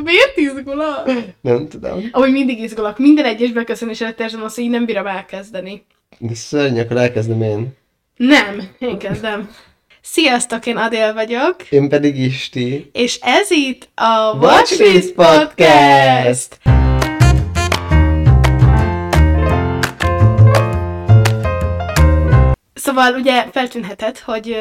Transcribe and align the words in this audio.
Miért 0.00 0.36
izgulok? 0.36 1.02
Nem 1.40 1.68
tudom. 1.68 2.08
Ahogy 2.12 2.32
mindig 2.32 2.58
izgulok. 2.60 2.98
Minden 2.98 3.24
egyes 3.24 3.50
beköszönés 3.52 4.00
előtt 4.00 4.20
érzem 4.20 4.42
azt, 4.42 4.54
hogy 4.54 4.64
így 4.64 4.70
nem 4.70 4.84
bírom 4.84 5.06
elkezdeni. 5.06 5.84
De 6.18 6.34
szörny, 6.34 6.78
akkor 6.78 6.96
elkezdem 6.96 7.42
én. 7.42 7.76
Nem, 8.16 8.62
én 8.78 8.98
kezdem. 8.98 9.50
Sziasztok, 10.00 10.66
én 10.66 10.76
Adél 10.76 11.14
vagyok, 11.14 11.56
Én 11.70 11.88
pedig 11.88 12.18
Isti. 12.18 12.90
és 12.92 13.18
ez 13.22 13.50
itt 13.50 13.88
a 13.94 14.36
Watchlist 14.36 14.80
Watchlist 14.80 15.12
Podcast! 15.12 15.48
Podcast! 16.58 16.81
Szóval 22.82 23.14
ugye 23.14 23.46
feltűnhetett, 23.52 24.18
hogy 24.18 24.56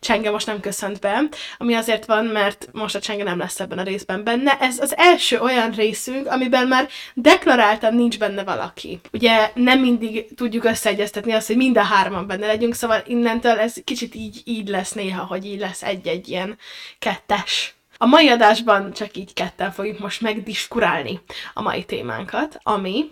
Csenge 0.00 0.30
most 0.30 0.46
nem 0.46 0.60
köszönt 0.60 1.00
be, 1.00 1.22
ami 1.58 1.74
azért 1.74 2.04
van, 2.04 2.24
mert 2.24 2.68
most 2.72 2.94
a 2.94 3.00
Csenge 3.00 3.24
nem 3.24 3.38
lesz 3.38 3.60
ebben 3.60 3.78
a 3.78 3.82
részben 3.82 4.24
benne. 4.24 4.58
Ez 4.60 4.78
az 4.78 4.96
első 4.96 5.40
olyan 5.40 5.70
részünk, 5.70 6.26
amiben 6.26 6.66
már 6.66 6.88
deklaráltan 7.14 7.94
nincs 7.94 8.18
benne 8.18 8.44
valaki. 8.44 9.00
Ugye 9.12 9.50
nem 9.54 9.80
mindig 9.80 10.34
tudjuk 10.34 10.64
összeegyeztetni 10.64 11.32
azt, 11.32 11.46
hogy 11.46 11.56
mind 11.56 11.78
a 11.78 11.82
hárman 11.82 12.26
benne 12.26 12.46
legyünk, 12.46 12.74
szóval 12.74 13.02
innentől 13.06 13.58
ez 13.58 13.74
kicsit 13.84 14.14
így, 14.14 14.42
így 14.44 14.68
lesz 14.68 14.92
néha, 14.92 15.24
hogy 15.24 15.46
így 15.46 15.58
lesz 15.58 15.82
egy-egy 15.82 16.28
ilyen 16.28 16.58
kettes. 16.98 17.74
A 17.96 18.06
mai 18.06 18.28
adásban 18.28 18.92
csak 18.92 19.16
így 19.16 19.32
ketten 19.32 19.72
fogjuk 19.72 19.98
most 19.98 20.20
megdiskurálni 20.20 21.20
a 21.54 21.62
mai 21.62 21.84
témánkat, 21.84 22.58
ami 22.62 23.10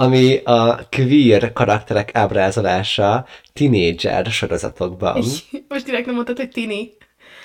Ami 0.00 0.40
a 0.44 0.88
queer 0.90 1.52
karakterek 1.52 2.14
ábrázolása 2.14 3.26
tinédzser 3.52 4.26
sorozatokban. 4.26 5.24
most 5.68 5.84
direkt 5.84 6.06
nem 6.06 6.14
mondtad, 6.14 6.36
hogy 6.36 6.48
tini. 6.48 6.96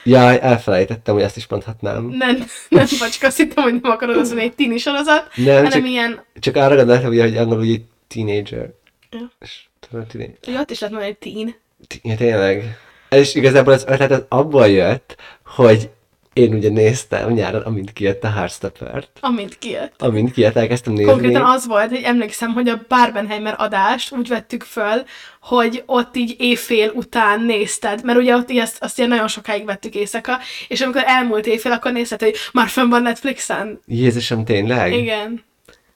Jaj, 0.03 0.39
elfelejtettem, 0.41 1.13
hogy 1.13 1.23
ezt 1.23 1.37
is 1.37 1.47
mondhatnám. 1.47 2.05
Nem, 2.05 2.45
nem 2.69 2.85
vagy, 2.99 3.17
azt 3.21 3.37
hittem, 3.37 3.63
hogy 3.63 3.79
nem 3.81 3.91
akarod 3.91 4.15
mondani, 4.15 4.41
egy 4.41 4.53
tini 4.53 4.77
sorozat, 4.77 5.29
Nem, 5.35 5.55
hanem 5.55 5.71
csak, 5.71 5.87
ilyen, 5.87 6.23
csak 6.39 6.55
arra 6.55 6.75
gondoltam, 6.75 7.07
hogy 7.07 7.19
hogy 7.19 7.37
angolul 7.37 7.63
így 7.63 7.81
teenager. 8.07 8.69
Ja. 9.11 9.31
És 9.39 9.61
tudod, 9.89 10.07
teenager. 10.07 10.37
hogy 10.45 10.55
ott 10.55 10.71
is 10.71 10.79
lehet 10.79 10.95
mondani, 10.95 11.17
hogy 11.19 11.33
teen. 11.33 11.55
Ja, 12.03 12.15
tényleg. 12.15 12.77
És 13.09 13.35
igazából 13.35 13.73
az 13.73 13.85
ötlet 13.87 14.11
az 14.11 14.25
abból 14.29 14.67
jött, 14.67 15.15
hogy 15.45 15.89
én 16.33 16.53
ugye 16.53 16.69
néztem 16.69 17.31
nyáron, 17.31 17.61
amint 17.61 17.93
kijött 17.93 18.23
a 18.23 18.31
Heartstopper-t. 18.31 19.09
Amint 19.19 19.57
kijött. 19.57 20.01
Amint 20.01 20.31
kijött, 20.31 20.55
elkezdtem 20.55 20.93
nézni. 20.93 21.11
Konkrétan 21.11 21.45
az 21.45 21.67
volt, 21.67 21.89
hogy 21.89 22.01
emlékszem, 22.03 22.53
hogy 22.53 22.69
a 22.69 22.81
Barbenheimer 22.87 23.55
adást 23.57 24.11
úgy 24.11 24.27
vettük 24.27 24.63
föl, 24.63 25.03
hogy 25.41 25.83
ott 25.85 26.15
így 26.15 26.35
éjfél 26.39 26.91
után 26.95 27.41
nézted, 27.41 28.03
mert 28.03 28.19
ugye 28.19 28.35
ott 28.35 28.51
így 28.51 28.57
azt, 28.57 28.83
azt 28.83 28.97
ilyen 28.97 29.09
nagyon 29.09 29.27
sokáig 29.27 29.65
vettük 29.65 29.95
éjszaka, 29.95 30.39
és 30.67 30.81
amikor 30.81 31.03
elmúlt 31.05 31.45
éjfél, 31.45 31.71
akkor 31.71 31.91
nézted, 31.91 32.21
hogy 32.21 32.35
már 32.53 32.67
fönn 32.67 32.89
van 32.89 33.01
Netflixen. 33.01 33.79
Jézusom, 33.87 34.45
tényleg? 34.45 34.93
Igen. 34.93 35.43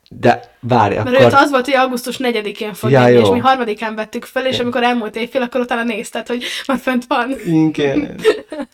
De 0.10 0.42
várj, 0.60 0.96
Mert 0.96 1.08
akkor... 1.08 1.26
ott 1.26 1.34
az 1.34 1.50
volt, 1.52 1.66
hogy 1.66 1.74
augusztus 1.74 2.18
4-én 2.24 2.74
fog 2.74 2.92
Ja, 2.92 3.08
jó. 3.08 3.22
és 3.22 3.30
mi 3.30 3.40
harmadikán 3.40 3.96
vettük 3.96 4.26
föl, 4.26 4.46
és 4.46 4.60
amikor 4.60 4.84
elmúlt 4.84 5.16
éjfél, 5.16 5.42
akkor 5.42 5.62
utána 5.62 5.84
nézted, 5.84 6.28
hogy 6.28 6.44
már 6.68 6.78
fönt 6.78 7.06
van. 7.08 7.36
Igen. 7.46 8.16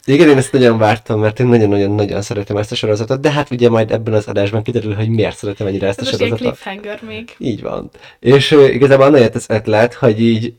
Igen, 0.05 0.29
én 0.29 0.37
ezt 0.37 0.51
nagyon 0.51 0.77
vártam, 0.77 1.19
mert 1.19 1.39
én 1.39 1.47
nagyon-nagyon-nagyon 1.47 2.21
szeretem 2.21 2.57
ezt 2.57 2.71
a 2.71 2.75
sorozatot, 2.75 3.21
de 3.21 3.31
hát 3.31 3.51
ugye 3.51 3.69
majd 3.69 3.91
ebben 3.91 4.13
az 4.13 4.27
adásban 4.27 4.63
kiderül, 4.63 4.93
hogy 4.95 5.09
miért 5.09 5.37
szeretem 5.37 5.67
ennyire 5.67 5.87
ezt 5.87 5.99
a 5.99 6.01
Ez 6.01 6.09
sorozatot. 6.09 6.37
cliffhanger 6.39 6.99
még. 7.07 7.35
Így 7.37 7.61
van. 7.61 7.89
És 8.19 8.51
ö, 8.51 8.65
igazából 8.67 9.05
annál 9.05 9.21
jött 9.21 9.35
az 9.35 9.45
ötlet, 9.49 9.93
hogy 9.93 10.21
így 10.21 10.53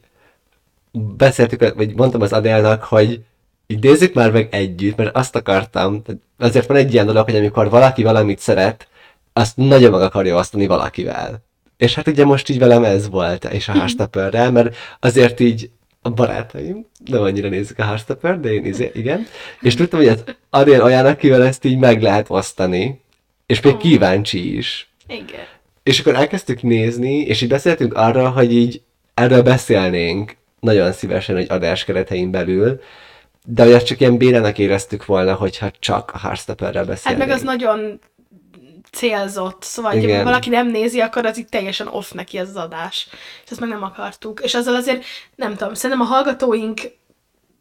beszéltük, 1.16 1.74
vagy 1.74 1.94
mondtam 1.96 2.20
az 2.20 2.32
Adélnak, 2.32 2.82
hogy 2.84 3.20
így 3.66 3.82
nézzük 3.82 4.14
már 4.14 4.30
meg 4.32 4.48
együtt, 4.50 4.96
mert 4.96 5.16
azt 5.16 5.36
akartam, 5.36 6.02
azért 6.38 6.66
van 6.66 6.76
egy 6.76 6.92
ilyen 6.92 7.06
dolog, 7.06 7.24
hogy 7.24 7.36
amikor 7.36 7.70
valaki 7.70 8.02
valamit 8.02 8.38
szeret, 8.38 8.88
azt 9.36 9.56
nagyon 9.56 9.90
meg 9.90 10.00
akarja 10.00 10.36
osztani 10.36 10.66
valakivel. 10.66 11.42
És 11.76 11.94
hát 11.94 12.08
ugye 12.08 12.24
most 12.24 12.48
így 12.48 12.58
velem 12.58 12.84
ez 12.84 13.08
volt, 13.08 13.44
és 13.44 13.68
a 13.68 13.72
Heartstopperrel, 13.72 14.50
mert 14.50 14.76
azért 15.00 15.40
így 15.40 15.70
a 16.02 16.10
barátaim 16.10 16.86
nem 17.04 17.22
annyira 17.22 17.48
nézik 17.48 17.78
a 17.78 17.84
Heartstopper, 17.84 18.40
de 18.40 18.52
én 18.52 18.64
izé, 18.64 18.90
igen. 18.94 19.26
És 19.60 19.74
tudtam, 19.74 19.98
hogy 19.98 20.08
az 20.08 20.24
Adél 20.50 20.82
olyan, 20.82 21.06
akivel 21.06 21.46
ezt 21.46 21.64
így 21.64 21.78
meg 21.78 22.02
lehet 22.02 22.30
osztani, 22.30 23.00
és 23.46 23.60
még 23.60 23.76
kíváncsi 23.76 24.56
is. 24.56 24.90
Igen. 25.06 25.44
És 25.82 26.00
akkor 26.00 26.14
elkezdtük 26.14 26.62
nézni, 26.62 27.16
és 27.18 27.40
így 27.40 27.48
beszéltünk 27.48 27.94
arra, 27.94 28.30
hogy 28.30 28.54
így 28.54 28.82
erről 29.14 29.42
beszélnénk 29.42 30.36
nagyon 30.60 30.92
szívesen 30.92 31.36
egy 31.36 31.50
adás 31.50 31.84
keretein 31.84 32.30
belül, 32.30 32.80
de 33.46 33.64
hogy 33.64 33.72
azt 33.72 33.86
csak 33.86 34.00
ilyen 34.00 34.16
bénának 34.16 34.58
éreztük 34.58 35.04
volna, 35.04 35.34
hogyha 35.34 35.70
csak 35.78 36.10
a 36.14 36.18
Heartstopperrel 36.18 36.76
Hát 36.76 36.86
beszélnénk. 36.86 37.26
meg 37.26 37.36
az 37.36 37.42
nagyon 37.42 38.00
célzott, 38.94 39.62
szóval, 39.62 39.92
hogy 39.92 40.02
Igen. 40.02 40.18
ha 40.18 40.24
valaki 40.24 40.48
nem 40.48 40.70
nézi, 40.70 41.00
akkor 41.00 41.26
az 41.26 41.38
itt 41.38 41.50
teljesen 41.50 41.86
off 41.86 42.10
neki 42.10 42.38
ez 42.38 42.48
az 42.48 42.56
adás. 42.56 43.08
És 43.44 43.50
ezt 43.50 43.60
meg 43.60 43.68
nem 43.68 43.82
akartuk. 43.82 44.40
És 44.42 44.54
azzal 44.54 44.74
azért, 44.74 45.04
nem 45.34 45.56
tudom, 45.56 45.74
szerintem 45.74 46.06
a 46.06 46.08
hallgatóink 46.08 46.80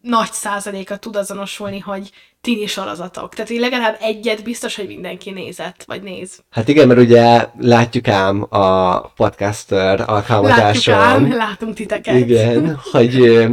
nagy 0.02 0.32
százaléka 0.32 0.98
tud 0.98 1.16
azonosulni, 1.16 1.80
hogy 1.80 2.12
tini 2.42 2.66
sorozatok. 2.66 3.34
Tehát 3.34 3.52
így 3.52 3.60
legalább 3.60 3.98
egyet 4.02 4.44
biztos, 4.44 4.76
hogy 4.76 4.88
mindenki 4.88 5.32
nézett, 5.32 5.84
vagy 5.88 6.02
néz. 6.02 6.44
Hát 6.50 6.68
igen, 6.68 6.88
mert 6.88 7.00
ugye 7.00 7.48
látjuk 7.60 8.08
ám 8.08 8.46
a 8.50 9.00
podcaster 9.00 9.88
Látjuk 9.88 10.10
alkalmazáson, 10.10 10.94
ám, 10.94 11.36
látunk 11.36 11.76
titeket. 11.76 12.16
igen, 12.16 12.80
hogy 12.92 13.46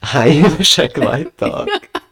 hány 0.00 0.30
évesek 0.30 0.96
vagytok. 0.96 1.68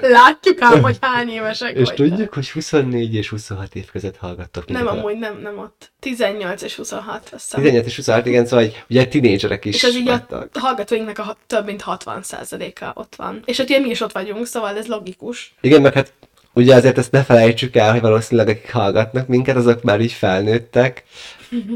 Látjuk 0.00 0.60
ám, 0.60 0.82
hogy 0.82 0.96
hány 1.00 1.28
évesek 1.28 1.76
És 1.76 1.88
vagytok. 1.88 2.06
tudjuk, 2.06 2.34
hogy 2.34 2.50
24 2.50 3.14
és 3.14 3.28
26 3.28 3.74
év 3.74 3.90
között 3.90 4.16
hallgattok 4.16 4.66
Nem, 4.66 4.82
minket. 4.84 4.98
amúgy 4.98 5.18
nem, 5.18 5.38
nem 5.42 5.58
ott. 5.58 5.92
18 6.00 6.62
és 6.62 6.76
26, 6.76 7.22
azt 7.22 7.30
hiszem. 7.32 7.60
18 7.60 7.86
és 7.86 7.96
26, 7.96 8.26
igen, 8.26 8.46
szóval 8.46 8.64
hogy 8.64 8.84
ugye 8.88 9.06
tinédzserek 9.06 9.64
is 9.64 9.74
És 9.74 9.84
az 9.84 9.94
így 9.94 10.08
a 10.08 10.26
hallgatóinknak 10.52 11.18
a 11.18 11.36
több 11.46 11.64
mint 11.64 11.82
60%-a 11.86 12.90
ott 12.94 13.14
van. 13.14 13.42
És 13.44 13.56
hát 13.56 13.68
ugye 13.68 13.78
mi 13.78 13.88
is 13.88 14.00
ott 14.00 14.12
vagyunk, 14.12 14.46
szóval 14.46 14.76
ez 14.76 14.86
logikus. 14.86 15.54
Igen, 15.60 15.80
meg 15.80 15.92
hát 15.92 16.12
ugye 16.52 16.74
azért 16.74 16.98
ezt 16.98 17.12
ne 17.12 17.22
felejtsük 17.22 17.76
el, 17.76 17.92
hogy 17.92 18.00
valószínűleg 18.00 18.48
akik 18.48 18.72
hallgatnak 18.72 19.26
minket, 19.26 19.56
azok 19.56 19.82
már 19.82 20.00
így 20.00 20.12
felnőttek, 20.12 21.04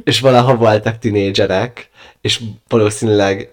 és 0.04 0.20
valaha 0.20 0.56
voltak 0.56 0.98
tinédzserek, 0.98 1.90
és 2.20 2.40
valószínűleg 2.68 3.50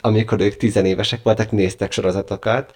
amikor 0.00 0.40
ők 0.40 0.56
tizenévesek 0.56 1.22
voltak, 1.22 1.50
néztek 1.50 1.92
sorozatokat, 1.92 2.72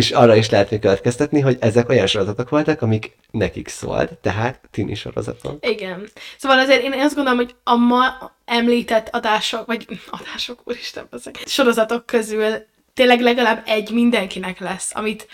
és 0.00 0.10
arra 0.10 0.34
is 0.34 0.50
lehet 0.50 0.70
még 0.70 0.80
következtetni, 0.80 1.40
hogy 1.40 1.56
ezek 1.60 1.88
olyan 1.88 2.06
sorozatok 2.06 2.48
voltak, 2.48 2.82
amik 2.82 3.16
nekik 3.30 3.68
szólt, 3.68 4.12
tehát 4.12 4.60
tini 4.70 4.94
sorozatok. 4.94 5.66
Igen. 5.66 6.10
Szóval 6.38 6.58
azért 6.58 6.82
én 6.82 6.92
azt 6.92 7.14
gondolom, 7.14 7.38
hogy 7.38 7.54
a 7.64 7.74
ma 7.74 8.32
említett 8.44 9.08
adások, 9.08 9.66
vagy 9.66 9.86
adások, 10.10 10.60
úristen, 10.64 11.06
ezek, 11.12 11.42
sorozatok 11.46 12.06
közül 12.06 12.66
tényleg 12.94 13.20
legalább 13.20 13.62
egy 13.66 13.90
mindenkinek 13.90 14.58
lesz, 14.58 14.90
amit 14.94 15.28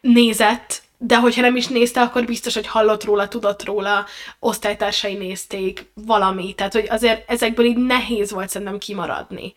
nézett, 0.00 0.82
de 0.98 1.16
hogyha 1.18 1.40
nem 1.40 1.56
is 1.56 1.66
nézte, 1.66 2.00
akkor 2.00 2.24
biztos, 2.24 2.54
hogy 2.54 2.66
hallott 2.66 3.04
róla, 3.04 3.28
tudott 3.28 3.64
róla, 3.64 4.06
osztálytársai 4.38 5.14
nézték, 5.14 5.90
valami. 5.94 6.54
Tehát, 6.54 6.72
hogy 6.72 6.86
azért 6.90 7.30
ezekből 7.30 7.66
így 7.66 7.76
nehéz 7.76 8.30
volt 8.30 8.48
szerintem 8.48 8.78
kimaradni. 8.78 9.54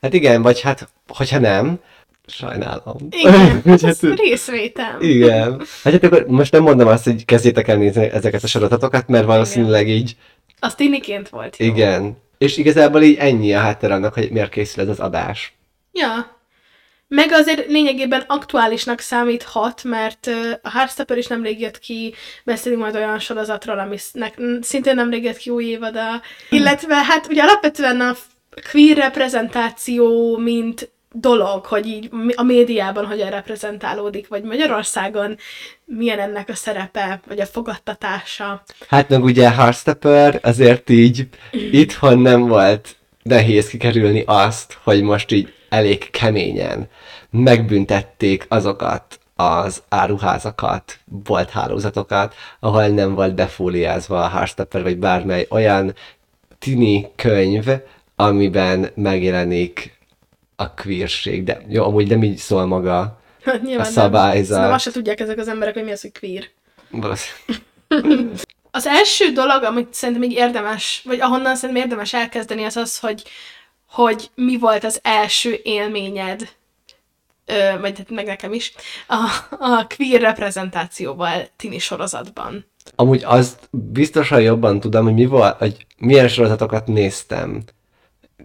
Hát 0.00 0.14
igen, 0.14 0.42
vagy 0.42 0.60
hát, 0.60 0.88
hogyha 1.08 1.38
nem, 1.38 1.80
sajnálom. 2.26 2.96
Igen, 3.10 3.60
Hogy 3.62 3.72
ez 3.84 4.00
hát- 4.00 4.18
részvétem. 4.18 4.96
Igen. 5.00 5.58
Hát, 5.82 5.92
hát 5.92 6.04
akkor 6.04 6.26
most 6.26 6.52
nem 6.52 6.62
mondom 6.62 6.88
azt, 6.88 7.04
hogy 7.04 7.24
kezdjétek 7.24 7.68
el 7.68 7.76
nézni 7.76 8.04
ezeket 8.04 8.42
a 8.42 8.46
sorozatokat, 8.46 9.08
mert 9.08 9.24
valószínűleg 9.26 9.88
így, 9.88 10.16
Az 10.58 10.74
tiniként 10.74 11.28
volt 11.28 11.56
jó. 11.56 11.66
igen. 11.66 12.16
És 12.38 12.56
igazából 12.56 13.02
így 13.02 13.16
ennyi 13.18 13.54
a 13.54 13.58
háttér 13.60 13.90
annak, 13.90 14.14
hogy 14.14 14.30
miért 14.30 14.50
készül 14.50 14.82
ez 14.82 14.88
az 14.88 15.00
adás. 15.00 15.52
Ja. 15.92 16.32
Meg 17.08 17.32
azért 17.32 17.66
lényegében 17.66 18.24
aktuálisnak 18.26 19.00
számíthat, 19.00 19.84
mert 19.84 20.30
a 20.62 20.70
Heartstopper 20.70 21.16
is 21.18 21.26
nemrég 21.26 21.60
jött 21.60 21.78
ki, 21.78 22.14
beszélünk 22.44 22.80
majd 22.80 22.94
olyan 22.96 23.18
sorozatról, 23.18 23.78
ami 23.78 23.96
sz- 23.96 24.34
szintén 24.60 24.94
nemrég 24.94 25.24
jött 25.24 25.36
ki 25.36 25.50
új 25.50 25.64
évada. 25.64 26.02
Illetve 26.50 26.94
hát 26.94 27.26
ugye 27.30 27.42
alapvetően 27.42 28.00
a 28.00 28.12
queer 28.70 28.96
reprezentáció, 28.96 30.36
mint 30.36 30.90
dolog, 31.14 31.64
hogy 31.64 31.86
így 31.86 32.10
a 32.34 32.42
médiában 32.42 33.06
hogyan 33.06 33.30
reprezentálódik, 33.30 34.28
vagy 34.28 34.42
Magyarországon 34.42 35.36
milyen 35.84 36.18
ennek 36.18 36.48
a 36.48 36.54
szerepe, 36.54 37.20
vagy 37.28 37.40
a 37.40 37.46
fogadtatása. 37.46 38.62
Hát 38.88 39.08
meg 39.08 39.24
ugye 39.24 39.50
Heartstopper 39.50 40.38
azért 40.42 40.90
így 40.90 41.28
itthon 41.82 42.18
nem 42.18 42.46
volt 42.46 42.96
nehéz 43.22 43.68
kikerülni 43.68 44.22
azt, 44.26 44.78
hogy 44.82 45.02
most 45.02 45.32
így 45.32 45.52
elég 45.68 46.10
keményen 46.10 46.88
megbüntették 47.30 48.46
azokat 48.48 49.18
az 49.36 49.82
áruházakat, 49.88 50.98
volt 51.24 51.50
hálózatokat, 51.50 52.34
ahol 52.60 52.86
nem 52.86 53.14
volt 53.14 53.34
befóliázva 53.34 54.22
a 54.24 54.28
Heartstopper, 54.28 54.82
vagy 54.82 54.98
bármely 54.98 55.46
olyan 55.50 55.94
tini 56.58 57.10
könyv, 57.16 57.66
amiben 58.16 58.90
megjelenik 58.94 59.93
a 60.56 60.74
queerség, 60.74 61.44
de 61.44 61.62
jó, 61.68 61.84
amúgy 61.84 62.08
nem 62.08 62.22
így 62.22 62.36
szól 62.36 62.66
maga 62.66 63.22
Hát 63.44 63.62
nyilván 63.62 63.86
A 63.86 63.90
szabályzat. 63.90 64.60
Nem. 64.60 64.72
Azt 64.72 64.84
se 64.84 64.90
tudják 64.90 65.20
ezek 65.20 65.38
az 65.38 65.48
emberek, 65.48 65.74
hogy 65.74 65.84
mi 65.84 65.92
az, 65.92 66.00
hogy 66.00 66.18
queer. 66.18 66.44
Az 68.70 68.86
első 68.86 69.30
dolog, 69.32 69.62
amit 69.62 69.94
szerintem 69.94 70.22
így 70.22 70.36
érdemes, 70.36 71.02
vagy 71.04 71.20
ahonnan 71.20 71.56
szerintem 71.56 71.84
érdemes 71.84 72.14
elkezdeni, 72.14 72.64
az 72.64 72.76
az, 72.76 72.98
hogy, 72.98 73.22
hogy 73.90 74.30
mi 74.34 74.58
volt 74.58 74.84
az 74.84 74.98
első 75.02 75.60
élményed, 75.62 76.48
ö, 77.46 77.78
vagy 77.80 77.98
hát 77.98 78.10
meg 78.10 78.26
nekem 78.26 78.52
is, 78.52 78.72
a, 79.08 79.14
a 79.58 79.86
queer 79.96 80.20
reprezentációval 80.20 81.48
tini 81.56 81.78
sorozatban. 81.78 82.66
Amúgy 82.94 83.22
azt 83.24 83.68
biztosan 83.70 84.40
jobban 84.40 84.80
tudom, 84.80 85.04
hogy 85.04 85.14
mi 85.14 85.26
volt, 85.26 85.56
hogy 85.56 85.86
milyen 85.98 86.28
sorozatokat 86.28 86.86
néztem 86.86 87.62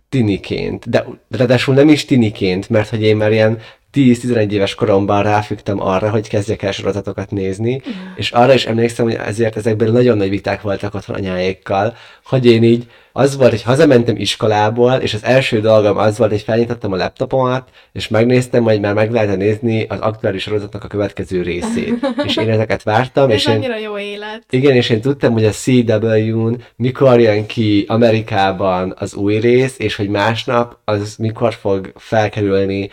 tiniként, 0.10 0.90
de 0.90 1.06
ráadásul 1.30 1.74
nem 1.74 1.90
is 1.90 2.06
tiniként, 2.06 2.70
mert 2.70 2.90
hogy 2.90 3.02
én 3.02 3.18
már 3.18 3.32
ilyen 3.32 3.60
10-11 3.94 4.52
éves 4.52 4.76
koromban 4.76 5.24
ráfügtem 5.24 5.82
arra, 5.82 6.10
hogy 6.10 6.28
kezdjek 6.28 6.62
el 6.62 6.72
sorozatokat 6.72 7.32
nézni, 7.32 7.82
és 8.16 8.32
arra 8.32 8.54
is 8.54 8.66
emlékszem, 8.66 9.06
hogy 9.06 9.14
ezért 9.14 9.58
ezekben 9.58 9.92
nagyon 9.92 10.18
nagy 10.18 10.30
viták 10.30 10.62
voltak 10.62 10.94
otthon 10.94 11.16
anyáékkal, 11.16 11.96
hogy 12.24 12.46
én 12.46 12.64
így 12.64 12.88
az 13.12 13.38
volt, 13.38 13.50
hogy 13.50 13.62
hazamentem 13.62 14.16
iskolából, 14.16 14.94
és 14.94 15.14
az 15.14 15.24
első 15.24 15.60
dolgom 15.60 15.98
az 15.98 16.18
volt, 16.18 16.32
hogy 16.32 16.42
felnyitottam 16.42 16.92
a 16.92 16.96
laptopomat, 16.96 17.70
és 17.92 18.08
megnéztem, 18.08 18.64
hogy 18.64 18.80
már 18.80 18.94
meg 18.94 19.12
lehet 19.12 19.38
nézni 19.38 19.86
az 19.90 20.00
aktuális 20.00 20.42
sorozatnak 20.42 20.84
a 20.84 20.88
következő 20.88 21.42
részét. 21.42 21.94
És 22.26 22.38
én 22.38 22.50
ezeket 22.50 22.84
vártam, 22.84 23.30
Ez 23.30 23.36
és 23.36 23.46
én, 23.46 23.56
annyira 23.56 23.78
jó 23.78 23.98
élet. 23.98 24.44
igen, 24.50 24.76
és 24.76 24.90
én 24.90 25.02
tudtam, 25.02 25.34
hogy 25.34 25.46
a 25.46 25.52
CW-n 25.52 26.64
mikor 26.76 27.20
jön 27.20 27.46
ki 27.46 27.86
Amerikában 27.88 28.94
az 28.98 29.14
új 29.14 29.40
rész, 29.40 29.76
és 29.78 29.96
hogy 29.96 30.10
másnap 30.10 30.78
az 30.86 31.16
mikor 31.16 31.54
fog 31.54 31.92
felkerülni 31.96 32.90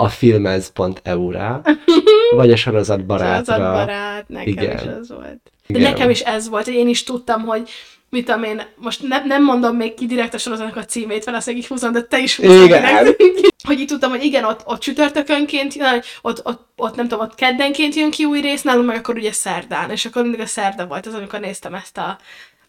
a 0.00 0.08
filmez.eu-ra, 0.08 1.62
vagy 2.36 2.52
a 2.52 2.56
sorozat 2.56 3.06
barátra. 3.06 3.54
Sorozatbarát, 3.54 4.28
nekem 4.28 4.48
Igen. 4.48 4.76
is 4.76 4.82
ez 4.82 5.08
volt. 5.08 5.52
De 5.66 5.78
Igen. 5.78 5.90
nekem 5.90 6.10
is 6.10 6.20
ez 6.20 6.48
volt, 6.48 6.66
én 6.66 6.88
is 6.88 7.04
tudtam, 7.04 7.44
hogy 7.44 7.70
mit 8.10 8.24
tudom 8.24 8.42
én, 8.42 8.62
most 8.76 9.02
ne, 9.08 9.24
nem 9.24 9.44
mondom 9.44 9.76
még 9.76 9.94
ki 9.94 10.06
direkt 10.06 10.34
a 10.34 10.38
sorozatnak 10.38 10.76
a 10.76 10.84
címét, 10.84 11.24
valószínűleg 11.24 11.64
így 11.64 11.70
húzom, 11.70 11.92
de 11.92 12.02
te 12.02 12.18
is 12.18 12.38
Igen. 12.38 12.66
direkt. 12.66 13.16
Hogy 13.66 13.80
így 13.80 13.86
tudtam, 13.86 14.10
hogy 14.10 14.24
igen, 14.24 14.44
ott, 14.44 14.62
ott 14.64 14.80
csütörtökönként, 14.80 15.74
ott, 16.22 16.40
ott, 16.44 16.66
ott, 16.76 16.96
nem 16.96 17.08
tudom, 17.08 17.24
ott 17.24 17.34
keddenként 17.34 17.94
jön 17.94 18.10
ki 18.10 18.24
új 18.24 18.40
rész, 18.40 18.62
nálunk 18.62 18.86
meg 18.86 18.96
akkor 18.96 19.16
ugye 19.16 19.32
szerdán, 19.32 19.90
és 19.90 20.04
akkor 20.04 20.22
mindig 20.22 20.40
a 20.40 20.46
szerda 20.46 20.86
volt 20.86 21.06
az, 21.06 21.14
amikor 21.14 21.40
néztem 21.40 21.74
ezt 21.74 21.98
a 21.98 22.18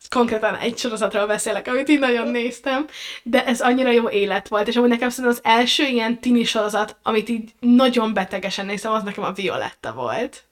konkrétan 0.10 0.56
egy 0.56 0.78
sorozatról 0.78 1.28
beszélek, 1.28 1.68
amit 1.68 1.90
így 1.90 2.00
nagyon 2.00 2.28
néztem, 2.28 2.86
de 3.24 3.46
ez 3.46 3.62
annyira 3.62 3.92
jó 3.92 4.10
élet 4.10 4.48
volt, 4.48 4.68
és 4.68 4.76
amúgy 4.76 4.90
nekem 4.90 5.10
szerintem 5.10 5.40
az 5.44 5.52
első 5.54 5.84
ilyen 5.84 6.20
tini 6.20 6.44
sorozat, 6.44 6.96
amit 7.04 7.30
így 7.30 7.52
nagyon 7.60 8.14
betegesen 8.14 8.66
néztem, 8.66 8.92
az 8.92 9.04
nekem 9.04 9.24
a 9.24 9.32
Violetta 9.32 9.94
volt. 9.94 10.44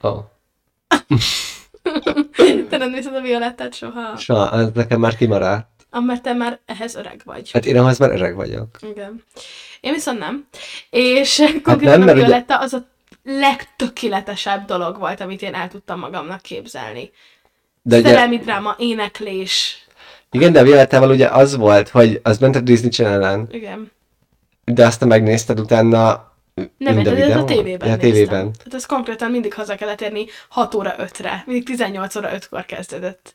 Oh. 0.00 0.24
Te 2.68 2.76
nem 2.76 2.90
nézed 2.90 3.14
a 3.14 3.20
Violettát 3.20 3.74
soha? 3.74 4.16
Sa, 4.16 4.52
ez 4.52 4.68
nekem 4.74 5.00
már 5.00 5.16
kimaradt. 5.16 5.68
Ah, 5.90 6.04
mert 6.04 6.22
te 6.22 6.32
már 6.32 6.60
ehhez 6.66 6.94
öreg 6.94 7.20
vagy. 7.24 7.50
Hát 7.50 7.66
én 7.66 7.78
ahhoz 7.78 7.98
már 7.98 8.10
öreg 8.10 8.34
vagyok. 8.34 8.78
Igen. 8.82 9.24
Én 9.80 9.92
viszont 9.92 10.18
nem. 10.18 10.46
És 10.90 11.42
konkrétan 11.62 11.98
nem, 11.98 12.02
a 12.02 12.04
mert 12.04 12.16
ugye- 12.16 12.26
Violetta 12.26 12.58
az 12.58 12.72
a 12.72 12.86
legtökéletesebb 13.24 14.64
dolog 14.66 14.98
volt, 14.98 15.20
amit 15.20 15.42
én 15.42 15.54
el 15.54 15.68
tudtam 15.68 15.98
magamnak 15.98 16.42
képzelni. 16.42 17.10
De 17.88 17.98
ugye, 17.98 18.08
Szerelmi 18.08 18.38
dráma, 18.38 18.74
éneklés. 18.78 19.84
igen, 20.30 20.52
de 20.52 20.60
a 20.60 20.62
Violettával 20.62 21.10
ugye 21.10 21.26
az 21.28 21.56
volt, 21.56 21.88
hogy 21.88 22.20
az 22.22 22.38
ment 22.38 22.56
a 22.56 22.60
Disney 22.60 22.90
Channel-en, 22.90 23.48
Igen. 23.50 23.90
de 24.64 24.86
azt 24.86 24.98
te 24.98 25.04
megnézted 25.06 25.60
utána 25.60 26.32
Nem, 26.78 26.94
mind 26.94 27.08
de 27.08 27.24
ez 27.24 27.36
a 27.36 27.44
tévében 27.44 27.88
Ja, 27.88 27.94
néztem. 27.94 27.98
tévében. 28.10 28.52
Tehát 28.52 28.74
ez 28.74 28.86
konkrétan 28.86 29.30
mindig 29.30 29.54
haza 29.54 29.74
kellett 29.74 30.00
érni 30.00 30.26
6 30.48 30.74
óra 30.74 30.94
5-re. 30.98 31.42
Mindig 31.46 31.64
18 31.64 32.16
óra 32.16 32.30
5-kor 32.38 32.64
kezdődött. 32.64 33.34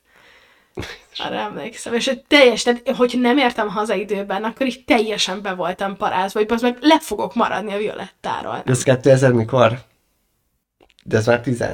Arra 1.16 1.34
emlékszem. 1.36 1.94
És 1.94 2.06
hogy 2.06 2.22
teljes, 2.22 2.62
tehát, 2.62 2.88
hogy 2.96 3.14
nem 3.20 3.38
értem 3.38 3.68
haza 3.68 3.94
időben, 3.94 4.44
akkor 4.44 4.66
így 4.66 4.84
teljesen 4.84 5.42
be 5.42 5.52
voltam 5.54 5.96
parázva, 5.96 6.38
hogy 6.40 6.52
az 6.52 6.62
meg 6.62 6.76
le 6.80 7.00
fogok 7.00 7.34
maradni 7.34 7.72
a 7.72 7.76
Violettáról. 7.78 8.62
Ez 8.66 8.82
2000 8.82 9.32
mikor? 9.32 9.78
De 11.04 11.16
ez 11.16 11.26
már 11.26 11.40
10. 11.40 11.64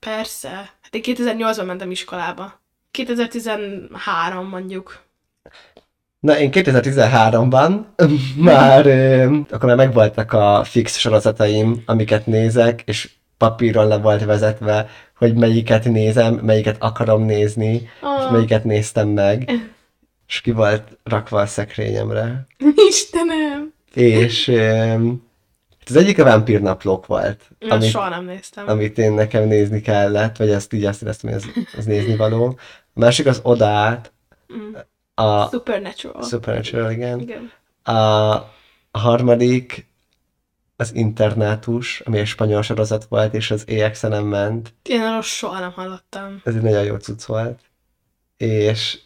Persze. 0.00 0.70
Én 0.94 1.00
2008-ban 1.04 1.66
mentem 1.66 1.90
iskolába. 1.90 2.60
2013 2.90 4.48
mondjuk. 4.48 5.02
Na, 6.20 6.38
én 6.38 6.50
2013-ban 6.52 7.84
már, 8.36 8.86
akkor 9.50 9.68
már 9.68 9.76
megvoltak 9.76 10.32
a 10.32 10.64
fix 10.64 10.96
sorozataim, 10.98 11.82
amiket 11.86 12.26
nézek, 12.26 12.82
és 12.84 13.10
papíron 13.38 13.88
le 13.88 13.96
volt 13.98 14.24
vezetve, 14.24 14.88
hogy 15.16 15.34
melyiket 15.34 15.84
nézem, 15.84 16.34
melyiket 16.34 16.76
akarom 16.78 17.24
nézni, 17.24 17.72
és 17.72 17.88
Ah. 18.00 18.32
melyiket 18.32 18.64
néztem 18.64 19.08
meg, 19.08 19.50
és 20.28 20.40
ki 20.40 20.50
volt 20.50 20.98
rakva 21.02 21.40
a 21.40 21.46
szekrényemre. 21.46 22.46
Istenem! 22.88 23.72
És 23.94 24.52
az 25.88 25.96
egyik 25.96 26.18
a 26.18 26.24
vámpírnaplók 26.24 27.06
volt, 27.06 27.50
Amit, 27.60 27.72
amit, 27.72 27.90
soha 27.90 28.08
nem 28.08 28.24
néztem. 28.24 28.68
amit 28.68 28.98
én 28.98 29.12
nekem 29.12 29.44
nézni 29.48 29.80
kellett, 29.80 30.36
vagy 30.36 30.50
azt 30.50 30.72
így 30.72 30.84
azt 30.84 31.02
éreztem, 31.02 31.32
hogy 31.32 31.42
az, 31.42 31.64
az 31.78 31.84
nézni 31.84 32.16
való. 32.16 32.58
A 32.94 33.00
másik 33.00 33.26
az 33.26 33.40
Odát, 33.42 34.12
Mm. 34.54 34.74
a 35.14 35.48
Supernatural. 35.48 36.22
Supernatural, 36.22 36.90
igen. 36.90 37.20
Igen. 37.20 37.50
A, 37.82 37.92
a 38.90 38.98
harmadik 38.98 39.86
az 40.76 40.94
Internátus, 40.94 42.00
ami 42.00 42.18
egy 42.18 42.26
spanyol 42.26 42.62
sorozat 42.62 43.04
volt, 43.04 43.34
és 43.34 43.50
az 43.50 43.64
EXN-en 43.68 44.24
ment. 44.24 44.74
Én 44.82 45.00
arról 45.00 45.22
soha 45.22 45.58
nem 45.60 45.72
hallottam. 45.72 46.40
Ez 46.44 46.54
egy 46.54 46.62
nagyon 46.62 46.84
jó 46.84 46.96
cucc 46.96 47.24
volt. 47.24 47.60
És 48.36 48.98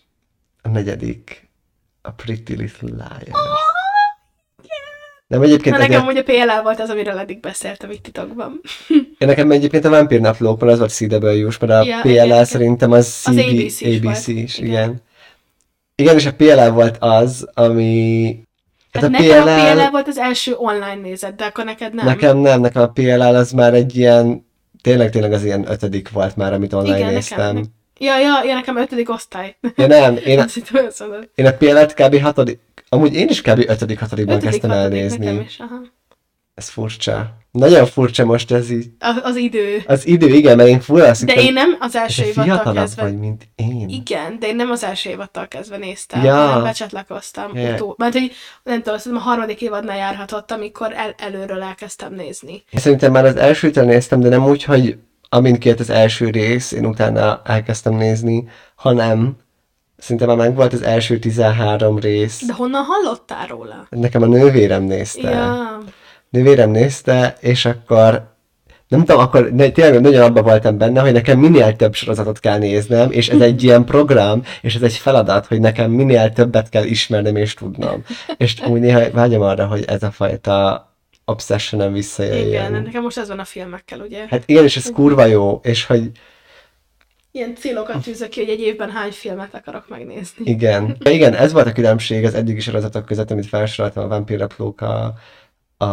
a 0.63 0.69
negyedik 0.69 1.49
a 2.03 2.11
Pretty 2.11 2.55
Little 2.55 2.89
Liars. 2.91 3.39
Nem 5.29 5.43
egyébként 5.43 5.77
Na 5.77 5.81
nekem 5.87 6.07
ugye 6.07 6.23
PLL 6.23 6.63
volt 6.63 6.81
az, 6.81 6.91
amiről 6.91 7.19
eddig 7.19 7.41
beszéltem 7.41 7.91
itt 7.91 8.03
titokban. 8.03 8.61
én 8.89 9.29
nekem 9.29 9.51
egyébként 9.51 9.85
a 9.85 9.89
Vampír 9.91 10.21
Naplókban 10.21 10.69
az 10.69 10.79
volt 10.79 10.91
CW-s, 10.95 11.59
mert 11.59 11.73
a 11.73 11.83
Ja, 11.85 11.99
PLL 12.03 12.11
igen. 12.11 12.45
szerintem 12.45 12.93
az, 12.93 13.07
CB, 13.07 13.29
Az 13.29 13.37
ABC 13.45 13.81
is. 13.81 13.97
ABC 13.99 14.27
is, 14.27 14.59
Igen. 14.59 14.69
igen. 14.71 15.03
Igen, 15.95 16.15
és 16.17 16.27
a 16.27 16.33
PLL 16.33 16.71
volt 16.71 16.97
az, 17.01 17.49
ami... 17.55 18.37
Hát 18.93 19.03
a 19.03 19.09
nekem 19.09 19.49
a 19.49 19.73
PLL 19.73 19.91
volt 19.91 20.09
az 20.09 20.19
első 20.19 20.55
online 20.57 20.95
nézet, 21.03 21.35
de 21.35 21.45
akkor 21.45 21.65
neked 21.65 21.95
nem. 21.95 22.07
Nekem 22.07 22.37
nem, 22.39 22.61
nekem 22.61 22.83
a 22.83 22.87
PLL 22.89 23.21
az 23.23 23.51
már 23.53 23.75
egy 23.75 23.97
ilyen, 23.97 24.47
tényleg 24.83 25.11
tényleg 25.11 25.33
az 25.33 25.45
ilyen 25.45 25.71
ötödik 25.71 26.11
volt 26.11 26.37
már, 26.37 26.53
amit 26.53 26.73
online 26.73 26.99
Igen, 26.99 27.13
néztem. 27.13 27.39
nekem. 27.55 27.65
Ja, 27.99 28.19
ja, 28.19 28.45
ja, 28.45 28.55
nekem 28.55 28.77
ötödik 28.77 29.11
osztály. 29.11 29.57
Ja 29.77 29.87
nem, 29.87 30.17
én, 30.25 30.45
én 31.35 31.47
a 31.47 31.53
PLL-t 31.53 31.95
kb. 31.95 32.21
hatodik, 32.21 32.61
amúgy 32.89 33.15
én 33.15 33.29
is 33.29 33.41
kb. 33.43 33.65
ötödik, 33.67 33.99
hatodikban 33.99 34.35
Ötödik, 34.37 34.51
kezdtem 34.53 34.71
el 34.71 34.77
hatodik, 34.83 35.01
nézni. 35.01 35.25
nekem 35.25 35.41
is, 35.41 35.59
aha. 35.59 35.81
Ez 36.55 36.69
furcsa. 36.69 37.37
Nagyon 37.51 37.87
furcsa 37.87 38.25
most 38.25 38.51
ez 38.53 38.71
így. 38.71 38.87
Az, 38.99 39.17
az 39.23 39.37
idő. 39.37 39.83
Az 39.87 40.07
idő, 40.07 40.27
igen, 40.27 40.57
mert 40.57 40.69
én 40.69 40.81
full 40.81 41.03
azt 41.03 41.25
De 41.25 41.33
hittem, 41.33 41.47
én 41.47 41.53
nem 41.53 41.77
az 41.81 41.97
első 41.97 42.25
évattal 42.25 42.73
kezdve. 42.73 43.03
vagy, 43.03 43.19
mint 43.19 43.49
én. 43.55 43.89
Igen, 43.89 44.39
de 44.39 44.47
én 44.47 44.57
nem 44.57 44.71
az 44.71 44.85
első 44.85 45.11
évattal 45.11 45.49
kezdve 45.49 45.77
néztem, 45.77 46.25
Ja. 46.25 46.35
hanem 46.35 46.63
becsatlakoztam. 46.63 47.51
Utó... 47.75 47.95
Mert 47.99 48.13
hogy 48.13 48.33
nem 48.63 48.83
tudom, 48.83 48.99
szerintem 48.99 49.27
a 49.27 49.31
harmadik 49.31 49.61
évadnál 49.63 49.97
járhatott, 49.97 50.51
amikor 50.51 50.93
el, 50.93 51.15
előről 51.19 51.63
elkezdtem 51.63 52.15
nézni. 52.15 52.53
Én 52.71 52.81
szerintem 52.81 53.13
már 53.13 53.25
az 53.25 53.37
elsőtől 53.37 53.85
néztem, 53.85 54.21
de 54.21 54.29
nem 54.29 54.47
úgy, 54.47 54.65
hogy 54.65 54.99
amint 55.29 55.59
kijött 55.59 55.81
az 55.81 55.91
első 55.91 56.31
rész, 56.31 56.73
én 56.73 56.87
utána 56.87 57.41
elkezdtem 57.45 57.95
nézni, 57.95 58.49
hanem 58.75 59.37
szerintem 59.99 60.29
már 60.29 60.37
megvolt 60.37 60.73
az 60.73 60.83
első 60.83 61.19
13 61.19 61.99
rész. 61.99 62.47
De 62.47 62.53
honnan 62.53 62.85
hallottál 62.85 63.47
róla? 63.47 63.87
Nekem 63.91 64.23
a 64.23 64.27
nővérem 64.27 64.83
nézte. 64.83 65.31
Ja. 65.31 65.79
nővérem 66.31 66.71
nézte, 66.71 67.37
és 67.41 67.65
akkor 67.65 68.37
nem 68.89 69.05
tudom, 69.05 69.21
akkor 69.21 69.51
ne, 69.53 69.71
tényleg 69.71 70.01
nagyon 70.01 70.23
abban 70.23 70.43
voltam 70.43 70.79
benne, 70.79 71.01
hogy 71.01 71.13
nekem 71.13 71.39
minél 71.39 71.77
több 71.77 71.95
sorozatot 71.95 72.41
kell 72.41 72.59
néznem, 72.59 73.11
és 73.11 73.29
ez 73.29 73.41
egy 73.41 73.63
ilyen 73.63 73.85
program, 73.85 74.43
és 74.63 74.75
ez 74.75 74.83
egy 74.83 74.95
feladat, 74.95 75.47
hogy 75.47 75.61
nekem 75.61 75.91
minél 75.91 76.33
többet 76.33 76.69
kell 76.69 76.85
ismernem 76.85 77.37
és 77.37 77.55
tudnom. 77.55 78.05
És 78.37 78.57
úgy 78.67 78.81
néha 78.81 79.11
vágyom 79.11 79.43
arra, 79.43 79.67
hogy 79.67 79.85
ez 79.87 80.03
a 80.03 80.11
fajta 80.11 80.87
obsessionem 81.25 81.93
visszajöjjön. 81.93 82.49
Igen, 82.49 82.83
nekem 82.83 83.03
most 83.03 83.19
ez 83.19 83.29
van 83.29 83.39
a 83.39 83.45
filmekkel, 83.45 84.01
ugye? 84.01 84.25
Hát 84.31 84.43
igen, 84.47 84.65
és 84.65 84.77
ez 84.77 84.91
kurva 84.91 85.25
jó, 85.25 85.61
és 85.63 85.87
hogy 85.87 86.11
Ilyen 87.39 87.55
célokat 87.55 88.03
tűzök 88.03 88.29
ki, 88.29 88.41
hogy 88.41 88.49
egy 88.49 88.61
évben 88.61 88.91
hány 88.91 89.11
filmet 89.11 89.55
akarok 89.55 89.89
megnézni. 89.89 90.51
igen. 90.51 90.97
Igen, 91.05 91.35
ez 91.35 91.53
volt 91.53 91.67
a 91.67 91.73
különbség 91.73 92.25
az 92.25 92.35
eddigi 92.35 92.61
sorozatok 92.61 93.05
között, 93.07 93.31
amit 93.31 93.47
felsoroltam, 93.47 94.05
a 94.05 94.09
Vampiraplók, 94.09 94.81
a, 94.81 95.15
a, 95.77 95.87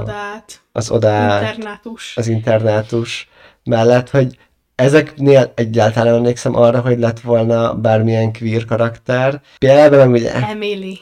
Odát, 0.00 0.60
az 0.72 0.90
Odát, 0.90 1.42
internátus. 1.52 2.16
az 2.16 2.26
internátus 2.28 3.28
mellett, 3.64 4.10
hogy 4.10 4.38
ezeknél 4.74 5.52
egyáltalán 5.54 6.14
emlékszem 6.14 6.56
arra, 6.56 6.80
hogy 6.80 6.98
lett 6.98 7.20
volna 7.20 7.74
bármilyen 7.74 8.32
queer 8.32 8.64
karakter. 8.64 9.40
Például 9.58 9.96
meg 10.04 10.10
ugye 10.20 10.32
Emily. 10.34 10.98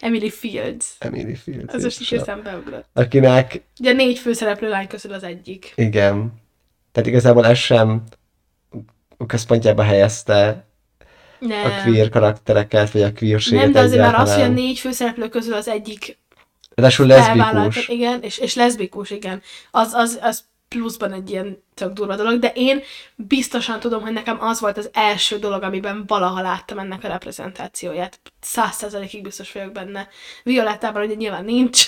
Emily 0.00 0.30
Fields. 0.30 0.86
Emily 0.98 1.34
Fields 1.34 1.74
Ez 1.74 1.82
most 1.82 2.00
is, 2.00 2.10
is 2.10 2.18
eszembe 2.18 2.56
ugrott. 2.56 2.88
akinek, 2.92 3.62
Ugye 3.80 3.92
négy 3.92 4.18
főszereplő 4.18 4.68
lány 4.68 4.86
közül 4.86 5.12
az 5.12 5.22
egyik. 5.22 5.72
igen, 5.76 6.32
Tehát 6.92 7.08
igazából 7.08 7.46
ez 7.46 7.58
sem 7.58 8.02
központjába 9.26 9.82
helyezte 9.82 10.66
Nem. 11.38 11.64
a 11.64 11.82
queer 11.82 12.08
karaktereket, 12.08 12.90
vagy 12.90 13.02
a 13.02 13.12
queerséget 13.12 13.62
nem, 13.62 13.72
de 13.72 13.80
azért 13.80 14.02
már 14.02 14.14
az, 14.14 14.34
hogy 14.34 14.42
a 14.42 14.48
négy 14.48 14.78
főszereplő 14.78 15.28
közül 15.28 15.54
az 15.54 15.68
egyik 15.68 16.18
Ráadásul 16.74 17.06
leszbikus. 17.06 17.88
igen, 17.88 18.22
és, 18.22 18.38
és 18.38 18.54
leszbikus, 18.54 19.10
igen. 19.10 19.42
Az, 19.70 19.92
az, 19.92 20.18
az 20.22 20.44
pluszban 20.68 21.12
egy 21.12 21.30
ilyen 21.30 21.62
tök 21.74 21.92
durva 21.92 22.16
dolog, 22.16 22.38
de 22.38 22.52
én 22.54 22.82
biztosan 23.16 23.80
tudom, 23.80 24.02
hogy 24.02 24.12
nekem 24.12 24.40
az 24.40 24.60
volt 24.60 24.78
az 24.78 24.90
első 24.92 25.38
dolog, 25.38 25.62
amiben 25.62 26.04
valaha 26.06 26.40
láttam 26.40 26.78
ennek 26.78 27.04
a 27.04 27.08
reprezentációját. 27.08 28.20
Száz 28.40 28.74
százalékig 28.74 29.22
biztos 29.22 29.52
vagyok 29.52 29.72
benne. 29.72 30.08
Violettában 30.42 31.02
ugye 31.02 31.14
nyilván 31.14 31.44
nincs. 31.44 31.86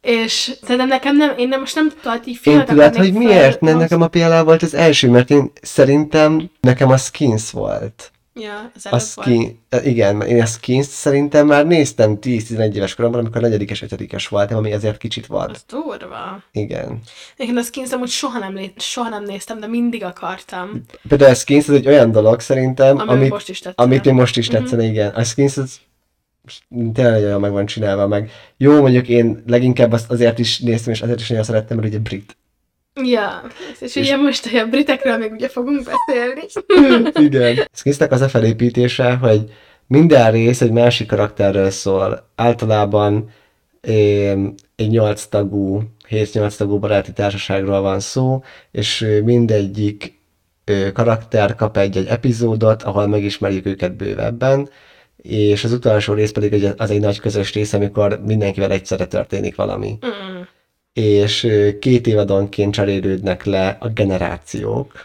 És 0.00 0.52
szerintem 0.62 0.88
nekem 0.88 1.16
nem, 1.16 1.38
én 1.38 1.48
nem, 1.48 1.60
most 1.60 1.74
nem 1.74 1.92
hogy 2.04 2.20
így 2.28 2.38
Én 2.42 2.64
tudod, 2.64 2.96
hogy 2.96 3.08
fel- 3.10 3.18
miért? 3.18 3.60
Nem 3.60 3.78
nekem 3.78 4.02
a 4.02 4.08
PLA 4.08 4.44
volt 4.44 4.62
az 4.62 4.74
első, 4.74 5.10
mert 5.10 5.30
én 5.30 5.52
szerintem 5.62 6.50
nekem 6.60 6.90
a 6.90 6.96
Skins 6.96 7.50
volt. 7.50 8.10
Ja, 8.34 8.70
az 8.74 8.86
A 8.86 8.88
előbb 8.88 9.06
volt. 9.14 9.28
skin, 9.28 9.60
igen, 9.84 10.20
én 10.22 10.42
a 10.42 10.46
skins 10.46 10.86
szerintem 10.86 11.46
már 11.46 11.66
néztem 11.66 12.18
10-11 12.20 12.74
éves 12.74 12.94
koromban, 12.94 13.20
amikor 13.20 13.40
negyedikes, 13.40 13.82
ötödikes 13.82 14.28
voltam, 14.28 14.56
ami 14.58 14.72
azért 14.72 14.96
kicsit 14.96 15.26
vad. 15.26 15.50
Az 15.50 15.64
durva. 15.68 16.42
Igen. 16.52 17.00
Én 17.36 17.56
a 17.56 17.62
skins 17.62 17.90
amúgy 17.92 18.08
soha 18.08 18.38
nem, 18.38 18.54
lé- 18.54 18.80
soha 18.80 19.08
nem 19.08 19.22
néztem, 19.24 19.60
de 19.60 19.66
mindig 19.66 20.04
akartam. 20.04 20.70
Például 21.08 21.30
a 21.30 21.34
skins 21.34 21.68
az 21.68 21.74
egy 21.74 21.86
olyan 21.86 22.12
dolog 22.12 22.40
szerintem, 22.40 22.98
Ami 22.98 23.10
amit, 23.10 23.30
most 23.30 23.48
is 23.48 23.58
tetszene. 23.58 23.88
amit 23.88 24.04
még 24.04 24.14
most 24.14 24.36
is 24.36 24.48
Mhm. 24.50 24.56
tetszene, 24.56 24.82
igen. 24.84 25.10
A 25.10 25.24
skins 25.24 25.56
az 25.56 25.76
tényleg 26.92 27.22
olyan 27.22 27.40
meg 27.40 27.52
van 27.52 27.66
csinálva, 27.66 28.06
meg 28.06 28.30
jó, 28.56 28.80
mondjuk 28.80 29.08
én 29.08 29.42
leginkább 29.46 29.92
azt 29.92 30.10
azért 30.10 30.38
is 30.38 30.60
néztem, 30.60 30.92
és 30.92 31.02
azért 31.02 31.20
is 31.20 31.28
nagyon 31.28 31.44
szerettem, 31.44 31.76
mert 31.76 31.88
ugye 31.88 31.98
brit. 31.98 32.36
Ja, 33.02 33.42
és, 33.80 33.94
ugye 33.94 34.16
most 34.16 34.46
a 34.54 34.66
britekről 34.66 35.16
még 35.16 35.32
ugye 35.32 35.48
fogunk 35.48 35.84
beszélni. 35.84 36.40
Igen. 37.26 37.68
Skinsnek 37.72 38.12
az 38.12 38.20
a 38.20 38.28
felépítése, 38.28 39.14
hogy 39.14 39.52
minden 39.86 40.32
rész 40.32 40.60
egy 40.60 40.70
másik 40.70 41.06
karakterről 41.06 41.70
szól. 41.70 42.30
Általában 42.34 43.30
egy 44.76 44.88
8 44.88 45.24
tagú, 45.24 45.82
7-8 46.08 46.56
tagú 46.56 46.78
baráti 46.78 47.12
társaságról 47.12 47.80
van 47.80 48.00
szó, 48.00 48.42
és 48.70 49.06
mindegyik 49.24 50.18
karakter 50.92 51.54
kap 51.54 51.76
egy-egy 51.76 52.06
epizódot, 52.06 52.82
ahol 52.82 53.06
megismerjük 53.06 53.66
őket 53.66 53.96
bővebben, 53.96 54.68
és 55.22 55.64
az 55.64 55.72
utolsó 55.72 56.12
rész 56.12 56.32
pedig 56.32 56.68
az 56.76 56.90
egy 56.90 57.00
nagy 57.00 57.20
közös 57.20 57.52
rész, 57.52 57.72
amikor 57.72 58.20
mindenkivel 58.26 58.70
egyszerre 58.70 59.06
történik 59.06 59.54
valami. 59.54 59.98
Mm. 60.06 60.40
És 60.92 61.46
két 61.80 62.06
évadonként 62.06 62.72
cserélődnek 62.72 63.44
le 63.44 63.76
a 63.80 63.88
generációk, 63.88 65.02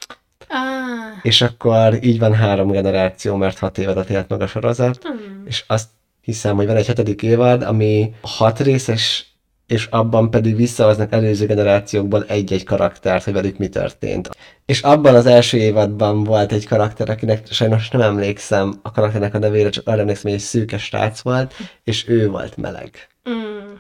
Ah, 0.48 1.20
és 1.22 1.42
akkor 1.42 1.98
így 2.02 2.20
van 2.20 2.34
három 2.34 2.72
generáció, 2.72 3.36
mert 3.36 3.60
hat 3.60 3.78
évadat 3.78 4.10
élt 4.10 4.30
meg 4.30 4.42
a 4.42 4.48
sorozat, 4.48 5.04
hmm. 5.04 5.44
és 5.46 5.64
azt 5.68 5.90
hiszem, 6.22 6.56
hogy 6.56 6.66
van 6.66 6.76
egy 6.76 6.86
hetedik 6.88 7.22
évad, 7.22 7.62
ami 7.62 8.14
hat 8.22 8.60
részes, 8.60 9.34
és 9.68 9.86
abban 9.86 10.30
pedig 10.30 10.56
visszahoznak 10.56 11.12
előző 11.12 11.46
generációkból 11.46 12.26
egy-egy 12.28 12.64
karaktert, 12.64 13.24
hogy 13.24 13.34
velük 13.34 13.58
mi 13.58 13.68
történt. 13.68 14.30
És 14.66 14.82
abban 14.82 15.16
az 15.16 15.26
első 15.26 15.58
évadban 15.58 16.24
volt 16.24 16.52
egy 16.52 16.68
karakter, 16.68 17.10
akinek 17.10 17.52
sajnos 17.52 17.90
nem 17.90 18.02
emlékszem 18.02 18.80
a 18.82 18.92
karakternek 18.92 19.34
a 19.34 19.40
nevére, 19.40 19.70
csak 19.70 19.88
arra 19.88 20.00
emlékszem, 20.00 20.32
hogy 20.32 20.40
egy 20.40 20.46
szűke 20.46 20.78
srác 20.78 21.20
volt, 21.22 21.54
és 21.84 22.08
ő 22.08 22.30
volt 22.30 22.58
meleg. 22.58 23.08
Mm. 23.30 23.74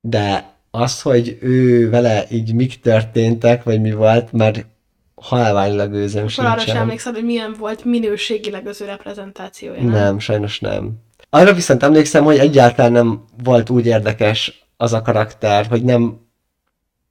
De 0.00 0.54
az, 0.70 1.02
hogy 1.02 1.38
ő 1.40 1.90
vele 1.90 2.24
így 2.30 2.54
mik 2.54 2.80
történtek, 2.80 3.62
vagy 3.62 3.80
mi 3.80 3.92
volt, 3.92 4.32
már 4.32 4.66
halványlag 5.14 5.92
őzem 5.92 6.26
Akkor 6.32 6.44
arra 6.44 6.54
sem 6.54 6.58
sincsen. 6.58 6.82
emlékszed, 6.82 7.14
hogy 7.14 7.24
milyen 7.24 7.54
volt 7.58 7.84
minőségileg 7.84 8.66
az 8.66 8.80
ő 8.80 8.84
reprezentációja. 8.84 9.82
Nem, 9.82 10.18
sajnos 10.18 10.60
nem. 10.60 10.92
Arra 11.30 11.52
viszont 11.52 11.82
emlékszem, 11.82 12.24
hogy 12.24 12.38
egyáltalán 12.38 12.92
nem 12.92 13.24
volt 13.44 13.70
úgy 13.70 13.86
érdekes 13.86 14.66
az 14.76 14.92
a 14.92 15.02
karakter, 15.02 15.66
hogy 15.66 15.84
nem 15.84 16.25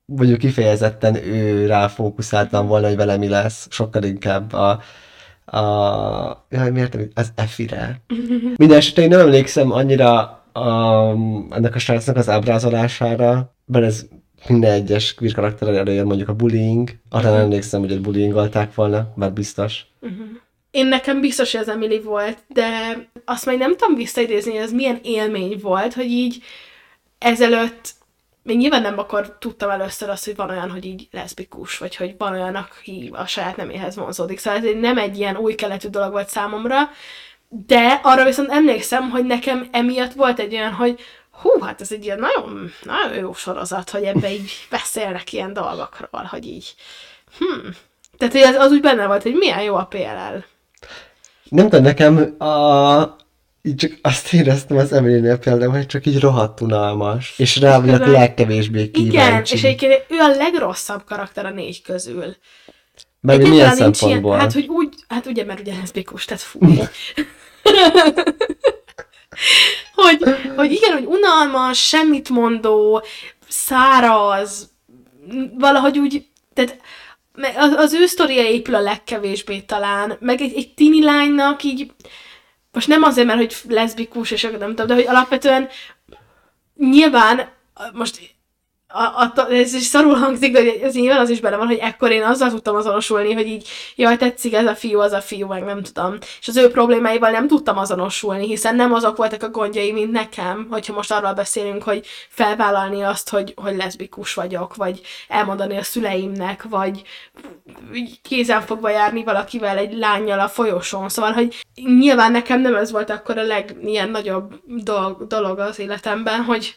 mondjuk 0.05 0.37
kifejezetten 0.37 1.15
ő 1.15 1.65
rá 1.65 1.87
fókuszáltam 1.87 2.67
volna, 2.67 2.87
hogy 2.87 2.95
vele 2.95 3.17
mi 3.17 3.27
lesz, 3.27 3.67
sokkal 3.69 4.03
inkább 4.03 4.53
a, 4.53 4.69
a 5.57 6.45
jaj, 6.49 6.71
miért 6.71 6.97
az 7.13 7.31
Effire. 7.35 8.01
Minden 8.57 8.77
esetre 8.77 9.01
én 9.01 9.09
nem 9.09 9.19
emlékszem 9.19 9.71
annyira 9.71 10.21
a, 10.53 11.09
ennek 11.49 11.75
a 11.75 11.79
srácnak 11.79 12.15
az 12.15 12.29
ábrázolására, 12.29 13.55
mert 13.65 13.85
ez 13.85 14.05
minden 14.47 14.71
egyes 14.71 15.13
queer 15.13 15.33
karakter 15.33 15.75
előjön 15.75 16.05
mondjuk 16.05 16.29
a 16.29 16.33
bullying, 16.33 16.89
arra 17.09 17.29
nem 17.29 17.39
emlékszem, 17.39 17.79
hogy 17.79 17.91
ott 17.91 18.01
bullyingolták 18.01 18.75
volna, 18.75 19.13
bár 19.15 19.33
biztos. 19.33 19.85
Én 20.71 20.85
nekem 20.85 21.21
biztos, 21.21 21.51
hogy 21.51 21.61
az 21.61 21.69
Emily 21.69 22.01
volt, 22.01 22.37
de 22.47 22.67
azt 23.25 23.45
még 23.45 23.57
nem 23.57 23.75
tudom 23.77 23.95
visszaidézni, 23.95 24.51
hogy 24.51 24.61
ez 24.61 24.71
milyen 24.71 24.99
élmény 25.03 25.59
volt, 25.61 25.93
hogy 25.93 26.05
így 26.05 26.41
ezelőtt 27.17 27.93
még 28.45 28.57
nyilván 28.57 28.81
nem 28.81 28.99
akkor 28.99 29.37
tudtam 29.39 29.69
először 29.69 30.09
azt, 30.09 30.25
hogy 30.25 30.35
van 30.35 30.49
olyan, 30.49 30.71
hogy 30.71 30.85
így 30.85 31.07
leszbikus, 31.11 31.77
vagy 31.77 31.95
hogy 31.95 32.15
van 32.17 32.33
olyan, 32.33 32.55
aki 32.55 33.09
a 33.13 33.25
saját 33.25 33.55
neméhez 33.55 33.95
vonzódik. 33.95 34.39
Szóval 34.39 34.59
ez 34.59 34.65
nem 34.79 34.97
egy 34.97 35.17
ilyen 35.17 35.37
új 35.37 35.55
keletű 35.55 35.87
dolog 35.87 36.11
volt 36.11 36.29
számomra, 36.29 36.89
de 37.49 37.99
arra 38.03 38.23
viszont 38.23 38.51
emlékszem, 38.51 39.09
hogy 39.09 39.25
nekem 39.25 39.67
emiatt 39.71 40.13
volt 40.13 40.39
egy 40.39 40.53
olyan, 40.53 40.73
hogy 40.73 40.99
hú, 41.31 41.59
hát 41.59 41.81
ez 41.81 41.91
egy 41.91 42.03
ilyen 42.03 42.19
nagyon, 42.19 42.71
nagyon 42.83 43.17
jó 43.17 43.33
sorozat, 43.33 43.89
hogy 43.89 44.03
ebbe 44.03 44.31
így 44.31 44.51
beszélnek 44.69 45.33
ilyen 45.33 45.53
dolgokról, 45.53 46.23
hogy 46.23 46.45
így, 46.45 46.75
hm. 47.37 47.67
Tehát 48.17 48.35
az, 48.35 48.55
az 48.55 48.71
úgy 48.71 48.81
benne 48.81 49.07
volt, 49.07 49.23
hogy 49.23 49.33
milyen 49.33 49.61
jó 49.61 49.75
a 49.75 49.85
PLL. 49.85 50.43
Nem 51.49 51.69
tudom, 51.69 51.83
nekem 51.83 52.41
a... 52.41 53.15
így 53.65 53.75
csak 53.75 53.91
azt 54.01 54.33
éreztem 54.33 54.77
az 54.77 54.91
Emily-nél 54.91 55.37
például, 55.37 55.71
hogy 55.71 55.85
csak 55.85 56.05
így 56.05 56.19
rohadt 56.19 56.61
unalmas. 56.61 57.33
És 57.37 57.57
rá 57.57 57.79
vagyok 57.79 57.97
közben- 57.97 58.11
legkevésbé 58.11 58.91
kíváncsi. 58.91 59.15
Igen, 59.15 59.41
és 59.43 59.63
egyébként 59.63 60.05
ő 60.09 60.19
a 60.19 60.27
legrosszabb 60.27 61.03
karakter 61.03 61.45
a 61.45 61.49
négy 61.49 61.81
közül. 61.81 62.35
Mert 63.21 63.39
milyen 63.39 63.53
Egyáltalán 63.53 63.83
nincs 63.83 63.95
szempontból? 63.95 64.31
Ilyen, 64.31 64.41
hát, 64.41 64.53
hogy 64.53 64.67
úgy, 64.67 64.93
hát 65.07 65.25
ugye, 65.25 65.43
mert 65.43 65.59
ugye 65.59 65.73
leszbikus, 65.75 66.25
tehát 66.25 66.43
fú. 66.43 66.59
hogy, 69.93 70.23
hogy 70.55 70.71
igen, 70.71 70.93
hogy 70.93 71.05
unalmas, 71.05 71.87
semmit 71.87 72.29
mondó, 72.29 73.03
száraz, 73.47 74.69
valahogy 75.57 75.97
úgy, 75.97 76.25
tehát 76.53 76.77
az, 77.55 77.71
az 77.71 77.93
ő 77.93 78.05
sztoria 78.05 78.43
épül 78.43 78.75
a 78.75 78.79
legkevésbé 78.79 79.59
talán, 79.59 80.17
meg 80.19 80.41
egy, 80.41 80.53
egy 80.55 80.73
tini 80.73 81.03
lánynak 81.03 81.63
így, 81.63 81.91
most 82.75 82.87
nem 82.87 83.03
azért, 83.03 83.27
mert 83.27 83.39
hogy 83.39 83.55
leszbikus, 83.67 84.31
és 84.31 84.43
akkor 84.43 84.57
nem 84.57 84.69
tudom, 84.69 84.87
de 84.87 84.93
hogy 84.93 85.07
alapvetően 85.07 85.69
nyilván 86.77 87.49
most 87.93 88.34
a, 88.95 89.31
a, 89.35 89.51
ez 89.51 89.73
is 89.73 89.83
szarul 89.83 90.13
hangzik, 90.13 90.51
de 90.51 90.61
ez 90.81 90.93
nyilván 90.93 91.19
az 91.19 91.29
is 91.29 91.39
benne 91.39 91.55
van, 91.55 91.67
hogy 91.67 91.77
ekkor 91.77 92.11
én 92.11 92.23
azzal 92.23 92.49
tudtam 92.49 92.75
azonosulni, 92.75 93.33
hogy 93.33 93.47
így, 93.47 93.67
jaj, 93.95 94.17
tetszik 94.17 94.53
ez 94.53 94.65
a 94.65 94.75
fiú, 94.75 94.99
az 94.99 95.11
a 95.11 95.21
fiú, 95.21 95.47
meg 95.47 95.63
nem 95.63 95.83
tudom. 95.83 96.17
És 96.39 96.47
az 96.47 96.57
ő 96.57 96.69
problémáival 96.69 97.31
nem 97.31 97.47
tudtam 97.47 97.77
azonosulni, 97.77 98.47
hiszen 98.47 98.75
nem 98.75 98.93
azok 98.93 99.17
voltak 99.17 99.43
a 99.43 99.49
gondjai, 99.49 99.91
mint 99.91 100.11
nekem, 100.11 100.67
hogyha 100.69 100.93
most 100.93 101.11
arról 101.11 101.33
beszélünk, 101.33 101.83
hogy 101.83 102.05
felvállalni 102.29 103.01
azt, 103.01 103.29
hogy, 103.29 103.53
hogy 103.55 103.75
leszbikus 103.75 104.33
vagyok, 104.33 104.75
vagy 104.75 105.01
elmondani 105.27 105.77
a 105.77 105.83
szüleimnek, 105.83 106.63
vagy 106.63 107.01
kézenfogva 108.21 108.89
járni 108.89 109.23
valakivel, 109.23 109.77
egy 109.77 109.97
lányjal 109.97 110.39
a 110.39 110.47
folyosón. 110.47 111.09
Szóval, 111.09 111.31
hogy 111.31 111.65
nyilván 111.73 112.31
nekem 112.31 112.61
nem 112.61 112.75
ez 112.75 112.91
volt 112.91 113.09
akkor 113.09 113.37
a 113.37 113.43
leg 113.43 113.75
ilyen 113.83 114.09
nagyobb 114.09 114.59
dolog, 114.65 115.27
dolog 115.27 115.59
az 115.59 115.79
életemben, 115.79 116.43
hogy 116.43 116.75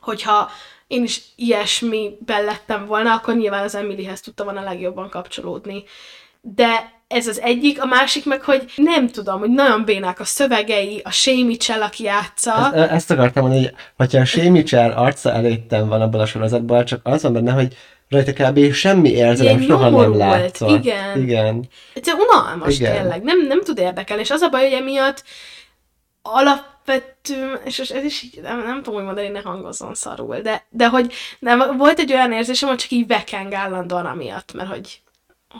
hogyha 0.00 0.50
én 0.86 1.02
is 1.02 1.20
ilyesmiben 1.36 2.44
lettem 2.44 2.86
volna, 2.86 3.12
akkor 3.14 3.36
nyilván 3.36 3.62
az 3.64 3.74
Emilyhez 3.74 4.20
tudtam 4.20 4.46
volna 4.46 4.62
legjobban 4.62 5.08
kapcsolódni. 5.08 5.84
De 6.40 6.94
ez 7.08 7.26
az 7.26 7.40
egyik, 7.40 7.82
a 7.82 7.86
másik 7.86 8.24
meg, 8.24 8.42
hogy 8.42 8.72
nem 8.76 9.08
tudom, 9.08 9.38
hogy 9.38 9.50
nagyon 9.50 9.84
bénák 9.84 10.20
a 10.20 10.24
szövegei, 10.24 11.00
a 11.04 11.10
Shay 11.10 11.44
Mitchell, 11.44 11.82
aki 11.82 12.04
játsza. 12.04 12.74
Ezt, 12.74 12.90
ezt 12.90 13.10
akartam 13.10 13.42
mondani, 13.42 13.64
hogy 13.64 13.74
hogyha 13.96 14.20
a 14.20 14.24
Shay 14.24 14.48
Mitchell 14.48 14.90
arca 14.90 15.32
előttem 15.32 15.88
van 15.88 16.00
abban 16.00 16.20
a 16.20 16.26
sorozatban, 16.26 16.84
csak 16.84 17.00
az 17.02 17.22
van 17.22 17.32
benne, 17.32 17.52
hogy 17.52 17.76
rajta 18.08 18.32
kb. 18.32 18.72
semmi 18.72 19.10
érzelem 19.10 19.56
Ilyen 19.56 19.68
soha 19.70 19.88
nem 19.90 20.16
látszott. 20.16 20.70
igen. 20.84 21.20
Igen. 21.22 21.68
Egyszerűen 21.94 22.22
unalmas 22.28 22.78
Igen. 22.78 22.92
tényleg, 22.92 23.22
nem, 23.22 23.46
nem 23.46 23.62
tud 23.62 23.78
érdekelni, 23.78 24.22
és 24.22 24.30
az 24.30 24.40
a 24.40 24.48
baj, 24.48 24.62
hogy 24.62 24.72
emiatt 24.72 25.24
alapvető, 26.86 27.60
és 27.64 27.78
ez 27.78 28.04
is 28.04 28.22
így, 28.22 28.40
nem, 28.42 28.62
nem 28.62 28.82
tudom 28.82 28.98
úgy 28.98 29.04
mondani, 29.04 29.28
ne 29.28 29.40
hangozzon 29.40 29.94
szarul, 29.94 30.40
de, 30.40 30.64
de 30.70 30.88
hogy 30.88 31.12
nem, 31.38 31.76
volt 31.78 31.98
egy 31.98 32.12
olyan 32.12 32.32
érzésem, 32.32 32.68
hogy 32.68 32.78
csak 32.78 32.90
így 32.90 33.06
vekeng 33.06 33.52
állandóan 33.52 34.06
amiatt, 34.06 34.52
mert 34.54 34.68
hogy, 34.68 35.00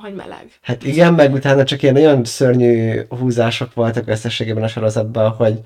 hogy 0.00 0.14
meleg. 0.14 0.50
Hát 0.62 0.85
igen, 0.85 1.14
meg 1.14 1.33
utána 1.33 1.64
csak 1.64 1.83
ilyen 1.83 1.95
nagyon 1.95 2.25
szörnyű 2.25 3.00
húzások 3.09 3.75
voltak 3.75 4.09
összességében 4.09 4.62
a 4.62 4.68
sorozatban, 4.68 5.30
hogy 5.30 5.61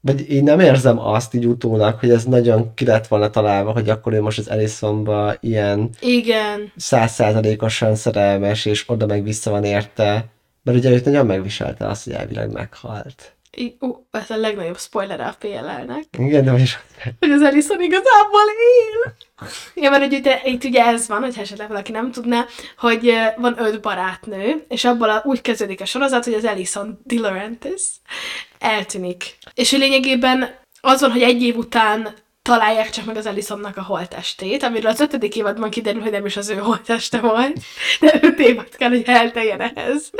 vagy 0.00 0.30
én 0.30 0.42
nem 0.42 0.60
érzem 0.60 0.98
azt 0.98 1.34
így 1.34 1.46
utólag, 1.46 1.98
hogy 1.98 2.10
ez 2.10 2.24
nagyon 2.24 2.74
ki 2.74 2.84
lett 2.84 3.06
volna 3.06 3.30
találva, 3.30 3.72
hogy 3.72 3.88
akkor 3.88 4.12
ő 4.12 4.20
most 4.20 4.38
az 4.38 4.50
Ellisonba 4.50 5.34
ilyen 5.40 5.90
Igen. 6.00 6.72
százszázalékosan 6.76 7.94
szerelmes, 7.94 8.64
és 8.64 8.84
oda 8.86 9.06
meg 9.06 9.22
vissza 9.22 9.50
van 9.50 9.64
érte, 9.64 10.26
mert 10.62 10.78
ugye 10.78 10.90
őt 10.90 11.04
nagyon 11.04 11.26
megviselte 11.26 11.86
azt, 11.86 12.04
hogy 12.04 12.12
elvileg 12.12 12.52
meghalt. 12.52 13.37
I- 13.50 13.76
Ú, 13.80 14.06
ez 14.10 14.30
a 14.30 14.36
legnagyobb 14.36 14.78
spoiler 14.78 15.20
a 15.20 15.34
PLL-nek. 15.38 16.04
Igen, 16.18 16.44
de 16.44 16.52
is 16.58 16.78
Hogy 17.20 17.30
az 17.30 17.42
Ellison 17.42 17.80
igazából 17.80 18.40
él. 18.58 19.14
Ja, 19.74 19.90
mert 19.90 20.12
ugye, 20.12 20.40
itt 20.44 20.64
ugye 20.64 20.84
ez 20.84 21.08
van, 21.08 21.20
hogy 21.20 21.34
esetleg 21.38 21.68
valaki 21.68 21.92
nem 21.92 22.12
tudná, 22.12 22.46
hogy 22.78 23.14
van 23.36 23.54
öt 23.58 23.80
barátnő, 23.80 24.64
és 24.68 24.84
abból 24.84 25.10
a, 25.10 25.22
úgy 25.24 25.40
kezdődik 25.40 25.80
a 25.80 25.84
sorozat, 25.84 26.24
hogy 26.24 26.34
az 26.34 26.44
Ellison 26.44 27.00
DeLaurentis 27.04 27.82
eltűnik. 28.58 29.36
És 29.54 29.70
hogy 29.70 29.78
lényegében 29.78 30.54
az 30.80 31.00
van, 31.00 31.12
hogy 31.12 31.22
egy 31.22 31.42
év 31.42 31.56
után 31.56 32.14
találják 32.48 32.90
csak 32.90 33.04
meg 33.04 33.16
az 33.16 33.26
Ellisonnak 33.26 33.76
a 33.76 33.82
holttestét, 33.82 34.62
amiről 34.62 34.90
az 34.90 35.00
ötödik 35.00 35.36
évadban 35.36 35.70
kiderül, 35.70 36.02
hogy 36.02 36.10
nem 36.10 36.26
is 36.26 36.36
az 36.36 36.48
ő 36.48 36.54
holtteste 36.54 37.20
volt, 37.20 37.58
de 38.00 38.18
öt 38.20 38.38
évad 38.38 38.76
kell, 38.76 38.88
hogy 38.88 39.02
elteljen 39.06 39.60
ehhez. 39.60 40.10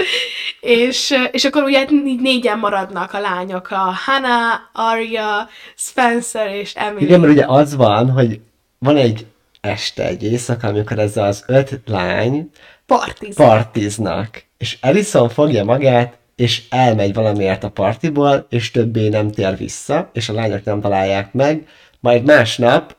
És, 0.61 1.15
és 1.31 1.45
akkor 1.45 1.63
ugye 1.63 1.87
így 2.05 2.21
négyen 2.21 2.59
maradnak 2.59 3.13
a 3.13 3.21
lányok, 3.21 3.71
a 3.71 3.95
Hannah, 4.07 4.61
Arya, 4.73 5.49
Spencer 5.77 6.55
és 6.55 6.75
Emily. 6.75 7.05
Igen, 7.05 7.21
mert 7.21 7.33
ugye 7.33 7.45
az 7.47 7.77
van, 7.77 8.11
hogy 8.11 8.41
van 8.79 8.97
egy 8.97 9.27
este, 9.61 10.07
egy 10.07 10.23
éjszaka, 10.23 10.69
amikor 10.69 10.99
ez 10.99 11.17
az 11.17 11.45
öt 11.47 11.81
lány 11.87 12.51
Partiz. 12.87 13.37
partiznak, 13.37 14.45
és 14.59 14.79
Ellison 14.81 15.29
fogja 15.29 15.65
magát, 15.65 16.17
és 16.37 16.63
elmegy 16.71 17.15
valamiért 17.15 17.65
a 17.65 17.71
partiból, 17.71 18.47
és 18.51 18.71
többé 18.71 19.09
nem 19.09 19.31
tér 19.31 19.57
vissza, 19.57 20.11
és 20.13 20.29
a 20.29 20.33
lányok 20.33 20.65
nem 20.65 20.81
találják 20.81 21.33
meg, 21.33 21.67
majd 22.01 22.25
másnap 22.25 22.97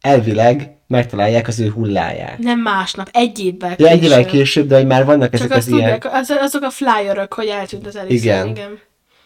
elvileg 0.00 0.76
megtalálják 0.86 1.48
az 1.48 1.60
ő 1.60 1.70
hulláját. 1.70 2.38
nem 2.38 2.60
másnap, 2.60 3.08
egy 3.12 3.38
évvel 3.38 3.74
Ja, 3.78 3.88
egy 3.88 4.04
évvel 4.04 4.24
később, 4.24 4.68
de 4.68 4.76
hogy 4.76 4.86
már 4.86 5.04
vannak 5.04 5.34
ezek 5.34 5.48
Csak 5.48 5.56
az 5.56 5.62
azt 5.66 5.68
ilyen... 5.76 5.92
tudják, 5.92 6.14
az, 6.14 6.30
azok 6.30 6.62
a 6.62 6.70
flyerök, 6.70 7.32
hogy 7.32 7.46
eltűnt 7.46 7.86
az 7.86 7.96
Ellison. 7.96 8.16
Igen. 8.16 8.46
igen. 8.48 8.78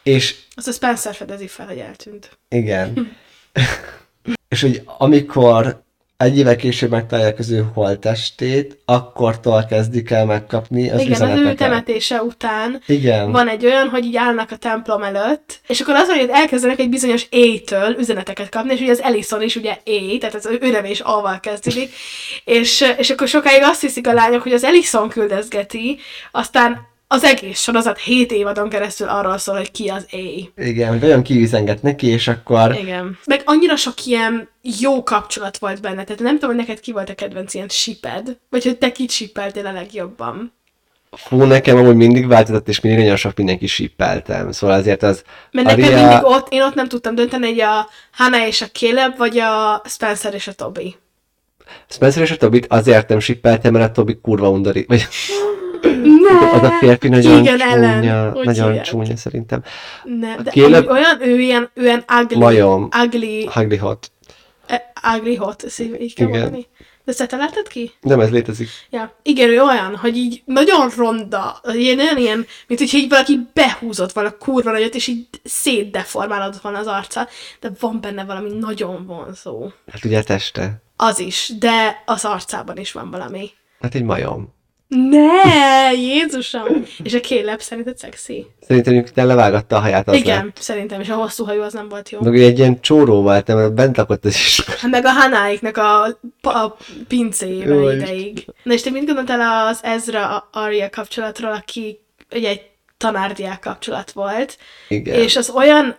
És 0.02 0.37
Az 0.55 0.67
a 0.67 0.73
Spencer 0.73 1.14
fedezi 1.14 1.47
fel, 1.47 1.67
hogy 1.67 1.79
eltűnt. 1.79 2.38
Igen. 2.49 3.17
és 4.49 4.61
hogy 4.61 4.83
amikor 4.99 5.81
egy 6.25 6.38
évvel 6.38 6.57
később 6.57 6.91
megtalálják 6.91 7.38
az 7.38 7.50
ő 7.50 7.67
holttestét, 7.75 8.79
akkortól 8.85 9.67
kezdik 9.69 10.11
el 10.11 10.26
megkapni 10.26 10.91
az 10.91 11.00
Igen, 11.00 11.31
az 11.31 11.38
ő 11.38 11.55
temetése 11.55 12.23
után 12.23 12.83
Igen. 12.87 13.33
van 13.33 13.49
egy 13.49 13.64
olyan, 13.64 13.88
hogy 13.88 14.05
így 14.05 14.17
állnak 14.17 14.50
a 14.50 14.57
templom 14.57 15.02
előtt, 15.02 15.61
és 15.67 15.81
akkor 15.81 15.95
az 15.95 16.09
hogy 16.09 16.29
elkezdenek 16.33 16.79
egy 16.79 16.88
bizonyos 16.88 17.26
A-től 17.31 17.97
üzeneteket 17.99 18.49
kapni, 18.49 18.73
és 18.73 18.81
ugye 18.81 18.91
az 18.91 19.02
Ellison 19.02 19.43
is 19.43 19.57
ugye 19.57 19.73
A, 19.85 20.19
tehát 20.21 20.35
az 20.35 20.49
ő 20.61 20.71
neve 20.71 20.91
is 20.91 21.00
A-val 21.00 21.41
kezdődik, 21.41 21.91
és, 22.45 22.85
és 22.99 23.11
akkor 23.11 23.29
sokáig 23.29 23.62
azt 23.62 23.81
hiszik 23.81 24.07
a 24.07 24.12
lányok, 24.12 24.43
hogy 24.43 24.52
az 24.52 24.64
Ellison 24.64 25.09
küldözgeti, 25.09 25.99
aztán 26.31 26.91
az 27.12 27.25
egész 27.25 27.61
sorozat 27.61 27.99
7 27.99 28.33
évadon 28.33 28.69
keresztül 28.69 29.09
arról 29.09 29.38
szól, 29.38 29.57
hogy 29.57 29.71
ki 29.71 29.88
az 29.88 30.07
A. 30.11 30.50
Igen, 30.57 30.88
hogy 30.88 31.04
olyan 31.04 31.23
kiüzenget 31.23 31.83
neki, 31.83 32.07
és 32.07 32.28
akkor... 32.28 32.76
Igen. 32.81 33.19
Meg 33.25 33.42
annyira 33.45 33.76
sok 33.76 34.04
ilyen 34.04 34.49
jó 34.81 35.02
kapcsolat 35.02 35.59
volt 35.59 35.81
benne, 35.81 36.04
tehát 36.04 36.23
nem 36.23 36.35
tudom, 36.35 36.57
hogy 36.57 36.64
neked 36.66 36.81
ki 36.81 36.92
volt 36.92 37.11
a 37.11 37.14
kedvenc 37.14 37.54
ilyen 37.54 37.69
siped, 37.69 38.37
vagy 38.50 38.64
hogy 38.64 38.78
te 38.78 38.92
kit 38.92 39.11
sippeltél 39.11 39.66
a 39.66 39.73
legjobban. 39.73 40.52
Fú, 41.11 41.42
nekem 41.42 41.76
amúgy 41.76 41.97
mindig 41.97 42.26
változott, 42.26 42.69
és 42.69 42.81
mindig 42.81 43.00
nagyon 43.00 43.16
sok 43.16 43.37
mindenki 43.37 43.66
sippeltem. 43.66 44.52
Szóval 44.52 44.76
azért 44.76 45.02
az... 45.02 45.23
Mert 45.50 45.66
nekem 45.66 45.85
Aria- 45.85 46.09
mindig 46.09 46.25
ott, 46.25 46.47
én 46.50 46.62
ott 46.62 46.75
nem 46.75 46.88
tudtam 46.88 47.14
dönteni, 47.14 47.49
hogy 47.49 47.61
a 47.61 47.88
Hannah 48.12 48.47
és 48.47 48.61
a 48.61 48.66
Caleb, 48.66 49.16
vagy 49.16 49.38
a 49.38 49.83
Spencer 49.88 50.35
és 50.35 50.49
a 50.49 50.52
Toby. 50.52 50.97
Spencer 51.88 52.23
és 52.23 52.31
a 52.31 52.37
Tobit 52.37 52.66
azért 52.69 53.09
nem 53.09 53.21
sippeltem, 53.21 53.73
mert 53.73 53.88
a 53.90 53.92
Tobi 53.92 54.19
kurva 54.23 54.50
undorít. 54.50 54.87
Vagy 54.87 55.07
Ne! 56.31 56.50
az 56.50 56.62
a 56.62 56.71
férfi 56.81 57.09
nagyon 57.09 57.38
Igen, 57.38 57.61
ellen. 57.61 58.00
csúnya, 58.00 58.33
Úgy 58.35 58.45
nagyon 58.45 58.67
hívják. 58.67 58.85
csúnya 58.85 59.17
szerintem. 59.17 59.63
Ne, 60.04 60.37
de 60.37 60.52
amúgy 60.54 60.87
olyan, 60.89 61.23
ő 61.23 61.39
ilyen, 61.41 61.71
ő 61.75 61.82
ilyen 61.82 62.04
ugly, 62.21 62.35
Majom. 62.39 62.89
ugly, 63.04 63.45
Hugly 63.52 63.76
hot. 63.76 64.11
eh, 64.67 64.80
ugly 65.17 65.35
hot, 65.35 65.63
ezt 65.65 65.80
így 65.80 66.15
kell 66.15 66.28
Igen. 66.28 66.41
mondani. 66.41 66.67
De 67.04 67.13
ezt 67.19 67.69
ki? 67.69 67.93
Nem, 68.00 68.21
ez 68.21 68.30
létezik. 68.30 68.69
Ja, 68.91 69.17
igen, 69.23 69.49
ő 69.49 69.61
olyan, 69.63 69.97
hogy 69.97 70.17
így 70.17 70.43
nagyon 70.45 70.91
ronda, 70.97 71.61
ilyen, 71.73 71.99
olyan 71.99 72.17
ilyen, 72.17 72.47
mint 72.67 72.80
hogyha 72.80 72.99
így 72.99 73.08
valaki 73.08 73.41
behúzott 73.52 74.13
vala 74.13 74.37
kurva 74.37 74.71
nagyot, 74.71 74.95
és 74.95 75.06
így 75.06 75.26
szétdeformálódott 75.45 76.61
volna 76.61 76.78
az 76.78 76.87
arca, 76.87 77.28
de 77.61 77.71
van 77.80 78.00
benne 78.00 78.25
valami 78.25 78.50
nagyon 78.58 79.06
vonzó. 79.06 79.71
Hát 79.93 80.04
ugye 80.04 80.19
a 80.19 80.23
teste. 80.23 80.82
Az 80.97 81.19
is, 81.19 81.52
de 81.58 82.02
az 82.06 82.25
arcában 82.25 82.76
is 82.76 82.93
van 82.93 83.11
valami. 83.11 83.50
Hát 83.80 83.95
egy 83.95 84.02
majom. 84.04 84.54
Ne, 84.95 85.93
Jézusom! 85.93 86.85
És 87.02 87.15
a 87.15 87.21
Caleb 87.21 87.61
szerinted 87.61 87.99
szexi? 87.99 88.47
Szerintem 88.67 88.95
ők 88.95 89.09
levágatta 89.15 89.76
a 89.76 89.81
haját 89.81 90.09
az 90.09 90.17
Igen, 90.17 90.45
lett. 90.45 90.57
szerintem, 90.61 91.00
és 91.00 91.09
a 91.09 91.15
hosszú 91.15 91.45
hajú 91.45 91.63
az 91.63 91.73
nem 91.73 91.89
volt 91.89 92.11
jó. 92.11 92.21
Meg 92.21 92.41
egy 92.41 92.59
ilyen 92.59 92.81
csóró 92.81 93.23
volt, 93.23 93.47
mert 93.47 93.75
bent 93.75 93.97
lakott 93.97 94.25
az 94.25 94.35
is. 94.35 94.65
Hát 94.65 94.91
meg 94.91 95.05
a 95.05 95.11
Hanáiknak 95.11 95.76
a, 95.76 96.05
a 96.43 96.76
pincéjében 97.09 97.75
Jó, 97.75 97.89
ideig. 97.91 98.47
Na 98.63 98.73
és 98.73 98.83
te 98.83 98.91
mit 98.91 99.07
gondoltál 99.07 99.67
az 99.67 99.81
Ezra 99.83 100.49
Arya 100.52 100.91
kapcsolatról, 100.91 101.52
aki 101.52 102.00
ugye 102.35 102.49
egy 102.49 102.63
tanárdiák 102.97 103.61
kapcsolat 103.61 104.13
volt, 104.13 104.59
Igen. 104.89 105.21
és 105.21 105.37
az 105.37 105.50
olyan 105.50 105.97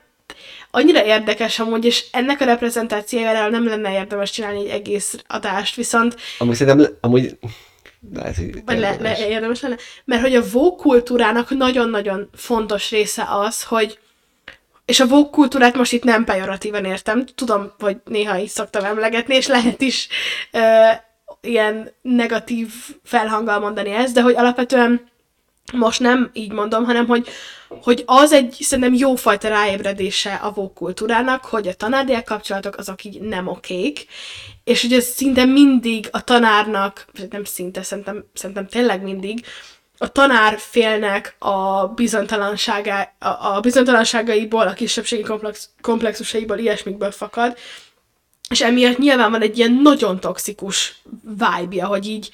annyira 0.71 1.05
érdekes 1.05 1.59
amúgy, 1.59 1.85
és 1.85 2.05
ennek 2.11 2.41
a 2.41 2.45
reprezentációjára 2.45 3.49
nem 3.49 3.67
lenne 3.67 3.93
érdemes 3.93 4.31
csinálni 4.31 4.59
egy 4.59 4.67
egész 4.67 5.17
adást, 5.27 5.75
viszont 5.75 6.15
Amúgy 6.37 6.55
szerintem, 6.55 6.97
amúgy... 7.01 7.37
Lehet, 8.11 8.35
hogy 8.35 8.63
vagy 8.65 8.79
le, 8.79 8.89
érdemes. 8.91 9.19
érdemes 9.19 9.61
lenne, 9.61 9.75
mert 10.05 10.21
hogy 10.21 10.35
a 10.35 10.49
Vogue 10.51 10.83
kultúrának 10.83 11.49
nagyon-nagyon 11.49 12.29
fontos 12.35 12.89
része 12.89 13.25
az, 13.29 13.63
hogy 13.63 13.99
és 14.85 14.99
a 14.99 15.07
Vogue 15.07 15.29
kultúrát 15.29 15.75
most 15.75 15.91
itt 15.91 16.03
nem 16.03 16.23
pejoratíven 16.23 16.85
értem, 16.85 17.25
tudom, 17.35 17.73
hogy 17.79 17.97
néha 18.05 18.39
így 18.39 18.49
szoktam 18.49 18.83
emlegetni, 18.83 19.35
és 19.35 19.47
lehet 19.47 19.81
is 19.81 20.07
ö, 20.51 20.89
ilyen 21.41 21.91
negatív 22.01 22.69
felhanggal 23.03 23.59
mondani 23.59 23.91
ezt, 23.91 24.13
de 24.13 24.21
hogy 24.21 24.35
alapvetően 24.35 25.11
most 25.73 25.99
nem 25.99 26.29
így 26.33 26.51
mondom, 26.51 26.85
hanem 26.85 27.07
hogy, 27.07 27.27
hogy 27.67 28.03
az 28.05 28.31
egy 28.31 28.57
szerintem 28.59 28.93
jófajta 28.93 29.47
ráébredése 29.47 30.33
a 30.33 30.51
Vogue 30.51 30.73
kultúrának, 30.73 31.45
hogy 31.45 31.67
a 31.67 31.73
tanárdiák 31.73 32.23
kapcsolatok 32.23 32.77
azok 32.77 33.03
így 33.03 33.21
nem 33.21 33.47
okék, 33.47 34.05
és 34.63 34.81
hogy 34.81 34.93
ez 34.93 35.05
szinte 35.05 35.45
mindig 35.45 36.07
a 36.11 36.23
tanárnak, 36.23 37.05
nem 37.29 37.43
szinte, 37.43 37.83
szerintem, 37.83 38.25
szerintem 38.33 38.67
tényleg 38.67 39.03
mindig, 39.03 39.45
a 39.97 40.07
tanár 40.07 40.55
félnek 40.57 41.35
a 41.39 41.87
bizonytalanságá, 41.87 43.13
a, 43.19 43.55
a 43.55 43.59
bizonytalanságaiból, 43.59 44.67
a 44.67 44.73
kisebbségi 44.73 45.21
komplex, 45.21 45.69
komplexusaiból, 45.81 46.57
ilyesmikből 46.57 47.11
fakad, 47.11 47.57
és 48.49 48.61
emiatt 48.61 48.97
nyilván 48.97 49.31
van 49.31 49.41
egy 49.41 49.57
ilyen 49.57 49.79
nagyon 49.83 50.19
toxikus 50.19 51.01
vibe 51.21 51.83
hogy 51.83 52.07
így, 52.07 52.29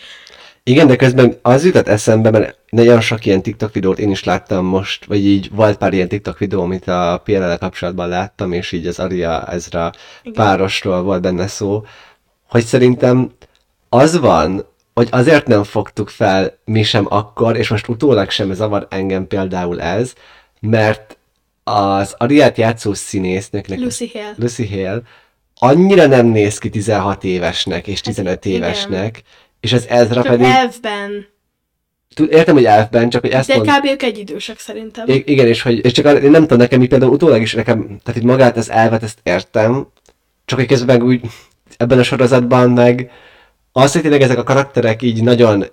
Igen, 0.63 0.87
de 0.87 0.95
közben 0.95 1.37
az 1.41 1.65
jutott 1.65 1.87
eszembe, 1.87 2.31
mert 2.31 2.57
nagyon 2.69 3.01
sok 3.01 3.25
ilyen 3.25 3.41
TikTok 3.41 3.73
videót 3.73 3.99
én 3.99 4.11
is 4.11 4.23
láttam 4.23 4.65
most, 4.65 5.05
vagy 5.05 5.25
így 5.25 5.49
volt 5.51 5.77
pár 5.77 5.93
ilyen 5.93 6.07
TikTok 6.07 6.37
videó, 6.37 6.61
amit 6.61 6.87
a 6.87 7.21
PLL 7.23 7.57
kapcsolatban 7.57 8.07
láttam, 8.07 8.51
és 8.51 8.71
így 8.71 8.87
az 8.87 8.99
Aria 8.99 9.45
Ezra 9.45 9.91
Igen. 10.21 10.33
párosról 10.33 11.01
volt 11.01 11.21
benne 11.21 11.47
szó, 11.47 11.83
hogy 12.49 12.63
szerintem 12.63 13.31
az 13.89 14.19
van, 14.19 14.65
hogy 14.93 15.07
azért 15.11 15.47
nem 15.47 15.63
fogtuk 15.63 16.09
fel 16.09 16.57
mi 16.65 16.83
sem 16.83 17.05
akkor, 17.09 17.57
és 17.57 17.69
most 17.69 17.87
utólag 17.87 18.29
sem 18.29 18.53
zavar 18.53 18.87
engem 18.89 19.27
például 19.27 19.81
ez, 19.81 20.13
mert 20.59 21.17
az 21.63 22.15
Ariát 22.17 22.57
játszó 22.57 22.93
színésznőknek, 22.93 23.79
Lucy 23.79 24.11
Hale. 24.13 24.33
Lucy 24.37 24.67
Hale 24.67 25.01
annyira 25.55 26.05
nem 26.05 26.25
néz 26.25 26.57
ki 26.57 26.69
16 26.69 27.23
évesnek 27.23 27.87
és 27.87 28.01
15 28.01 28.45
igen. 28.45 28.57
évesnek, 28.57 29.23
és 29.59 29.73
az 29.73 29.87
Ezra 29.87 30.21
Csak 30.21 30.31
pedig... 30.31 30.45
elfben, 30.45 31.27
Értem, 32.29 32.55
hogy 32.55 32.65
elfben, 32.65 33.09
csak 33.09 33.21
hogy 33.21 33.31
ezt 33.31 33.47
de 33.47 33.55
mond... 33.55 33.67
kb. 33.67 33.85
ők 33.85 34.03
egyidősek 34.03 34.59
szerintem. 34.59 35.07
I- 35.07 35.23
igen, 35.25 35.47
és 35.47 35.61
hogy 35.61 35.85
és 35.85 35.91
csak 35.91 36.05
arra- 36.05 36.21
én 36.21 36.31
nem 36.31 36.41
tudom, 36.41 36.57
nekem 36.57 36.81
így 36.81 36.87
például 36.87 37.11
utólag 37.11 37.41
is 37.41 37.53
nekem, 37.53 37.99
tehát 38.03 38.21
így 38.21 38.27
magát 38.27 38.57
az 38.57 38.69
elvet, 38.69 39.03
ezt 39.03 39.19
értem, 39.23 39.87
csak 40.45 40.59
hogy 40.59 40.67
közben 40.67 41.01
úgy 41.01 41.21
ebben 41.77 41.99
a 41.99 42.03
sorozatban 42.03 42.69
meg 42.69 43.11
az, 43.71 43.91
hogy 43.91 44.01
tényleg 44.01 44.21
ezek 44.21 44.37
a 44.37 44.43
karakterek 44.43 45.01
így 45.01 45.23
nagyon 45.23 45.65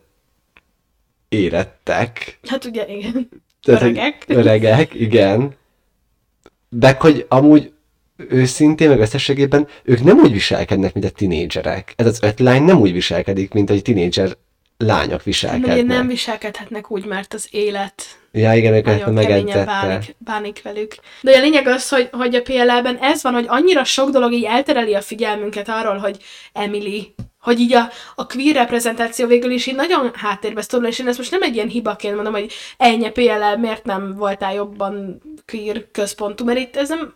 érettek. 1.29 2.39
Hát 2.49 2.65
ugye, 2.65 2.87
igen. 2.89 3.29
Tehát, 3.63 3.83
Öregek. 3.83 4.25
Öregek, 4.27 4.95
igen. 4.95 5.55
De 6.69 6.97
hogy 6.99 7.27
amúgy 7.29 7.73
őszintén, 8.17 8.89
meg 8.89 9.01
összességében 9.01 9.67
ők 9.83 10.03
nem 10.03 10.19
úgy 10.19 10.33
viselkednek, 10.33 10.95
mint 10.95 11.07
a 11.07 11.11
tinédzserek. 11.11 11.93
Ez 11.97 12.07
az 12.07 12.23
öt 12.23 12.41
lány 12.41 12.63
nem 12.63 12.81
úgy 12.81 12.93
viselkedik, 12.93 13.53
mint 13.53 13.71
egy 13.71 13.83
tinédzser 13.83 14.37
lányok 14.79 15.13
Ugye 15.13 15.23
viselkednek. 15.25 15.85
nem 15.85 16.07
viselkedhetnek 16.07 16.91
úgy, 16.91 17.05
mert 17.05 17.35
az 17.35 17.49
élet 17.51 18.05
Ja, 18.37 18.55
igen, 18.55 18.83
nagyon 18.83 19.15
keményen 19.15 19.65
bánik, 19.65 20.17
bánik 20.19 20.63
velük. 20.63 20.95
De 21.21 21.37
a 21.37 21.41
lényeg 21.41 21.67
az, 21.67 21.89
hogy, 21.89 22.09
hogy 22.13 22.35
a 22.35 22.43
PLL-ben 22.43 22.97
ez 22.97 23.23
van, 23.23 23.33
hogy 23.33 23.45
annyira 23.49 23.85
sok 23.85 24.11
dolog 24.11 24.33
így 24.33 24.45
eltereli 24.45 24.95
a 24.95 25.01
figyelmünket 25.01 25.69
arról, 25.69 25.97
hogy 25.97 26.17
Emily, 26.53 27.15
hogy 27.41 27.61
így 27.61 27.73
a, 27.73 27.91
a 28.15 28.27
queer 28.27 28.55
reprezentáció 28.55 29.27
végül 29.27 29.51
is 29.51 29.67
így 29.67 29.75
nagyon 29.75 30.11
háttérbe 30.15 30.63
szorul, 30.63 30.87
és 30.87 30.99
én 30.99 31.09
ezt 31.09 31.19
most 31.19 31.31
nem 31.31 31.43
egy 31.43 31.55
ilyen 31.55 31.69
hibaként 31.69 32.15
mondom, 32.15 32.33
hogy 32.33 32.53
ennyi 32.77 33.11
PLL, 33.11 33.57
miért 33.57 33.85
nem 33.85 34.15
voltál 34.15 34.55
jobban 34.55 35.23
queer 35.47 35.91
központú, 35.93 36.45
mert 36.45 36.59
itt 36.59 36.77
ez 36.77 36.89
nem... 36.89 37.15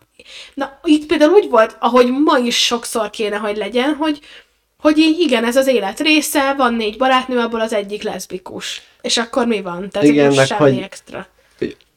Na, 0.54 0.80
itt 0.82 1.06
például 1.06 1.32
úgy 1.32 1.48
volt, 1.48 1.76
ahogy 1.80 2.10
ma 2.24 2.38
is 2.38 2.64
sokszor 2.64 3.10
kéne, 3.10 3.36
hogy 3.36 3.56
legyen, 3.56 3.94
hogy 3.94 4.20
hogy 4.80 4.98
így 4.98 5.18
igen, 5.20 5.44
ez 5.44 5.56
az 5.56 5.66
élet 5.66 6.00
része, 6.00 6.54
van 6.54 6.74
négy 6.74 6.96
barátnő, 6.96 7.38
abból 7.38 7.60
az 7.60 7.72
egyik 7.72 8.02
leszbikus. 8.02 8.82
És 9.00 9.16
akkor 9.16 9.46
mi 9.46 9.60
van? 9.62 9.90
Tehát 9.90 10.08
Igen, 10.08 10.24
igen, 10.24 10.34
meg 10.36 10.46
semmi 10.46 10.70
hogy- 10.70 10.82
extra. 10.82 11.26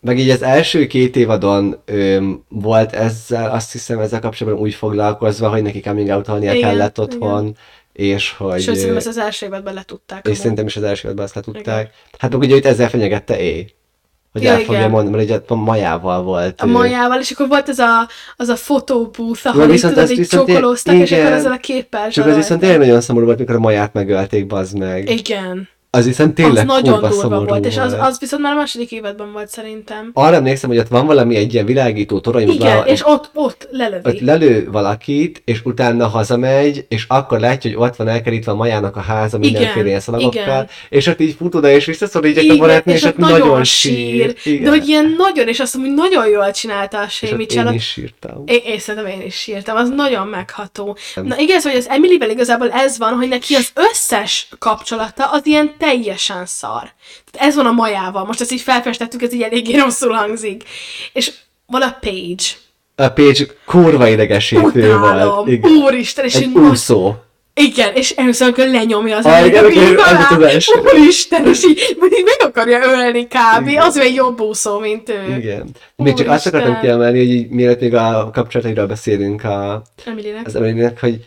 Meg 0.02 0.20
így 0.20 0.30
az 0.30 0.42
első 0.42 0.88
két 0.88 1.16
évadon 1.16 1.82
öm, 1.86 2.44
volt 2.50 2.94
ezzel, 2.94 3.52
azt 3.52 3.72
hiszem 3.72 4.00
ezzel 4.00 4.20
kapcsolatban 4.20 4.64
úgy 4.64 4.74
foglalkozva, 4.74 5.50
hogy 5.50 5.62
neki 5.62 5.80
coming 5.80 6.10
out 6.10 6.28
Igen, 6.42 6.60
kellett 6.60 7.00
otthon, 7.00 7.58
és 7.94 8.32
hogy... 8.32 8.62
Sőt, 8.62 8.74
szerintem 8.76 8.98
ezt 8.98 9.08
az 9.08 9.18
első 9.18 9.46
évadban 9.46 9.74
letudták. 9.74 10.20
és 10.20 10.26
amúgy. 10.26 10.40
szerintem 10.40 10.66
is 10.66 10.76
az 10.76 10.84
első 10.84 11.04
évadban 11.04 11.26
azt 11.26 11.36
letudták. 11.36 11.94
Hát 12.18 12.32
meg 12.32 12.40
ugye 12.40 12.56
itt 12.56 12.66
ezzel 12.66 12.90
fenyegette 12.90 13.40
é. 13.40 13.74
Hogy 14.34 14.44
Ja, 14.44 14.52
el 14.52 14.60
fogja 14.60 14.80
igen. 14.80 14.90
mondani, 14.90 15.16
mert 15.16 15.30
ugye 15.30 15.40
a 15.48 15.56
majával 15.56 16.24
volt. 16.24 16.62
A 16.62 16.66
majával, 16.66 17.20
és 17.20 17.32
akkor 17.32 17.48
volt 17.48 17.70
ez 17.70 17.80
a, 17.80 18.08
az 18.36 18.48
a 18.48 18.56
fotóbúth, 18.56 19.48
ahol 19.48 19.64
így, 19.64 19.70
viszont 19.70 19.94
tudod, 19.94 20.10
így 20.10 20.28
csókolóztak, 20.28 20.96
és 20.96 21.12
igen. 21.12 21.26
akkor 21.26 21.38
ezzel 21.38 21.52
a 21.52 21.58
képpel 21.58 22.10
Csak 22.10 22.26
az 22.26 22.36
viszont 22.36 22.60
tényleg 22.60 22.80
nagyon 22.80 23.02
szomorú 23.02 23.26
volt, 23.26 23.40
mikor 23.40 23.56
a 23.56 23.60
maját 23.60 23.94
megölték, 23.94 24.48
bazd 24.48 24.78
meg. 24.78 25.10
Igen. 25.10 25.70
Az 25.96 26.06
viszont 26.06 26.34
tényleg 26.34 26.70
az 26.70 26.76
nagyon 26.76 27.00
durva 27.00 27.12
szomorú 27.12 27.46
volt, 27.46 27.66
és 27.66 27.78
az, 27.78 27.96
az 28.00 28.20
viszont 28.20 28.42
már 28.42 28.54
a 28.54 28.56
második 28.56 28.92
évadban 28.92 29.32
volt 29.32 29.50
szerintem. 29.50 30.10
Arra 30.14 30.36
emlékszem, 30.36 30.70
hogy 30.70 30.80
ott 30.80 30.88
van 30.88 31.06
valami 31.06 31.36
egy 31.36 31.54
ilyen 31.54 31.66
világító 31.66 32.20
torony, 32.20 32.50
Igen, 32.50 32.76
vala- 32.76 32.88
és 32.88 33.02
ott, 33.06 33.30
ott 33.34 33.68
lelövi. 33.72 34.10
ott 34.10 34.20
lelő 34.20 34.68
valakit, 34.72 35.42
és 35.46 35.62
utána 35.64 36.08
hazamegy, 36.08 36.86
és 36.90 37.06
akkor 37.08 37.40
látja, 37.40 37.72
hogy 37.72 37.80
ott 37.88 37.96
van 37.96 38.08
elkerítve 38.08 38.52
a 38.52 38.56
majának 38.56 38.96
a 38.96 39.00
háza 39.00 39.38
mindenféle 39.38 39.72
Igen, 39.74 39.88
ilyen 39.88 40.00
szalagokkal, 40.00 40.42
igen. 40.42 40.68
és 40.90 41.08
ott 41.08 41.20
így 41.20 41.36
fut 41.38 41.56
oda, 41.56 41.70
és 41.70 41.88
így 41.88 41.98
a 42.14 42.28
Igen, 42.28 42.58
barátnő, 42.58 42.94
és, 42.94 43.00
és 43.00 43.06
ott 43.06 43.12
ott 43.12 43.18
nagyon, 43.18 43.40
nagyon 43.48 43.64
sír. 43.64 44.34
sír. 44.38 44.62
De 44.62 44.70
hogy 44.70 44.88
ilyen 44.88 45.16
nagyon, 45.18 45.48
és 45.48 45.60
azt 45.60 45.76
mondom, 45.78 45.96
hogy 45.96 46.10
nagyon 46.10 46.30
jól 46.32 46.52
csinálta 46.52 47.00
a 47.00 47.08
ott 47.24 47.38
Mitchell. 47.38 47.68
én 47.68 47.74
is 47.74 47.88
sírtam. 47.88 48.44
Én, 48.46 48.60
én 48.66 48.80
szerintem 48.80 49.12
én 49.12 49.26
is 49.26 49.36
sírtam, 49.36 49.76
az 49.76 49.90
nagyon 49.90 50.28
megható. 50.28 50.98
Na 51.24 51.36
igaz, 51.38 51.64
hogy 51.64 51.76
az 51.76 51.90
Emilyvel 51.90 52.30
igazából 52.30 52.70
ez 52.70 52.98
van, 52.98 53.14
hogy 53.14 53.28
neki 53.28 53.54
az 53.56 53.72
összes 53.92 54.48
kapcsolata 54.60 55.26
az 55.32 55.46
ilyen 55.46 55.72
teljesen 55.86 56.46
szar. 56.46 56.92
Tehát 57.32 57.48
ez 57.48 57.56
van 57.56 57.66
a 57.66 57.72
majával. 57.72 58.26
Most 58.26 58.42
ezt 58.42 58.52
így 58.52 58.62
felfestettük, 58.62 59.22
ez 59.22 59.34
így 59.34 59.42
eléggé 59.42 59.78
rosszul 59.78 60.12
hangzik. 60.12 60.64
És 61.14 61.32
van 61.66 61.82
a 61.82 61.98
Page. 62.02 62.44
A 62.96 63.08
Page 63.10 63.46
kurva 63.66 64.08
idegesítő 64.08 64.98
volt. 64.98 65.48
Igen. 65.48 65.72
Úristen, 65.72 66.26
és 66.26 66.36
Egy 66.36 66.42
így 66.42 66.56
úszó. 66.58 67.14
igen, 67.54 67.94
és 67.96 68.10
először, 68.12 68.48
amikor 68.48 68.68
lenyomja 68.68 69.18
az 69.18 69.26
Ah, 69.26 70.44
első. 70.54 70.82
Úristen, 70.94 71.48
és 71.48 71.64
így, 71.64 71.80
így 71.90 72.24
meg 72.26 72.50
akarja 72.50 72.80
ölni 72.84 73.28
kb. 73.28 73.68
Igen. 73.68 73.82
Az 73.84 73.98
egy 73.98 74.14
jobb 74.16 74.42
úszó, 74.42 74.80
mint 74.80 75.10
ő. 75.10 75.36
Igen. 75.38 75.70
Még 75.96 76.14
csak 76.14 76.30
azt 76.30 76.46
akartam 76.48 76.80
kiemelni, 76.80 77.18
hogy 77.18 77.30
így, 77.32 77.50
mielőtt 77.50 77.80
még 77.80 77.94
a 77.94 78.30
kapcsolatairól 78.34 78.86
beszélünk 78.86 79.44
a, 79.44 79.82
Emilynek. 80.06 80.46
az 80.46 80.56
Emilynek, 80.56 81.00
hogy 81.00 81.26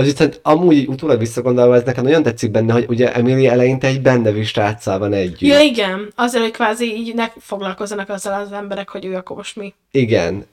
az 0.00 0.06
viszont 0.06 0.40
amúgy 0.42 0.86
utólag 0.86 1.18
visszagondolva, 1.18 1.74
ez 1.74 1.82
nekem 1.82 2.04
nagyon 2.04 2.22
tetszik 2.22 2.50
benne, 2.50 2.72
hogy 2.72 2.86
ugye 2.88 3.12
Emily 3.12 3.46
eleinte 3.46 3.86
egy 3.86 4.02
bennevű 4.02 4.42
sráccal 4.42 4.98
van 4.98 5.12
együtt. 5.12 5.40
Ja, 5.40 5.60
igen. 5.60 6.12
Azért, 6.14 6.42
hogy 6.42 6.52
kvázi 6.52 6.96
így 6.96 7.14
ne 7.14 7.28
foglalkozzanak 7.38 8.08
azzal 8.08 8.40
az 8.40 8.52
emberek, 8.52 8.88
hogy 8.88 9.04
ő 9.04 9.14
akkor 9.14 9.36
most 9.36 9.56
mi. 9.56 9.74
Igen. 9.90 10.46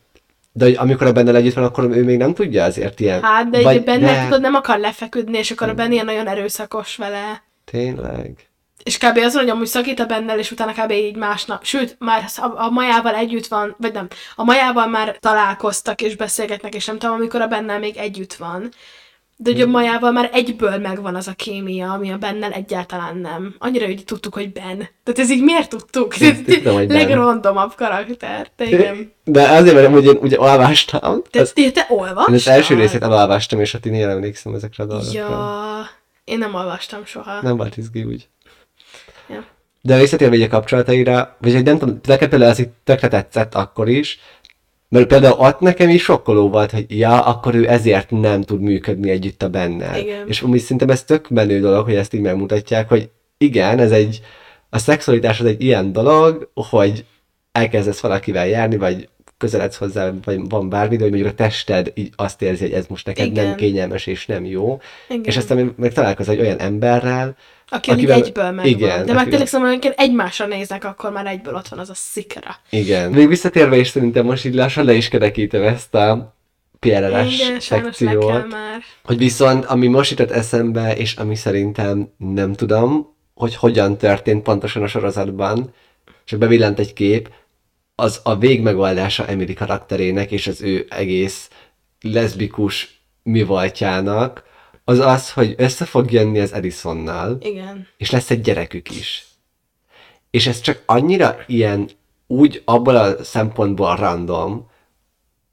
De 0.51 0.65
hogy 0.65 0.75
amikor 0.77 1.07
a 1.07 1.11
bennel 1.11 1.35
együtt 1.35 1.53
van, 1.53 1.63
akkor 1.63 1.83
ő 1.83 2.03
még 2.03 2.17
nem 2.17 2.33
tudja 2.33 2.63
azért 2.63 2.99
ilyen. 2.99 3.21
Hát, 3.21 3.49
de 3.49 3.61
Vagy 3.61 3.75
egy 3.75 3.83
benne, 3.83 4.13
de- 4.13 4.23
tudod, 4.23 4.41
nem 4.41 4.55
akar 4.55 4.79
lefeküdni, 4.79 5.37
és 5.37 5.51
akkor 5.51 5.69
a 5.69 5.73
Benny 5.73 5.91
ilyen 5.91 6.05
nagyon 6.05 6.27
erőszakos 6.27 6.95
vele. 6.95 7.43
Tényleg. 7.65 8.47
És 8.83 8.97
kb. 8.97 9.17
azon, 9.17 9.41
hogy 9.41 9.49
amúgy 9.49 9.67
szakít 9.67 9.99
a 9.99 10.05
bennel, 10.05 10.39
és 10.39 10.51
utána 10.51 10.71
kb. 10.71 10.91
így 10.91 11.15
másnap. 11.15 11.63
Sőt, 11.63 11.95
már 11.99 12.23
a, 12.35 12.63
a 12.63 12.69
majával 12.69 13.15
együtt 13.15 13.47
van, 13.47 13.75
vagy 13.79 13.93
nem, 13.93 14.07
a 14.35 14.43
majával 14.43 14.87
már 14.87 15.17
találkoztak, 15.19 16.01
és 16.01 16.15
beszélgetnek, 16.15 16.75
és 16.75 16.85
nem 16.85 16.97
tudom, 16.99 17.15
amikor 17.15 17.41
a 17.41 17.47
bennel 17.47 17.79
még 17.79 17.97
együtt 17.97 18.33
van. 18.33 18.71
De 19.39 19.51
hogy 19.51 19.61
a 19.61 19.65
majával 19.67 20.11
már 20.11 20.29
egyből 20.33 20.77
megvan 20.77 21.15
az 21.15 21.27
a 21.27 21.33
kémia, 21.33 21.91
ami 21.91 22.11
a 22.11 22.17
bennel 22.17 22.51
egyáltalán 22.51 23.17
nem. 23.17 23.55
Annyira, 23.57 23.85
hogy 23.85 24.03
tudtuk, 24.05 24.33
hogy 24.33 24.51
Ben. 24.51 24.77
Tehát 24.77 25.19
ez 25.19 25.31
így 25.31 25.43
miért 25.43 25.69
tudtuk? 25.69 26.13
Tudtam, 26.13 26.73
hogy. 26.73 26.91
Legrandomabb 26.91 27.75
karakter. 27.75 28.47
De 28.55 28.65
igen. 28.65 29.13
De 29.23 29.49
azért, 29.49 29.75
mert 29.75 29.87
amúgy 29.87 30.05
én 30.05 30.17
ugye 30.21 30.39
olvastam. 30.39 31.21
Te, 31.29 31.39
Az, 31.39 31.53
te, 31.53 31.61
én 31.61 32.33
az 32.33 32.47
első 32.47 32.75
részét 32.75 33.03
elolvastam, 33.03 33.59
és 33.59 33.77
én 33.83 33.93
én 33.93 34.09
emlékszem 34.09 34.53
ezekre 34.53 34.83
a 34.83 34.87
dolgokra. 34.87 35.19
Ja, 35.19 35.89
én 36.23 36.37
nem 36.37 36.53
olvastam 36.53 37.05
soha. 37.05 37.41
Nem 37.41 37.57
volt 37.57 37.77
izgi 37.77 38.03
úgy. 38.03 38.27
Ja. 39.29 39.43
De 39.81 39.99
visszatérve 39.99 40.45
a 40.45 40.47
kapcsolataira, 40.47 41.35
vagy 41.41 41.55
egy 41.55 41.63
nem 41.63 41.77
tudom, 41.77 41.99
neked 42.03 42.29
például 42.29 42.51
ez 42.51 42.59
így 42.59 42.69
tökre 42.83 43.07
tetszett 43.07 43.55
akkor 43.55 43.89
is, 43.89 44.19
mert 44.89 45.07
például 45.07 45.39
ott 45.39 45.59
nekem 45.59 45.89
is 45.89 46.03
sokkoló 46.03 46.49
volt, 46.49 46.71
hogy 46.71 46.85
ja, 46.87 47.25
akkor 47.25 47.55
ő 47.55 47.69
ezért 47.69 48.11
nem 48.11 48.41
tud 48.41 48.61
működni 48.61 49.09
együtt 49.09 49.43
a 49.43 49.49
bennel. 49.49 49.99
Igen. 49.99 50.27
És 50.27 50.41
amúgy 50.41 50.59
szerintem 50.59 50.89
ez 50.89 51.03
tök 51.03 51.29
menő 51.29 51.59
dolog, 51.59 51.85
hogy 51.85 51.95
ezt 51.95 52.13
így 52.13 52.21
megmutatják, 52.21 52.89
hogy 52.89 53.09
igen, 53.37 53.79
ez 53.79 53.91
egy, 53.91 54.21
a 54.69 54.77
szexualitás 54.77 55.39
az 55.39 55.45
egy 55.45 55.63
ilyen 55.63 55.91
dolog, 55.91 56.49
hogy 56.53 57.05
elkezdesz 57.51 57.99
valakivel 57.99 58.47
járni, 58.47 58.77
vagy 58.77 59.09
közeledsz 59.37 59.77
hozzá, 59.77 60.11
vagy 60.23 60.49
van 60.49 60.69
bármi, 60.69 60.95
de 60.95 61.01
hogy 61.01 61.11
mondjuk 61.11 61.31
a 61.33 61.35
tested 61.35 61.91
így 61.95 62.09
azt 62.15 62.41
érzi, 62.41 62.63
hogy 62.63 62.73
ez 62.73 62.85
most 62.87 63.05
neked 63.05 63.25
Igen. 63.25 63.45
nem 63.45 63.55
kényelmes 63.55 64.05
és 64.07 64.25
nem 64.25 64.45
jó. 64.45 64.79
Igen. 65.09 65.23
És 65.23 65.37
aztán 65.37 65.73
meg 65.77 65.93
találkozol 65.93 66.33
egy 66.33 66.39
olyan 66.39 66.59
emberrel, 66.59 67.35
Aki 67.69 67.91
akivel, 67.91 68.21
egyből 68.23 68.43
megvan. 68.43 68.65
igen, 68.65 68.97
De 68.97 69.11
akivel- 69.11 69.27
tényleg 69.27 69.47
szóval, 69.47 69.67
amikor 69.67 69.93
egymásra 69.97 70.45
néznek, 70.45 70.83
akkor 70.85 71.11
már 71.11 71.25
egyből 71.25 71.55
ott 71.55 71.67
van 71.67 71.79
az 71.79 71.89
a 71.89 71.93
szikra. 71.95 72.55
Igen. 72.69 73.11
Még 73.11 73.27
visszatérve 73.27 73.77
is 73.77 73.87
szerintem 73.87 74.25
most 74.25 74.45
így 74.45 74.53
lassan 74.53 74.85
le 74.85 74.93
is 74.93 75.07
kerekítem 75.07 75.63
ezt 75.63 75.95
a 75.95 76.35
PLL-es 76.79 77.51
szekciót. 77.59 78.45
Hogy 79.03 79.17
viszont, 79.17 79.65
ami 79.65 79.87
most 79.87 80.09
jutott 80.09 80.31
eszembe, 80.31 80.95
és 80.95 81.15
ami 81.15 81.35
szerintem 81.35 82.09
nem 82.17 82.53
tudom, 82.53 83.15
hogy 83.33 83.55
hogyan 83.55 83.97
történt 83.97 84.43
pontosan 84.43 84.83
a 84.83 84.87
sorozatban, 84.87 85.73
csak 86.25 86.39
bevillant 86.39 86.79
egy 86.79 86.93
kép, 86.93 87.29
az 87.99 88.19
a 88.23 88.35
végmegoldása 88.35 89.25
Emily 89.27 89.53
karakterének 89.53 90.31
és 90.31 90.47
az 90.47 90.61
ő 90.61 90.85
egész 90.89 91.49
leszbikus 92.01 93.01
mi 93.23 93.43
voltjának, 93.43 94.43
az 94.83 94.99
az, 94.99 95.31
hogy 95.31 95.55
össze 95.57 95.85
fog 95.85 96.11
jönni 96.11 96.39
az 96.39 96.53
Edisonnal, 96.53 97.37
Igen. 97.41 97.87
és 97.97 98.11
lesz 98.11 98.29
egy 98.29 98.41
gyerekük 98.41 98.89
is. 98.91 99.25
És 100.29 100.47
ez 100.47 100.61
csak 100.61 100.83
annyira 100.85 101.37
ilyen 101.47 101.89
úgy 102.27 102.61
abból 102.65 102.95
a 102.95 103.23
szempontból 103.23 103.95
random, 103.95 104.69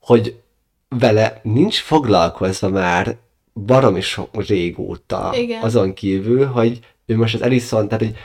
hogy 0.00 0.40
vele 0.88 1.40
nincs 1.42 1.80
foglalkozva 1.80 2.68
már 2.68 3.16
baromi 3.54 4.00
sok 4.00 4.46
régóta 4.46 5.32
Igen. 5.36 5.62
azon 5.62 5.94
kívül, 5.94 6.46
hogy 6.46 6.78
ő 7.06 7.16
most 7.16 7.34
az 7.34 7.42
Ellison, 7.42 7.88
tehát 7.88 8.04
hogy 8.04 8.16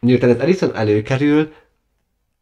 miután 0.00 0.30
az 0.30 0.38
Ellison 0.38 0.76
előkerül, 0.76 1.52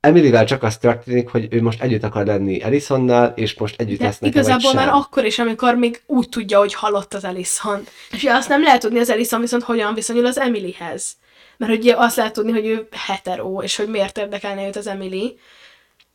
Emilyvel 0.03 0.45
csak 0.45 0.63
az 0.63 0.79
történik, 0.79 1.29
hogy 1.29 1.49
ő 1.51 1.63
most 1.63 1.83
együtt 1.83 2.03
akar 2.03 2.27
lenni 2.27 2.63
Ellisonnal, 2.63 3.33
és 3.37 3.55
most 3.55 3.81
együtt 3.81 3.99
De 3.99 4.05
lesznek 4.05 4.31
igazából 4.31 4.75
már 4.75 4.89
akkor 4.89 5.25
is, 5.25 5.39
amikor 5.39 5.75
még 5.75 6.03
úgy 6.07 6.29
tudja, 6.29 6.59
hogy 6.59 6.75
halott 6.75 7.15
az 7.15 7.25
Ellison. 7.25 7.85
És 8.11 8.25
azt 8.25 8.49
nem 8.49 8.63
lehet 8.63 8.81
tudni 8.81 8.99
az 8.99 9.11
Ellison 9.11 9.41
viszont 9.41 9.63
hogyan 9.63 9.95
viszonyul 9.95 10.27
az 10.27 10.39
Emilyhez. 10.39 11.17
Mert 11.57 11.73
ugye 11.73 11.95
azt 11.97 12.17
lehet 12.17 12.33
tudni, 12.33 12.53
hogy 12.53 12.67
ő 12.67 12.89
hetero, 12.91 13.63
és 13.63 13.77
hogy 13.77 13.89
miért 13.89 14.19
érdekelne 14.19 14.67
őt 14.67 14.77
az 14.77 14.87
Emily. 14.87 15.39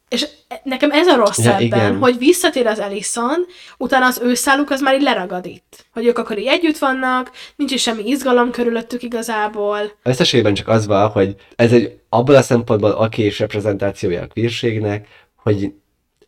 És 0.10 0.28
nekem 0.64 0.92
ez 0.92 1.08
a 1.08 1.16
rossz 1.16 1.44
Ja, 1.44 1.52
ebben, 1.54 1.66
igen. 1.66 1.98
hogy 1.98 2.18
visszatér 2.18 2.68
az 2.68 2.80
Ellison, 2.80 3.46
utána 3.78 4.06
az 4.06 4.20
ő 4.24 4.34
száluk 4.34 4.70
az 4.70 4.82
már 4.82 4.96
így 4.96 5.02
leragad 5.02 5.46
itt. 5.46 5.86
Hogy 5.94 6.06
ők 6.06 6.18
akkor 6.18 6.38
így 6.38 6.46
együtt 6.46 6.78
vannak, 6.78 7.32
nincs 7.56 7.72
is 7.72 7.82
semmi 7.82 8.08
izgalom 8.08 8.52
körülöttük 8.52 9.04
igazából. 9.04 9.80
Összességében 10.04 10.54
csak 10.54 10.68
az 10.68 10.86
van, 10.86 11.10
hogy 11.10 11.36
ez 11.56 11.72
egy 11.72 12.00
abból 12.10 12.36
a 12.36 12.42
szempontból 12.42 12.92
okés 12.92 13.40
reprezentációja 13.40 14.22
a 14.22 14.28
queerségnek, 14.28 15.08
hogy 15.36 15.74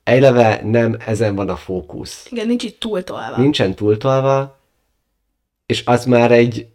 eleve 0.03 0.61
nem 0.63 0.97
ezen 1.05 1.35
van 1.35 1.49
a 1.49 1.55
fókusz. 1.55 2.27
Igen, 2.29 2.47
nincs 2.47 2.63
itt 2.63 2.79
túltolva. 2.79 3.37
Nincsen 3.37 3.75
túltolva, 3.75 4.59
és 5.65 5.81
az 5.85 6.05
már 6.05 6.31
egy, 6.31 6.67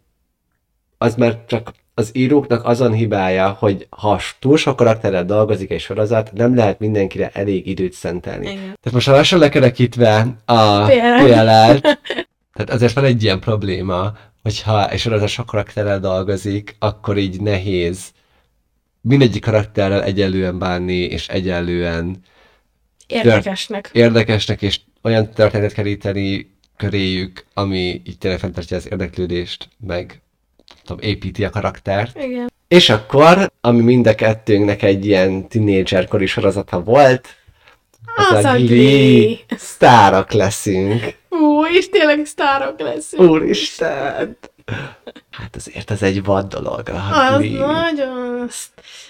az 0.98 1.14
már 1.14 1.44
csak 1.46 1.72
az 1.94 2.10
íróknak 2.12 2.64
azon 2.64 2.92
hibája, 2.92 3.48
hogy 3.48 3.86
ha 3.90 4.20
túl 4.38 4.56
sok 4.56 4.76
karakterrel 4.76 5.24
dolgozik 5.24 5.70
egy 5.70 5.80
sorozat, 5.80 6.32
nem 6.32 6.54
lehet 6.54 6.78
mindenkire 6.78 7.30
elég 7.32 7.66
időt 7.66 7.92
szentelni. 7.92 8.46
Igen. 8.46 8.56
Tehát 8.56 8.92
most 8.92 9.06
ha 9.06 9.12
lassan 9.12 9.38
lekerekítve 9.38 10.26
a 10.44 10.84
PLL. 10.84 11.24
PLL-t, 11.24 11.98
Tehát 12.54 12.70
azért 12.70 12.92
van 12.92 13.04
egy 13.04 13.22
ilyen 13.22 13.40
probléma, 13.40 14.12
hogyha 14.42 14.90
egy 14.90 14.98
sorozat 14.98 15.28
sok 15.28 15.46
karakterrel 15.46 16.00
dolgozik, 16.00 16.76
akkor 16.78 17.16
így 17.16 17.40
nehéz 17.40 18.12
mindegyik 19.00 19.42
karakterrel 19.42 20.02
egyenlően 20.02 20.58
bánni, 20.58 20.98
és 20.98 21.28
egyenlően 21.28 22.16
Érdekesnek. 23.06 23.90
érdekesnek, 23.92 24.62
és 24.62 24.80
olyan 25.02 25.30
történetet 25.30 25.72
keríteni 25.72 26.56
köréjük, 26.76 27.44
ami 27.54 28.02
így 28.04 28.18
tényleg 28.18 28.40
fenntartja 28.40 28.76
az 28.76 28.88
érdeklődést, 28.90 29.68
meg 29.86 30.22
tudom, 30.84 31.08
építi 31.08 31.44
a 31.44 31.50
karaktert. 31.50 32.22
Igen. 32.22 32.52
És 32.68 32.90
akkor, 32.90 33.50
ami 33.60 33.80
mind 33.80 34.06
a 34.06 34.14
kettőnknek 34.14 34.82
egy 34.82 35.06
ilyen 35.06 35.48
tínédzserkori 35.48 36.26
sorozata 36.26 36.80
volt, 36.82 37.28
Az 38.16 38.44
a 38.44 38.52
Glee. 38.56 39.36
Sztárok 39.56 40.32
leszünk. 40.32 41.14
Ú, 41.28 41.64
és 41.64 41.88
tényleg 41.88 42.24
sztárok 42.24 42.80
leszünk. 42.80 43.30
Úristen! 43.30 44.36
Hát 45.30 45.56
azért 45.56 45.90
ez 45.90 46.02
egy 46.02 46.24
vad 46.24 46.46
dolog. 46.46 46.88
A 46.88 47.32
Az 47.32 47.38
Glee. 47.40 47.66
nagyon... 47.66 48.48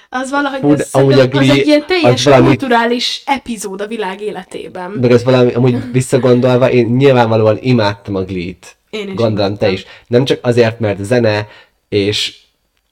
Az 0.09 0.31
valahogy 0.31 0.61
de 0.61 0.83
ez, 0.83 0.89
amúgy 0.93 1.13
a 1.13 1.17
szerintem 1.17 1.41
az 1.41 1.47
Glee 1.47 1.61
egy 1.61 1.67
ilyen 1.67 1.81
az 1.81 1.87
teljes 1.87 2.25
valami- 2.25 2.47
kulturális 2.47 3.23
epizód 3.27 3.81
a 3.81 3.87
világ 3.87 4.21
életében. 4.21 4.91
Meg 4.91 5.11
ez 5.11 5.25
valami, 5.25 5.53
amúgy 5.53 5.93
visszagondolva, 5.93 6.71
én 6.71 6.87
nyilvánvalóan 6.87 7.59
imádtam 7.61 8.15
a 8.15 8.23
Glee-t. 8.25 8.77
Én 8.95 9.09
is 9.09 9.15
Gondolom 9.15 9.57
te 9.57 9.67
imádtam. 9.67 9.73
is. 9.73 9.85
Nem 10.07 10.25
csak 10.25 10.39
azért, 10.43 10.81
mert 10.81 11.05
zene 11.05 11.49
és 11.89 12.37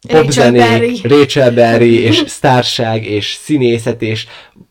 popzenék. 0.09 1.07
Rachel 1.09 1.53
Berry, 1.53 2.01
és 2.01 2.23
sztárság, 2.27 3.05
és 3.07 3.39
színészet, 3.43 4.03
és 4.03 4.27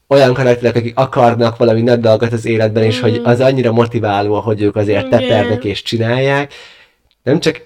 olyan 0.07 0.33
karakterek, 0.33 0.75
akik 0.75 0.97
akarnak 0.97 1.57
valami 1.57 1.81
nagy 1.81 1.99
dolgot 1.99 2.31
az 2.33 2.45
életben, 2.45 2.83
és 2.83 2.99
hogy 2.99 3.21
az 3.23 3.39
annyira 3.39 3.71
motiváló, 3.71 4.39
hogy 4.39 4.61
ők 4.61 4.75
azért 4.75 5.03
Mm. 5.03 5.07
Igen. 5.07 5.19
tepernek 5.19 5.63
és 5.63 5.81
csinálják. 5.81 6.53
Nem 7.23 7.39
csak 7.39 7.61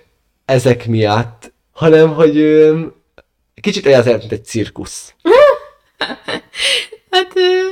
ezek 0.45 0.85
miatt, 0.87 1.53
hanem 1.71 2.13
hogy 2.13 2.37
ö, 2.37 2.79
kicsit 3.61 3.85
olyan 3.85 3.99
azért, 3.99 4.19
mint 4.19 4.31
egy 4.31 4.45
cirkusz. 4.45 5.13
Hát, 7.11 7.31
ö, 7.35 7.67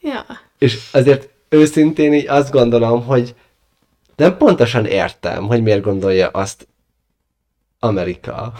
ja. 0.00 0.26
És 0.58 0.78
azért 0.92 1.28
őszintén 1.48 2.12
így 2.12 2.26
azt 2.28 2.50
gondolom, 2.50 3.04
hogy 3.04 3.34
nem 4.18 4.36
pontosan 4.36 4.86
értem, 4.86 5.46
hogy 5.46 5.62
miért 5.62 5.82
gondolja 5.82 6.28
azt 6.28 6.68
Amerika. 7.78 8.52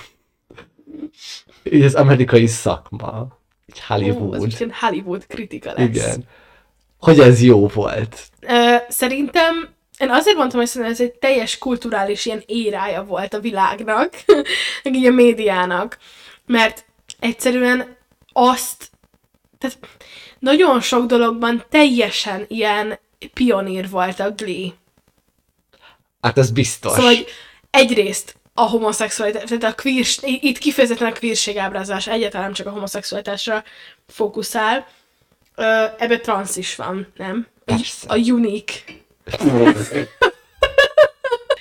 Így 1.63 1.83
az 1.83 1.95
amerikai 1.95 2.47
szakma. 2.47 3.27
Így 3.67 3.83
Ó, 3.91 3.95
Hollywood. 3.95 4.35
ez 4.35 4.41
most 4.41 4.61
ilyen 4.61 4.73
Hollywood 4.81 5.27
kritika 5.27 5.73
lesz. 5.73 5.87
Igen. 5.87 6.25
Hogy 6.99 7.21
ez 7.21 7.43
jó 7.43 7.67
volt. 7.67 8.29
Ö, 8.41 8.77
szerintem, 8.89 9.69
én 9.99 10.11
azért 10.11 10.37
mondtam, 10.37 10.59
hogy 10.59 10.69
szerintem 10.69 10.93
ez 10.93 11.01
egy 11.01 11.19
teljes 11.19 11.59
kulturális 11.59 12.27
ilyen 12.27 12.43
érája 12.47 13.05
volt 13.05 13.35
a 13.35 13.41
világnak, 13.41 14.11
meg 14.85 14.95
így 14.95 15.07
a 15.07 15.13
médiának, 15.13 15.99
mert 16.47 16.85
egyszerűen 17.19 17.97
azt, 18.33 18.91
tehát 19.59 19.79
nagyon 20.39 20.81
sok 20.81 21.07
dologban 21.07 21.65
teljesen 21.69 22.45
ilyen 22.49 22.99
pionír 23.35 23.91
volt 23.91 24.21
a 24.21 24.31
Glee. 24.31 24.73
Hát 26.21 26.39
ez 26.39 26.51
biztos. 26.51 26.93
Szóval, 26.93 27.07
hogy 27.07 27.27
egyrészt 27.71 28.37
a 28.55 28.63
homoszexualitás, 28.63 29.43
tehát 29.45 29.65
a 29.79 29.83
queer, 29.83 30.05
itt 30.23 30.59
kifejezetten 30.59 31.09
a 31.09 31.13
queerség 31.13 31.57
ábrázolás 31.57 32.07
egyáltalán 32.07 32.45
nem 32.47 32.55
csak 32.55 32.67
a 32.67 32.71
homoszexualitásra 32.71 33.65
fókuszál. 34.09 34.87
Ö, 35.55 35.85
ebbe 35.99 36.19
transz 36.19 36.57
is 36.57 36.77
van, 36.77 37.07
nem? 37.17 37.47
Persze. 37.65 38.09
A 38.09 38.17
unique. 38.17 38.75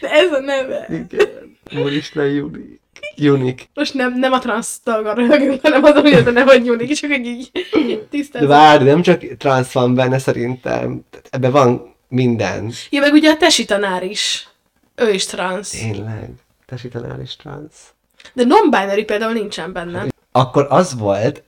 De 0.02 0.10
ez 0.12 0.32
a 0.34 0.40
neve. 0.40 0.88
Igen. 0.90 1.58
Úristen, 1.84 2.26
Unik. 2.42 2.82
Unik. 3.18 3.70
Most 3.74 3.94
nem, 3.94 4.20
nem 4.20 4.32
a 4.32 4.40
transz 4.40 4.80
dolgon 4.84 5.16
röhögünk, 5.16 5.62
hanem 5.62 5.84
azon, 5.84 6.02
hogy 6.02 6.12
ez 6.14 6.28
a 6.28 6.32
neve, 6.32 6.52
hogy 6.52 6.70
unique, 6.70 6.94
csak 6.96 7.12
hogy 7.12 7.26
így 7.26 7.52
De 7.72 7.98
tisztázom. 8.10 8.48
várj, 8.48 8.84
nem 8.84 9.02
csak 9.02 9.22
transz 9.38 9.72
van 9.72 9.96
benne 9.96 10.18
szerintem. 10.20 11.06
Ebben 11.30 11.52
van 11.52 11.96
minden. 12.08 12.72
Ja, 12.90 13.02
meg 13.02 13.14
ugye 13.14 13.32
a 13.32 13.38
tesi 13.38 13.66
tanár 13.66 14.04
is. 14.04 14.48
Ő 14.96 15.14
is 15.14 15.26
transz. 15.26 15.70
Tényleg. 15.70 16.30
Tesítanál 16.66 17.22
is 17.22 17.36
transz. 17.36 17.94
De 18.34 18.44
non-binary 18.44 19.04
például 19.06 19.34
nincsen 19.34 19.74
benne. 19.74 20.06
akkor 20.32 20.66
az 20.70 20.98
volt, 20.98 21.44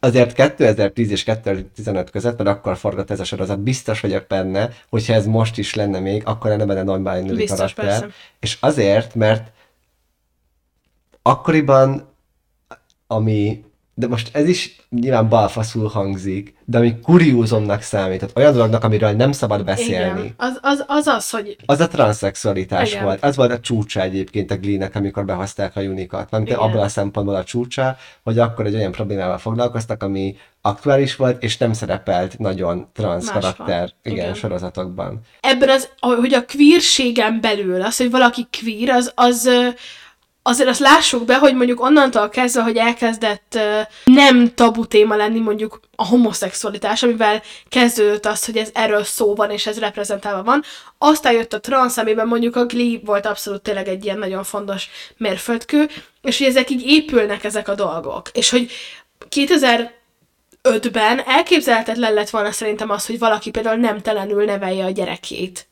azért 0.00 0.32
2010 0.32 1.10
és 1.10 1.22
2015 1.22 2.10
között, 2.10 2.38
mert 2.38 2.50
akkor 2.56 2.76
forgott 2.76 3.10
ez 3.10 3.20
a 3.20 3.24
sorozat, 3.24 3.60
biztos 3.60 4.00
vagyok 4.00 4.26
benne, 4.26 4.70
hogyha 4.88 5.12
ez 5.14 5.26
most 5.26 5.58
is 5.58 5.74
lenne 5.74 5.98
még, 5.98 6.22
akkor 6.24 6.50
lenne 6.50 6.64
benne 6.64 6.82
non-binary 6.82 7.36
Biztos, 7.36 7.58
karakter. 7.58 7.84
persze. 7.86 8.08
És 8.40 8.56
azért, 8.60 9.14
mert 9.14 9.50
akkoriban, 11.22 12.08
ami, 13.06 13.64
de 13.94 14.06
most 14.06 14.36
ez 14.36 14.48
is 14.48 14.76
nyilván 14.90 15.28
balfaszul 15.28 15.88
hangzik, 15.88 16.54
de 16.64 16.78
ami 16.78 16.98
kuriózumnak 17.02 17.82
számított, 17.82 18.36
olyan 18.36 18.52
dolognak, 18.52 18.84
amiről 18.84 19.10
nem 19.10 19.32
szabad 19.32 19.64
beszélni. 19.64 20.20
Igen. 20.20 20.34
Az, 20.36 20.58
az, 20.62 20.84
az 20.86 21.06
az, 21.06 21.30
hogy 21.30 21.56
Az 21.66 21.80
a 21.80 21.88
transzexualitás 21.88 22.90
Igen. 22.90 23.04
volt. 23.04 23.24
Az 23.24 23.36
volt 23.36 23.50
a 23.52 23.60
csúcsa 23.60 24.00
egyébként 24.00 24.50
a 24.50 24.56
Glee-nek, 24.56 24.94
amikor 24.94 25.24
behozták 25.24 25.76
a 25.76 25.80
unikat. 25.80 26.30
Nem 26.30 26.44
abban 26.56 26.82
a 26.82 26.88
szempontból 26.88 27.34
a 27.34 27.44
csúcsa, 27.44 27.96
hogy 28.22 28.38
akkor 28.38 28.66
egy 28.66 28.74
olyan 28.74 28.92
problémával 28.92 29.38
foglalkoztak, 29.38 30.02
ami 30.02 30.36
aktuális 30.60 31.16
volt, 31.16 31.42
és 31.42 31.56
nem 31.58 31.72
szerepelt 31.72 32.38
nagyon 32.38 32.88
transz 32.92 33.26
Máshol. 33.26 33.40
karakter 33.40 33.90
igen, 34.02 34.18
Igen. 34.18 34.34
sorozatokban. 34.34 35.20
ebben 35.40 35.68
az, 35.68 35.88
hogy 35.98 36.34
a 36.34 36.44
queerségen 36.44 37.38
belül, 37.40 37.82
az, 37.82 37.96
hogy 37.96 38.10
valaki 38.10 38.46
queer, 38.62 38.88
az, 38.96 39.12
az 39.14 39.48
azért 40.42 40.68
azt 40.68 40.80
lássuk 40.80 41.24
be, 41.24 41.38
hogy 41.38 41.54
mondjuk 41.54 41.80
onnantól 41.80 42.28
kezdve, 42.28 42.62
hogy 42.62 42.76
elkezdett 42.76 43.58
nem 44.04 44.54
tabu 44.54 44.86
téma 44.86 45.16
lenni 45.16 45.38
mondjuk 45.38 45.80
a 45.96 46.06
homoszexualitás, 46.06 47.02
amivel 47.02 47.42
kezdődött 47.68 48.26
az, 48.26 48.44
hogy 48.44 48.56
ez 48.56 48.70
erről 48.72 49.04
szó 49.04 49.34
van, 49.34 49.50
és 49.50 49.66
ez 49.66 49.78
reprezentálva 49.78 50.42
van, 50.42 50.62
aztán 50.98 51.32
jött 51.32 51.52
a 51.52 51.60
transz, 51.60 51.96
amiben 51.96 52.26
mondjuk 52.26 52.56
a 52.56 52.66
Glee 52.66 52.98
volt 53.04 53.26
abszolút 53.26 53.62
tényleg 53.62 53.88
egy 53.88 54.04
ilyen 54.04 54.18
nagyon 54.18 54.44
fontos 54.44 54.88
mérföldkő, 55.16 55.88
és 56.22 56.38
hogy 56.38 56.46
ezek 56.46 56.70
így 56.70 56.86
épülnek 56.86 57.44
ezek 57.44 57.68
a 57.68 57.74
dolgok. 57.74 58.28
És 58.32 58.50
hogy 58.50 58.70
2005-ben 59.30 61.22
elképzelhetetlen 61.26 62.12
lett 62.12 62.30
volna 62.30 62.50
szerintem 62.50 62.90
az, 62.90 63.06
hogy 63.06 63.18
valaki 63.18 63.50
például 63.50 63.76
nemtelenül 63.76 64.44
nevelje 64.44 64.84
a 64.84 64.90
gyerekét. 64.90 65.66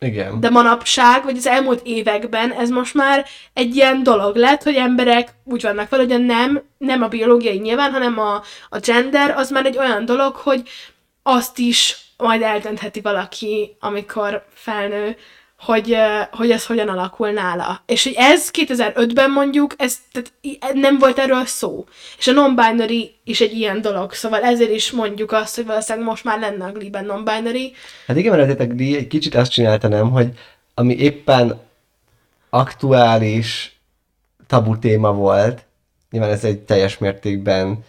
Igen. 0.00 0.40
De 0.40 0.50
manapság, 0.50 1.24
vagy 1.24 1.36
az 1.36 1.46
elmúlt 1.46 1.80
években 1.84 2.52
ez 2.52 2.70
most 2.70 2.94
már 2.94 3.26
egy 3.52 3.76
ilyen 3.76 4.02
dolog 4.02 4.36
lett, 4.36 4.62
hogy 4.62 4.74
emberek 4.74 5.28
úgy 5.44 5.62
vannak 5.62 5.88
vele, 5.88 6.04
hogy 6.04 6.24
nem, 6.24 6.62
nem 6.78 7.02
a 7.02 7.08
biológiai 7.08 7.58
nyilván, 7.58 7.92
hanem 7.92 8.18
a, 8.18 8.42
a 8.68 8.78
gender, 8.78 9.30
az 9.30 9.50
már 9.50 9.66
egy 9.66 9.78
olyan 9.78 10.04
dolog, 10.04 10.34
hogy 10.34 10.68
azt 11.22 11.58
is 11.58 11.96
majd 12.16 12.42
eldöntheti 12.42 13.00
valaki, 13.00 13.76
amikor 13.80 14.44
felnő, 14.54 15.16
hogy, 15.58 15.96
hogy 16.30 16.50
ez 16.50 16.66
hogyan 16.66 16.88
alakul 16.88 17.30
nála. 17.30 17.82
És 17.86 18.04
hogy 18.04 18.14
ez 18.16 18.50
2005-ben 18.50 19.30
mondjuk, 19.30 19.74
ez 19.76 19.96
tehát 20.12 20.32
i- 20.40 20.58
nem 20.72 20.98
volt 20.98 21.18
erről 21.18 21.44
szó. 21.44 21.84
És 22.18 22.26
a 22.26 22.32
non-binary 22.32 23.10
is 23.24 23.40
egy 23.40 23.52
ilyen 23.52 23.80
dolog, 23.80 24.12
szóval 24.12 24.42
ezért 24.42 24.70
is 24.70 24.90
mondjuk 24.90 25.32
azt, 25.32 25.54
hogy 25.56 25.66
valószínűleg 25.66 26.08
most 26.08 26.24
már 26.24 26.38
lenne 26.40 26.64
a 26.64 26.72
Glee-ben 26.72 27.04
non-binary. 27.04 27.72
Hát 28.06 28.16
igen, 28.16 28.36
mert 28.36 28.60
a 28.60 28.66
Glee 28.66 28.96
egy 28.98 29.06
kicsit 29.06 29.34
azt 29.34 29.50
csinálta, 29.50 29.88
nem, 29.88 30.10
hogy 30.10 30.28
ami 30.74 30.96
éppen 30.96 31.60
aktuális 32.50 33.78
tabu 34.46 34.78
téma 34.78 35.12
volt, 35.12 35.64
nyilván 36.10 36.30
ez 36.30 36.44
egy 36.44 36.58
teljes 36.58 36.98
mértékben 36.98 37.84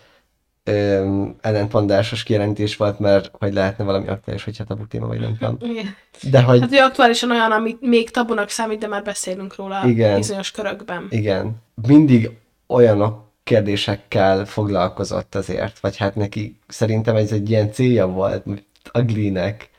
öm, 0.70 1.36
ellentmondásos 1.42 2.24
kijelentés 2.24 2.76
volt, 2.76 3.00
mert 3.00 3.32
hogy 3.40 3.54
lehetne 3.54 3.84
valami 3.84 4.08
aktuális, 4.08 4.44
hogyha 4.44 4.64
tabu 4.64 4.88
téma, 4.88 5.08
vagy 5.08 5.20
nem 5.20 5.38
tudom. 5.38 5.58
Igen. 5.62 5.96
De 6.30 6.42
hogy 6.42 6.60
Hát, 6.60 6.70
hogy 6.70 6.78
aktuálisan 6.78 7.32
olyan, 7.32 7.52
amit 7.52 7.82
még 7.82 8.10
tabunak 8.10 8.50
számít, 8.50 8.80
de 8.80 8.88
már 8.88 9.04
beszélünk 9.04 9.56
róla 9.56 9.82
Igen. 9.86 10.16
bizonyos 10.18 10.52
körökben. 10.52 11.08
igen, 11.10 11.56
mindig 11.88 12.30
olyanok 12.68 13.28
kérdésekkel 13.44 14.46
foglalkozott 14.46 15.36
azért, 15.36 15.80
vagy 15.80 15.98
hát 15.98 16.16
neki 16.16 16.60
szerintem 16.68 17.16
ez 17.16 17.32
egy 17.32 17.50
ilyen 17.50 17.72
célja 17.72 18.08
volt 18.08 18.44
a 18.92 19.02
Glee-nek, 19.02 19.70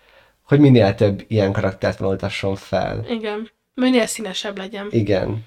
hogy 0.43 0.61
minél 0.61 0.95
több 0.95 1.25
ilyen 1.29 1.53
karaktert 1.53 1.99
vonultasson 1.99 2.57
fel. 2.57 3.05
Igen. 3.09 3.51
Minél 3.75 4.07
színesebb 4.07 4.59
legyen. 4.59 4.87
Igen. 4.91 5.45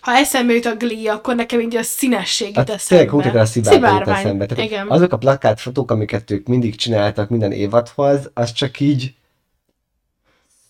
Ha 0.00 0.12
eszembe 0.12 0.52
jut 0.52 0.64
a 0.66 0.74
Glee, 0.76 1.12
akkor 1.12 1.34
nekem 1.34 1.60
így 1.60 1.76
a 1.76 1.82
színesség 1.82 2.46
jut 2.46 2.56
Hát 2.56 2.70
eszembe. 2.70 2.84
tényleg 2.88 3.06
konkrétan 3.06 3.40
a 3.40 3.44
szivárvány 3.44 4.18
eszembe. 4.18 4.46
Tehát 4.46 4.64
Igen. 4.64 4.88
azok 4.90 5.12
a 5.12 5.18
plakátfotók, 5.18 5.90
amiket 5.90 6.30
ők 6.30 6.46
mindig 6.46 6.74
csináltak 6.76 7.28
minden 7.28 7.52
évadhoz, 7.52 8.30
az 8.34 8.52
csak 8.52 8.80
így 8.80 9.14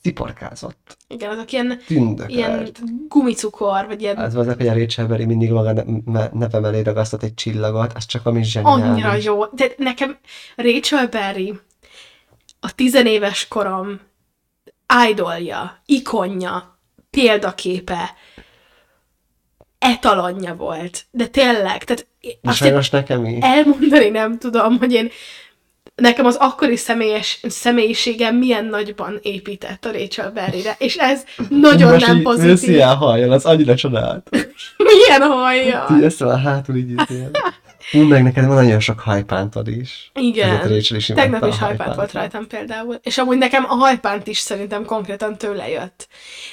sziporkázott, 0.02 0.96
Igen, 1.08 1.30
azok 1.30 1.52
ilyen, 1.52 1.78
tündökölt. 1.86 2.30
ilyen 2.30 2.70
gumicukor, 3.08 3.86
vagy 3.86 4.00
ilyen 4.02 4.16
Az 4.16 4.34
volt, 4.34 4.56
hogy 4.56 4.68
a 4.68 4.72
Rachel 4.74 5.06
Berry 5.06 5.24
mindig 5.24 5.50
maga 5.50 5.72
ne- 6.04 6.28
neve 6.32 6.60
mellé 6.60 6.80
ragasztott 6.80 7.22
egy 7.22 7.34
csillagot, 7.34 7.92
az 7.92 8.06
csak 8.06 8.26
ami 8.26 8.44
zseniális. 8.44 8.84
annyira 8.84 9.14
jó. 9.14 9.44
De 9.44 9.66
nekem 9.76 10.16
Rachel 10.56 11.08
Berry 11.08 11.60
a 12.60 12.74
tizenéves 12.74 13.48
korom 13.48 14.00
idolja, 15.10 15.82
ikonja, 15.86 16.78
példaképe, 17.10 18.14
etalonja 19.84 20.54
volt. 20.54 21.04
De 21.10 21.26
tényleg, 21.26 21.84
tehát 21.84 22.06
én 22.20 22.52
sajnos 22.52 22.90
nekem 22.90 23.24
is. 23.24 23.44
elmondani 23.44 24.08
nem 24.08 24.38
tudom, 24.38 24.78
hogy 24.78 24.92
én 24.92 25.10
nekem 25.94 26.26
az 26.26 26.36
akkori 26.40 26.76
személyes, 26.76 27.40
személyiségem 27.48 28.36
milyen 28.36 28.64
nagyban 28.64 29.18
épített 29.22 29.84
a 29.84 29.92
Rachel 29.92 30.30
Berryre, 30.30 30.76
és 30.78 30.96
ez 30.96 31.24
nagyon 31.48 31.92
Most 31.92 32.06
nem 32.06 32.16
így 32.16 32.22
pozitív. 32.22 32.50
Őszi 32.50 32.72
ilyen 32.72 32.96
halljon, 32.96 33.32
az 33.32 33.44
annyira 33.44 33.74
csodálatos. 33.74 34.74
Milyen? 34.76 35.96
Így 35.96 36.04
ezt 36.04 36.22
a 36.22 36.36
hátul 36.36 36.76
így 36.76 36.90
izél. 36.90 37.30
Ú, 37.92 37.98
meg 38.02 38.22
neked 38.22 38.46
van 38.46 38.54
nagyon 38.54 38.80
sok 38.80 39.00
hajpántod 39.00 39.68
is. 39.68 40.10
Igen. 40.14 40.70
Is 40.72 41.12
Tegnap 41.14 41.46
is 41.46 41.58
hajpánt 41.58 41.94
volt 41.94 42.12
rajtam 42.12 42.46
például. 42.46 42.98
És 43.02 43.18
amúgy 43.18 43.38
nekem 43.38 43.64
a 43.68 43.74
hajpánt 43.74 44.26
is 44.26 44.38
szerintem 44.38 44.84
konkrétan 44.84 45.38
tőle 45.38 45.68
jött. 45.68 46.08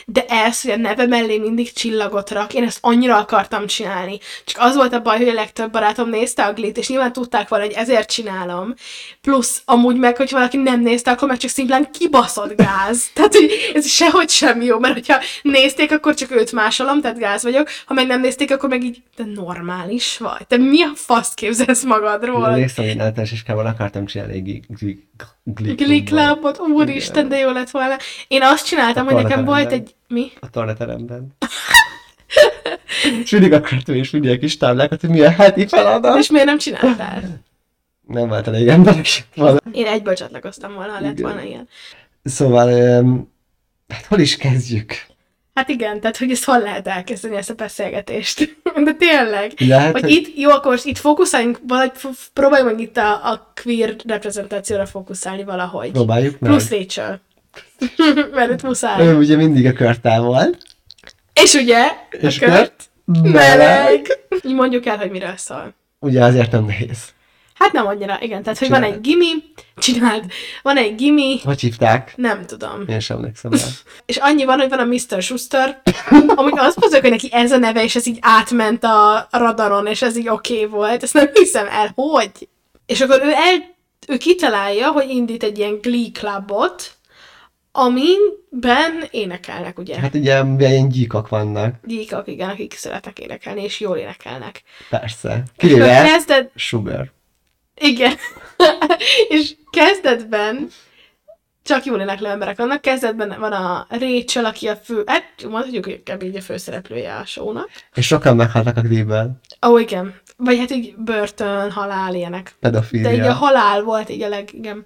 De 0.05 0.25
ez, 0.25 0.61
hogy 0.61 0.71
a 0.71 0.75
neve 0.75 1.05
mellé 1.05 1.37
mindig 1.37 1.73
csillagot 1.73 2.29
rak, 2.29 2.53
én 2.53 2.63
ezt 2.63 2.77
annyira 2.81 3.17
akartam 3.17 3.67
csinálni. 3.67 4.19
Csak 4.45 4.61
az 4.61 4.75
volt 4.75 4.93
a 4.93 5.01
baj, 5.01 5.17
hogy 5.17 5.27
a 5.27 5.33
legtöbb 5.33 5.71
barátom 5.71 6.09
nézte 6.09 6.45
a 6.45 6.53
glit, 6.53 6.77
és 6.77 6.89
nyilván 6.89 7.13
tudták 7.13 7.47
volna, 7.47 7.65
hogy 7.65 7.73
ezért 7.75 8.11
csinálom. 8.11 8.73
Plusz 9.21 9.61
amúgy 9.65 9.95
meg, 9.95 10.17
hogy 10.17 10.31
valaki 10.31 10.57
nem 10.57 10.81
nézte, 10.81 11.11
akkor 11.11 11.27
meg 11.27 11.37
csak 11.37 11.49
szimplán 11.49 11.91
kibaszott 11.91 12.55
gáz. 12.55 13.05
Tehát, 13.13 13.35
hogy 13.35 13.71
ez 13.73 13.87
sehogy 13.87 14.29
sem 14.29 14.61
jó, 14.61 14.79
mert 14.79 14.93
hogyha 14.93 15.17
nézték, 15.41 15.91
akkor 15.91 16.13
csak 16.13 16.31
őt 16.31 16.51
másolom, 16.51 17.01
tehát 17.01 17.17
gáz 17.17 17.43
vagyok. 17.43 17.69
Ha 17.85 17.93
meg 17.93 18.07
nem 18.07 18.21
nézték, 18.21 18.51
akkor 18.51 18.69
meg 18.69 18.83
így, 18.83 19.01
de 19.15 19.23
normális 19.35 20.17
vagy. 20.17 20.47
Te 20.47 20.57
mi 20.57 20.83
a 20.83 20.91
faszt 21.21 21.33
képzelsz 21.33 21.83
magadról? 21.83 22.47
Emlékszem, 22.47 22.85
én 22.85 22.99
általános 22.99 23.31
iskában 23.31 23.65
akartam 23.65 24.05
csinálni 24.05 24.33
egy 24.33 24.43
gli- 24.43 24.65
gli- 24.67 25.07
gli- 25.43 25.75
Glee 25.75 26.03
Clubot, 26.03 26.59
úristen, 26.59 27.29
de 27.29 27.37
jó 27.37 27.51
lett 27.51 27.69
volna. 27.69 27.95
Én 28.27 28.41
azt 28.43 28.65
csináltam, 28.65 29.05
hogy 29.05 29.23
nekem 29.23 29.45
volt 29.45 29.71
egy... 29.71 29.95
Mi? 30.07 30.31
A 30.39 30.49
tornateremben. 30.49 31.35
és 33.23 33.31
mindig 33.31 33.53
akartam 33.53 33.95
is 33.95 34.09
mindig 34.09 34.39
kis 34.39 34.57
táblákat, 34.57 35.01
hogy 35.01 35.09
milyen 35.09 35.33
heti 35.33 35.67
feladat. 35.67 36.17
És 36.17 36.29
miért 36.29 36.45
nem 36.45 36.57
csináltál? 36.57 37.21
Nem 38.07 38.27
volt 38.27 38.47
elég 38.47 38.67
emberek 38.67 39.07
van. 39.35 39.59
Én 39.71 39.85
egyből 39.85 40.13
csatlakoztam 40.13 40.73
volna, 40.73 40.91
ha 40.91 40.99
lett 41.01 41.19
volna 41.19 41.43
ilyen. 41.43 41.67
Szóval, 42.23 42.67
hát 43.87 44.05
hol 44.05 44.19
is 44.19 44.37
kezdjük? 44.37 45.05
Hát 45.53 45.69
igen, 45.69 45.99
tehát 45.99 46.17
hogy 46.17 46.31
ezt 46.31 46.43
hol 46.43 46.59
lehet 46.59 46.87
elkezdeni, 46.87 47.35
ezt 47.35 47.49
a 47.49 47.53
beszélgetést. 47.53 48.57
De 48.85 48.93
tényleg. 48.93 49.51
Lehet, 49.57 49.91
hogy 49.91 50.01
hogy- 50.01 50.11
itt, 50.11 50.37
jó, 50.37 50.49
akkor 50.49 50.71
most 50.71 50.85
itt 50.85 50.97
fókuszáljunk, 50.97 51.59
valahogy 51.67 51.91
próbáljunk 52.33 52.71
meg 52.71 52.79
itt 52.81 52.97
a, 52.97 53.31
a 53.31 53.51
queer 53.63 53.95
reprezentációra 54.07 54.85
fókuszálni 54.85 55.43
valahogy. 55.43 55.91
Próbáljuk 55.91 56.39
meg. 56.39 56.49
Plusz 56.49 56.69
Rachel. 56.69 57.21
Mert 58.33 58.51
itt 58.51 58.61
muszáj. 58.61 59.07
Ő 59.07 59.15
ugye 59.17 59.35
mindig 59.35 59.65
a 59.65 59.73
körtál 59.73 60.21
volt. 60.21 60.57
És 61.33 61.53
ugye, 61.53 61.87
És 62.11 62.41
a 62.41 62.45
kört 62.45 62.89
meleg. 63.05 63.31
meleg. 63.57 64.19
Így 64.43 64.53
mondjuk 64.53 64.85
el, 64.85 64.97
hogy 64.97 65.11
miről 65.11 65.37
szól. 65.37 65.73
Ugye 65.99 66.23
azért 66.23 66.51
nem 66.51 66.65
nehéz. 66.65 66.97
Hát 67.61 67.71
nem 67.71 67.87
annyira, 67.87 68.17
igen. 68.21 68.43
Tehát, 68.43 68.59
hogy 68.59 68.69
van 68.69 68.81
Csináld. 68.81 68.95
egy 68.95 69.01
gimi, 69.01 69.29
csináld, 69.85 70.23
van 70.61 70.77
egy 70.77 70.95
gimi, 70.95 71.39
Hogy 71.43 71.59
hívták? 71.59 72.13
nem 72.15 72.45
tudom. 72.45 72.83
Én 72.87 72.99
sem 72.99 73.17
emlékszem 73.17 73.51
rá. 73.51 73.59
És 74.05 74.17
annyi 74.17 74.45
van, 74.45 74.59
hogy 74.59 74.69
van 74.69 74.79
a 74.79 74.85
Mr. 74.85 75.21
Schuster, 75.21 75.81
amúgy 76.09 76.53
azt 76.57 76.79
mondjuk, 76.79 77.01
hogy 77.01 77.09
neki 77.09 77.29
ez 77.31 77.51
a 77.51 77.57
neve, 77.57 77.83
és 77.83 77.95
ez 77.95 78.07
így 78.07 78.17
átment 78.21 78.83
a 78.83 79.27
radaron, 79.31 79.87
és 79.87 80.01
ez 80.01 80.17
így 80.17 80.29
oké 80.29 80.53
okay 80.53 80.65
volt. 80.67 81.03
Ezt 81.03 81.13
nem 81.13 81.29
hiszem 81.33 81.67
el, 81.69 81.91
hogy? 81.95 82.31
És 82.85 83.01
akkor 83.01 83.21
ő, 83.23 83.31
el, 83.31 83.75
ő 84.07 84.17
kitalálja, 84.17 84.91
hogy 84.91 85.09
indít 85.09 85.43
egy 85.43 85.57
ilyen 85.57 85.79
Glee 85.81 86.11
Clubot, 86.13 86.91
amiben 87.71 89.07
énekelnek, 89.11 89.79
ugye? 89.79 89.99
Hát 89.99 90.15
ugye 90.15 90.43
ilyen 90.57 90.89
gyíkak 90.89 91.29
vannak. 91.29 91.75
Gyíkak, 91.83 92.27
igen, 92.27 92.49
akik 92.49 92.73
szeretnek 92.73 93.19
énekelni, 93.19 93.63
és 93.63 93.79
jól 93.79 93.97
énekelnek. 93.97 94.63
Persze. 94.89 95.43
Kivéve 95.57 96.49
Sugar. 96.55 97.11
Igen. 97.81 98.13
és 99.29 99.55
kezdetben 99.69 100.69
csak 101.63 101.85
jól 101.85 101.99
éneklő 101.99 102.27
emberek 102.27 102.57
vannak. 102.57 102.81
Kezdetben 102.81 103.35
van 103.39 103.51
a 103.51 103.87
Rachel, 103.89 104.45
aki 104.45 104.67
a 104.67 104.75
fő, 104.75 105.03
hát 105.05 105.23
mondhatjuk, 105.49 105.85
hogy 105.85 106.03
kb. 106.03 106.23
így 106.23 106.35
a 106.35 106.41
főszereplője 106.41 107.15
a 107.15 107.25
show-nak. 107.25 107.69
És 107.93 108.05
sokan 108.05 108.35
meghaltak 108.35 108.77
a 108.77 108.81
Glee-ben. 108.81 109.39
Ó, 109.67 109.71
oh, 109.71 109.81
igen. 109.81 110.15
Vagy 110.37 110.57
hát 110.57 110.71
így 110.71 110.95
börtön, 110.97 111.71
halál, 111.71 112.15
ilyenek. 112.15 112.55
Pedofília. 112.59 113.09
De 113.09 113.15
így 113.15 113.19
a 113.19 113.33
halál 113.33 113.81
volt 113.81 114.09
így 114.09 114.21
a 114.21 114.29
leg, 114.29 114.49
igen. 114.53 114.85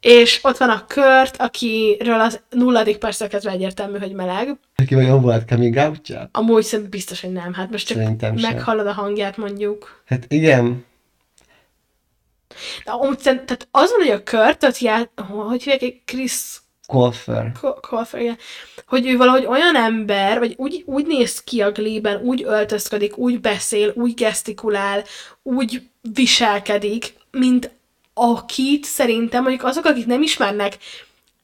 És 0.00 0.40
ott 0.42 0.56
van 0.56 0.70
a 0.70 0.84
Kurt, 0.88 1.36
akiről 1.36 2.20
az 2.20 2.40
nulladik 2.50 2.96
perctől 2.96 3.28
kezdve 3.28 3.50
egyértelmű, 3.50 3.98
hogy 3.98 4.12
meleg. 4.12 4.56
Neki 4.74 4.94
vajon 4.94 5.20
volt 5.20 5.48
coming 5.48 5.76
outja? 5.76 6.28
Amúgy 6.32 6.62
szerintem 6.62 6.90
biztos, 6.90 7.20
hogy 7.20 7.32
nem. 7.32 7.52
Hát 7.52 7.70
most 7.70 7.86
csak 7.86 7.96
Szerintem 7.96 8.36
sem. 8.36 8.54
meghallod 8.54 8.86
a 8.86 8.92
hangját 8.92 9.36
mondjuk. 9.36 10.02
Hát 10.06 10.24
igen. 10.28 10.84
De 12.84 12.90
amúgy 12.90 13.18
tehát 13.18 13.68
az 13.70 13.90
van, 13.90 14.06
hogy 14.06 14.10
a 14.10 14.22
Kurtot 14.22 14.78
ját, 14.78 15.10
hogy 15.48 15.62
hívják, 15.62 15.82
egy 15.82 16.00
Chris 16.04 16.60
Colfer. 16.86 17.52
Colfer, 17.80 18.20
igen. 18.20 18.36
Hogy 18.86 19.06
ő 19.06 19.16
valahogy 19.16 19.46
olyan 19.46 19.76
ember, 19.76 20.38
vagy 20.38 20.54
úgy, 20.56 20.82
úgy 20.86 21.06
néz 21.06 21.42
ki 21.42 21.60
a 21.60 21.70
Glee-ben, 21.70 22.20
úgy 22.20 22.42
öltözködik, 22.42 23.18
úgy 23.18 23.40
beszél, 23.40 23.92
úgy 23.94 24.14
gesztikulál, 24.14 25.04
úgy 25.42 25.88
viselkedik, 26.14 27.14
mint 27.30 27.70
akit 28.14 28.84
szerintem, 28.84 29.42
mondjuk 29.42 29.64
azok, 29.64 29.84
akik 29.84 30.06
nem 30.06 30.22
ismernek 30.22 30.76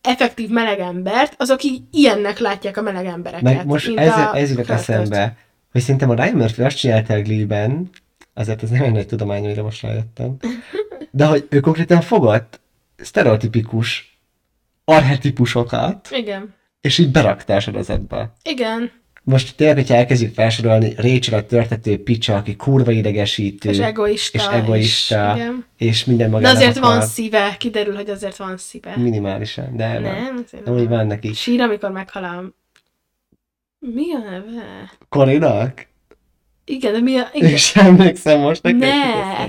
effektív 0.01 0.49
meleg 0.49 0.79
embert, 0.79 1.35
azok 1.39 1.63
így 1.63 1.81
ilyennek 1.91 2.39
látják 2.39 2.77
a 2.77 2.83
meleg 2.83 3.07
embereket. 3.07 3.43
Meg 3.43 3.67
most 3.67 3.97
ez, 3.97 4.17
a 4.17 4.37
ez 4.37 4.51
jutott 4.51 4.69
eszembe, 4.69 5.37
hogy 5.73 5.81
szerintem 5.81 6.11
a 6.11 6.15
Ryan 6.15 6.35
Murphy 6.35 6.63
azt 6.63 6.77
csinálta 6.77 7.15
a 7.15 7.23
Glee-ben, 7.23 7.91
azért 8.35 8.63
ez 8.63 8.71
nem 8.71 8.83
egy 8.83 8.93
nagy 8.93 9.07
tudomány, 9.07 9.45
amire 9.45 9.63
most 9.63 9.83
rájöttem, 9.83 10.37
de 11.11 11.25
hogy 11.25 11.47
ő 11.51 11.61
konkrétan 11.61 12.01
fogott 12.01 12.61
sztereotipikus 12.97 14.19
archetipusokat, 14.85 16.09
Igen. 16.11 16.55
és 16.81 16.99
így 16.99 17.11
berakta 17.11 17.55
a 17.55 17.61
sorozatba. 17.61 18.35
Igen. 18.43 18.91
Most 19.27 19.57
tényleg, 19.57 19.77
hogyha 19.77 19.95
elkezdjük 19.95 20.35
felsorolni, 20.35 20.95
Rachel 20.97 21.39
a 21.39 21.47
törtető 21.47 22.03
picsa, 22.03 22.37
aki 22.37 22.57
kurva 22.57 22.91
idegesítő, 22.91 23.69
És 23.71 23.79
egoista. 23.79 24.39
és 24.39 24.47
egoista, 24.47 25.33
És, 25.35 25.41
igen. 25.41 25.65
és 25.77 26.05
minden 26.05 26.31
De 26.31 26.33
magának 26.37 26.57
azért 26.57 26.79
van 26.79 27.01
szíve, 27.03 27.57
kiderül, 27.59 27.95
hogy 27.95 28.11
azért 28.11 28.37
van 28.37 28.57
szíve. 28.57 28.97
Minimálisan, 28.97 29.77
de 29.77 29.93
van. 29.93 30.03
Nem, 30.03 30.43
azért 30.47 30.65
De 30.65 30.71
úgy 30.71 30.89
van 30.89 31.07
neki. 31.07 31.33
Sír, 31.33 31.61
amikor 31.61 31.91
meghal 31.91 32.25
a... 32.25 32.53
Mi 33.79 34.15
a 34.15 34.19
neve? 34.19 34.91
Korinak? 35.09 35.87
Igen, 36.65 36.93
de 36.93 37.01
mi 37.01 37.17
a... 37.17 37.29
Igen. 37.33 37.51
És 37.51 37.77
emlékszem 37.77 38.41
most 38.41 38.63
nekem. 38.63 38.79
Ne! 38.79 39.47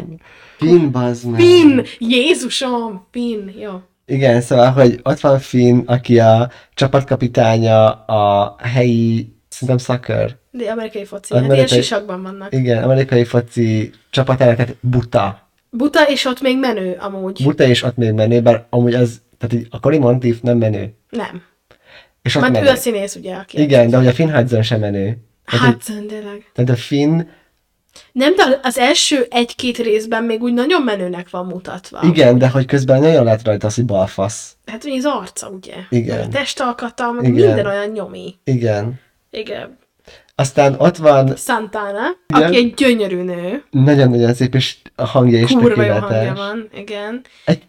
Finn, 0.57 0.91
bazd 0.91 1.25
meg. 1.29 1.39
Finn! 1.39 1.79
Jézusom! 1.99 3.07
Finn! 3.11 3.49
Jó. 3.59 3.71
Igen, 4.05 4.41
szóval, 4.41 4.71
hogy 4.71 4.99
ott 5.03 5.19
van 5.19 5.39
Finn, 5.39 5.81
aki 5.85 6.19
a 6.19 6.49
csapatkapitánya 6.73 7.91
a 7.91 8.55
helyi, 8.63 9.33
szerintem 9.49 9.77
soccer, 9.77 10.35
De 10.51 10.71
amerikai 10.71 11.05
foci. 11.05 11.33
Amerikai- 11.33 11.59
Hát 11.59 11.69
ilyen 11.71 11.81
sisakban 11.83 12.21
vannak. 12.23 12.53
igen, 12.53 12.83
amerikai 12.83 13.23
foci 13.23 13.91
csapatának, 14.09 14.55
tehát 14.55 14.75
buta. 14.79 15.49
Buta, 15.69 16.09
és 16.09 16.25
ott 16.25 16.41
még 16.41 16.59
menő 16.59 16.95
amúgy. 16.99 17.43
Buta 17.43 17.63
és 17.63 17.83
ott 17.83 17.95
még 17.95 18.11
menő, 18.11 18.41
bár 18.41 18.65
amúgy 18.69 18.93
az, 18.93 19.21
tehát 19.37 19.55
így 19.55 19.67
a 19.69 19.79
Cory 19.79 19.97
Monteith 19.97 20.41
nem 20.41 20.57
menő. 20.57 20.93
Nem. 21.09 21.41
És 22.21 22.35
ott 22.35 22.41
Mert 22.41 22.55
ő 22.55 22.59
menő. 22.59 22.71
a 22.71 22.75
színész, 22.75 23.15
ugye, 23.15 23.35
aki... 23.35 23.61
Igen, 23.61 23.89
de 23.89 23.97
hogy 23.97 24.07
a 24.07 24.11
Finn 24.13 24.31
Hudson 24.35 24.61
sem 24.61 24.79
menő. 24.79 25.17
Hát, 25.45 25.83
hogy- 25.83 26.05
tényleg. 26.07 26.51
tehát 26.53 26.69
a 26.69 26.75
Finn, 26.75 27.21
Nem, 28.11 28.35
de 28.35 28.59
az 28.63 28.77
első 28.77 29.27
egy-két 29.29 29.77
részben 29.77 30.23
még 30.23 30.41
úgy 30.41 30.53
nagyon 30.53 30.81
menőnek 30.81 31.29
van 31.29 31.45
mutatva. 31.45 31.99
igen, 32.03 32.37
de 32.37 32.49
hogy 32.49 32.65
közben 32.65 32.99
nagyon 33.01 33.23
lett 33.23 33.45
rajta 33.45 33.67
az, 33.67 33.75
hogy 33.75 33.85
balfasz. 33.85 34.55
Hát 34.65 34.83
ugye 34.83 34.97
az 34.97 35.05
arca, 35.05 35.47
ugye? 35.49 35.73
Igen. 35.89 36.17
Meg 36.17 36.25
A 36.27 36.29
testalkata, 36.29 37.11
meg 37.11 37.23
Igen. 37.23 37.45
minden 37.45 37.65
olyan 37.65 37.89
nyomi. 37.89 38.35
Igen. 38.43 38.99
Igen. 39.31 39.77
Aztán 40.35 40.75
ott 40.77 40.97
van 40.97 41.35
Santana, 41.35 42.07
Igen. 42.27 42.43
aki 42.43 42.55
egy 42.57 42.73
gyönyörű 42.73 43.21
nő. 43.21 43.63
nagyon-nagyon 43.71 44.33
szép, 44.33 44.55
és 44.55 44.75
a 44.95 45.05
hangja 45.05 45.39
is 45.39 45.51
Kurva 45.51 45.83
jó 45.83 45.91
hangja 45.91 46.07
tökéletes. 46.07 46.37
van, 46.37 46.69
igen. 46.73 47.21
Számító 47.45 47.65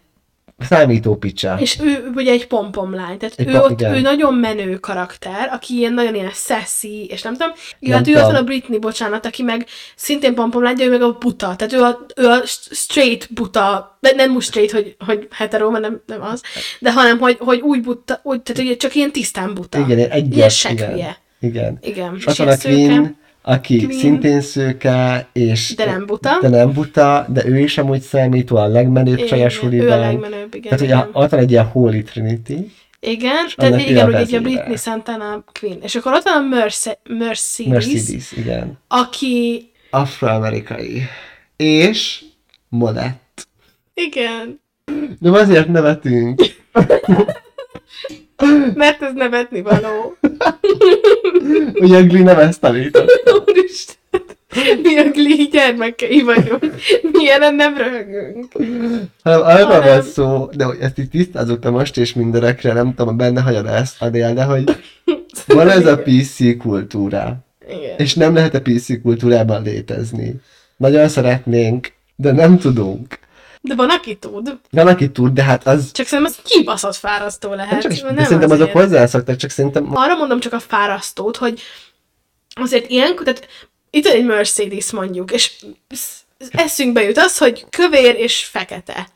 picsa. 1.19 1.57
És 1.59 1.79
ő 1.81 2.11
ugye 2.15 2.31
egy 2.31 2.47
pompomlány, 2.47 3.17
tehát 3.17 3.35
Egy 3.37 3.47
ő, 3.47 3.59
ott, 3.59 3.71
igen. 3.71 3.93
ő 3.93 4.01
nagyon 4.01 4.33
menő 4.33 4.75
karakter, 4.75 5.49
aki 5.51 5.77
ilyen 5.77 5.93
nagyon 5.93 6.15
ilyen 6.15 6.31
sassy, 6.33 7.05
és 7.09 7.21
nem 7.21 7.33
tudom. 7.33 7.53
Nem 7.79 7.97
Hát 7.97 8.07
ő 8.07 8.15
ott 8.15 8.21
van 8.21 8.35
a 8.35 8.43
Britney, 8.43 8.79
bocsánat, 8.79 9.25
aki 9.25 9.43
meg 9.43 9.65
szintén 9.95 10.35
pompomlány, 10.35 10.75
de 10.75 10.83
ő 10.83 10.89
meg 10.89 11.01
a 11.01 11.17
buta. 11.19 11.55
Tehát 11.55 11.73
ő 11.73 11.81
a, 11.81 12.05
ő 12.15 12.27
a 12.27 12.41
straight 12.71 13.33
buta, 13.33 13.97
de 13.99 14.11
nem 14.15 14.35
úgy 14.35 14.41
straight, 14.41 14.71
hogy, 14.71 14.95
hogy 15.05 15.27
hetero, 15.31 15.69
mert 15.69 15.83
nem, 15.83 16.01
nem 16.05 16.21
az, 16.21 16.41
de 16.79 16.93
hanem, 16.93 17.19
hogy, 17.19 17.37
hogy 17.39 17.59
úgy 17.59 17.81
buta, 17.81 18.19
úgy, 18.23 18.41
tehát 18.41 18.67
hogy 18.67 18.77
csak 18.77 18.95
ilyen 18.95 19.11
tisztán 19.11 19.53
buta. 19.53 19.79
Igen, 19.79 20.09
egy 20.09 20.35
Ilyen 20.35 20.49
igen. 20.69 21.15
Igen. 21.39 21.77
Igen. 21.81 22.17
És 22.25 22.39
a. 22.39 22.57
Queen, 22.57 23.17
aki 23.47 23.77
Queen. 23.85 23.99
szintén 23.99 24.41
szőke, 24.41 25.27
és... 25.33 25.73
De 25.75 25.85
nem 25.85 26.05
buta. 26.05 26.37
De 26.41 26.47
nem 26.49 26.73
buta, 26.73 27.25
de 27.29 27.45
ő 27.45 27.59
is 27.59 27.77
amúgy 27.77 28.01
számító 28.01 28.55
a 28.55 28.67
legmenőbb 28.67 29.23
csaj 29.23 29.45
a 29.45 29.49
Igen, 29.61 29.81
Ő 29.81 29.89
a 29.91 29.97
legmenőbb, 29.99 30.55
igen. 30.55 30.77
Tehát, 30.77 30.79
hogy 30.79 30.91
a, 30.91 31.19
ott 31.19 31.29
van 31.29 31.39
egy 31.39 31.51
ilyen 31.51 31.65
Holy 31.65 32.01
Trinity. 32.01 32.53
Igen, 32.99 33.45
tehát 33.55 33.79
igen, 33.89 34.05
a 34.05 34.09
ugye 34.09 34.21
így 34.21 34.35
a. 34.35 34.41
Britney 34.41 34.75
Santana 34.75 35.43
Queen. 35.59 35.77
És 35.81 35.95
akkor 35.95 36.13
ott 36.13 36.23
van 36.23 36.43
a 36.43 36.47
Merce- 36.47 36.99
Mercedes, 37.09 37.71
Mercedes, 37.71 38.31
igen. 38.31 38.79
aki, 38.87 39.69
Afroamerikai. 39.89 41.01
És 41.55 42.23
Molett. 42.69 43.47
igen, 43.93 44.59
De 45.19 45.29
azért 45.29 45.67
nevetünk. 45.67 46.41
mert 48.75 49.01
ez 49.01 49.13
nevetni 49.13 49.61
való. 49.61 50.17
Ugye 51.81 51.97
a 51.97 52.03
Glee 52.03 52.23
nem 52.23 52.39
ezt 52.39 52.61
tanított. 52.61 53.09
Úristen, 53.45 53.95
mi 54.81 54.97
a 54.97 55.09
Glee 55.11 55.45
gyermekei 55.51 56.21
vagyunk. 56.21 56.75
Milyen 57.11 57.55
nem 57.55 57.77
röhögünk. 57.77 58.51
Hanem 59.23 59.41
arról 59.41 59.65
Hanem- 59.65 59.87
van 59.87 60.01
szó, 60.01 60.49
de 60.55 60.63
hogy 60.63 60.77
ezt 60.79 60.99
így 60.99 61.09
tisztázzuk 61.09 61.59
be 61.59 61.69
most 61.69 61.97
és 61.97 62.13
mindenekre, 62.13 62.73
nem 62.73 62.93
tudom, 62.93 63.17
benne 63.17 63.41
hagyod 63.41 63.65
ezt, 63.65 64.01
Adél, 64.01 64.33
de 64.33 64.43
hogy 64.43 64.63
van 65.47 65.69
ez 65.69 65.85
a 65.85 65.97
PC 65.97 66.57
kultúra. 66.57 67.37
Igen. 67.67 67.95
És 67.97 68.13
nem 68.13 68.33
lehet 68.33 68.55
a 68.55 68.61
PC 68.61 69.01
kultúrában 69.01 69.63
létezni. 69.63 70.35
Nagyon 70.77 71.07
szeretnénk, 71.07 71.91
de 72.15 72.31
nem 72.31 72.57
tudunk. 72.57 73.19
De 73.67 73.75
van, 73.75 73.89
aki 73.89 74.15
tud. 74.15 74.59
Van, 74.71 74.87
aki 74.87 75.11
tud, 75.11 75.33
de 75.33 75.43
hát 75.43 75.67
az... 75.67 75.91
Csak 75.91 76.05
szerintem 76.05 76.35
az 76.37 76.51
kibaszott 76.51 76.95
fárasztó 76.95 77.53
lehet. 77.53 77.81
Csak, 77.81 77.91
nem 77.91 78.15
de 78.15 78.23
szerintem 78.23 78.51
azért. 78.51 78.61
azok 78.61 78.71
hozzászoktak, 78.71 79.35
csak 79.35 79.49
szerintem... 79.49 79.97
Arra 79.97 80.15
mondom 80.15 80.39
csak 80.39 80.53
a 80.53 80.59
fárasztót, 80.59 81.37
hogy 81.37 81.61
azért 82.53 82.89
ilyenkor, 82.89 83.25
tehát 83.25 83.47
itt 83.89 84.05
egy 84.05 84.25
Mercedes 84.25 84.91
mondjuk, 84.91 85.31
és 85.31 85.51
eszünkbe 86.51 87.03
jut 87.03 87.17
az, 87.17 87.37
hogy 87.37 87.65
kövér 87.69 88.15
és 88.15 88.45
fekete. 88.45 89.07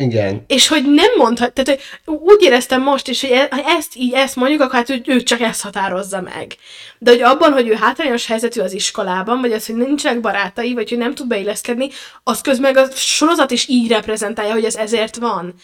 Igen. 0.00 0.44
És 0.46 0.68
hogy 0.68 0.84
nem 0.84 1.16
mondhat, 1.16 1.52
tehát 1.52 1.80
úgy 2.04 2.42
éreztem 2.42 2.82
most 2.82 3.08
is, 3.08 3.20
hogy 3.20 3.30
e- 3.30 3.48
ha 3.50 3.62
ezt 3.62 3.96
így 3.96 4.12
ezt 4.12 4.36
mondjuk, 4.36 4.60
akkor 4.60 4.74
hát 4.74 4.90
ő, 4.90 5.02
ő 5.06 5.22
csak 5.22 5.40
ezt 5.40 5.62
határozza 5.62 6.20
meg. 6.20 6.56
De 6.98 7.10
hogy 7.10 7.22
abban, 7.22 7.52
hogy 7.52 7.68
ő 7.68 7.74
hátrányos 7.74 8.26
helyzetű 8.26 8.60
az 8.60 8.72
iskolában, 8.72 9.40
vagy 9.40 9.52
az, 9.52 9.66
hogy 9.66 9.76
nincsenek 9.76 10.20
barátai, 10.20 10.74
vagy 10.74 10.88
hogy 10.88 10.98
nem 10.98 11.14
tud 11.14 11.26
beilleszkedni, 11.26 11.88
az 12.22 12.40
közben 12.40 12.76
a 12.76 12.86
sorozat 12.94 13.50
is 13.50 13.68
így 13.68 13.88
reprezentálja, 13.88 14.52
hogy 14.52 14.64
ez 14.64 14.74
ezért 14.74 15.16
van. 15.16 15.54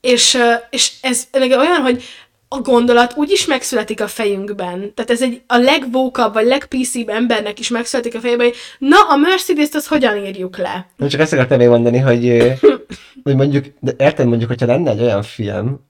És, 0.00 0.38
és 0.70 0.92
ez 1.00 1.24
meg 1.32 1.50
olyan, 1.50 1.80
hogy 1.80 2.04
a 2.48 2.60
gondolat 2.60 3.12
úgy 3.16 3.30
is 3.30 3.46
megszületik 3.46 4.00
a 4.00 4.08
fejünkben. 4.08 4.94
Tehát 4.94 5.10
ez 5.10 5.22
egy 5.22 5.40
a 5.46 5.56
legvókabb, 5.56 6.32
vagy 6.32 6.46
legpíszibb 6.46 7.08
embernek 7.08 7.58
is 7.58 7.68
megszületik 7.68 8.14
a 8.14 8.20
fejében, 8.20 8.46
hogy 8.46 8.56
na, 8.78 8.96
a 9.08 9.16
Mercedes-t 9.16 9.74
azt 9.74 9.86
hogyan 9.86 10.16
írjuk 10.26 10.56
le? 10.56 10.86
Nem 10.96 11.08
csak 11.08 11.20
ezt 11.20 11.32
akartam 11.32 11.58
még 11.58 11.68
mondani, 11.68 11.98
hogy, 11.98 12.24
hogy 13.26 13.36
mondjuk, 13.36 13.66
de 13.80 13.92
érted 13.98 14.26
mondjuk, 14.26 14.48
hogyha 14.48 14.66
lenne 14.66 14.90
egy 14.90 15.00
olyan 15.00 15.22
film, 15.22 15.80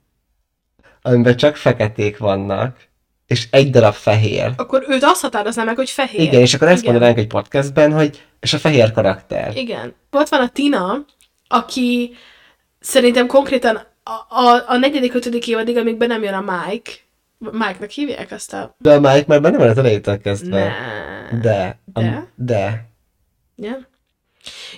amiben 1.01 1.37
csak 1.37 1.55
feketék 1.55 2.17
vannak, 2.17 2.87
és 3.27 3.47
egy 3.51 3.69
darab 3.69 3.93
fehér. 3.93 4.51
Akkor 4.55 4.85
őt 4.87 5.03
azt 5.03 5.21
határozná 5.21 5.63
meg, 5.63 5.75
hogy 5.75 5.89
fehér. 5.89 6.21
Igen, 6.21 6.41
és 6.41 6.53
akkor 6.53 6.67
ezt 6.67 6.81
Igen. 6.81 6.91
mondanánk 6.91 7.19
egy 7.19 7.27
podcastben, 7.27 7.93
hogy 7.93 8.25
és 8.39 8.53
a 8.53 8.57
fehér 8.57 8.91
karakter. 8.91 9.55
Igen. 9.55 9.93
Ott 10.11 10.29
van 10.29 10.41
a 10.41 10.49
Tina, 10.49 11.05
aki 11.47 12.11
szerintem 12.79 13.27
konkrétan 13.27 13.75
a, 14.03 14.35
a, 14.35 14.63
a 14.67 14.77
negyedik, 14.77 15.13
ötödik 15.13 15.47
évadig, 15.47 15.77
amíg 15.77 15.97
be 15.97 16.05
nem 16.05 16.23
jön 16.23 16.33
a 16.33 16.41
Mike, 16.41 16.91
Mike-nak 17.37 17.89
hívják 17.89 18.31
azt 18.31 18.53
a... 18.53 18.75
De 18.77 18.93
a 18.93 18.99
Mike 18.99 19.23
már 19.27 19.41
benne 19.41 19.57
van 19.57 19.69
az 19.69 19.77
elejétől 19.77 20.17
kezdve. 20.17 20.71
Ne. 21.31 21.39
De. 21.39 21.79
A, 21.93 22.01
De? 22.01 22.27
de. 22.35 22.89
Ja. 23.55 23.86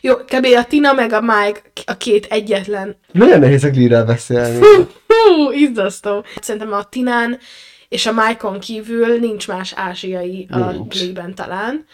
Jó, 0.02 0.16
kb. 0.16 0.46
a 0.58 0.64
Tina 0.64 0.94
meg 0.94 1.14
a 1.14 1.22
Mike 1.22 1.62
a 1.86 1.98
két 1.98 2.26
egyetlen. 2.26 2.98
Nagyon 3.12 3.40
nehéz 3.40 3.64
a 3.64 3.70
Glee-ről 3.70 4.04
beszélni. 4.04 4.66
Hú, 5.08 5.52
izzasztó. 5.52 6.26
Szerintem 6.42 6.74
a 6.74 6.84
Tinán 6.84 7.40
és 7.90 8.06
a 8.06 8.14
Mike-on 8.14 8.60
kívül 8.60 9.20
nincs 9.20 9.48
más 9.48 9.74
ázsiai 9.76 10.48
a. 10.52 10.58
Glee-ben 10.58 11.36
talán. 11.36 11.86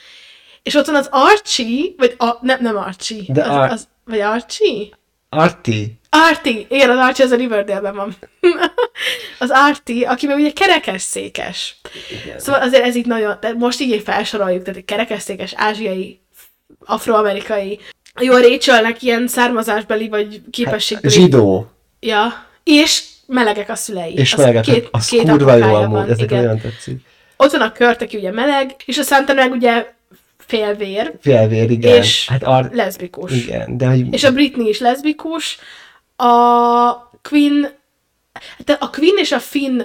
És 0.63 0.75
ott 0.75 0.85
van 0.85 0.95
az 0.95 1.07
Archie, 1.11 1.91
vagy 1.97 2.15
a, 2.17 2.37
nem, 2.41 2.61
nem 2.61 2.77
Archie. 2.77 3.23
De 3.27 3.43
az, 3.43 3.49
Ar- 3.49 3.71
az, 3.71 3.87
vagy 4.05 4.19
Archie? 4.19 4.87
Arti. 5.29 5.99
Arti, 6.09 6.65
igen, 6.69 6.89
az 6.89 6.97
Archie 6.97 7.25
az 7.25 7.31
a 7.31 7.35
Riverdale-ben 7.35 7.95
van. 7.95 8.15
az 9.39 9.49
Arti, 9.53 10.03
aki 10.03 10.27
meg 10.27 10.37
ugye 10.37 10.51
kerekesszékes. 10.51 11.77
Igen. 12.23 12.39
Szóval 12.39 12.61
azért 12.61 12.83
ez 12.83 12.95
így 12.95 13.05
nagyon, 13.05 13.37
de 13.41 13.53
most 13.53 13.79
így 13.81 14.01
felsoroljuk, 14.01 14.63
tehát 14.63 14.79
egy 14.79 14.85
kerekesszékes, 14.85 15.53
ázsiai, 15.55 16.19
afroamerikai. 16.85 17.79
Jó, 18.21 18.33
a 18.33 18.39
Rachelnek 18.39 19.01
ilyen 19.01 19.27
származásbeli 19.27 20.09
vagy 20.09 20.41
képességbeli. 20.51 21.13
Zsidó. 21.13 21.71
Ja, 21.99 22.45
és 22.63 23.03
melegek 23.27 23.69
a 23.69 23.75
szülei. 23.75 24.13
És 24.13 24.33
Az 24.33 24.39
melegek. 24.39 24.63
Két, 24.63 24.87
az 24.91 25.07
két 25.07 25.29
kurva 25.29 25.55
jó 25.55 25.73
amúgy, 25.73 26.09
ezek 26.09 26.23
igen. 26.31 26.43
nagyon 26.43 26.59
tetszik. 26.59 26.99
Ott 27.37 27.51
van 27.51 27.61
a 27.61 27.71
Kurt, 27.71 28.01
aki 28.01 28.17
ugye 28.17 28.31
meleg, 28.31 28.75
és 28.85 28.97
a 28.97 29.03
Santa 29.03 29.33
meg 29.33 29.51
ugye 29.51 29.93
félvér, 30.37 31.13
Félvér, 31.21 31.71
igen. 31.71 31.95
És 31.95 32.27
hát 32.29 32.43
ar- 32.43 32.73
leszbikus. 32.73 33.31
igen, 33.31 33.77
de 33.77 33.85
hogy... 33.87 34.13
És 34.13 34.23
a 34.23 34.31
Britney 34.31 34.67
is 34.67 34.79
leszbikus, 34.79 35.57
a 36.15 36.93
Queen, 37.29 37.73
de 38.65 38.77
a 38.79 38.89
Queen 38.89 39.17
és 39.17 39.31
a 39.31 39.39
Finn, 39.39 39.81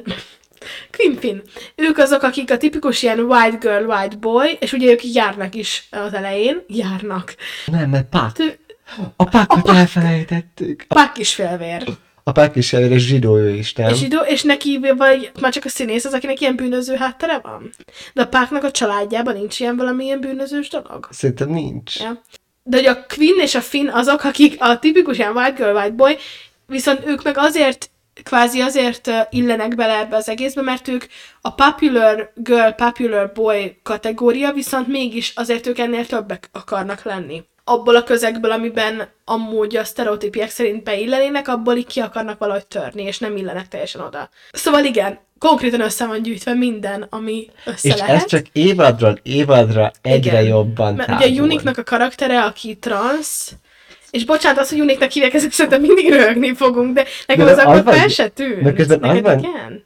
Finn, 1.18 1.40
ők 1.74 1.98
azok, 1.98 2.22
akik 2.22 2.50
a 2.50 2.56
tipikus 2.56 3.02
ilyen 3.02 3.18
white 3.18 3.56
girl, 3.56 3.84
white 3.84 4.16
boy, 4.16 4.56
és 4.61 4.72
ugye 4.72 4.90
ők 4.90 5.14
járnak 5.14 5.54
is 5.54 5.88
az 5.90 6.12
elején, 6.12 6.64
járnak. 6.66 7.34
Nem, 7.66 7.90
mert 7.90 8.08
Pak. 8.08 8.38
Ő, 8.38 8.58
A 9.16 9.24
Pakot 9.24 9.68
elfelejtettük. 9.68 10.84
A, 10.88 10.94
Pak 10.94 11.18
is 11.18 11.34
félvér. 11.34 11.84
a 12.24 12.32
Pak 12.32 12.56
is 12.56 12.72
elvér, 12.72 12.90
és 12.90 13.06
zsidó 13.06 13.36
ő 13.38 13.54
is, 13.54 13.72
nem? 13.72 13.88
És, 13.90 13.98
zsidó, 13.98 14.18
és 14.20 14.42
neki 14.42 14.80
vagy 14.96 15.30
már 15.40 15.52
csak 15.52 15.64
a 15.64 15.68
színész 15.68 16.04
az, 16.04 16.12
akinek 16.12 16.40
ilyen 16.40 16.56
bűnöző 16.56 16.94
háttere 16.94 17.38
van? 17.38 17.70
De 18.14 18.22
a 18.22 18.26
Páknak 18.26 18.64
a 18.64 18.70
családjában 18.70 19.34
nincs 19.34 19.61
ilyen 19.61 19.76
valamilyen 19.76 20.20
bűnözős 20.20 20.68
dolog? 20.68 21.08
Szerintem 21.11 21.48
nincs. 21.48 22.00
Ja. 22.00 22.22
De 22.62 22.76
hogy 22.76 22.86
a 22.86 23.06
Queen 23.14 23.40
és 23.40 23.54
a 23.54 23.61
Finn 23.61 23.88
azok, 23.88 24.24
akik 24.24 24.56
a 24.58 24.78
tipikus 24.78 25.18
ilyen 25.18 25.36
white 25.36 25.50
girl, 25.56 25.76
white 25.76 25.94
boy, 25.94 26.16
viszont 26.66 27.06
ők 27.06 27.22
meg 27.22 27.38
azért 27.38 27.90
kvázi 28.23 28.61
azért 28.61 29.11
illenek 29.31 29.75
bele 29.75 29.99
ebbe 29.99 30.16
az 30.16 30.29
egészbe, 30.29 30.62
mert 30.62 30.89
ők 30.89 31.05
a 31.41 31.53
popular 31.55 32.33
girl, 32.35 32.68
popular 32.68 33.33
boy 33.33 33.79
kategória, 33.83 34.53
viszont 34.53 34.87
mégis 34.87 35.33
azért 35.37 35.66
ők 35.66 35.79
ennél 35.79 36.07
többek 36.07 36.49
akarnak 36.53 37.03
lenni. 37.03 37.43
Abból 37.64 37.97
a 37.97 38.05
közegből, 38.05 38.51
amiben 38.51 39.09
amúgy 39.25 39.77
a 39.77 39.85
sztereotípiek 39.85 40.51
szerint 40.51 40.83
beillenének, 40.83 41.49
abból 41.49 41.77
így 41.77 41.87
ki 41.87 42.01
akarnak 42.01 42.39
valahogy 42.39 42.66
törni, 42.66 43.03
és 43.03 43.18
nem 43.18 43.37
illenek 43.37 43.68
teljesen 43.68 44.01
oda. 44.01 44.29
Szóval 44.53 44.85
igen, 44.85 45.18
konkrétan 45.39 45.81
össze 45.81 46.07
van 46.07 46.23
gyűjtve 46.23 46.55
minden, 46.55 47.07
ami 47.11 47.47
össze 47.64 47.89
És 47.89 47.97
lehet. 47.97 48.16
ez 48.16 48.27
csak 48.27 48.47
évadról 48.53 49.18
évadra 49.23 49.91
egyre 50.03 50.41
Igen. 50.41 50.51
jobban 50.51 50.95
Mert 50.95 51.09
tágul. 51.09 51.27
ugye 51.27 51.41
a 51.41 51.45
Unique-nak 51.45 51.79
a 51.79 51.83
karaktere, 51.83 52.43
aki 52.45 52.77
trans, 52.77 53.49
és 54.11 54.24
bocsánat, 54.24 54.58
az, 54.61 54.68
hogy 54.70 54.80
Unique-nak 54.80 55.11
hívják, 55.11 55.34
ezek 55.34 55.52
szerintem 55.52 55.80
mindig 55.80 56.08
röhögni 56.08 56.54
fogunk, 56.54 56.94
de 56.94 57.04
nekem 57.26 57.44
De 57.44 57.50
az 57.52 57.58
akkor 57.58 57.94
fel 57.94 58.08
se 58.08 58.28
tűnt. 58.28 58.62
de 58.62 58.72
közben 58.72 58.98
Neked 59.00 59.22
van- 59.22 59.38
igen? 59.38 59.84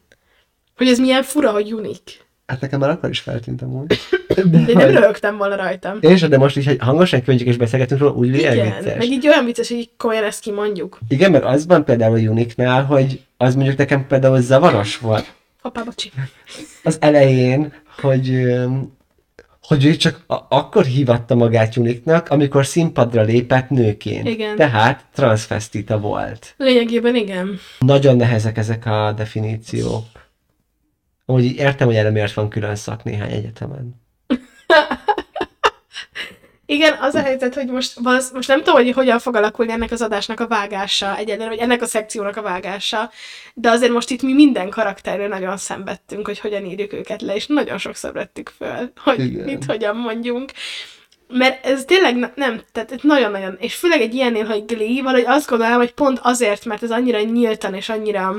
Hogy 0.77 0.89
ez 0.89 0.99
milyen 0.99 1.23
fura, 1.23 1.51
hogy 1.51 1.73
Unique. 1.73 2.15
Hát 2.47 2.61
nekem 2.61 2.81
már 2.81 2.91
akkor 2.91 3.11
is 3.11 3.21
feltűnt 3.21 3.63
amúgy. 3.63 3.87
De 4.29 4.43
én 4.43 4.51
nem 4.65 4.75
hogy- 4.75 4.93
röhögtem 4.95 5.37
volna 5.37 5.57
rajtam. 5.57 5.99
És 6.01 6.21
de 6.21 6.39
most 6.39 6.57
így, 6.57 6.67
hogy 6.67 6.77
hangosan 6.81 7.23
könyvjük 7.23 7.49
és 7.49 7.57
beszélgetünk 7.57 8.01
róla, 8.01 8.13
úgy 8.13 8.29
Igen, 8.35 8.53
vicces. 8.79 8.99
meg 8.99 9.07
így 9.11 9.27
olyan 9.29 9.45
vicces, 9.45 9.69
hogy 9.69 9.77
így 9.79 9.91
komolyan 9.97 10.25
ezt 10.25 10.41
kimondjuk. 10.41 10.99
Igen, 11.09 11.31
mert 11.31 11.45
az 11.45 11.67
van 11.67 11.85
például 11.85 12.15
a 12.17 12.31
Unique-nál, 12.31 12.85
hogy 12.85 13.21
az 13.37 13.55
mondjuk 13.55 13.77
nekem 13.77 14.07
például 14.07 14.41
zavaros 14.41 14.99
volt 14.99 15.33
Hoppá, 15.63 15.83
bocsi. 15.83 16.11
az 16.83 16.97
elején, 17.01 17.73
hogy, 18.01 18.47
hogy 19.67 19.85
ő 19.85 19.97
csak 19.97 20.25
a- 20.27 20.45
akkor 20.49 20.85
hívatta 20.85 21.35
magát 21.35 21.77
Unique-nak, 21.77 22.29
amikor 22.29 22.67
színpadra 22.67 23.23
lépett 23.23 23.69
nőként. 23.69 24.29
Igen. 24.29 24.57
Tehát 24.57 25.05
transvestita 25.15 25.99
volt. 25.99 26.55
Lényegében 26.57 27.17
igen. 27.17 27.59
Nagyon 27.79 28.17
nehezek 28.17 28.59
ezek 28.59 28.87
a 28.87 29.13
definíciók. 29.17 30.05
Amúgy 31.27 31.45
értem, 31.45 31.87
hogy 31.87 31.97
erre 31.97 32.11
miért 32.11 32.33
van 32.35 32.49
külön 32.49 32.77
szak 32.77 33.05
néhány 33.05 33.31
egyetemen. 33.33 34.03
Igen, 36.67 36.97
az 37.01 37.15
a 37.15 37.23
helyzet, 37.23 37.55
hogy 37.55 37.67
most, 37.67 38.01
most 38.33 38.49
nem 38.49 38.59
tudom, 38.59 38.75
hogy 38.75 38.93
hogyan 38.93 39.19
fog 39.19 39.37
alakulni 39.37 39.73
ennek 39.73 39.91
az 39.91 40.03
adásnak 40.03 40.41
a 40.41 40.47
vágása 40.47 41.17
egyelőre, 41.17 41.49
vagy 41.49 41.59
ennek 41.59 41.83
a 41.83 41.87
szekciónak 41.87 42.37
a 42.37 42.43
vágása, 42.43 43.11
de 43.55 43.71
azért 43.71 43.93
most 43.93 44.11
itt 44.11 44.23
mi 44.23 44.33
minden 44.33 44.71
karakterről 44.71 45.29
nagyon 45.29 45.57
szenvedtünk, 45.57 46.27
hogy 46.27 46.39
hogyan 46.39 46.65
írjuk 46.65 46.93
őket 46.93 47.23
le, 47.23 47.35
és 47.35 47.47
nagyon 47.47 47.79
sokszor 47.79 48.13
vettük 48.13 48.53
föl, 48.57 48.93
hogy 48.97 49.21
Igen. 49.21 49.45
mit 49.45 49.65
hogyan 49.65 49.97
mondjunk. 49.97 50.53
Mert 51.29 51.67
ez 51.67 51.85
tényleg 51.85 52.33
nem, 52.35 52.61
tehát 52.73 53.03
nagyon-nagyon, 53.03 53.57
és 53.59 53.75
főleg 53.75 54.01
egy 54.01 54.15
ilyennél, 54.15 54.45
hogy 54.45 54.65
Glee, 54.65 55.03
valahogy 55.03 55.27
azt 55.27 55.49
gondolom, 55.49 55.77
hogy 55.77 55.93
pont 55.93 56.19
azért, 56.23 56.65
mert 56.65 56.83
ez 56.83 56.91
annyira 56.91 57.21
nyíltan 57.21 57.75
és 57.75 57.89
annyira 57.89 58.37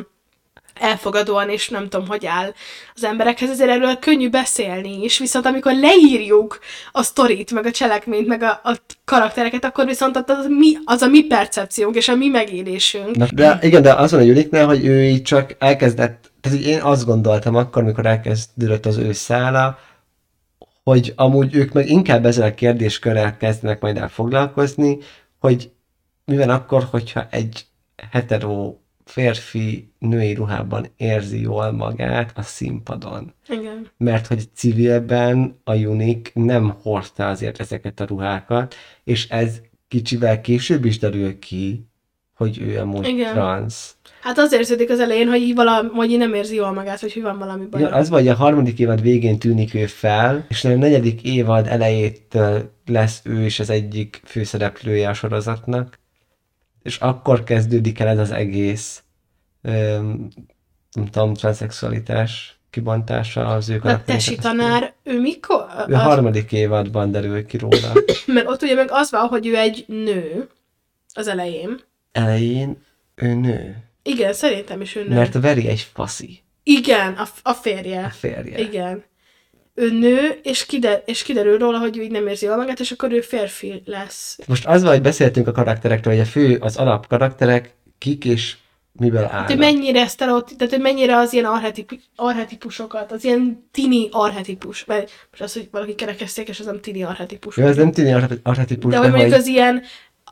elfogadóan, 0.80 1.49
és 1.49 1.69
nem 1.69 1.89
tudom, 1.89 2.07
hogy 2.07 2.26
áll 2.26 2.53
az 2.95 3.03
emberekhez, 3.03 3.49
ezért 3.49 3.69
erről 3.69 3.95
könnyű 3.95 4.30
beszélni 4.30 5.03
is, 5.03 5.17
viszont 5.17 5.45
amikor 5.45 5.73
leírjuk 5.73 6.59
a 6.91 7.03
sztorit, 7.03 7.51
meg 7.51 7.65
a 7.65 7.71
cselekményt, 7.71 8.28
meg 8.28 8.41
a, 8.41 8.61
a 8.63 8.76
karaktereket, 9.05 9.65
akkor 9.65 9.86
viszont 9.86 10.23
az, 10.28 10.45
mi, 10.49 10.78
az 10.86 11.01
a 11.01 11.07
mi 11.07 11.23
percepciónk, 11.23 11.95
és 11.95 12.07
a 12.07 12.15
mi 12.15 12.28
megélésünk. 12.28 13.15
Na, 13.15 13.28
de 13.34 13.59
igen, 13.61 13.82
de 13.82 13.93
azon 13.93 14.19
a 14.19 14.23
Uniknál, 14.23 14.65
hogy 14.65 14.86
ő 14.86 15.03
így 15.03 15.21
csak 15.21 15.55
elkezdett, 15.59 16.32
tehát 16.41 16.59
én 16.59 16.82
azt 16.82 17.05
gondoltam 17.05 17.55
akkor, 17.55 17.82
amikor 17.82 18.05
elkezdődött 18.05 18.86
az 18.86 18.97
ő 18.97 19.11
szála, 19.11 19.78
hogy 20.84 21.13
amúgy 21.15 21.55
ők 21.55 21.73
meg 21.73 21.89
inkább 21.89 22.26
ezzel 22.26 22.47
a 22.47 22.53
kérdéskörrel 22.53 23.38
kezdenek 23.38 23.82
majd 23.82 23.97
el 23.97 24.09
foglalkozni, 24.09 24.97
hogy 25.39 25.71
mi 26.26 26.38
van 26.38 26.49
akkor, 26.49 26.88
hogyha 26.91 27.28
egy 27.30 27.65
hetero 28.11 28.76
férfi 29.06 29.91
női 29.99 30.34
ruhában 30.34 30.88
érzi 30.97 31.41
jól 31.41 31.72
magát 31.72 32.32
a 32.36 32.41
színpadon. 32.41 33.34
Igen. 33.47 33.88
Mert 33.97 34.28
hogy 34.28 34.43
civilben 34.53 35.60
a 35.64 35.76
Unik 35.76 36.32
nem 36.34 36.76
hordta 36.82 37.28
azért 37.28 37.60
ezeket 37.60 37.99
a 37.99 38.06
ruhákat, 38.06 38.76
és 39.03 39.30
ez 39.30 39.62
kicsivel 39.88 40.41
később 40.41 40.86
is 40.86 40.99
derül 40.99 41.39
ki, 41.39 41.88
hogy 42.36 42.60
ő 42.62 42.80
amúgy 42.80 43.08
Igen. 43.08 43.34
transz. 43.34 43.95
Hát 44.22 44.38
az 44.38 44.53
érződik 44.53 44.89
az 44.89 44.99
elején, 44.99 45.28
hogy 45.28 45.41
így, 45.41 45.56
valami, 45.56 45.89
hogy 45.91 46.12
így 46.12 46.18
nem 46.18 46.34
érzi 46.34 46.56
jól 46.56 46.72
magát, 46.72 46.99
hogy, 46.99 47.14
hogy 47.14 47.22
van 47.22 47.38
valami 47.38 47.66
baj. 47.66 47.82
Ja, 47.82 47.89
az 47.89 48.10
vagy 48.10 48.28
a 48.28 48.36
harmadik 48.36 48.80
évad 48.80 49.01
végén 49.01 49.39
tűnik 49.39 49.74
ő 49.74 49.86
fel, 49.86 50.45
és 50.49 50.66
a 50.66 50.76
negyedik 50.76 51.22
évad 51.22 51.68
elejétől 51.68 52.72
lesz 52.86 53.22
ő 53.24 53.45
is 53.45 53.60
az 53.60 53.70
egyik 53.70 54.22
főszereplője 54.24 55.10
a 55.10 55.14
sorozatnak, 55.14 55.99
és 56.86 56.97
akkor 56.97 57.43
kezdődik 57.43 57.99
el 57.99 58.07
ez 58.07 58.17
az 58.17 58.31
egész, 58.31 59.03
öm, 59.61 60.27
nem 60.91 61.05
tudom, 61.05 61.33
transzexualitás 61.33 62.59
kibontása 62.69 63.47
az 63.47 63.69
ő 63.69 63.79
a 63.83 64.03
tesi 64.03 64.36
tanár, 64.36 64.93
ő 65.03 65.19
mikor? 65.19 65.65
Ő 65.88 65.93
a 65.93 65.97
harmadik 65.97 66.51
évadban 66.51 67.11
derül 67.11 67.45
ki 67.45 67.57
róla. 67.57 67.93
Mert 68.25 68.47
ott 68.47 68.61
ugye 68.61 68.75
meg 68.75 68.88
az 68.91 69.11
van, 69.11 69.27
hogy 69.27 69.47
ő 69.47 69.55
egy 69.55 69.86
nő 69.88 70.49
az 71.13 71.27
elején. 71.27 71.79
Elején 72.11 72.83
ő 73.15 73.33
nő, 73.33 73.83
Igen, 74.03 74.33
szerintem 74.33 74.81
is 74.81 74.95
ő 74.95 75.07
nő. 75.07 75.15
mert 75.15 75.36
a 75.36 75.39
Veri 75.39 75.67
egy 75.67 75.89
faszi, 75.93 76.39
Igen, 76.63 77.13
a, 77.13 77.27
a 77.43 77.53
férje. 77.53 78.03
a 78.05 78.09
férje. 78.09 78.59
Igen. 78.59 79.03
Ő 79.78 79.91
nő, 79.91 80.39
és, 80.43 80.65
kider, 80.65 81.03
és 81.05 81.23
kiderül 81.23 81.57
róla, 81.57 81.78
hogy 81.78 81.97
ő 81.97 82.01
így 82.01 82.11
nem 82.11 82.28
érzi 82.28 82.45
jól 82.45 82.55
magát, 82.55 82.80
és 82.80 82.91
akkor 82.91 83.11
ő 83.11 83.21
férfi 83.21 83.82
lesz. 83.86 84.38
Most 84.47 84.65
az 84.65 84.82
van, 84.82 84.91
hogy 84.91 85.01
beszéltünk 85.01 85.47
a 85.47 85.51
karakterekről, 85.51 86.13
hogy 86.13 86.23
a 86.23 86.26
fő, 86.26 86.57
az 86.59 86.78
alap 86.78 87.07
karakterek 87.07 87.76
kik 87.97 88.26
és 88.26 88.55
miből 88.91 89.21
Hát, 89.21 89.32
hogy 89.32 89.39
állnak. 89.39 89.57
mennyire 89.57 90.07
sztereotip, 90.07 90.57
tehát 90.57 90.73
hogy 90.73 90.82
mennyire 90.82 91.17
az 91.17 91.34
ilyen 91.34 91.45
arhetip, 91.45 91.99
arhetipusokat, 92.15 93.11
az 93.11 93.23
ilyen 93.23 93.67
tini 93.71 94.07
arhetipus, 94.11 94.86
mert 94.86 95.11
most 95.30 95.43
az, 95.43 95.53
hogy 95.53 95.67
valaki 95.71 95.95
kerekezték, 95.95 96.47
és 96.47 96.59
az 96.59 96.65
nem 96.65 96.82
tini 96.82 97.03
arhetipus. 97.03 97.57
Jó, 97.57 97.65
ez 97.65 97.76
nem 97.76 97.91
tűnik 97.91 98.15
archeti- 98.15 98.39
archetipus, 98.43 98.91
de 98.91 98.97
de, 98.97 99.03
hogy 99.03 99.11
mondjuk 99.11 99.34
az 99.39 99.47
ilyen, 99.47 99.82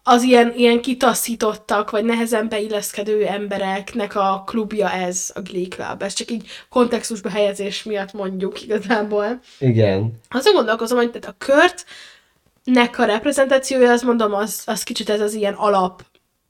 az 0.03 0.23
ilyen, 0.23 0.53
ilyen 0.55 0.81
kitaszítottak, 0.81 1.89
vagy 1.89 2.03
nehezen 2.03 2.49
beilleszkedő 2.49 3.25
embereknek 3.25 4.15
a 4.15 4.43
klubja 4.45 4.91
ez, 4.91 5.31
a 5.33 5.41
Glee 5.41 5.67
Club. 5.67 6.01
Ez 6.01 6.13
csak 6.13 6.31
így 6.31 6.47
kontextusba 6.69 7.29
helyezés 7.29 7.83
miatt 7.83 8.13
mondjuk 8.13 8.61
igazából. 8.61 9.39
Igen. 9.59 10.19
Azon 10.29 10.53
gondolkozom, 10.53 10.97
hogy 10.97 11.11
tehát 11.11 11.27
a 11.27 11.45
kört 11.45 11.85
nek 12.63 12.99
a 12.99 13.05
reprezentációja, 13.05 13.91
azt 13.91 14.03
mondom, 14.03 14.33
az, 14.33 14.63
az 14.65 14.83
kicsit 14.83 15.09
ez 15.09 15.21
az 15.21 15.33
ilyen 15.33 15.53
alap 15.53 16.03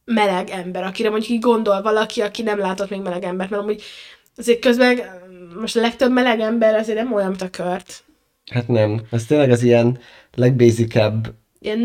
meleg 0.06 0.50
ember, 0.50 0.84
akire 0.84 1.10
mondjuk 1.10 1.32
így 1.32 1.42
gondol 1.42 1.82
valaki, 1.82 2.22
aki 2.22 2.42
nem 2.42 2.60
látott 2.60 2.90
még 2.90 3.02
meleg 3.02 3.24
embert, 3.24 3.50
mert 3.50 3.62
amúgy 3.62 3.84
azért 4.38 4.60
közben 4.60 5.00
most 5.60 5.76
a 5.76 5.82
legtöbb 5.82 6.12
meleg 6.12 6.40
ember 6.40 6.76
azért 6.76 6.98
nem 6.98 7.14
olyan, 7.14 7.30
mint 7.30 7.42
a 7.42 7.50
kört. 7.50 8.04
Hát 8.52 8.68
nem. 8.68 9.02
Ez 9.12 9.26
tényleg 9.26 9.52
az 9.52 9.64
ilyen 9.64 10.00
legbasicebb. 10.34 11.34
Ilyen 11.64 11.80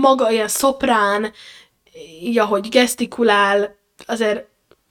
maga, 0.00 0.30
ilyen 0.30 0.48
szoprán, 0.48 1.32
így 2.22 2.38
ahogy 2.38 2.68
gesztikulál, 2.68 3.76
azért 4.06 4.46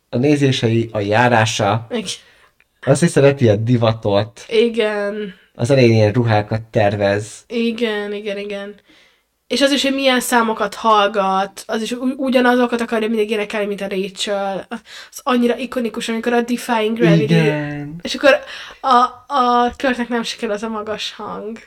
A 0.09 0.17
nézései, 0.17 0.89
a 0.91 0.99
járása. 0.99 1.85
meg- 1.89 2.05
Azt 2.85 3.03
is 3.03 3.09
szereti 3.09 3.43
ilyen 3.43 3.63
divatot. 3.65 4.45
igen, 4.47 5.33
Az 5.55 5.69
elején 5.69 5.91
ilyen 5.91 6.11
ruhákat 6.11 6.61
tervez. 6.61 7.43
igen, 7.47 8.13
igen, 8.13 8.37
igen. 8.37 8.75
És 9.47 9.61
az 9.61 9.71
is, 9.71 9.83
hogy 9.83 9.93
milyen 9.93 10.19
számokat 10.19 10.73
hallgat, 10.75 11.63
az 11.67 11.81
is 11.81 11.95
ugyanazokat 12.17 12.81
akarja 12.81 13.07
mindig 13.07 13.29
énekelni, 13.29 13.65
mint 13.67 13.81
a 13.81 13.87
Rachel. 13.87 14.65
Az 14.69 15.19
annyira 15.23 15.57
ikonikus, 15.57 16.09
amikor 16.09 16.33
a 16.33 16.41
Defying 16.41 16.97
Gravity. 16.97 17.21
Igen. 17.23 17.95
És 18.01 18.15
akkor 18.15 18.39
a, 18.81 18.95
a 19.33 19.73
körnek 19.77 20.07
nem 20.07 20.23
sikerül 20.23 20.55
az 20.55 20.63
a 20.63 20.69
magas 20.69 21.13
hang. 21.13 21.57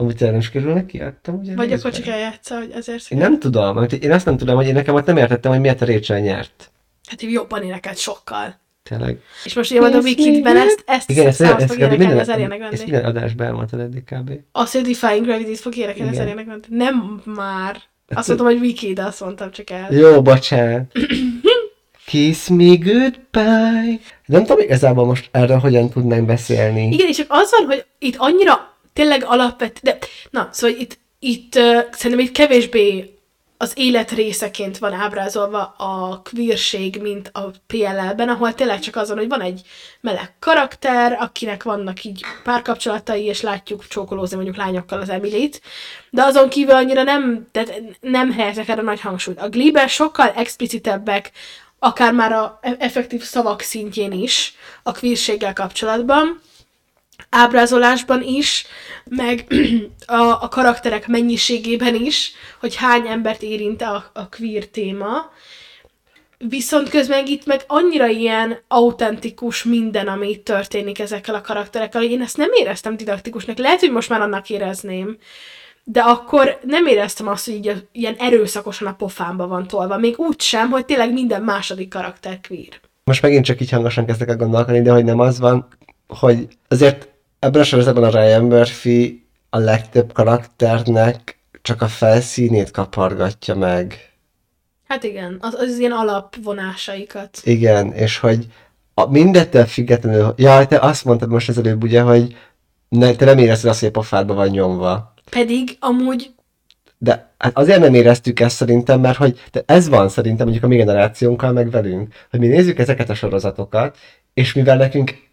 Amúgy 0.00 0.14
tényleg 0.16 0.32
nem 0.32 0.40
sikerül 0.44 0.72
neki? 0.72 0.98
Adtam, 1.00 1.38
ugye? 1.38 1.54
Vagy 1.54 1.72
akkor 1.72 1.90
csak 1.92 2.06
eljátsza, 2.06 2.56
hogy 2.58 2.70
ezért 2.74 3.10
Én 3.10 3.18
nem 3.18 3.38
tudom. 3.38 3.76
amit- 3.76 3.92
Én 3.92 4.12
azt 4.12 4.24
nem 4.24 4.36
tudom, 4.36 4.56
hogy 4.56 4.66
én 4.66 4.74
nekem 4.74 4.94
ott 4.94 5.06
nem 5.06 5.16
értettem, 5.16 5.50
hogy 5.50 5.60
miért 5.60 5.82
a 5.82 5.84
Rachel 5.86 6.18
nyert. 6.20 6.70
Hát 7.08 7.22
így 7.22 7.30
jobban 7.32 7.62
énekelt 7.62 7.98
sokkal. 7.98 8.60
Tényleg. 8.82 9.18
És 9.44 9.54
most 9.54 9.70
ugye 9.70 9.80
a 9.80 9.98
Weekly-ben 10.00 10.56
ezt, 10.56 10.82
ezt 10.86 11.10
Igen, 11.10 11.26
ezt, 11.26 11.40
ezt, 11.40 11.60
ezt, 11.60 11.76
minden, 11.78 12.18
az 12.18 12.28
Ariana 12.28 12.54
ezt 12.54 12.60
Grande. 12.60 12.76
minden 12.84 13.04
adásban 13.04 13.46
elmondtad 13.46 13.80
eddig 13.80 14.04
kb. 14.04 14.30
Azt, 14.52 14.72
hogy 14.72 14.82
Defying 14.82 15.24
Gravity-t 15.26 15.58
fog 15.60 15.76
énekelni 15.76 16.10
az. 16.12 16.18
Ariana 16.18 16.42
Grande. 16.44 16.66
Nem 16.70 17.22
már. 17.24 17.76
Azt 18.08 18.26
mondtam, 18.28 18.48
hogy 18.48 18.58
Wiki, 18.60 18.92
de 18.92 19.02
azt 19.02 19.20
mondtam 19.20 19.50
csak 19.50 19.70
el. 19.70 19.92
Jó, 19.94 20.22
bocsánat. 20.22 20.92
Kiss 22.06 22.46
me 22.48 22.74
goodbye. 22.74 23.98
Nem 24.26 24.42
tudom 24.44 24.58
igazából 24.58 25.04
most 25.06 25.28
erről 25.32 25.58
hogyan 25.58 25.88
tudnánk 25.90 26.26
beszélni. 26.26 26.88
Igen, 26.92 27.08
és 27.08 27.16
csak 27.16 27.26
az 27.28 27.50
van, 27.58 27.66
hogy 27.66 27.84
itt 27.98 28.14
annyira 28.18 28.67
tényleg 28.98 29.24
alapvető, 29.24 29.80
de 29.82 29.98
na, 30.30 30.48
szóval 30.52 30.76
itt, 30.76 30.98
itt 31.18 31.54
uh, 31.54 31.84
szerintem 31.90 32.26
itt 32.26 32.32
kevésbé 32.32 33.14
az 33.56 33.72
élet 33.74 34.10
részeként 34.10 34.78
van 34.78 34.92
ábrázolva 34.92 35.74
a 35.78 36.22
queerség, 36.30 37.00
mint 37.02 37.30
a 37.32 37.50
PLL-ben, 37.66 38.28
ahol 38.28 38.54
tényleg 38.54 38.78
csak 38.78 38.96
azon, 38.96 39.16
hogy 39.16 39.28
van 39.28 39.40
egy 39.40 39.60
meleg 40.00 40.34
karakter, 40.38 41.16
akinek 41.20 41.62
vannak 41.62 42.04
így 42.04 42.24
párkapcsolatai, 42.42 43.24
és 43.24 43.40
látjuk 43.40 43.86
csókolózni 43.86 44.36
mondjuk 44.36 44.56
lányokkal 44.56 45.00
az 45.00 45.08
Emilit, 45.08 45.60
de 46.10 46.22
azon 46.22 46.48
kívül 46.48 46.74
annyira 46.74 47.02
nem, 47.02 47.46
tehát 47.52 47.82
nem 48.00 48.32
helyezek 48.32 48.68
erre 48.68 48.82
nagy 48.82 49.00
hangsúlyt. 49.00 49.40
A 49.40 49.48
Glee-ben 49.48 49.88
sokkal 49.88 50.32
explicitebbek, 50.36 51.30
akár 51.78 52.12
már 52.12 52.32
a 52.32 52.58
e- 52.62 52.76
effektív 52.78 53.22
szavak 53.22 53.60
szintjén 53.60 54.12
is 54.12 54.54
a 54.82 54.92
queerséggel 54.92 55.52
kapcsolatban, 55.52 56.40
ábrázolásban 57.30 58.22
is, 58.22 58.66
meg 59.04 59.46
a, 60.06 60.42
a 60.42 60.48
karakterek 60.48 61.06
mennyiségében 61.06 61.94
is, 61.94 62.32
hogy 62.60 62.74
hány 62.74 63.06
embert 63.06 63.42
érint 63.42 63.82
a, 63.82 64.10
a 64.12 64.28
queer 64.28 64.64
téma. 64.64 65.30
Viszont 66.38 66.88
közben 66.88 67.26
itt 67.26 67.46
meg 67.46 67.60
annyira 67.66 68.06
ilyen 68.06 68.58
autentikus 68.68 69.64
minden, 69.64 70.08
ami 70.08 70.28
itt 70.28 70.44
történik 70.44 70.98
ezekkel 70.98 71.34
a 71.34 71.40
karakterekkel, 71.40 72.00
hogy 72.00 72.10
én 72.10 72.22
ezt 72.22 72.36
nem 72.36 72.50
éreztem 72.52 72.96
didaktikusnak. 72.96 73.58
Lehet, 73.58 73.80
hogy 73.80 73.90
most 73.90 74.08
már 74.08 74.20
annak 74.20 74.50
érezném, 74.50 75.18
de 75.84 76.00
akkor 76.00 76.58
nem 76.62 76.86
éreztem 76.86 77.28
azt, 77.28 77.44
hogy 77.44 77.54
így 77.54 77.88
ilyen 77.92 78.14
erőszakosan 78.18 78.88
a 78.88 78.94
pofámba 78.94 79.46
van 79.46 79.66
tolva. 79.66 79.98
Még 79.98 80.18
úgy 80.18 80.40
sem, 80.40 80.70
hogy 80.70 80.84
tényleg 80.84 81.12
minden 81.12 81.42
második 81.42 81.88
karakter 81.88 82.40
queer. 82.48 82.80
Most 83.04 83.22
megint 83.22 83.44
csak 83.44 83.60
így 83.60 83.70
hangosan 83.70 84.06
kezdek 84.06 84.28
el 84.28 84.36
gondolkodni, 84.36 84.82
de 84.82 84.92
hogy 84.92 85.04
nem 85.04 85.18
az 85.18 85.38
van, 85.38 85.68
hogy 86.08 86.48
azért 86.68 87.07
ebben 87.38 87.60
a 87.60 87.64
sorozatban 87.64 88.04
a 88.04 88.20
Ryan 88.20 88.44
Murphy 88.44 89.26
a 89.50 89.58
legtöbb 89.58 90.12
karakternek 90.12 91.38
csak 91.62 91.82
a 91.82 91.88
felszínét 91.88 92.70
kapargatja 92.70 93.54
meg. 93.54 94.12
Hát 94.88 95.04
igen, 95.04 95.36
az, 95.40 95.54
az 95.54 95.78
ilyen 95.78 95.92
alapvonásaikat. 95.92 97.40
Igen, 97.42 97.92
és 97.92 98.18
hogy 98.18 98.46
a, 98.94 99.10
mindettől 99.10 99.64
függetlenül, 99.64 100.34
ja, 100.36 100.66
te 100.66 100.78
azt 100.78 101.04
mondtad 101.04 101.28
most 101.28 101.48
az 101.48 101.58
előbb 101.58 101.82
ugye, 101.82 102.00
hogy 102.00 102.36
ne, 102.88 103.14
te 103.14 103.24
nem 103.24 103.38
érezted 103.38 103.70
azt, 103.70 103.80
hogy 103.80 103.88
a 103.88 103.92
pofádba 103.92 104.34
van 104.34 104.48
nyomva. 104.48 105.14
Pedig 105.30 105.76
amúgy 105.80 106.30
De 106.98 107.32
hát 107.38 107.58
azért 107.58 107.80
nem 107.80 107.94
éreztük 107.94 108.40
ezt 108.40 108.56
szerintem, 108.56 109.00
mert 109.00 109.16
hogy 109.16 109.40
de 109.52 109.62
ez 109.66 109.88
van 109.88 110.08
szerintem 110.08 110.44
mondjuk 110.44 110.64
a 110.64 110.68
mi 110.68 110.76
generációnkkal 110.76 111.52
meg 111.52 111.70
velünk, 111.70 112.14
hogy 112.30 112.40
mi 112.40 112.46
nézzük 112.46 112.78
ezeket 112.78 113.10
a 113.10 113.14
sorozatokat, 113.14 113.96
és 114.34 114.52
mivel 114.52 114.76
nekünk 114.76 115.27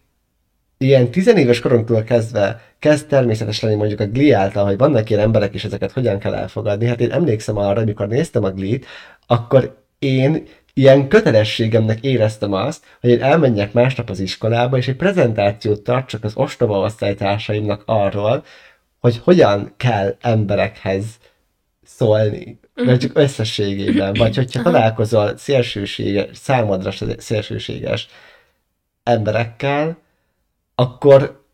ilyen 0.78 1.10
tizenéves 1.10 1.60
korunktól 1.60 2.02
kezdve 2.02 2.60
kezd 2.78 3.06
természetes 3.06 3.60
lenni 3.60 3.74
mondjuk 3.74 4.00
a 4.00 4.06
Glee 4.06 4.36
által, 4.36 4.64
hogy 4.64 4.76
vannak 4.76 5.10
ilyen 5.10 5.22
emberek 5.22 5.54
is 5.54 5.64
ezeket 5.64 5.92
hogyan 5.92 6.18
kell 6.18 6.34
elfogadni. 6.34 6.86
Hát 6.86 7.00
én 7.00 7.10
emlékszem 7.12 7.56
arra, 7.56 7.80
amikor 7.80 8.08
néztem 8.08 8.44
a 8.44 8.50
Glee-t, 8.50 8.86
akkor 9.26 9.84
én 9.98 10.46
ilyen 10.74 11.08
kötelességemnek 11.08 12.00
éreztem 12.00 12.52
azt, 12.52 12.84
hogy 13.00 13.10
én 13.10 13.22
elmenjek 13.22 13.72
másnap 13.72 14.10
az 14.10 14.20
iskolába, 14.20 14.76
és 14.76 14.88
egy 14.88 14.96
prezentációt 14.96 15.82
tartsak 15.82 16.24
az 16.24 16.32
ostoba 16.34 16.78
osztálytársaimnak 16.78 17.82
arról, 17.86 18.44
hogy 19.00 19.20
hogyan 19.24 19.72
kell 19.76 20.16
emberekhez 20.20 21.04
szólni, 21.84 22.58
vagy 22.74 22.98
csak 22.98 23.18
összességében, 23.18 24.14
vagy 24.14 24.36
hogyha 24.36 24.62
találkozol 24.62 25.36
szélsőséges, 25.36 26.28
számodra 26.32 26.90
szélsőséges 27.16 28.08
emberekkel, 29.02 29.96
akkor, 30.76 31.44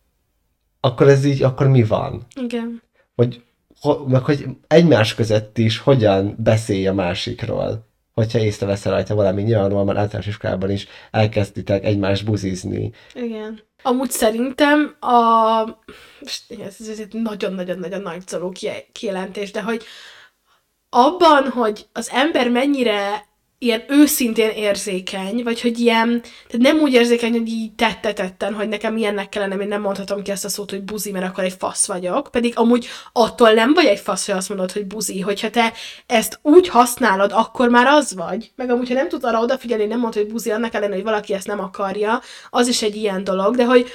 akkor 0.81 1.09
ez 1.09 1.25
így, 1.25 1.43
akkor 1.43 1.69
mi 1.69 1.83
van? 1.83 2.27
Igen. 2.35 2.83
Hogy, 3.15 3.43
ho, 3.81 4.07
meg 4.07 4.25
hogy 4.25 4.47
egymás 4.67 5.15
között 5.15 5.59
is 5.59 5.79
hogyan 5.79 6.35
beszélj 6.39 6.87
a 6.87 6.93
másikról, 6.93 7.91
hogyha 8.13 8.39
észreveszel 8.39 8.93
rajta 8.93 9.15
valami, 9.15 9.43
nyilvánvalóan 9.43 9.87
már 9.87 9.97
általános 9.97 10.27
iskolában 10.27 10.71
is 10.71 10.87
elkezditek 11.11 11.85
egymást 11.85 12.25
buzizni. 12.25 12.93
Igen. 13.15 13.61
Amúgy 13.83 14.11
szerintem 14.11 14.97
a... 15.01 15.63
Ez, 16.49 16.77
ez 16.89 16.99
egy 16.99 17.13
nagyon-nagyon-nagyon 17.13 18.01
nagy 18.01 18.25
ki- 18.53 18.87
kijelentés, 18.93 19.51
de 19.51 19.63
hogy 19.63 19.83
abban, 20.89 21.49
hogy 21.49 21.87
az 21.93 22.11
ember 22.13 22.51
mennyire 22.51 23.27
ilyen 23.63 23.85
őszintén 23.89 24.51
érzékeny, 24.51 25.43
vagy 25.43 25.61
hogy 25.61 25.79
ilyen, 25.79 26.21
tehát 26.21 26.73
nem 26.73 26.79
úgy 26.79 26.93
érzékeny, 26.93 27.33
hogy 27.33 27.49
így 27.49 27.75
tettetetten, 27.75 28.55
hogy 28.55 28.69
nekem 28.69 28.97
ilyennek 28.97 29.29
kellene, 29.29 29.55
én 29.55 29.69
nem 29.69 29.81
mondhatom 29.81 30.23
ki 30.23 30.31
ezt 30.31 30.45
a 30.45 30.49
szót, 30.49 30.71
hogy 30.71 30.83
buzi, 30.83 31.11
mert 31.11 31.27
akkor 31.27 31.45
egy 31.45 31.55
fasz 31.59 31.87
vagyok, 31.87 32.29
pedig 32.31 32.53
amúgy 32.57 32.89
attól 33.13 33.53
nem 33.53 33.75
vagy 33.75 33.85
egy 33.85 33.99
fasz, 33.99 34.27
hogy 34.27 34.35
azt 34.35 34.49
mondod, 34.49 34.73
hogy 34.73 34.87
buzi, 34.87 35.21
hogyha 35.21 35.51
te 35.51 35.73
ezt 36.07 36.39
úgy 36.43 36.69
használod, 36.69 37.33
akkor 37.33 37.69
már 37.69 37.87
az 37.87 38.15
vagy, 38.15 38.53
meg 38.57 38.71
amúgy, 38.71 38.89
ha 38.89 38.95
nem 38.95 39.09
tudsz 39.09 39.25
arra 39.25 39.41
odafigyelni, 39.41 39.85
nem 39.85 40.01
mondod, 40.01 40.23
hogy 40.23 40.33
buzi, 40.33 40.51
annak 40.51 40.75
ellenére, 40.75 40.95
hogy 40.95 41.05
valaki 41.05 41.35
ezt 41.35 41.47
nem 41.47 41.61
akarja, 41.61 42.21
az 42.51 42.69
is 42.69 42.83
egy 42.83 42.97
ilyen 42.97 43.25
dolog, 43.25 43.57
de 43.57 43.65
hogy 43.65 43.87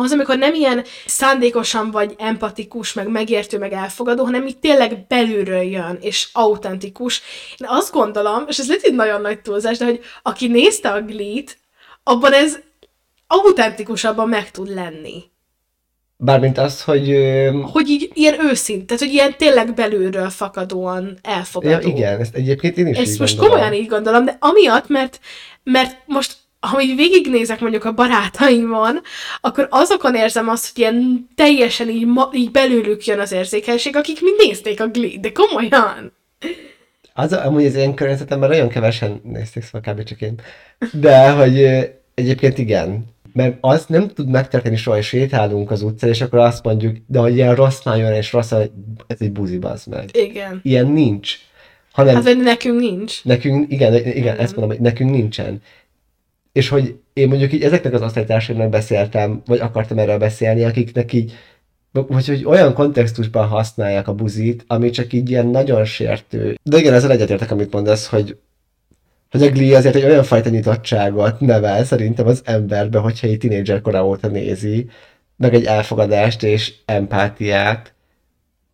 az, 0.00 0.12
amikor 0.12 0.38
nem 0.38 0.54
ilyen 0.54 0.84
szándékosan 1.06 1.90
vagy 1.90 2.14
empatikus, 2.18 2.92
meg 2.92 3.08
megértő, 3.08 3.58
meg 3.58 3.72
elfogadó, 3.72 4.24
hanem 4.24 4.46
így 4.46 4.58
tényleg 4.58 5.06
belülről 5.06 5.62
jön, 5.62 5.98
és 6.00 6.28
autentikus. 6.32 7.22
Én 7.56 7.66
azt 7.70 7.92
gondolom, 7.92 8.44
és 8.48 8.58
ez 8.58 8.68
lehet 8.68 8.82
egy 8.82 8.94
nagyon 8.94 9.20
nagy 9.20 9.40
túlzás, 9.40 9.78
de 9.78 9.84
hogy 9.84 10.00
aki 10.22 10.46
nézte 10.46 10.90
a 10.90 11.02
Glee-t, 11.02 11.58
abban 12.02 12.32
ez 12.32 12.58
autentikusabban 13.26 14.28
meg 14.28 14.50
tud 14.50 14.74
lenni. 14.74 15.32
Bármint 16.16 16.58
az, 16.58 16.82
hogy... 16.82 17.16
Hogy 17.72 17.88
így 17.88 18.10
ilyen 18.14 18.46
őszint, 18.46 18.86
tehát 18.86 19.02
hogy 19.02 19.12
ilyen 19.12 19.36
tényleg 19.36 19.74
belülről 19.74 20.30
fakadóan 20.30 21.18
elfogadó. 21.22 21.88
Ja, 21.88 21.94
igen, 21.94 22.20
ezt 22.20 22.34
egyébként 22.34 22.76
én 22.76 22.86
is 22.86 22.96
Ezt 22.96 23.18
most 23.18 23.36
gondolom. 23.36 23.60
komolyan 23.60 23.82
így 23.82 23.88
gondolom, 23.88 24.24
de 24.24 24.36
amiatt, 24.40 24.88
mert, 24.88 25.20
mert 25.62 25.96
most 26.06 26.36
ha 26.66 26.82
így 26.82 26.96
végignézek 26.96 27.60
mondjuk 27.60 27.84
a 27.84 27.92
barátaimon, 27.92 29.00
akkor 29.40 29.66
azokon 29.70 30.14
érzem 30.14 30.48
azt, 30.48 30.72
hogy 30.72 30.82
ilyen 30.82 31.28
teljesen 31.34 31.88
így, 31.88 32.06
ma, 32.06 32.30
így 32.32 32.50
belőlük 32.50 33.04
jön 33.04 33.20
az 33.20 33.32
érzékenység, 33.32 33.96
akik 33.96 34.20
mind 34.22 34.36
nézték 34.38 34.80
a 34.80 34.88
Glee, 34.88 35.18
de 35.20 35.32
komolyan. 35.32 36.12
Az, 37.14 37.32
amúgy 37.32 37.64
az 37.64 37.74
én 37.74 37.94
környezetemben 37.94 38.48
nagyon 38.48 38.68
kevesen 38.68 39.20
nézték, 39.24 39.62
szóval 39.62 39.94
kb. 39.94 40.02
csak 40.02 40.20
én. 40.20 40.40
De, 40.92 41.30
hogy 41.30 41.64
egyébként 42.14 42.58
igen. 42.58 43.04
Mert 43.32 43.56
az 43.60 43.84
nem 43.86 44.08
tud 44.08 44.28
megtörténni 44.28 44.76
soha, 44.76 44.96
hogy 44.96 45.04
sétálunk 45.04 45.70
az 45.70 45.82
utcán, 45.82 46.10
és 46.10 46.20
akkor 46.20 46.38
azt 46.38 46.64
mondjuk, 46.64 46.96
de 47.06 47.18
hogy 47.18 47.34
ilyen 47.34 47.54
rossz 47.54 47.84
már 47.84 47.98
jön, 47.98 48.12
és 48.12 48.32
rossz, 48.32 48.50
hogy 48.50 48.70
ez 49.06 49.16
egy 49.20 49.32
buzi, 49.32 49.58
meg. 49.90 50.08
Igen. 50.12 50.60
Ilyen 50.62 50.86
nincs. 50.86 51.34
Hanem 51.92 52.14
Hát 52.14 52.24
vagy 52.24 52.38
nekünk 52.38 52.80
nincs. 52.80 53.24
nekünk, 53.24 53.72
igen, 53.72 53.94
igen, 53.94 54.38
ezt 54.38 54.56
mondom, 54.56 54.76
hogy 54.76 54.84
nekünk 54.84 55.10
nincsen. 55.10 55.62
És 56.54 56.68
hogy 56.68 56.98
én 57.12 57.28
mondjuk 57.28 57.52
így 57.52 57.62
ezeknek 57.62 57.92
az 57.92 58.02
osztálytársaimnak 58.02 58.68
beszéltem, 58.68 59.42
vagy 59.46 59.60
akartam 59.60 59.98
erről 59.98 60.18
beszélni, 60.18 60.64
akiknek 60.64 61.12
így, 61.12 61.32
vagy 61.92 62.26
hogy 62.26 62.44
olyan 62.44 62.74
kontextusban 62.74 63.46
használják 63.46 64.08
a 64.08 64.14
buzit, 64.14 64.64
ami 64.66 64.90
csak 64.90 65.12
így 65.12 65.30
ilyen 65.30 65.46
nagyon 65.46 65.84
sértő. 65.84 66.58
De 66.62 66.78
igen, 66.78 66.94
ezzel 66.94 67.10
egyetértek, 67.10 67.50
amit 67.50 67.72
mondasz, 67.72 68.06
hogy 68.06 68.36
hogy 69.30 69.42
a 69.42 69.50
Glee 69.50 69.76
azért 69.76 69.94
egy 69.94 70.04
olyan 70.04 70.22
fajta 70.22 70.48
nyitottságot 70.48 71.40
nevel 71.40 71.84
szerintem 71.84 72.26
az 72.26 72.42
emberbe, 72.44 72.98
hogyha 72.98 73.26
egy 73.26 73.38
tínédzser 73.38 73.80
kora 73.80 74.06
óta 74.06 74.28
nézi, 74.28 74.88
meg 75.36 75.54
egy 75.54 75.64
elfogadást 75.64 76.42
és 76.42 76.74
empátiát, 76.84 77.94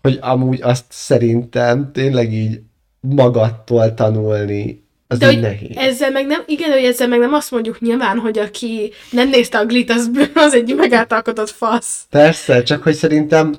hogy 0.03 0.19
amúgy 0.21 0.63
azt 0.63 0.85
szerintem 0.89 1.93
tényleg 1.93 2.33
így 2.33 2.61
magadtól 3.01 3.95
tanulni, 3.95 4.85
az 5.11 5.19
De 5.19 5.27
hogy 5.27 5.41
nehéz. 5.41 5.77
ezzel 5.77 6.11
meg 6.11 6.27
nem, 6.27 6.43
igen, 6.47 6.71
hogy 6.73 6.85
ezzel 6.85 7.09
meg 7.09 7.19
nem 7.19 7.35
azt 7.35 7.51
mondjuk 7.51 7.81
nyilván, 7.81 8.19
hogy 8.19 8.39
aki 8.39 8.93
nem 9.11 9.29
nézte 9.29 9.59
a 9.59 9.67
Glee-t, 9.67 9.91
az, 9.91 10.11
az 10.35 10.55
egy 10.55 10.75
megáltalkodott 10.75 11.51
fasz. 11.51 12.05
Persze, 12.11 12.63
csak 12.63 12.83
hogy 12.83 12.95
szerintem 12.95 13.55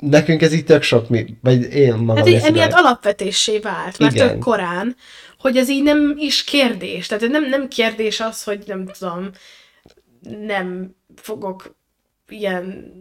nekünk 0.00 0.42
ez 0.42 0.52
így 0.52 0.64
tök 0.64 0.82
sok, 0.82 1.08
mi, 1.08 1.26
vagy 1.42 1.74
én 1.74 1.94
magam 1.94 2.16
Hát 2.16 2.28
így 2.28 2.40
emiatt 2.42 2.72
alapvetésé 2.72 3.58
vált, 3.58 3.98
már 3.98 4.12
Igen. 4.12 4.28
tök 4.28 4.38
korán, 4.38 4.96
hogy 5.38 5.56
ez 5.56 5.68
így 5.68 5.82
nem 5.82 6.14
is 6.18 6.44
kérdés. 6.44 7.06
Tehát 7.06 7.28
nem, 7.28 7.48
nem 7.48 7.68
kérdés 7.68 8.20
az, 8.20 8.42
hogy 8.42 8.62
nem 8.66 8.86
tudom, 8.98 9.30
nem 10.46 10.96
fogok 11.16 11.76
ilyen 12.28 12.92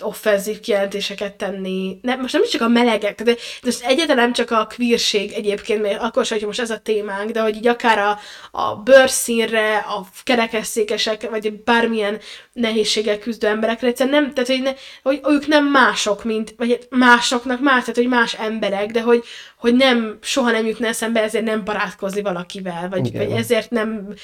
offenzív 0.00 0.60
kijelentéseket 0.60 1.34
tenni. 1.34 1.98
Nem, 2.02 2.20
most 2.20 2.32
nem 2.32 2.42
is 2.42 2.48
csak 2.48 2.60
a 2.60 2.68
melegek, 2.68 3.14
tehát 3.14 3.34
de 3.34 3.40
most 3.62 3.84
egyáltalán 3.84 4.22
nem 4.24 4.32
csak 4.32 4.50
a 4.50 4.68
queerség 4.76 5.32
egyébként, 5.32 5.82
mert 5.82 6.02
akkor 6.02 6.24
sem, 6.24 6.38
hogy 6.38 6.46
most 6.46 6.60
ez 6.60 6.70
a 6.70 6.78
témánk, 6.78 7.30
de 7.30 7.40
hogy 7.40 7.56
így 7.56 7.66
akár 7.66 7.98
a, 7.98 8.18
a 8.50 8.76
bőrszínre, 8.76 9.76
a 9.76 10.06
kerekesszékesek, 10.24 11.30
vagy 11.30 11.52
bármilyen 11.52 12.18
nehézséggel 12.52 13.18
küzdő 13.18 13.46
emberekre, 13.46 13.86
egyszerűen 13.86 14.22
nem, 14.22 14.32
tehát 14.34 14.48
hogy, 14.48 14.62
ne, 14.62 14.72
hogy 15.02 15.20
ők 15.28 15.46
nem 15.46 15.66
mások, 15.66 16.24
mint, 16.24 16.54
vagy 16.56 16.86
másoknak 16.90 17.60
más, 17.60 17.80
tehát 17.80 17.96
hogy 17.96 18.08
más 18.08 18.34
emberek, 18.34 18.90
de 18.90 19.02
hogy, 19.02 19.24
hogy 19.56 19.74
nem, 19.74 20.18
soha 20.20 20.50
nem 20.50 20.66
jutna 20.66 20.86
eszembe 20.86 21.22
ezért 21.22 21.44
nem 21.44 21.64
barátkozni 21.64 22.22
valakivel, 22.22 22.88
vagy, 22.88 23.06
Igen. 23.06 23.26
vagy 23.26 23.36
ezért 23.36 23.70
nem 23.70 24.14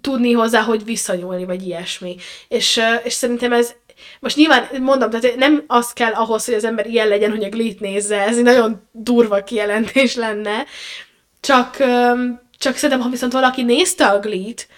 tudni 0.00 0.32
hozzá, 0.32 0.62
hogy 0.62 0.84
visszanyúlni, 0.84 1.44
vagy 1.44 1.66
ilyesmi. 1.66 2.16
És, 2.48 2.80
és 3.04 3.12
szerintem 3.12 3.52
ez, 3.52 3.74
most 4.20 4.36
nyilván 4.36 4.68
mondom, 4.80 5.10
tehát 5.10 5.36
nem 5.36 5.64
az 5.66 5.92
kell 5.92 6.12
ahhoz, 6.12 6.44
hogy 6.44 6.54
az 6.54 6.64
ember 6.64 6.86
ilyen 6.86 7.08
legyen, 7.08 7.30
hogy 7.30 7.44
a 7.44 7.48
glit 7.48 7.80
nézze, 7.80 8.20
ez 8.20 8.36
egy 8.36 8.42
nagyon 8.42 8.88
durva 8.92 9.44
kijelentés 9.44 10.14
lenne, 10.14 10.64
csak, 11.40 11.76
csak 12.58 12.74
szerintem, 12.74 13.00
ha 13.00 13.08
viszont 13.08 13.32
valaki 13.32 13.62
nézte 13.62 14.06
a 14.06 14.18
glit, 14.18 14.68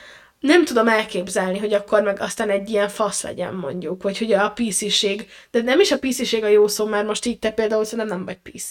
nem 0.40 0.64
tudom 0.64 0.88
elképzelni, 0.88 1.58
hogy 1.58 1.72
akkor 1.72 2.02
meg 2.02 2.20
aztán 2.20 2.50
egy 2.50 2.70
ilyen 2.70 2.88
fasz 2.88 3.22
legyen 3.22 3.54
mondjuk, 3.54 4.02
vagy 4.02 4.18
hogy 4.18 4.32
a 4.32 4.52
PC-ség, 4.54 5.26
de 5.50 5.62
nem 5.62 5.80
is 5.80 5.90
a 5.90 5.98
PC-ség 5.98 6.44
a 6.44 6.48
jó 6.48 6.68
szó, 6.68 6.86
mert 6.86 7.06
most 7.06 7.26
így 7.26 7.38
te 7.38 7.50
például 7.50 7.84
szerintem 7.84 8.16
nem 8.16 8.24
vagy 8.24 8.38
PC. 8.52 8.70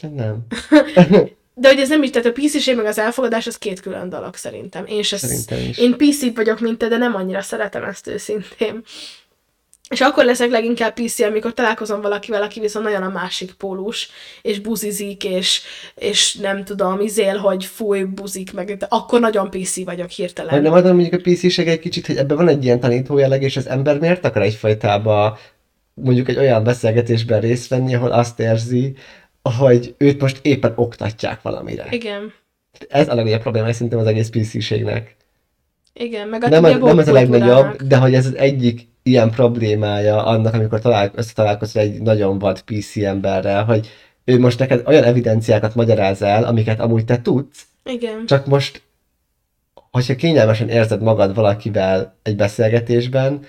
Nem. 0.00 0.46
De 1.54 1.68
hogy 1.68 1.78
ez 1.78 1.88
nem 1.88 2.02
is, 2.02 2.10
tehát 2.10 2.28
a 2.28 2.32
PC-ség 2.32 2.76
meg 2.76 2.86
az 2.86 2.98
elfogadás, 2.98 3.46
az 3.46 3.58
két 3.58 3.80
külön 3.80 4.08
dolog 4.08 4.34
szerintem. 4.34 4.86
Én 4.86 5.02
se 5.02 5.16
Szerintem 5.16 5.58
is. 5.58 5.78
Én 5.78 5.96
PC 5.96 6.34
vagyok, 6.34 6.60
mint 6.60 6.78
te, 6.78 6.88
de 6.88 6.96
nem 6.96 7.14
annyira 7.14 7.40
szeretem 7.40 7.84
ezt 7.84 8.06
őszintén. 8.06 8.84
És 9.92 10.00
akkor 10.00 10.24
leszek 10.24 10.50
leginkább 10.50 10.94
PC, 10.94 11.20
amikor 11.20 11.54
találkozom 11.54 12.00
valakivel, 12.00 12.42
aki 12.42 12.60
viszont 12.60 12.84
nagyon 12.84 13.02
a 13.02 13.08
másik 13.08 13.52
pólus, 13.52 14.10
és 14.42 14.60
buzizik, 14.60 15.24
és, 15.24 15.60
és 15.94 16.34
nem 16.34 16.64
tudom, 16.64 17.00
izél, 17.00 17.36
hogy 17.36 17.64
fúj, 17.64 18.02
buzik, 18.02 18.52
meg 18.52 18.76
de 18.76 18.86
akkor 18.88 19.20
nagyon 19.20 19.50
PC 19.50 19.84
vagyok 19.84 20.08
hirtelen. 20.08 20.50
Vagy 20.50 20.62
nem 20.62 20.72
adom 20.72 20.96
mondjuk 20.96 21.20
a 21.26 21.30
pc 21.30 21.58
egy 21.58 21.78
kicsit, 21.78 22.06
hogy 22.06 22.16
ebben 22.16 22.36
van 22.36 22.48
egy 22.48 22.64
ilyen 22.64 22.80
tanító 22.80 23.18
jelleg, 23.18 23.42
és 23.42 23.56
az 23.56 23.68
ember 23.68 23.98
miért 23.98 24.24
akar 24.24 24.42
egyfajtába 24.42 25.38
mondjuk 25.94 26.28
egy 26.28 26.38
olyan 26.38 26.64
beszélgetésben 26.64 27.40
részt 27.40 27.68
venni, 27.68 27.94
ahol 27.94 28.10
azt 28.10 28.40
érzi, 28.40 28.94
hogy 29.58 29.94
őt 29.98 30.20
most 30.20 30.38
éppen 30.42 30.72
oktatják 30.76 31.42
valamire. 31.42 31.86
Igen. 31.90 32.32
Ez 32.88 33.08
a 33.08 33.14
legnagyobb 33.14 33.40
probléma 33.40 33.72
szerintem 33.72 33.98
az 33.98 34.06
egész 34.06 34.28
PC-ségnek. 34.28 35.16
Igen, 35.92 36.28
meg 36.28 36.44
a 36.44 36.48
Nem, 36.48 36.64
az, 36.64 36.78
nem 36.78 36.98
ez 36.98 37.08
a 37.08 37.12
legnagyobb, 37.12 37.82
de 37.82 37.96
hogy 37.96 38.14
ez 38.14 38.26
az 38.26 38.36
egyik 38.36 38.90
ilyen 39.02 39.30
problémája 39.30 40.24
annak, 40.24 40.54
amikor 40.54 40.80
talál, 40.80 41.10
összetalálkozol 41.14 41.82
egy 41.82 42.02
nagyon 42.02 42.38
vad 42.38 42.60
PC 42.60 42.96
emberrel, 42.96 43.64
hogy 43.64 43.88
ő 44.24 44.38
most 44.38 44.58
neked 44.58 44.82
olyan 44.86 45.04
evidenciákat 45.04 45.74
magyaráz 45.74 46.22
el, 46.22 46.44
amiket 46.44 46.80
amúgy 46.80 47.04
te 47.04 47.22
tudsz, 47.22 47.66
Igen. 47.84 48.26
csak 48.26 48.46
most, 48.46 48.82
hogyha 49.90 50.16
kényelmesen 50.16 50.68
érzed 50.68 51.02
magad 51.02 51.34
valakivel 51.34 52.16
egy 52.22 52.36
beszélgetésben, 52.36 53.40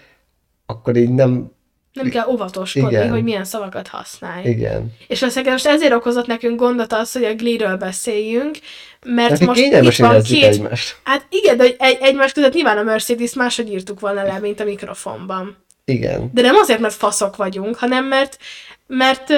akkor 0.66 0.96
így 0.96 1.10
nem, 1.10 1.52
Nem 1.94 2.10
kell 2.10 2.28
óvatoskodni, 2.28 2.90
Igen. 2.90 3.10
hogy 3.10 3.24
milyen 3.24 3.44
szavakat 3.46 3.88
használj. 3.88 4.50
igen. 4.50 4.94
És 5.08 5.20
valószínűleg 5.20 5.54
most 5.54 5.66
ezért 5.66 5.94
okozott 5.94 6.28
nekünk 6.28 6.60
gondot 6.60 6.94
az, 6.94 7.12
hogy 7.12 7.24
a 7.24 7.34
Glee-ről 7.36 7.78
beszéljünk, 7.78 8.58
mert 9.06 9.30
Nekik 9.30 9.48
most 9.48 9.60
itt 9.60 9.96
van 9.98 10.22
két... 10.22 10.44
egymást. 10.44 10.96
Hát 11.04 11.26
igen, 11.30 11.58
de 11.58 11.64
hogy 11.64 11.76
egy, 11.80 11.98
egymás 12.02 12.32
között 12.32 12.54
nyilván 12.54 12.78
a 12.78 12.84
Mercedes 12.84 13.34
máshogy 13.34 13.72
írtuk 13.72 14.00
volna 14.00 14.24
le, 14.24 14.40
mint 14.40 14.60
a 14.60 14.64
mikrofonban. 14.64 15.58
Igen. 15.86 16.30
De 16.34 16.42
nem 16.42 16.56
azért, 16.56 16.80
mert 16.80 16.94
faszok 16.94 17.36
vagyunk, 17.36 17.76
hanem 17.76 18.06
mert, 18.06 18.38
mert 18.88 19.30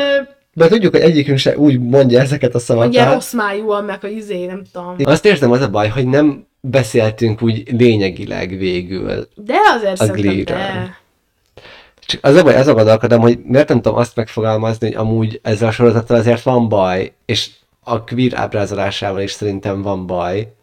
Mert 0.53 0.71
tudjuk, 0.71 0.91
hogy 0.93 1.01
egyikünk 1.03 1.37
se 1.37 1.57
úgy 1.57 1.79
mondja 1.79 2.19
ezeket 2.19 2.55
a 2.55 2.59
szavakat. 2.59 2.89
ugye 2.89 3.13
rossz 3.13 3.33
májúan, 3.33 3.83
meg 3.83 4.01
hogy 4.01 4.11
izé, 4.11 4.45
nem 4.45 4.61
tudom. 4.71 4.95
Azt 5.03 5.25
érzem, 5.25 5.51
az 5.51 5.61
a 5.61 5.69
baj, 5.69 5.87
hogy 5.87 6.05
nem 6.07 6.47
beszéltünk 6.59 7.41
úgy 7.41 7.63
lényegileg 7.77 8.57
végül. 8.57 9.27
De 9.35 9.55
azért 9.77 9.99
A 10.01 10.05
szerintem, 10.05 10.57
de... 10.57 10.97
Csak 12.05 12.25
az 12.25 12.35
a 12.35 12.43
baj, 12.43 12.55
az 12.55 12.67
a 12.67 12.73
gondolkodom, 12.73 13.21
hogy 13.21 13.39
miért 13.43 13.67
nem 13.67 13.81
tudom 13.81 13.97
azt 13.97 14.15
megfogalmazni, 14.15 14.87
hogy 14.87 14.95
amúgy 14.95 15.39
ezzel 15.43 15.67
a 15.67 15.71
sorozattal 15.71 16.17
azért 16.17 16.43
van 16.43 16.69
baj, 16.69 17.13
és 17.25 17.49
a 17.83 18.03
queer 18.03 18.33
ábrázolásával 18.33 19.21
is 19.21 19.31
szerintem 19.31 19.81
van 19.81 20.05
baj, 20.05 20.53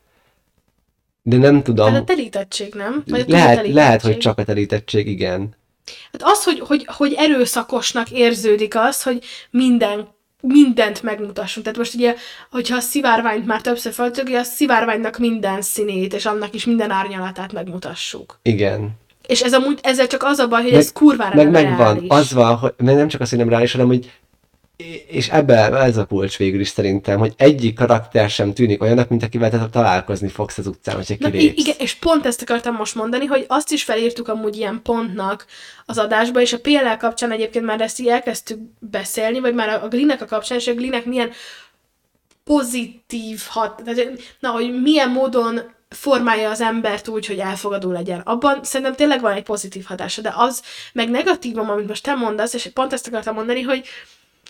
De 1.23 1.37
nem 1.37 1.63
tudom. 1.63 1.87
Tehát 1.87 2.01
a 2.01 2.05
telítettség, 2.05 2.75
nem? 2.75 3.03
Vagy 3.07 3.21
a 3.21 3.25
lehet, 3.29 3.47
túltelítettség? 3.47 3.75
lehet, 3.75 4.03
hogy 4.03 4.19
csak 4.19 4.39
a 4.39 4.45
telítettség, 4.45 5.07
igen. 5.07 5.57
Hát 6.13 6.23
az, 6.25 6.45
hogy, 6.45 6.61
hogy, 6.61 6.87
hogy 6.87 7.15
erőszakosnak 7.17 8.11
érződik 8.11 8.77
az, 8.77 9.03
hogy 9.03 9.25
minden 9.51 10.09
mindent 10.43 11.03
megmutassunk. 11.03 11.65
Tehát 11.65 11.79
most 11.79 11.95
ugye, 11.95 12.15
hogyha 12.51 12.77
a 12.77 12.81
szivárványt 12.81 13.47
már 13.47 13.61
többször 13.61 13.93
feltögli, 13.93 14.35
a 14.35 14.43
szivárványnak 14.43 15.19
minden 15.19 15.63
színét, 15.63 16.15
és 16.15 16.27
annak 16.27 16.55
is 16.55 16.65
minden 16.65 16.91
árnyalatát 16.91 17.53
megmutassuk. 17.53 18.39
Igen. 18.43 19.01
És 19.33 19.41
ez 19.43 19.55
amúgy, 19.55 19.79
ezzel 19.83 20.07
csak 20.07 20.23
az 20.23 20.39
a 20.39 20.49
baj, 20.49 20.63
hogy 20.63 20.71
Meg- 20.71 20.81
ez 20.81 20.93
kurvára 20.93 21.35
Meg 21.35 21.51
nem 21.51 21.65
megvan, 21.65 21.93
reális. 21.95 22.09
az 22.09 22.33
van, 22.33 22.57
hogy 22.57 22.73
meg 22.77 22.95
nem 22.95 23.09
csak 23.09 23.21
az, 23.21 23.29
hogy 23.29 23.39
nem 23.39 23.49
reális, 23.49 23.73
hanem 23.73 23.87
hogy 23.87 24.11
és 25.09 25.29
ebben 25.29 25.75
ez 25.77 25.97
a 25.97 26.05
kulcs 26.05 26.37
végül 26.39 26.61
is 26.61 26.69
szerintem, 26.69 27.19
hogy 27.19 27.33
egyik 27.37 27.75
karakter 27.75 28.31
sem 28.31 28.53
tűnik 28.53 28.83
olyannak, 28.83 29.09
mint 29.09 29.23
akivel 29.23 29.51
te 29.51 29.69
találkozni 29.71 30.29
fogsz 30.29 30.59
az 30.59 30.67
utcán, 30.67 30.95
hogyha 30.95 31.15
Na, 31.19 31.31
kilépsz. 31.31 31.57
i- 31.59 31.61
igen, 31.61 31.75
és 31.79 31.95
pont 31.95 32.27
ezt 32.27 32.43
akartam 32.43 32.75
most 32.75 32.95
mondani, 32.95 33.25
hogy 33.25 33.45
azt 33.49 33.71
is 33.73 33.85
felírtuk 33.85 34.29
amúgy 34.29 34.57
ilyen 34.57 34.81
pontnak 34.83 35.47
az 35.87 35.99
adásba, 35.99 36.41
és 36.41 36.53
a 36.53 36.59
PLL 36.61 36.97
kapcsán 36.99 37.31
egyébként 37.33 37.65
már 37.65 37.81
ezt 37.81 38.01
így 38.01 38.09
elkezdtük 38.09 38.59
beszélni, 38.79 39.41
vagy 39.41 39.55
már 39.55 39.69
a, 39.69 39.85
a 39.85 39.89
Glinek 39.89 40.23
a 40.23 40.27
kapcsán, 40.27 40.59
és 40.59 40.67
a 40.67 40.75
Glinek 40.75 41.05
milyen 41.05 41.31
pozitív 42.45 43.41
hat, 43.49 43.83
tehát, 43.85 44.11
na, 44.41 44.49
hogy 44.51 44.81
milyen 44.83 45.11
módon 45.11 45.61
formálja 45.93 46.51
az 46.51 46.61
embert 46.61 47.09
úgy, 47.09 47.27
hogy 47.27 47.39
elfogadó 47.39 47.91
legyen. 47.91 48.21
Abban 48.21 48.65
szerintem 48.65 48.97
tényleg 48.97 49.21
van 49.21 49.33
egy 49.33 49.43
pozitív 49.43 49.85
hatása, 49.85 50.21
de 50.21 50.33
az 50.37 50.63
meg 50.93 51.11
negatívum, 51.11 51.71
amit 51.71 51.89
most 51.89 52.03
te 52.03 52.15
mondasz, 52.15 52.55
és 52.55 52.71
pont 52.75 52.93
ezt 52.93 53.07
akartam 53.07 53.35
mondani, 53.35 53.63
hogy, 53.63 53.87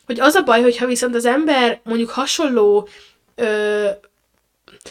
hogy 0.07 0.21
az 0.21 0.35
a 0.35 0.43
baj, 0.43 0.63
hogyha 0.63 0.87
viszont 0.87 1.15
az 1.15 1.25
ember 1.25 1.81
mondjuk 1.85 2.11
hasonló 2.11 2.89
ö, 3.35 3.89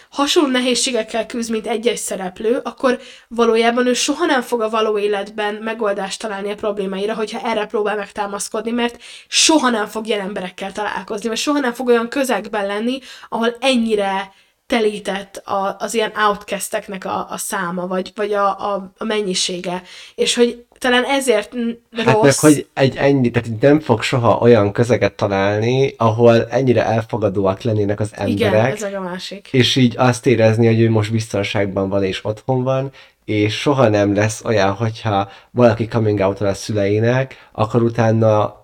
hasonló 0.09 0.49
nehézségekkel 0.49 1.25
küzd, 1.25 1.51
mint 1.51 1.67
egy-egy 1.67 1.97
szereplő, 1.97 2.59
akkor 2.63 2.99
valójában 3.27 3.87
ő 3.87 3.93
soha 3.93 4.25
nem 4.25 4.41
fog 4.41 4.61
a 4.61 4.69
való 4.69 4.97
életben 4.97 5.55
megoldást 5.55 6.21
találni 6.21 6.51
a 6.51 6.55
problémáira, 6.55 7.13
hogyha 7.13 7.47
erre 7.49 7.65
próbál 7.65 7.95
megtámaszkodni, 7.95 8.71
mert 8.71 9.01
soha 9.27 9.69
nem 9.69 9.85
fog 9.85 10.07
ilyen 10.07 10.19
emberekkel 10.19 10.71
találkozni, 10.71 11.27
vagy 11.27 11.37
soha 11.37 11.59
nem 11.59 11.73
fog 11.73 11.87
olyan 11.87 12.09
közegben 12.09 12.65
lenni, 12.65 12.99
ahol 13.29 13.55
ennyire 13.59 14.33
telített 14.71 15.41
a, 15.45 15.75
az 15.79 15.93
ilyen 15.93 16.11
outcasteknek 16.27 17.05
a, 17.05 17.27
a 17.29 17.37
száma, 17.37 17.87
vagy, 17.87 18.11
vagy 18.15 18.33
a, 18.33 18.73
a, 18.73 18.91
a 18.97 19.03
mennyisége. 19.03 19.81
És 20.15 20.35
hogy 20.35 20.65
talán 20.77 21.03
ezért 21.03 21.53
rossz. 21.91 22.05
Hát 22.05 22.21
meg, 22.21 22.35
hogy 22.39 22.67
egy 22.73 22.95
ennyi, 22.97 23.31
tehát 23.31 23.49
nem 23.59 23.79
fog 23.79 24.01
soha 24.01 24.37
olyan 24.37 24.71
közeget 24.71 25.13
találni, 25.13 25.93
ahol 25.97 26.47
ennyire 26.49 26.85
elfogadóak 26.85 27.61
lennének 27.61 27.99
az 27.99 28.11
Igen, 28.25 28.53
emberek, 28.53 28.73
ez 28.73 28.81
meg 28.81 28.95
a 28.95 29.01
másik. 29.01 29.47
és 29.51 29.75
így 29.75 29.93
azt 29.97 30.25
érezni, 30.25 30.65
hogy 30.65 30.79
ő 30.79 30.89
most 30.89 31.11
biztonságban 31.11 31.89
van 31.89 32.03
és 32.03 32.25
otthon 32.25 32.63
van, 32.63 32.91
és 33.25 33.59
soha 33.59 33.87
nem 33.87 34.15
lesz 34.15 34.41
olyan, 34.45 34.71
hogyha 34.71 35.29
valaki 35.51 35.87
coming 35.87 36.19
out 36.19 36.41
a 36.41 36.53
szüleinek, 36.53 37.49
akkor 37.51 37.83
utána 37.83 38.60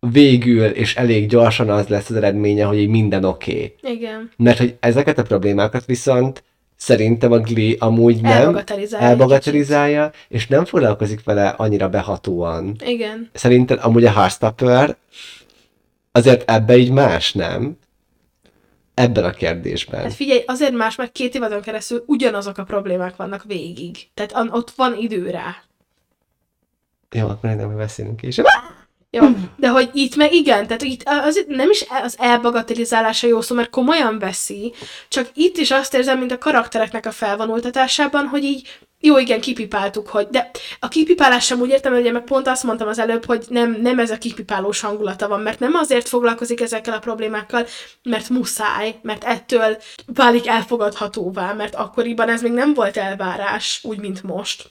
végül 0.00 0.64
és 0.64 0.96
elég 0.96 1.28
gyorsan 1.28 1.70
az 1.70 1.88
lesz 1.88 2.10
az 2.10 2.16
eredménye, 2.16 2.64
hogy 2.64 2.78
így 2.78 2.88
minden 2.88 3.24
oké. 3.24 3.74
Okay. 3.80 3.92
Igen. 3.94 4.30
Mert 4.36 4.58
hogy 4.58 4.76
ezeket 4.80 5.18
a 5.18 5.22
problémákat 5.22 5.84
viszont 5.84 6.42
szerintem 6.76 7.32
a 7.32 7.38
Glee 7.38 7.74
amúgy 7.78 8.20
nem 8.20 8.60
Elbagatelizálja 8.90 10.10
és 10.28 10.46
nem 10.46 10.64
foglalkozik 10.64 11.24
vele 11.24 11.48
annyira 11.48 11.88
behatóan. 11.88 12.76
Igen. 12.84 13.30
Szerinted 13.32 13.78
amúgy 13.82 14.04
a 14.04 14.12
Heartstopper 14.12 14.96
azért 16.12 16.50
ebbe 16.50 16.76
így 16.76 16.90
más, 16.90 17.32
nem? 17.32 17.78
Ebben 18.94 19.24
a 19.24 19.30
kérdésben. 19.30 20.00
Hát 20.02 20.14
figyelj, 20.14 20.42
azért 20.46 20.72
más, 20.72 20.96
mert 20.96 21.12
két 21.12 21.34
évadon 21.34 21.60
keresztül 21.60 22.04
ugyanazok 22.06 22.58
a 22.58 22.64
problémák 22.64 23.16
vannak 23.16 23.44
végig. 23.44 23.96
Tehát 24.14 24.32
an- 24.32 24.54
ott 24.54 24.70
van 24.70 24.96
idő 24.96 25.30
rá. 25.30 25.56
Jó, 27.10 27.28
akkor 27.28 27.50
nem 27.50 27.76
beszélünk 27.76 28.22
is. 28.22 28.36
Jó, 29.10 29.28
de 29.56 29.68
hogy 29.68 29.90
itt 29.92 30.16
meg 30.16 30.32
igen, 30.32 30.66
tehát 30.66 30.82
itt 30.82 31.02
az, 31.04 31.44
nem 31.48 31.70
is 31.70 31.84
az 32.02 32.16
elbagatelizálása 32.18 33.26
jó 33.26 33.40
szó, 33.40 33.54
mert 33.54 33.70
komolyan 33.70 34.18
veszi, 34.18 34.72
csak 35.08 35.30
itt 35.34 35.56
is 35.56 35.70
azt 35.70 35.94
érzem, 35.94 36.18
mint 36.18 36.32
a 36.32 36.38
karaktereknek 36.38 37.06
a 37.06 37.10
felvonultatásában, 37.10 38.26
hogy 38.26 38.44
így 38.44 38.68
jó, 39.02 39.18
igen, 39.18 39.40
kipipáltuk, 39.40 40.08
hogy, 40.08 40.28
de 40.28 40.50
a 40.80 40.88
kipipálás 40.88 41.44
sem 41.44 41.60
úgy 41.60 41.68
értem, 41.68 41.92
hogy 41.92 42.12
meg 42.12 42.24
pont 42.24 42.46
azt 42.46 42.62
mondtam 42.62 42.88
az 42.88 42.98
előbb, 42.98 43.24
hogy 43.24 43.44
nem, 43.48 43.78
nem 43.82 43.98
ez 43.98 44.10
a 44.10 44.18
kipipálós 44.18 44.80
hangulata 44.80 45.28
van, 45.28 45.40
mert 45.40 45.58
nem 45.58 45.74
azért 45.74 46.08
foglalkozik 46.08 46.60
ezekkel 46.60 46.94
a 46.94 46.98
problémákkal, 46.98 47.66
mert 48.02 48.28
muszáj, 48.28 48.98
mert 49.02 49.24
ettől 49.24 49.76
válik 50.06 50.46
elfogadhatóvá, 50.46 51.52
mert 51.52 51.74
akkoriban 51.74 52.28
ez 52.28 52.42
még 52.42 52.52
nem 52.52 52.74
volt 52.74 52.96
elvárás, 52.96 53.80
úgy, 53.82 53.98
mint 53.98 54.22
most. 54.22 54.70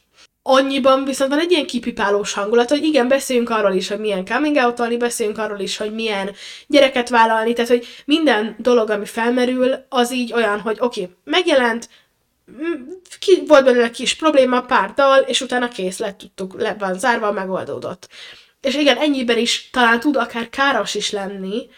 Annyiban 0.51 1.05
viszont 1.05 1.29
van 1.29 1.39
egy 1.39 1.51
ilyen 1.51 1.65
kipipálós 1.65 2.33
hangulat, 2.33 2.69
hogy 2.69 2.83
igen, 2.83 3.07
beszéljünk 3.07 3.49
arról 3.49 3.73
is, 3.73 3.87
hogy 3.87 3.99
milyen 3.99 4.25
coming 4.25 4.55
out 4.55 4.97
beszéljünk 4.97 5.37
arról 5.37 5.59
is, 5.59 5.77
hogy 5.77 5.93
milyen 5.93 6.31
gyereket 6.67 7.09
vállalni, 7.09 7.53
tehát 7.53 7.69
hogy 7.69 7.87
minden 8.05 8.55
dolog, 8.59 8.89
ami 8.89 9.05
felmerül, 9.05 9.85
az 9.89 10.13
így 10.13 10.33
olyan, 10.33 10.59
hogy 10.59 10.77
oké, 10.79 11.01
okay, 11.01 11.15
megjelent, 11.23 11.89
ki, 13.19 13.43
volt 13.47 13.63
belőle 13.63 13.89
kis 13.91 14.15
probléma, 14.15 14.61
pár 14.61 14.93
dal, 14.93 15.19
és 15.19 15.41
utána 15.41 15.67
kész 15.67 15.97
lett, 15.97 16.17
tudtuk, 16.17 16.61
le 16.61 16.75
van 16.79 16.99
zárva, 16.99 17.31
megoldódott. 17.31 18.07
És 18.61 18.75
igen, 18.75 18.97
ennyiben 18.97 19.37
is 19.37 19.69
talán 19.71 19.99
tud 19.99 20.15
akár 20.15 20.49
káros 20.49 20.95
is 20.95 21.11
lenni, 21.11 21.69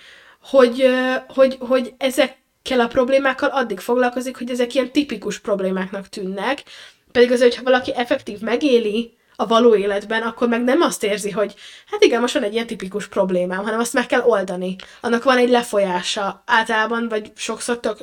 hogy, 0.41 0.89
hogy, 1.28 1.57
hogy 1.59 1.93
ezekkel 1.97 2.80
a 2.80 2.88
problémákkal 2.88 3.49
addig 3.49 3.80
foglalkozik, 3.80 4.38
hogy 4.38 4.49
ezek 4.49 4.74
ilyen 4.74 4.91
tipikus 4.91 5.39
problémáknak 5.39 6.07
tűnnek, 6.07 6.63
pedig 7.12 7.32
az, 7.32 7.41
hogyha 7.41 7.64
valaki 7.64 7.95
effektív 7.95 8.39
megéli 8.39 9.18
a 9.36 9.47
való 9.47 9.76
életben, 9.76 10.22
akkor 10.22 10.47
meg 10.47 10.64
nem 10.64 10.82
azt 10.82 11.03
érzi, 11.03 11.32
hogy 11.32 11.55
hát 11.86 12.03
igen, 12.03 12.22
most 12.22 12.34
van 12.34 12.43
egy 12.43 12.53
ilyen 12.53 12.68
tipikus 12.68 13.07
problémám, 13.07 13.64
hanem 13.64 13.80
azt 13.80 13.93
meg 13.93 14.05
kell 14.05 14.22
oldani. 14.22 14.76
Annak 15.01 15.24
van 15.24 15.38
egy 15.38 15.49
lefolyása 15.49 16.43
általában, 16.45 17.07
vagy 17.09 17.32
sokszor 17.36 17.80
tök 17.80 17.97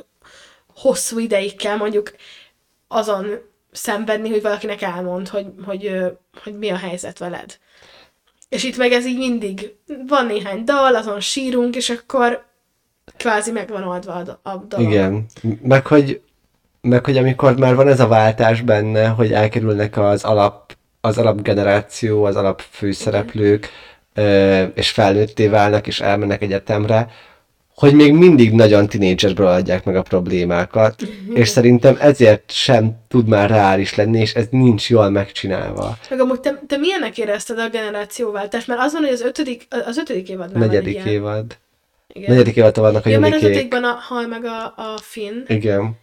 hosszú 0.75 1.19
ideig 1.19 1.55
kell 1.55 1.77
mondjuk 1.77 2.15
azon 2.87 3.25
szenvedni, 3.71 4.29
hogy 4.29 4.41
valakinek 4.41 4.81
elmond, 4.81 5.27
hogy, 5.27 5.45
hogy, 5.65 5.91
hogy 6.43 6.57
mi 6.57 6.69
a 6.69 6.77
helyzet 6.77 7.17
veled. 7.17 7.57
És 8.49 8.63
itt 8.63 8.77
meg 8.77 8.91
ez 8.91 9.05
így 9.05 9.17
mindig, 9.17 9.75
van 10.07 10.25
néhány 10.25 10.63
dal, 10.63 10.95
azon 10.95 11.19
sírunk, 11.19 11.75
és 11.75 11.89
akkor 11.89 12.45
kvázi 13.17 13.51
meg 13.51 13.69
van 13.69 13.83
oldva 13.83 14.39
a, 14.41 14.55
dolog. 14.55 14.91
Igen. 14.91 15.25
Meg 15.61 15.87
hogy, 15.87 16.21
meg 16.81 17.05
hogy 17.05 17.17
amikor 17.17 17.57
már 17.57 17.75
van 17.75 17.87
ez 17.87 17.99
a 17.99 18.07
váltás 18.07 18.61
benne, 18.61 19.07
hogy 19.07 19.31
elkerülnek 19.33 19.97
az 19.97 20.23
alap, 20.23 20.75
az 21.01 21.17
alapgeneráció, 21.17 22.23
az 22.23 22.35
alap 22.35 22.61
főszereplők, 22.69 23.69
ö, 24.13 24.63
és 24.63 24.89
felnőtté 24.89 25.47
válnak, 25.47 25.87
és 25.87 26.01
elmennek 26.01 26.41
egyetemre, 26.41 27.07
hogy 27.75 27.93
még 27.93 28.13
mindig 28.13 28.51
nagyon 28.51 28.87
tinédzserből 28.87 29.47
adják 29.47 29.83
meg 29.83 29.95
a 29.95 30.01
problémákat, 30.01 30.95
és 31.33 31.47
szerintem 31.49 31.97
ezért 31.99 32.51
sem 32.51 32.95
tud 33.07 33.27
már 33.27 33.49
reális 33.49 33.95
lenni, 33.95 34.19
és 34.19 34.33
ez 34.33 34.45
nincs 34.49 34.89
jól 34.89 35.09
megcsinálva. 35.09 35.97
Meg 36.09 36.19
amúgy 36.19 36.39
te, 36.39 36.61
te 36.67 36.77
milyennek 36.77 37.17
érezted 37.17 37.59
a 37.59 37.69
generációváltást? 37.69 38.67
Mert 38.67 38.79
az 38.79 38.93
van, 38.93 39.01
hogy 39.01 39.11
az 39.11 39.21
ötödik, 39.21 39.67
az 39.85 39.97
ötödik 39.97 40.29
évadnál 40.29 40.59
Negyedik 40.67 40.93
van 40.97 41.03
ilyen. 41.05 41.15
évad. 41.15 41.57
Igen. 42.13 42.29
Negyedik 42.31 42.55
évadtól 42.55 42.83
vannak 42.83 43.05
a 43.05 43.09
Ja, 43.09 43.19
mert 43.19 43.35
az 43.35 43.43
ötödikben 43.43 43.83
a, 43.83 43.97
hal 44.09 44.27
meg 44.27 44.45
a, 44.45 44.63
a 44.63 44.97
Finn. 45.01 45.41
Igen. 45.47 45.97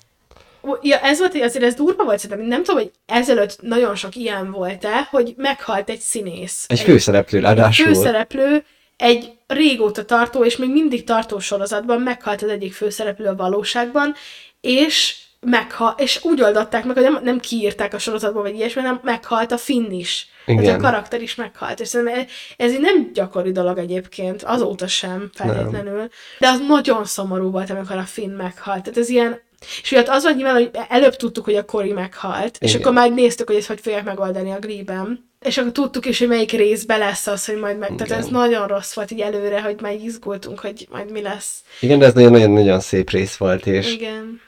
Ja, 0.83 0.99
ez 0.99 1.19
volt, 1.19 1.43
azért 1.43 1.64
ez 1.64 1.75
durva 1.75 2.05
volt 2.05 2.19
szerintem. 2.19 2.47
Nem 2.47 2.62
tudom, 2.62 2.81
hogy 2.81 2.91
ezelőtt 3.07 3.62
nagyon 3.62 3.95
sok 3.95 4.17
ilyen 4.17 4.51
volt-e, 4.51 5.09
hogy 5.11 5.35
meghalt 5.37 5.91
egy 5.91 6.01
színész. 6.01 6.64
Egy 6.69 6.81
főszereplő, 6.81 7.39
egy 7.39 7.45
ráadásul. 7.45 7.87
főszereplő, 7.87 8.64
egy 8.97 9.33
régóta 9.47 10.05
tartó, 10.05 10.45
és 10.45 10.57
még 10.57 10.71
mindig 10.71 11.05
tartó 11.05 11.39
sorozatban 11.39 12.01
meghalt 12.01 12.43
az 12.43 12.49
egyik 12.49 12.73
főszereplő 12.73 13.27
a 13.27 13.37
valóságban, 13.37 14.14
és 14.61 15.17
megha 15.41 15.95
és 15.99 16.25
úgy 16.25 16.43
oldották 16.43 16.85
meg, 16.85 16.95
hogy 16.95 17.05
nem, 17.05 17.21
nem 17.23 17.41
kiírták 17.41 17.95
a 17.95 17.99
sorozatból, 17.99 18.43
vagy 18.43 18.55
ilyesmi, 18.55 18.81
hanem 18.81 19.01
meghalt 19.03 19.53
a 19.53 19.57
Finn 19.57 19.91
is. 19.91 20.29
Igen. 20.47 20.62
Igen. 20.62 20.75
a 20.75 20.83
karakter 20.83 21.23
is 21.23 21.35
meghalt. 21.35 21.81
És 21.81 21.89
szerintem 21.89 22.19
ez, 22.19 22.25
ez 22.57 22.73
így 22.73 22.81
nem 22.81 23.11
gyakori 23.12 23.53
dolog 23.53 23.79
egyébként, 23.79 24.43
azóta 24.43 24.87
sem 24.87 25.31
feltétlenül. 25.35 26.09
De 26.39 26.49
az 26.49 26.61
nagyon 26.69 27.05
szomorú 27.05 27.51
volt, 27.51 27.71
amikor 27.71 27.97
a 27.97 28.03
Finn 28.03 28.31
meghalt. 28.31 28.83
Tehát 28.83 28.99
ez 28.99 29.09
ilyen 29.09 29.41
és 29.83 29.93
ugye 29.93 30.05
az 30.07 30.23
volt 30.23 30.37
nyilván, 30.37 30.55
hogy 30.55 30.71
előbb 30.89 31.17
tudtuk, 31.17 31.45
hogy 31.45 31.55
a 31.55 31.65
Cory 31.65 31.93
meghalt, 31.93 32.57
és 32.61 32.71
Igen. 32.71 32.83
akkor 32.83 32.93
már 32.93 33.11
néztük, 33.11 33.47
hogy 33.47 33.57
ezt 33.57 33.67
hogy 33.67 33.81
fogják 33.81 34.05
megoldani 34.05 34.51
a 34.51 34.59
Glee-ben. 34.59 35.25
És 35.41 35.59
akkor 35.59 35.73
tudtuk 35.73 36.07
is, 36.07 36.19
hogy 36.19 36.29
melyik 36.29 36.53
részbe 36.53 36.97
lesz 36.97 37.27
az, 37.27 37.45
hogy 37.45 37.57
majd 37.57 37.79
meg... 37.79 37.89
Tehát 37.89 38.07
Igen. 38.07 38.19
ez 38.19 38.27
nagyon 38.27 38.67
rossz 38.67 38.95
volt 38.95 39.11
így 39.11 39.21
előre, 39.21 39.61
hogy 39.61 39.81
már 39.81 39.95
izgultunk, 39.95 40.61
hogy 40.61 40.87
majd 40.91 41.11
mi 41.11 41.23
lesz. 41.23 41.55
Igen, 41.81 41.99
de 41.99 42.07
ez 42.07 42.13
nagyon-nagyon-nagyon 42.13 42.81
szép 42.81 43.11
rész 43.11 43.37
volt, 43.37 43.67
és 43.67 43.93
Igen. 43.93 44.41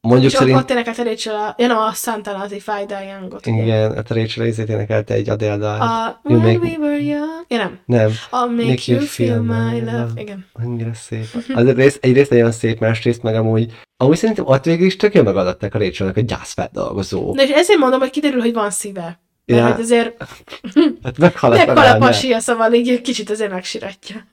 Mondjuk 0.00 0.32
És 0.32 0.38
szerint... 0.38 0.56
ott 0.56 0.70
énekelt 0.70 0.98
a 0.98 1.02
Rachel 1.02 1.34
a, 1.34 1.54
ja, 1.58 1.66
nem, 1.66 1.76
a 1.76 1.92
Santana 1.92 2.42
az 2.42 2.52
If 2.52 2.66
I 2.82 2.86
Die 2.86 3.04
Young-ot. 3.04 3.46
Igen, 3.46 3.90
a 3.90 4.02
Rachel 4.08 4.46
Izét 4.46 4.68
énekelte 4.68 5.14
egy 5.14 5.28
Adele 5.28 5.56
dal. 5.56 5.80
A 5.80 6.20
You 6.24 6.38
When 6.40 6.52
make- 6.58 6.68
We 6.68 6.86
Were 6.86 7.00
Young. 7.02 7.44
Ja, 7.48 7.56
nem. 7.56 7.78
Nem, 7.86 8.10
I'll 8.30 8.66
make, 8.66 8.82
you 8.86 9.00
feel 9.00 9.40
my 9.42 9.80
love. 9.80 10.08
Igen. 10.14 10.46
annyira 10.52 10.94
szép. 10.94 11.26
Az 11.54 11.72
rész, 11.72 11.98
egyrészt 12.00 12.30
nagyon 12.30 12.52
szép, 12.52 12.80
másrészt 12.80 13.22
meg 13.22 13.34
amúgy, 13.34 13.72
amúgy 13.96 14.16
szerintem 14.16 14.46
ott 14.46 14.64
végül 14.64 14.86
is 14.86 14.96
tök 14.96 15.14
jól 15.14 15.24
megadották 15.24 15.74
a 15.74 15.78
Rachelnek 15.78 16.16
a 16.16 16.20
gyászfeldolgozó. 16.20 17.34
Na 17.34 17.42
és 17.42 17.50
ezért 17.50 17.78
mondom, 17.78 18.00
hogy 18.00 18.10
kiderül, 18.10 18.40
hogy 18.40 18.52
van 18.52 18.70
szíve. 18.70 19.20
Mert 19.48 19.60
Ja. 19.60 19.72
hogy 19.74 19.80
azért 19.82 20.22
Hát 21.02 21.18
meghalap 21.18 22.02
a 22.02 22.12
sia, 22.12 22.38
szóval 22.40 22.72
így 22.72 23.00
kicsit 23.00 23.30
azért 23.30 23.50
megsiratja. 23.50 24.26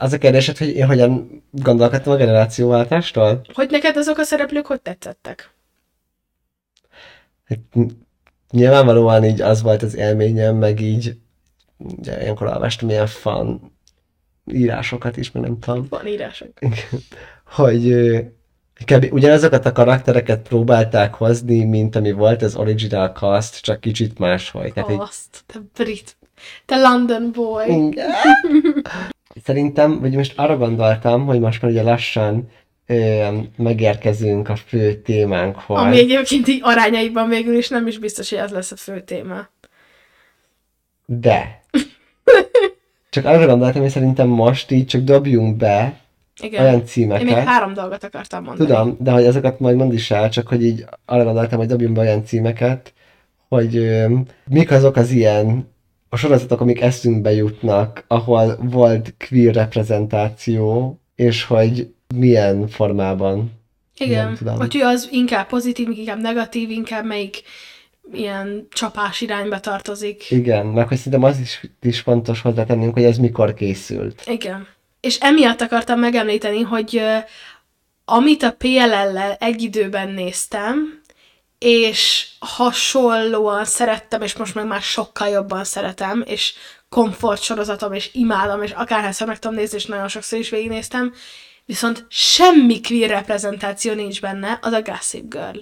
Az 0.00 0.12
a 0.12 0.18
kérdésed, 0.18 0.56
hogy 0.58 0.68
én 0.68 0.86
hogyan 0.86 1.42
gondolkodtam 1.50 2.12
a 2.12 2.16
generációváltástól? 2.16 3.40
Hogy 3.52 3.70
neked 3.70 3.96
azok 3.96 4.18
a 4.18 4.22
szereplők 4.22 4.66
hogy 4.66 4.80
tetszettek? 4.80 5.50
Hát, 7.44 7.58
ny- 7.72 7.96
nyilvánvalóan 8.50 9.24
így 9.24 9.40
az 9.40 9.62
volt 9.62 9.82
az 9.82 9.96
élményem, 9.96 10.56
meg 10.56 10.80
így 10.80 11.16
ugye 11.76 12.20
ilyenkor 12.22 12.46
olvastam 12.46 12.88
ilyen 12.88 13.06
fan 13.06 13.72
írásokat 14.52 15.16
is, 15.16 15.30
meg 15.30 15.42
nem 15.42 15.58
tudom, 15.58 15.86
Van 15.88 16.06
írások. 16.06 16.48
hogy 17.44 17.88
kb. 18.84 19.12
ugyanazokat 19.12 19.66
a 19.66 19.72
karaktereket 19.72 20.48
próbálták 20.48 21.14
hozni, 21.14 21.64
mint 21.64 21.96
ami 21.96 22.12
volt 22.12 22.42
az 22.42 22.56
original 22.56 23.08
cast, 23.08 23.60
csak 23.60 23.80
kicsit 23.80 24.18
máshogy. 24.18 24.72
Tehát 24.72 24.90
egy 24.90 25.00
Azt, 25.00 25.44
te 25.46 25.60
brit. 25.74 26.16
Te 26.66 26.76
London 26.76 27.30
boy. 27.32 27.94
Szerintem, 29.44 30.00
vagy 30.00 30.14
most 30.14 30.38
arra 30.38 30.56
gondoltam, 30.56 31.26
hogy 31.26 31.40
most 31.40 31.62
már 31.62 31.70
ugye 31.70 31.82
lassan 31.82 32.48
ö, 32.86 33.28
megérkezünk 33.56 34.48
a 34.48 34.56
fő 34.56 34.94
témánkhoz. 34.94 35.78
Ami 35.78 35.98
egyébként 35.98 36.48
így 36.48 36.60
arányaiban 36.62 37.28
végül 37.28 37.56
is 37.56 37.68
nem 37.68 37.86
is 37.86 37.98
biztos, 37.98 38.30
hogy 38.30 38.38
ez 38.38 38.50
lesz 38.50 38.72
a 38.72 38.76
fő 38.76 39.00
téma. 39.00 39.48
De. 41.06 41.60
Csak 43.10 43.24
arra 43.24 43.46
gondoltam, 43.46 43.82
hogy 43.82 43.90
szerintem 43.90 44.28
most 44.28 44.70
így 44.70 44.86
csak 44.86 45.02
dobjunk 45.02 45.56
be 45.56 46.01
Igen. 46.42 46.60
olyan 46.60 46.74
Én 46.74 46.78
még 46.80 46.88
címeket. 46.88 47.44
három 47.44 47.74
dolgot 47.74 48.04
akartam 48.04 48.44
mondani. 48.44 48.68
Tudom, 48.68 48.96
de 49.00 49.10
hogy 49.10 49.24
ezeket 49.24 49.60
majd 49.60 49.76
mondd 49.76 49.92
is 49.92 50.10
el, 50.10 50.28
csak 50.28 50.48
hogy 50.48 50.64
így 50.64 50.84
arra 51.04 51.24
gondoltam, 51.24 51.58
hogy 51.58 51.68
dobjunk 51.68 51.94
be 51.94 52.00
olyan 52.00 52.24
címeket, 52.24 52.92
hogy 53.48 53.76
ö, 53.76 54.14
mik 54.46 54.70
azok 54.70 54.96
az 54.96 55.10
ilyen 55.10 55.70
a 56.08 56.16
sorozatok, 56.16 56.60
amik 56.60 56.80
eszünkbe 56.80 57.32
jutnak, 57.32 58.04
ahol 58.06 58.56
volt 58.60 59.14
queer 59.28 59.54
reprezentáció, 59.54 60.98
és 61.14 61.44
hogy 61.44 61.94
milyen 62.14 62.68
formában. 62.68 63.36
Nem 63.98 64.08
Igen. 64.08 64.34
tudom. 64.34 64.56
Hogy 64.56 64.76
az 64.76 65.08
inkább 65.10 65.46
pozitív, 65.46 65.90
inkább 65.90 66.20
negatív, 66.20 66.70
inkább 66.70 67.04
melyik 67.04 67.42
ilyen 68.12 68.66
csapás 68.70 69.20
irányba 69.20 69.60
tartozik. 69.60 70.30
Igen, 70.30 70.66
meg 70.66 70.88
hogy 70.88 70.96
szerintem 70.96 71.22
az 71.22 71.38
is, 71.38 71.70
is 71.82 72.00
fontos 72.00 72.40
hozzátennünk, 72.40 72.94
hogy 72.94 73.04
ez 73.04 73.18
mikor 73.18 73.54
készült. 73.54 74.22
Igen. 74.26 74.66
És 75.02 75.18
emiatt 75.18 75.60
akartam 75.60 75.98
megemlíteni, 75.98 76.60
hogy 76.60 77.02
amit 78.04 78.42
a 78.42 78.52
PLL-lel 78.52 79.36
egy 79.38 79.62
időben 79.62 80.08
néztem, 80.08 81.00
és 81.58 82.28
hasonlóan 82.38 83.64
szerettem, 83.64 84.22
és 84.22 84.36
most 84.36 84.54
meg 84.54 84.66
már 84.66 84.80
sokkal 84.80 85.28
jobban 85.28 85.64
szeretem, 85.64 86.22
és 86.26 86.54
komfort 86.88 87.42
sorozatom, 87.42 87.92
és 87.92 88.10
imádom, 88.12 88.62
és 88.62 88.70
akárhányszor 88.70 89.26
meg 89.26 89.38
tudom 89.38 89.56
nézni, 89.56 89.76
és 89.76 89.86
nagyon 89.86 90.08
sokszor 90.08 90.38
is 90.38 90.50
végignéztem, 90.50 91.14
viszont 91.64 92.06
semmi 92.08 92.80
queer 92.80 93.10
reprezentáció 93.10 93.92
nincs 93.92 94.20
benne, 94.20 94.58
az 94.62 94.72
a 94.72 94.82
Gossip 94.82 95.28
Girl. 95.28 95.58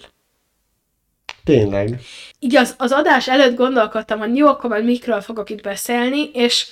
Tényleg. 1.45 2.01
így 2.38 2.57
az, 2.57 2.74
az 2.78 2.93
adás 2.93 3.28
előtt 3.28 3.57
gondolkodtam, 3.57 4.18
hogy 4.18 4.36
jó, 4.36 4.47
akkor 4.47 4.70
majd 4.70 4.84
mikről 4.84 5.20
fogok 5.20 5.51
itt 5.51 5.62
beszélni, 5.62 6.30
és 6.32 6.66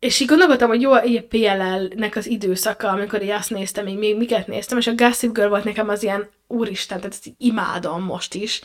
és 0.00 0.20
így 0.20 0.28
gondolkodtam, 0.28 0.68
hogy 0.68 0.80
jó, 0.80 0.92
a 0.92 1.02
PLL-nek 1.28 2.16
az 2.16 2.26
időszaka, 2.26 2.88
amikor 2.88 3.22
így 3.22 3.28
azt 3.28 3.50
néztem, 3.50 3.84
még, 3.84 3.98
még 3.98 4.16
miket 4.16 4.46
néztem, 4.46 4.78
és 4.78 4.86
a 4.86 4.94
Gossip 4.94 5.32
Girl 5.32 5.48
volt 5.48 5.64
nekem 5.64 5.88
az 5.88 6.02
ilyen, 6.02 6.28
úristen, 6.46 6.96
tehát 6.96 7.12
ezt 7.12 7.32
imádom 7.38 8.02
most 8.02 8.34
is, 8.34 8.60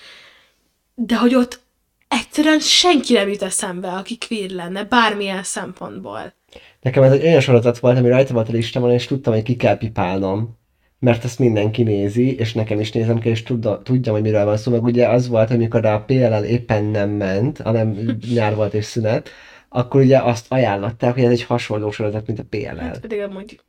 de 0.96 1.18
hogy 1.18 1.36
ott 1.36 1.60
egyszerűen 2.08 2.60
senki 2.60 3.14
nem 3.14 3.30
jut 3.30 3.42
eszembe, 3.42 3.88
aki 3.88 4.18
queer 4.28 4.50
lenne, 4.50 4.84
bármilyen 4.84 5.44
szempontból. 5.44 6.34
Nekem 6.82 7.04
ez 7.04 7.12
egy 7.12 7.24
olyan 7.26 7.40
sorozat 7.40 7.80
volt, 7.80 7.98
ami 7.98 8.10
rajta 8.10 8.34
volt 8.34 8.50
a 8.50 8.52
listámon, 8.52 8.92
és 8.92 9.06
tudtam, 9.06 9.34
hogy 9.34 9.44
ki 9.44 9.56
kell 9.56 9.78
pipálnom. 9.78 10.58
Mert 11.00 11.24
ezt 11.24 11.40
mindenki 11.40 11.84
nézi, 11.84 12.36
és 12.36 12.54
nekem 12.54 12.80
is 12.80 12.92
nézem 12.92 13.20
kell, 13.20 13.32
és 13.32 13.44
tudja, 13.44 13.82
tudjam, 13.84 14.14
hogy 14.14 14.24
miről 14.24 14.46
van 14.46 14.58
szó. 14.58 14.72
Meg 14.72 14.84
ugye 14.84 15.08
az 15.08 15.28
volt, 15.28 15.52
amikor 15.52 15.86
a 15.86 16.04
PLL 16.08 16.44
éppen 16.44 16.84
nem 16.84 17.10
ment, 17.10 17.62
hanem 17.62 17.98
nyár 18.34 18.56
volt 18.56 18.74
és 18.74 18.86
szünet, 18.86 19.30
akkor 19.76 20.02
ugye 20.02 20.18
azt 20.18 20.52
ajánlották, 20.52 21.14
hogy 21.14 21.24
ez 21.24 21.32
egy 21.32 21.44
hasonló 21.44 21.92
sorozat, 21.92 22.28
mint 22.28 22.40
a 22.40 22.44
PLL. 22.50 22.78
Hát 22.78 23.00
pedig 23.00 23.20
amúgy 23.20 23.60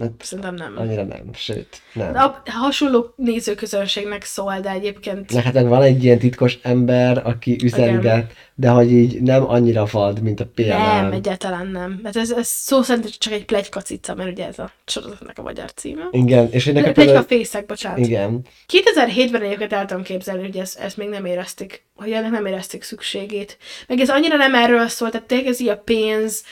Hát, 0.00 0.12
szerintem 0.18 0.54
nem. 0.54 0.74
annyira 0.76 1.04
nem, 1.04 1.30
sőt, 1.32 1.82
nem. 1.92 2.12
De 2.12 2.18
a 2.18 2.42
hasonló 2.44 3.12
nézőközönségnek 3.16 4.24
szól, 4.24 4.60
de 4.60 4.70
egyébként 4.70 5.32
Na, 5.32 5.40
hát 5.40 5.60
van 5.60 5.82
egy 5.82 6.04
ilyen 6.04 6.18
titkos 6.18 6.58
ember, 6.62 7.26
aki 7.26 7.56
üzenget, 7.62 8.32
de 8.54 8.68
hogy 8.68 8.92
így 8.92 9.22
nem 9.22 9.50
annyira 9.50 9.86
vad, 9.90 10.22
mint 10.22 10.40
a 10.40 10.46
PLL. 10.54 10.66
Nem, 10.66 11.12
egyáltalán 11.12 11.66
nem. 11.66 12.00
Mert 12.02 12.16
ez, 12.16 12.30
ez 12.30 12.46
szó 12.46 12.82
szerint 12.82 13.18
csak 13.18 13.32
egy 13.32 13.44
plegyka 13.44 13.80
cica, 13.80 14.14
mert 14.14 14.30
ugye 14.30 14.46
ez 14.46 14.58
a 14.58 14.70
sorozatnak 14.86 15.38
a 15.38 15.42
magyar 15.42 15.72
címe. 15.72 16.08
Igen, 16.10 16.48
és 16.50 16.66
én 16.66 16.74
nekem 16.74 16.92
Plegyka 16.92 17.12
például... 17.12 17.40
fészek, 17.40 17.66
bocsánat. 17.66 17.98
Igen, 17.98 18.40
2007-ben 18.72 19.42
egyébként 19.42 19.72
el 19.72 19.86
tudom 19.86 20.02
képzelni, 20.02 20.42
hogy 20.42 20.56
ezt, 20.56 20.78
ezt 20.78 20.96
még 20.96 21.08
nem 21.08 21.24
érezték, 21.24 21.84
hogy 21.96 22.12
ennek 22.12 22.30
nem 22.30 22.46
érezték 22.46 22.82
szükségét. 22.82 23.58
Meg 23.86 24.00
ez 24.00 24.10
annyira 24.10 24.36
nem 24.36 24.54
erről 24.54 24.88
szól, 24.88 25.10
tehát 25.10 25.26
tényleg 25.26 25.46
ez 25.46 25.60
így 25.60 25.68
a 25.68 25.78
pénz, 25.78 26.44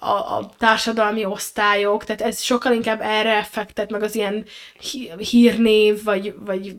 a, 0.00 0.36
a 0.36 0.50
társadalmi 0.58 1.24
osztályok, 1.24 2.04
tehát 2.04 2.20
ez 2.22 2.40
sokkal 2.40 2.72
inkább 2.72 3.00
erre 3.00 3.42
fektet, 3.42 3.90
meg 3.90 4.02
az 4.02 4.14
ilyen 4.14 4.44
hí- 4.80 5.28
hírnév, 5.28 6.04
vagy, 6.04 6.34
vagy 6.44 6.76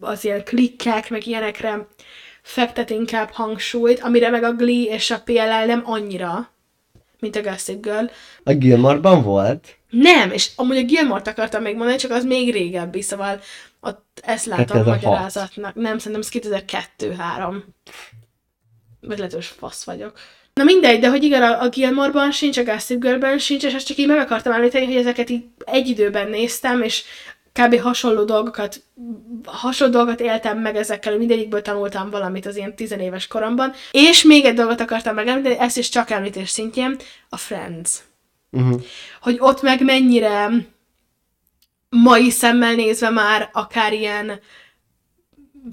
az 0.00 0.24
ilyen 0.24 0.44
klikkek, 0.44 1.10
meg 1.10 1.26
ilyenekre 1.26 1.86
fektet 2.42 2.90
inkább 2.90 3.30
hangsúlyt, 3.30 4.00
amire 4.00 4.30
meg 4.30 4.42
a 4.42 4.52
Glee 4.52 4.94
és 4.94 5.10
a 5.10 5.20
PLL 5.24 5.64
nem 5.66 5.82
annyira, 5.84 6.50
mint 7.18 7.36
a 7.36 7.42
Gossip 7.42 7.82
Girl. 7.82 8.04
a 8.44 8.52
Gilmarban 8.52 9.22
volt, 9.22 9.76
Nem, 9.90 10.30
és 10.30 10.50
amúgy 10.56 10.76
a 10.76 10.82
Gilmore-t 10.82 11.26
akartam 11.26 11.62
még 11.62 11.76
mondani, 11.76 11.98
csak 11.98 12.10
az 12.10 12.24
még 12.24 12.52
régebbi, 12.52 13.02
szóval 13.02 13.40
ott 13.80 14.20
ezt 14.22 14.46
látom 14.46 14.64
2006. 14.66 15.02
magyarázatnak. 15.02 15.74
Nem, 15.74 15.98
szerintem 15.98 16.40
ez 16.42 16.58
2002-3. 16.98 17.62
Vagy 19.00 19.18
lehet, 19.18 19.44
fasz 19.44 19.84
vagyok. 19.84 20.18
Na 20.54 20.64
mindegy, 20.64 21.00
de 21.00 21.08
hogy 21.08 21.22
igen, 21.22 21.42
a, 21.42 21.62
a 21.62 21.68
Gilmore-ban 21.68 22.30
sincs, 22.30 22.58
a 22.58 22.64
Gossip 22.64 23.00
Girl-ben 23.00 23.38
sincs, 23.38 23.64
és 23.64 23.72
ezt 23.72 23.86
csak 23.86 23.96
így 23.96 24.06
meg 24.06 24.18
akartam 24.18 24.52
említeni, 24.52 24.84
hogy 24.84 24.96
ezeket 24.96 25.30
így 25.30 25.44
egy 25.64 25.88
időben 25.88 26.30
néztem, 26.30 26.82
és 26.82 27.04
kb. 27.52 27.80
hasonló 27.80 28.24
dolgokat, 28.24 28.82
hasonló 29.44 29.92
dolgokat 29.92 30.20
éltem 30.20 30.58
meg 30.58 30.76
ezekkel, 30.76 31.16
mindegyikből 31.16 31.62
tanultam 31.62 32.10
valamit 32.10 32.46
az 32.46 32.56
ilyen 32.56 32.76
tizenéves 32.76 33.26
koromban. 33.26 33.72
És 33.90 34.22
még 34.22 34.44
egy 34.44 34.54
dolgot 34.54 34.80
akartam 34.80 35.14
megemlíteni, 35.14 35.58
ezt 35.58 35.78
is 35.78 35.88
csak 35.88 36.10
említés 36.10 36.50
szintjén, 36.50 36.96
a 37.28 37.36
Friends 37.36 38.02
uh-huh. 38.54 38.82
hogy 39.20 39.36
ott 39.38 39.62
meg 39.62 39.84
mennyire 39.84 40.50
mai 41.88 42.30
szemmel 42.30 42.74
nézve 42.74 43.10
már 43.10 43.50
akár 43.52 43.92
ilyen 43.92 44.40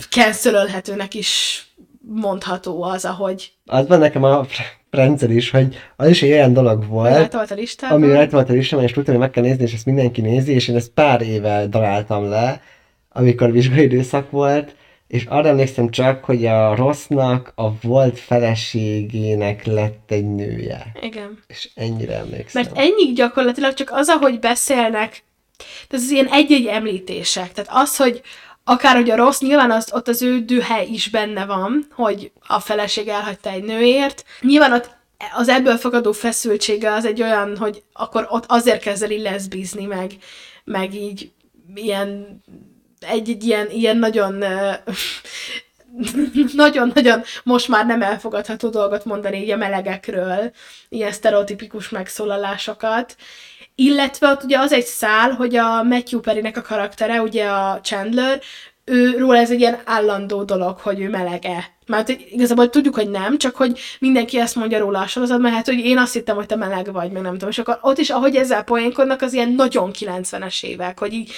cancelölhetőnek 0.10 1.14
is 1.14 1.64
mondható 2.00 2.84
az, 2.84 3.06
ahogy 3.06 3.54
az 3.72 3.88
van 3.88 4.00
nekem 4.00 4.24
a 4.24 4.46
rendszer 4.90 5.30
is, 5.30 5.50
hogy 5.50 5.76
az 5.96 6.10
is 6.10 6.22
egy 6.22 6.32
olyan 6.32 6.54
dolog 6.54 6.88
volt, 6.88 7.16
rajta 7.16 7.40
a 7.50 7.56
listában. 7.56 8.04
ami 8.04 8.12
rajta 8.12 8.36
volt 8.36 8.50
a 8.50 8.54
listámon, 8.54 8.86
és 8.86 8.92
tudtam, 8.92 9.14
hogy 9.14 9.24
meg 9.24 9.32
kell 9.32 9.44
nézni, 9.44 9.64
és 9.64 9.74
ezt 9.74 9.86
mindenki 9.86 10.22
nézi, 10.22 10.54
és 10.54 10.68
én 10.68 10.76
ezt 10.76 10.90
pár 10.90 11.22
éve 11.22 11.68
daráltam 11.68 12.30
le, 12.30 12.62
amikor 13.10 13.52
vizsgai 13.52 13.84
időszak 13.84 14.32
volt, 14.32 14.76
és 15.08 15.26
arra 15.26 15.48
emlékszem 15.48 15.90
csak, 15.90 16.24
hogy 16.24 16.46
a 16.46 16.76
rossznak 16.76 17.52
a 17.56 17.80
volt 17.82 18.20
feleségének 18.20 19.66
lett 19.66 20.12
egy 20.12 20.36
nője. 20.36 20.92
Igen. 21.02 21.44
És 21.48 21.70
ennyire 21.76 22.16
emlékszem. 22.16 22.62
Mert 22.62 22.78
ennyi 22.78 23.14
gyakorlatilag 23.14 23.74
csak 23.74 23.92
az, 23.92 24.10
ahogy 24.10 24.40
beszélnek, 24.40 25.24
tehát 25.88 26.06
az 26.06 26.10
ilyen 26.10 26.28
egy-egy 26.28 26.66
említések. 26.66 27.52
Tehát 27.52 27.72
az, 27.74 27.98
hogy 27.98 28.22
akár 28.72 28.96
hogy 28.96 29.10
a 29.10 29.16
rossz, 29.16 29.40
nyilván 29.40 29.72
az, 29.72 29.94
ott 29.94 30.08
az 30.08 30.22
ő 30.22 30.40
dühe 30.40 30.84
is 30.84 31.10
benne 31.10 31.46
van, 31.46 31.88
hogy 31.92 32.32
a 32.48 32.60
feleség 32.60 33.08
elhagyta 33.08 33.50
egy 33.50 33.64
nőért. 33.64 34.24
Nyilván 34.42 34.74
ott 34.74 34.90
az 35.36 35.50
ebből 35.50 35.78
fakadó 35.78 36.12
feszültsége 36.12 36.94
az 36.94 37.06
egy 37.06 37.22
olyan, 37.22 37.58
hogy 37.58 37.84
akkor 37.94 38.28
ott 38.30 38.46
azért 38.48 38.82
kezd 38.82 39.04
el 39.04 39.12
így 39.12 39.22
leszbizni, 39.22 39.86
meg, 39.86 40.12
meg 40.64 40.94
így 40.94 41.32
ilyen 41.76 42.42
egy-egy 43.00 43.44
ilyen, 43.44 43.70
ilyen 43.70 43.98
nagyon 43.98 44.44
nagyon-nagyon 46.54 47.22
most 47.44 47.68
már 47.68 47.86
nem 47.86 48.02
elfogadható 48.02 48.70
dolgot 48.70 49.06
mondani 49.06 49.42
így 49.42 49.50
a 49.50 49.58
melegekről, 49.58 50.52
ilyen 50.90 51.12
sztereotipikus 51.12 51.90
megszólalásokat, 51.90 53.16
illetve 53.76 54.28
ott 54.30 54.44
ugye 54.44 54.60
az 54.60 54.72
egy 54.72 54.86
szál, 54.86 55.32
hogy 55.32 55.56
a 55.56 55.84
Matthew 55.84 56.20
Perry-nek 56.20 56.58
a 56.58 56.62
karaktere, 56.62 57.22
ugye 57.22 57.46
a 57.46 57.80
Chandler, 57.84 58.42
ő, 58.86 59.18
róla 59.18 59.38
ez 59.38 59.52
egy 59.52 59.60
ilyen 59.60 59.82
állandó 59.86 60.44
dolog, 60.44 60.78
hogy 60.78 61.00
ő 61.00 61.10
melege. 61.10 61.66
Mert 61.86 62.10
igazából 62.10 62.70
tudjuk, 62.70 62.96
hogy 62.96 63.10
nem, 63.10 63.38
csak 63.38 63.56
hogy 63.56 63.80
mindenki 64.00 64.40
ezt 64.40 64.56
mondja 64.56 64.80
róla 64.80 65.00
a 65.00 65.08
sorozat, 65.08 65.40
mert 65.40 65.56
hát, 65.56 65.66
hogy 65.66 65.80
én 65.80 65.98
azt 65.98 66.14
hittem, 66.14 66.36
hogy 66.36 66.46
te 66.46 66.56
meleg 66.56 66.92
vagy, 66.92 67.12
meg 67.12 67.22
nem 67.22 67.32
tudom. 67.32 67.50
És 67.50 67.60
akkor 67.60 67.80
ott 67.82 67.98
is, 67.98 68.10
ahogy 68.10 68.36
ezzel 68.36 68.64
poénkodnak, 68.64 69.22
az 69.22 69.34
ilyen 69.34 69.50
nagyon 69.50 69.92
90-es 70.00 70.64
évek, 70.64 71.00
hogy 71.00 71.14
így 71.14 71.32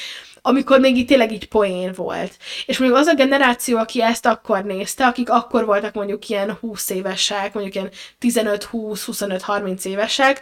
amikor 0.45 0.79
még 0.79 0.97
itt 0.97 1.07
tényleg 1.07 1.31
így 1.31 1.47
poén 1.47 1.93
volt. 1.95 2.37
És 2.65 2.77
mondjuk 2.77 2.99
az 2.99 3.07
a 3.07 3.13
generáció, 3.13 3.77
aki 3.77 4.01
ezt 4.01 4.25
akkor 4.25 4.63
nézte, 4.63 5.05
akik 5.05 5.29
akkor 5.29 5.65
voltak 5.65 5.93
mondjuk 5.93 6.29
ilyen 6.29 6.57
20 6.61 6.89
évesek, 6.89 7.53
mondjuk 7.53 7.75
ilyen 7.75 7.89
15-20-25-30 8.21 9.85
évesek, 9.85 10.41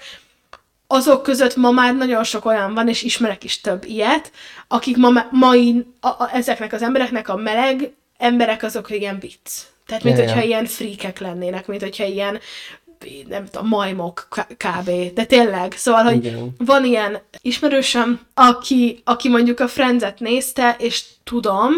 azok 0.91 1.23
között 1.23 1.55
ma 1.55 1.71
már 1.71 1.95
nagyon 1.95 2.23
sok 2.23 2.45
olyan 2.45 2.73
van, 2.73 2.87
és 2.87 3.03
ismerek 3.03 3.43
is 3.43 3.61
több 3.61 3.85
ilyet, 3.85 4.31
akik 4.67 4.97
ma, 4.97 5.27
mai, 5.31 5.85
a, 5.99 6.07
a, 6.07 6.29
ezeknek 6.33 6.73
az 6.73 6.81
embereknek 6.81 7.29
a 7.29 7.35
meleg 7.35 7.91
emberek 8.17 8.63
azok 8.63 8.89
ilyen 8.89 9.19
vicc. 9.19 9.51
Tehát, 9.85 10.03
mint 10.03 10.17
Ja, 10.17 10.23
hogyha 10.23 10.39
ja. 10.39 10.45
ilyen 10.45 10.65
frikek 10.65 11.19
lennének, 11.19 11.67
mint 11.67 11.81
hogyha 11.81 12.05
ilyen 12.05 12.39
nem 13.27 13.45
tudom, 13.45 13.67
majmok 13.67 14.27
kb. 14.57 15.13
De 15.13 15.25
tényleg, 15.25 15.73
szóval, 15.77 16.03
hogy 16.03 16.25
Igen. 16.25 16.55
van 16.57 16.85
ilyen 16.85 17.19
ismerősöm, 17.41 18.19
aki, 18.33 19.01
aki 19.03 19.29
mondjuk 19.29 19.59
a 19.59 19.67
Friends-et 19.67 20.19
nézte, 20.19 20.75
és 20.79 21.03
tudom, 21.23 21.71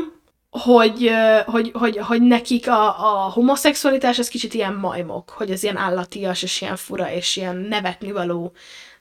hogy, 0.49 1.11
hogy, 1.45 1.71
hogy, 1.73 1.97
hogy 1.97 2.21
nekik 2.21 2.67
a, 2.67 2.87
a 2.87 3.29
homoszexualitás 3.29 4.19
az 4.19 4.27
kicsit 4.27 4.53
ilyen 4.53 4.73
majmok, 4.73 5.29
hogy 5.29 5.51
ez 5.51 5.63
ilyen 5.63 5.77
állatias, 5.77 6.43
és 6.43 6.61
ilyen 6.61 6.75
fura, 6.75 7.11
és 7.11 7.35
ilyen 7.35 7.55
nevetnivaló 7.55 8.51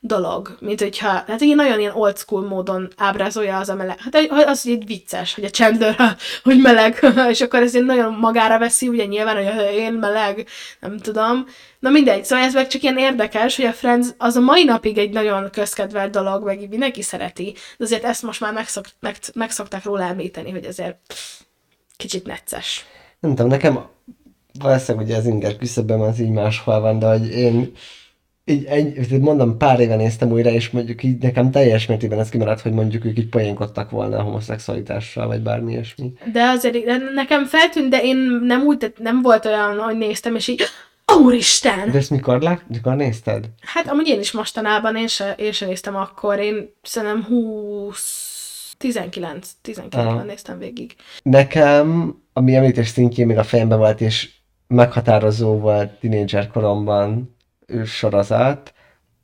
dolog, 0.05 0.57
mint 0.61 0.81
hogyha, 0.81 1.09
hát 1.09 1.41
egy 1.41 1.55
nagyon 1.55 1.81
ilyen 1.81 1.95
old 1.95 2.19
school 2.19 2.47
módon 2.47 2.93
ábrázolja 2.97 3.59
az 3.59 3.69
a 3.69 3.75
meleg. 3.75 4.01
Hát 4.01 4.15
egy- 4.15 4.31
az 4.31 4.67
egy 4.67 4.87
vicces, 4.87 5.35
hogy 5.35 5.45
a 5.45 5.51
Chandler, 5.51 5.97
hogy 6.43 6.61
meleg, 6.61 6.99
és 7.31 7.41
akkor 7.41 7.63
ez 7.63 7.75
ilyen 7.75 7.87
nagyon 7.87 8.13
magára 8.15 8.59
veszi, 8.59 8.89
ugye 8.89 9.05
nyilván, 9.05 9.45
hogy 9.45 9.75
én 9.75 9.93
meleg, 9.93 10.47
nem 10.81 10.99
tudom. 10.99 11.47
Na 11.79 11.91
mindegy, 11.91 12.25
szóval 12.25 12.45
ez 12.45 12.55
meg 12.55 12.67
csak 12.67 12.83
ilyen 12.83 12.99
érdekes, 12.99 13.57
hogy 13.57 13.65
a 13.65 13.73
Friends 13.73 14.09
az 14.19 14.37
a 14.37 14.41
mai 14.41 14.65
napig 14.65 14.99
egy 14.99 15.11
nagyon 15.11 15.51
közkedvelt 15.51 16.11
dolog, 16.11 16.45
meg 16.45 16.69
mindenki 16.69 17.03
szereti, 17.03 17.55
de 17.79 17.85
azért 17.85 18.05
ezt 18.05 18.23
most 18.23 18.41
már 18.41 18.53
megszok, 18.53 18.85
meg, 19.01 19.17
megszokták 19.35 19.85
róla 19.85 20.03
említeni, 20.05 20.51
hogy 20.51 20.65
azért 20.65 20.97
kicsit 21.97 22.27
necces. 22.27 22.85
Nem 23.21 23.31
tudom, 23.35 23.51
nekem 23.51 23.87
valószínűleg 24.59 25.07
ugye 25.07 25.17
az 25.17 25.27
inger 25.27 25.57
küszöbben 25.57 26.01
az 26.01 26.21
így 26.21 26.31
máshol 26.31 26.81
van, 26.81 26.99
de 26.99 27.07
hogy 27.07 27.29
én 27.31 27.73
így 28.45 28.65
egy, 28.65 29.21
mondom, 29.21 29.59
pár 29.59 29.81
éve 29.81 29.97
néztem 29.97 30.31
újra, 30.31 30.51
és 30.51 30.71
mondjuk 30.71 31.03
így 31.03 31.19
nekem 31.19 31.51
teljes 31.51 31.87
mértékben 31.87 32.19
ez 32.19 32.29
kimaradt, 32.29 32.61
hogy 32.61 32.73
mondjuk 32.73 33.05
ők 33.05 33.19
így 33.19 33.29
poénkodtak 33.29 33.91
volna 33.91 34.19
a 34.19 34.23
homoszexualitással, 34.23 35.27
vagy 35.27 35.41
bármi 35.41 35.73
ilyesmi. 35.73 36.13
De 36.33 36.43
azért 36.43 36.85
de 36.85 36.97
nekem 37.15 37.45
feltűnt, 37.45 37.91
de 37.91 38.03
én 38.03 38.17
nem 38.43 38.63
úgy, 38.63 38.79
tehát 38.79 38.99
nem 38.99 39.23
volt 39.23 39.45
olyan, 39.45 39.79
hogy 39.79 39.97
néztem, 39.97 40.35
és 40.35 40.49
így, 40.49 40.63
úristen! 41.23 41.91
De 41.91 41.99
ezt 41.99 42.11
mikor, 42.11 42.41
lát, 42.41 42.65
mikor 42.69 42.97
nézted? 42.97 43.49
Hát 43.61 43.89
amúgy 43.89 44.09
én 44.09 44.21
is 44.21 44.33
mostanában, 44.33 44.97
én 44.97 45.09
se, 45.09 45.35
én 45.39 45.53
se 45.53 45.67
néztem 45.67 45.97
akkor, 45.97 46.39
én 46.39 46.75
szerintem 46.83 47.25
20, 47.25 48.75
19, 48.79 49.51
19-ben 49.65 50.07
Aha. 50.07 50.23
néztem 50.23 50.59
végig. 50.59 50.95
Nekem, 51.23 52.17
ami 52.33 52.55
említés 52.55 52.89
szintjén 52.89 53.27
még 53.27 53.39
a 53.39 53.45
fejemben 53.45 53.79
volt, 53.79 54.01
és 54.01 54.31
meghatározó 54.67 55.59
volt 55.59 55.91
tínédzser 55.91 56.49
koromban 56.49 57.37
sorozat, 57.85 58.75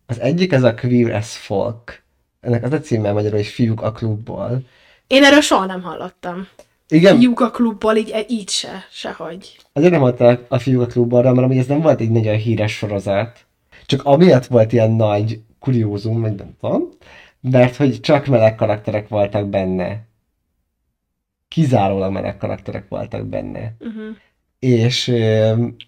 az 0.07 0.21
egyik 0.21 0.53
ez 0.53 0.63
a 0.63 0.75
Queer 0.75 1.15
as 1.15 1.37
Folk. 1.37 2.03
Ennek 2.41 2.63
az 2.65 2.73
a 2.73 2.81
címe 2.81 3.13
magyarul, 3.13 3.39
hogy 3.39 3.47
Fiúk 3.47 3.83
a 3.83 3.93
klubból. 3.93 4.61
Én 5.07 5.25
erről 5.25 5.41
soha 5.41 5.67
nem 5.67 5.83
hallottam. 5.83 6.49
Igen, 6.89 7.21
Yuga 7.21 7.51
klubból 7.51 7.97
így, 7.97 8.25
így 8.29 8.49
se, 8.49 8.87
sehogy. 8.91 9.57
azért 9.73 9.93
nem 9.93 10.01
mondták 10.01 10.41
a 10.49 10.59
Fiúk 10.59 10.83
a 10.83 10.87
klubból, 10.87 11.35
mert 11.35 11.53
ez 11.53 11.67
nem 11.67 11.81
volt 11.81 12.01
egy 12.01 12.11
nagyon 12.11 12.37
híres 12.37 12.77
sorozat. 12.77 13.47
Csak 13.87 14.05
amiatt 14.05 14.47
volt 14.47 14.73
ilyen 14.73 14.91
nagy 14.91 15.41
kuriózum, 15.59 16.21
vagy 16.21 16.35
nem 16.35 16.57
tudom, 16.61 16.89
mert 17.41 17.77
hogy 17.77 18.01
csak 18.01 18.27
meleg 18.27 18.55
karakterek 18.55 19.09
voltak 19.09 19.49
benne. 19.49 20.07
Kizárólag 21.49 22.13
meleg 22.13 22.37
karakterek 22.37 22.89
voltak 22.89 23.27
benne. 23.27 23.75
Uh-huh. 23.79 24.17
És 24.59 25.07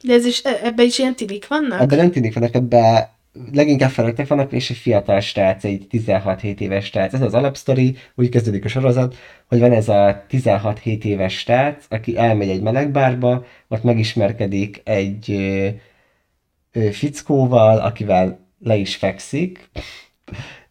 De 0.02 0.12
ez 0.12 0.24
is, 0.24 0.44
e- 0.44 0.60
ebben 0.62 0.86
is 0.86 0.98
ilyen 0.98 1.16
tilik 1.16 1.48
vannak? 1.48 1.80
Ebben 1.80 1.98
nem 1.98 2.10
tűnik 2.10 2.34
vannak, 2.34 2.54
ebben 2.54 3.08
leginkább 3.52 3.90
felnőttek 3.90 4.26
vannak, 4.26 4.52
és 4.52 4.70
egy 4.70 4.76
fiatal 4.76 5.20
srác, 5.20 5.64
egy 5.64 5.86
16-7 5.90 6.60
éves 6.60 6.84
srác. 6.84 7.12
Ez 7.12 7.20
az 7.20 7.34
alapsztori, 7.34 7.96
úgy 8.14 8.28
kezdődik 8.28 8.64
a 8.64 8.68
sorozat, 8.68 9.16
hogy 9.46 9.58
van 9.60 9.72
ez 9.72 9.88
a 9.88 10.24
16-7 10.30 11.04
éves 11.04 11.38
srác, 11.38 11.84
aki 11.88 12.16
elmegy 12.16 12.48
egy 12.48 12.62
melegbárba, 12.62 13.44
ott 13.68 13.82
megismerkedik 13.82 14.80
egy 14.84 15.30
ö, 15.30 15.68
ö, 16.72 16.90
fickóval, 16.90 17.78
akivel 17.78 18.38
le 18.64 18.76
is 18.76 18.96
fekszik, 18.96 19.70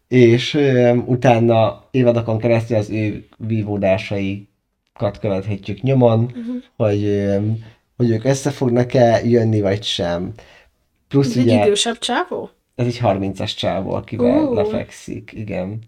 és 0.07 0.53
ö, 0.53 0.95
utána 0.95 1.87
évadokon 1.91 2.37
keresztül 2.39 2.77
az 2.77 2.89
ő 2.89 3.27
vívódásaikat 3.37 5.19
követhetjük 5.19 5.81
nyomon, 5.81 6.23
Uh-huh. 6.23 6.63
hogy, 6.75 7.03
ö, 7.03 7.37
hogy 7.99 8.09
ők 8.09 8.23
össze 8.23 8.49
fognak-e 8.49 9.25
jönni, 9.25 9.61
vagy 9.61 9.83
sem. 9.83 10.33
Plusz 11.07 11.29
Ez 11.29 11.37
egy 11.37 11.43
ugye, 11.43 11.65
idősebb 11.65 11.97
csávó? 11.97 12.49
ez 12.79 12.85
egy 12.85 12.99
30-as 13.03 13.55
csávó, 13.55 13.93
akivel 13.93 14.47
Ó. 14.47 14.53
lefekszik, 14.53 15.31
igen. 15.35 15.79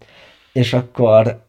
És 0.52 0.72
akkor 0.72 1.44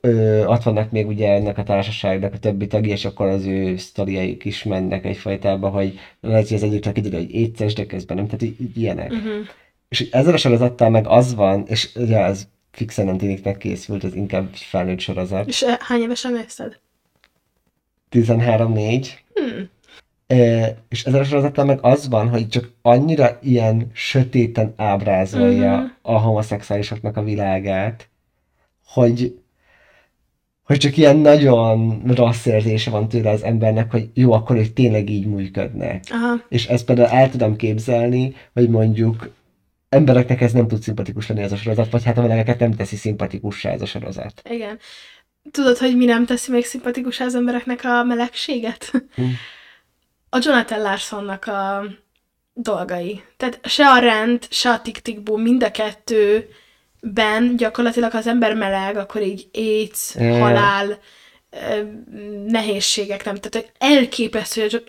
ö, 0.00 0.44
ott 0.44 0.62
vannak 0.62 0.90
még 0.90 1.06
ugye 1.06 1.28
ennek 1.32 1.58
a 1.58 1.62
társaságnak 1.62 2.32
a 2.32 2.38
többi 2.38 2.66
tagja, 2.66 2.92
és 2.92 3.04
akkor 3.04 3.26
az 3.26 3.44
ő 3.44 3.76
sztoriaik 3.76 4.44
is 4.44 4.62
mennek 4.62 5.04
egyfajtába, 5.04 5.68
hogy 5.68 5.98
lehet, 6.20 6.48
hogy 6.48 6.56
az 6.56 6.62
egyiknek 6.62 6.94
kiderül, 6.94 7.18
hogy 7.18 7.34
éces, 7.34 7.74
de 7.74 7.86
közben 7.86 8.16
nem, 8.16 8.26
tehát 8.26 8.42
így, 8.42 8.60
így 8.60 8.76
ilyenek. 8.78 9.10
Uh-huh. 9.10 9.46
És 9.88 10.10
ezzel 10.10 10.34
a 10.34 10.36
sorozattal 10.36 10.90
meg 10.90 11.06
az 11.06 11.34
van, 11.34 11.64
és 11.66 11.90
ugye 11.94 12.18
ez 12.18 12.48
fixen 12.70 13.06
nem 13.06 13.18
tényleg 13.18 13.56
készült, 13.56 14.04
ez 14.04 14.14
inkább 14.14 14.48
egy 14.52 14.58
felnőtt 14.58 15.00
sorozat. 15.00 15.48
És 15.48 15.62
eh, 15.62 15.76
hány 15.78 16.00
évesen 16.00 16.32
nézted? 16.32 16.80
13-4. 18.10 19.06
Hmm. 19.34 19.68
És 20.88 21.04
ezzel 21.04 21.20
a 21.20 21.24
sorozattal 21.24 21.64
meg 21.64 21.78
az 21.82 22.08
van, 22.08 22.28
hogy 22.28 22.48
csak 22.48 22.72
annyira 22.82 23.38
ilyen 23.42 23.90
sötéten 23.92 24.72
ábrázolja 24.76 25.76
Mhm. 25.76 25.86
a 26.02 26.18
homoszexuálisoknak 26.18 27.16
a 27.16 27.22
világát, 27.22 28.08
hogy 28.86 29.38
hogy 30.62 30.78
csak 30.78 30.96
ilyen 30.96 31.16
nagyon 31.16 32.02
rossz 32.14 32.46
érzése 32.46 32.90
van 32.90 33.08
tőle 33.08 33.30
az 33.30 33.42
embernek, 33.42 33.90
hogy 33.90 34.10
jó, 34.14 34.32
akkor 34.32 34.56
ők 34.56 34.72
tényleg 34.72 35.10
így 35.10 35.26
működnek. 35.26 36.04
Aha. 36.10 36.42
És 36.48 36.66
ezt 36.66 36.84
például 36.84 37.08
el 37.08 37.30
tudom 37.30 37.56
képzelni, 37.56 38.34
hogy 38.52 38.68
mondjuk 38.68 39.30
embereknek 39.88 40.40
ez 40.40 40.52
nem 40.52 40.68
tud 40.68 40.82
szimpatikus 40.82 41.26
lenni 41.28 41.42
ez 41.42 41.52
a 41.52 41.56
sorozat, 41.56 41.90
vagy 41.90 42.04
hát 42.04 42.18
a 42.18 42.22
melegeket 42.22 42.58
nem 42.58 42.72
teszi 42.74 42.96
szimpatikussá 42.96 43.70
ez 43.70 43.82
a 43.82 43.86
sorozat. 43.86 44.42
Igen. 44.50 44.78
Tudod, 45.50 45.78
hogy 45.78 45.96
mi 45.96 46.04
nem 46.04 46.26
teszi 46.26 46.50
még 46.50 46.64
szimpatikus 46.64 47.20
az 47.20 47.34
embereknek 47.34 47.84
a 47.84 48.04
melegséget? 48.04 48.90
Hm. 49.14 49.22
A 50.28 50.38
Jonathan 50.42 50.82
Larsonnak 50.82 51.46
a 51.46 51.84
dolgai. 52.52 53.22
Tehát 53.36 53.60
se 53.68 53.88
a 53.88 53.98
rend, 53.98 54.46
se 54.50 54.70
a 54.70 54.80
tik 54.80 55.02
mind 55.36 55.62
a 55.62 55.70
kettőben 55.70 57.56
gyakorlatilag 57.56 58.10
ha 58.10 58.18
az 58.18 58.26
ember 58.26 58.54
meleg, 58.54 58.96
akkor 58.96 59.22
így 59.22 59.48
Ja. 60.14 60.38
halál, 60.38 60.98
nehézségek, 62.46 63.24
nem? 63.24 63.34
Tehát 63.34 63.72
elképesztő, 63.78 64.60
hogy 64.60 64.84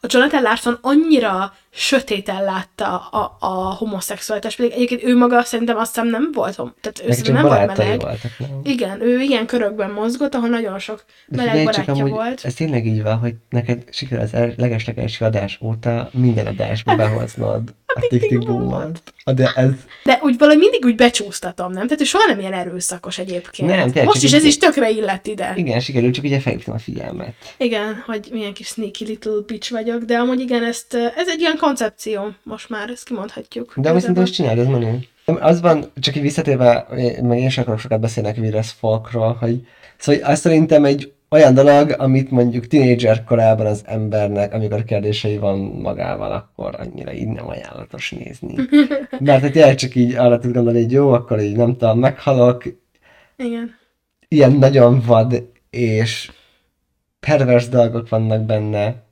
a 0.00 0.06
Jonathan 0.08 0.42
Larson 0.42 0.78
annyira 0.80 1.56
sötéten 1.76 2.44
látta 2.44 2.96
a, 2.98 3.36
a 3.40 3.46
homoszexualitást, 3.74 4.56
pedig 4.56 4.72
egyébként 4.72 5.02
ő 5.04 5.16
maga 5.16 5.42
szerintem 5.42 5.76
azt 5.76 5.94
hiszem 5.94 6.08
nem 6.08 6.30
volt, 6.32 6.54
tehát 6.54 7.02
ő 7.04 7.10
szerintem 7.10 7.34
nem 7.34 7.42
volt 7.42 7.76
meleg. 7.76 8.00
voltak, 8.00 8.30
nem? 8.38 8.48
Igen, 8.62 9.00
ő 9.02 9.20
ilyen 9.20 9.46
körökben 9.46 9.90
mozgott, 9.90 10.34
ahol 10.34 10.48
nagyon 10.48 10.78
sok 10.78 11.04
meleg 11.28 11.46
figyelj 11.48 11.64
barátja 11.64 11.92
amúgy 11.94 12.10
volt. 12.10 12.44
Ez 12.44 12.54
tényleg 12.54 12.86
így 12.86 13.02
van, 13.02 13.16
hogy 13.18 13.34
neked 13.48 13.82
sikerül 13.90 14.24
az 14.24 14.34
el- 14.34 14.54
legeslegelső 14.56 15.24
adás 15.24 15.58
óta 15.62 16.08
minden 16.12 16.46
adásba 16.46 16.94
behoznod 16.96 17.74
a 17.86 18.06
tik 18.08 18.38
boomot. 18.38 19.02
De 19.34 19.52
ez 19.54 19.70
De 20.04 20.18
úgy 20.22 20.38
valahogy 20.38 20.60
mindig 20.60 20.84
úgy 20.84 20.94
becsúsztatom, 20.94 21.72
nem? 21.72 21.84
Tehát 21.84 22.00
ő 22.00 22.04
soha 22.04 22.26
nem 22.26 22.38
ilyen 22.38 22.52
erőszakos 22.52 23.18
egyébként. 23.18 23.68
Nem, 23.70 23.84
tényleg, 23.86 24.04
Most 24.04 24.22
is 24.22 24.32
ez 24.32 24.40
így- 24.42 24.46
is 24.48 24.58
tökre 24.58 24.90
illett 24.90 25.26
ide. 25.26 25.44
Igen. 25.44 25.66
igen, 25.66 25.80
sikerült, 25.80 26.14
csak 26.14 26.24
ugye 26.24 26.40
felhívtam 26.40 26.74
a 26.74 26.78
figyelmet. 26.78 27.34
igen, 27.56 28.02
hogy 28.06 28.28
milyen 28.32 28.52
kis 28.52 28.66
sneaky 28.66 29.04
little 29.04 29.32
bitch 29.46 29.70
vagyok, 29.70 30.02
de 30.02 30.16
amúgy 30.18 30.40
igen, 30.40 30.64
ezt, 30.64 30.94
ez 30.94 31.28
egy 31.28 31.40
ilyen 31.40 31.56
koncepció, 31.64 32.20
most 32.42 32.68
már 32.68 32.90
ezt 32.90 33.04
kimondhatjuk. 33.04 33.72
De 33.76 33.88
amit 33.88 34.00
szerintem 34.00 34.24
is 34.24 34.30
csináld, 34.30 34.58
ez 34.58 34.66
menő. 34.66 34.98
Az 35.24 35.60
van, 35.60 35.84
csak 36.00 36.16
így 36.16 36.22
visszatérve, 36.22 36.86
meg 37.22 37.38
én 37.38 37.48
sem 37.50 37.62
akarok 37.62 37.80
sokat 37.80 38.00
beszélni 38.00 38.50
a 38.52 38.56
as 38.56 38.70
Folkról, 38.70 39.32
hogy 39.32 39.66
szóval 39.96 40.22
azt 40.22 40.40
szerintem 40.42 40.84
egy 40.84 41.12
olyan 41.30 41.54
dolog, 41.54 41.94
amit 41.98 42.30
mondjuk 42.30 42.66
tínédzser 42.66 43.24
korában 43.24 43.66
az 43.66 43.82
embernek, 43.86 44.52
amikor 44.52 44.84
kérdései 44.84 45.38
van 45.38 45.58
magával, 45.58 46.32
akkor 46.32 46.74
annyira 46.78 47.12
így 47.12 47.28
nem 47.28 47.48
ajánlatos 47.48 48.10
nézni. 48.10 48.54
Mert 49.18 49.40
hogy 49.40 49.52
tényleg 49.52 49.74
csak 49.74 49.94
így 49.94 50.14
arra 50.14 50.38
tud 50.38 50.52
gondolni, 50.52 50.82
hogy 50.82 50.92
jó, 50.92 51.12
akkor 51.12 51.40
így 51.40 51.56
nem 51.56 51.76
tudom, 51.76 51.98
meghalok. 51.98 52.62
Igen. 53.36 53.74
Ilyen 54.28 54.52
nagyon 54.52 55.00
vad 55.06 55.42
és 55.70 56.30
pervers 57.20 57.68
dolgok 57.68 58.08
vannak 58.08 58.42
benne, 58.42 59.02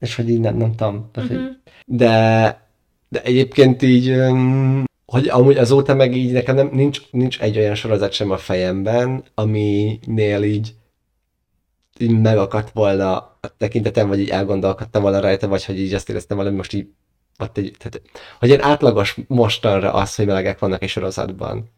és 0.00 0.16
hogy 0.16 0.28
így 0.28 0.40
nem, 0.40 0.56
nem 0.56 0.74
tudom. 0.74 1.08
Tehát, 1.12 1.30
Mhm. 1.30 1.38
hogy... 1.38 1.56
de, 1.92 2.68
de 3.08 3.22
egyébként 3.22 3.82
így, 3.82 4.16
hogy 5.06 5.28
amúgy 5.28 5.56
azóta 5.56 5.94
meg 5.94 6.16
így 6.16 6.32
nekem 6.32 6.54
nem, 6.54 6.70
nincs, 6.72 7.00
nincs 7.10 7.40
egy 7.40 7.58
olyan 7.58 7.74
sorozat 7.74 8.12
sem 8.12 8.30
a 8.30 8.36
fejemben, 8.36 9.24
aminél 9.34 10.42
így, 10.42 10.74
így 11.98 12.10
megakadt 12.10 12.70
volna 12.70 13.16
a 13.16 13.56
tekintetem, 13.56 14.08
vagy 14.08 14.20
így 14.20 14.28
elgondolkodtam 14.28 15.02
volna 15.02 15.20
rajta, 15.20 15.48
vagy 15.48 15.64
hogy 15.64 15.80
így 15.80 15.94
azt 15.94 16.08
éreztem 16.08 16.36
valami 16.36 16.56
most 16.56 16.72
így 16.72 16.86
ott 17.38 17.56
egy, 17.56 17.74
tehát, 17.78 18.02
hogy 18.38 18.48
ilyen 18.48 18.62
átlagos 18.62 19.16
mostanra 19.26 19.92
az, 19.92 20.14
hogy 20.14 20.26
melegek 20.26 20.58
vannak 20.58 20.82
egy 20.82 20.88
sorozatban. 20.88 21.70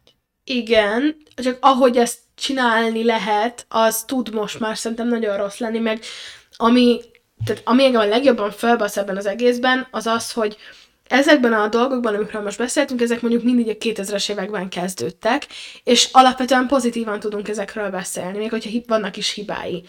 Igen, 0.44 1.16
csak 1.34 1.58
ahogy 1.60 1.96
ezt 1.96 2.18
csinálni 2.34 3.04
lehet, 3.04 3.66
az 3.68 4.04
tud 4.04 4.34
most 4.34 4.60
már 4.60 4.76
szerintem 4.78 5.08
nagyon 5.08 5.36
rossz 5.36 5.58
lenni, 5.58 5.78
meg 5.78 6.00
ami, 6.56 7.00
tehát 7.44 7.62
ami 7.64 7.84
engem 7.84 8.00
a 8.00 8.04
legjobban 8.04 8.50
felbasz 8.50 8.96
ebben 8.96 9.16
az 9.16 9.26
egészben, 9.26 9.86
az 9.90 10.06
az, 10.06 10.32
hogy 10.32 10.56
ezekben 11.08 11.52
a 11.52 11.68
dolgokban, 11.68 12.14
amikről 12.14 12.42
most 12.42 12.58
beszéltünk, 12.58 13.00
ezek 13.00 13.20
mondjuk 13.20 13.42
mindig 13.42 13.68
a 13.68 13.84
2000-es 13.84 14.30
években 14.30 14.68
kezdődtek, 14.68 15.46
és 15.84 16.08
alapvetően 16.12 16.66
pozitívan 16.66 17.20
tudunk 17.20 17.48
ezekről 17.48 17.90
beszélni, 17.90 18.38
még 18.38 18.50
hogyha 18.50 18.70
vannak 18.86 19.16
is 19.16 19.32
hibái. 19.32 19.84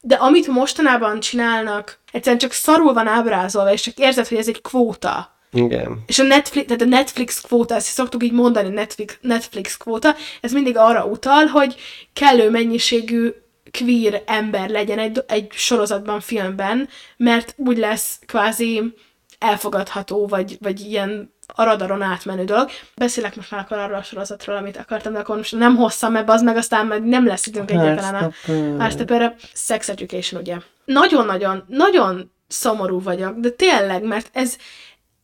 De 0.00 0.14
amit 0.14 0.46
mostanában 0.46 1.20
csinálnak, 1.20 1.98
egyszerűen 2.12 2.40
csak 2.40 2.52
szarul 2.52 2.92
van 2.92 3.06
ábrázolva, 3.06 3.72
és 3.72 3.80
csak 3.80 3.98
érzed, 3.98 4.26
hogy 4.26 4.38
ez 4.38 4.48
egy 4.48 4.62
kvóta. 4.62 5.36
Igen. 5.52 6.02
És 6.06 6.18
a 6.18 6.22
Netflix, 6.22 6.66
tehát 6.66 6.82
a 6.82 6.84
Netflix 6.84 7.40
kvóta, 7.40 7.74
ezt 7.74 7.86
szoktuk 7.86 8.22
így 8.22 8.32
mondani, 8.32 8.68
Netflix, 8.68 9.18
Netflix 9.20 9.76
kvóta, 9.76 10.14
ez 10.40 10.52
mindig 10.52 10.76
arra 10.76 11.04
utal, 11.04 11.46
hogy 11.46 11.76
kellő 12.12 12.50
mennyiségű 12.50 13.32
queer 13.78 14.22
ember 14.26 14.70
legyen 14.70 14.98
egy, 14.98 15.24
egy 15.26 15.52
sorozatban, 15.52 16.20
filmben, 16.20 16.88
mert 17.16 17.54
úgy 17.56 17.78
lesz 17.78 18.18
kvázi 18.26 18.94
elfogadható, 19.38 20.26
vagy, 20.26 20.56
vagy 20.60 20.80
ilyen 20.80 21.34
a 21.46 21.64
radaron 21.64 22.02
átmenő 22.02 22.44
dolog. 22.44 22.70
Beszélek 22.96 23.36
most 23.36 23.50
már 23.50 23.60
akkor 23.60 23.78
arról 23.78 23.96
a 23.96 24.02
sorozatról, 24.02 24.56
amit 24.56 24.76
akartam, 24.76 25.12
de 25.12 25.18
akkor 25.18 25.36
most 25.36 25.58
nem 25.58 25.76
hosszam 25.76 26.16
ebbe, 26.16 26.32
az 26.32 26.42
meg 26.42 26.56
aztán 26.56 26.86
meg 26.86 27.04
nem 27.04 27.26
lesz 27.26 27.46
időnk 27.46 27.70
egyáltalán 27.70 28.14
a 28.24 28.32
Heartstopperre. 28.78 29.34
Sex 29.54 29.88
Education, 29.88 30.40
ugye. 30.40 30.56
Nagyon-nagyon, 30.84 31.64
nagyon 31.68 32.30
szomorú 32.48 33.02
vagyok, 33.02 33.36
de 33.36 33.50
tényleg, 33.50 34.02
mert 34.02 34.28
ez, 34.32 34.56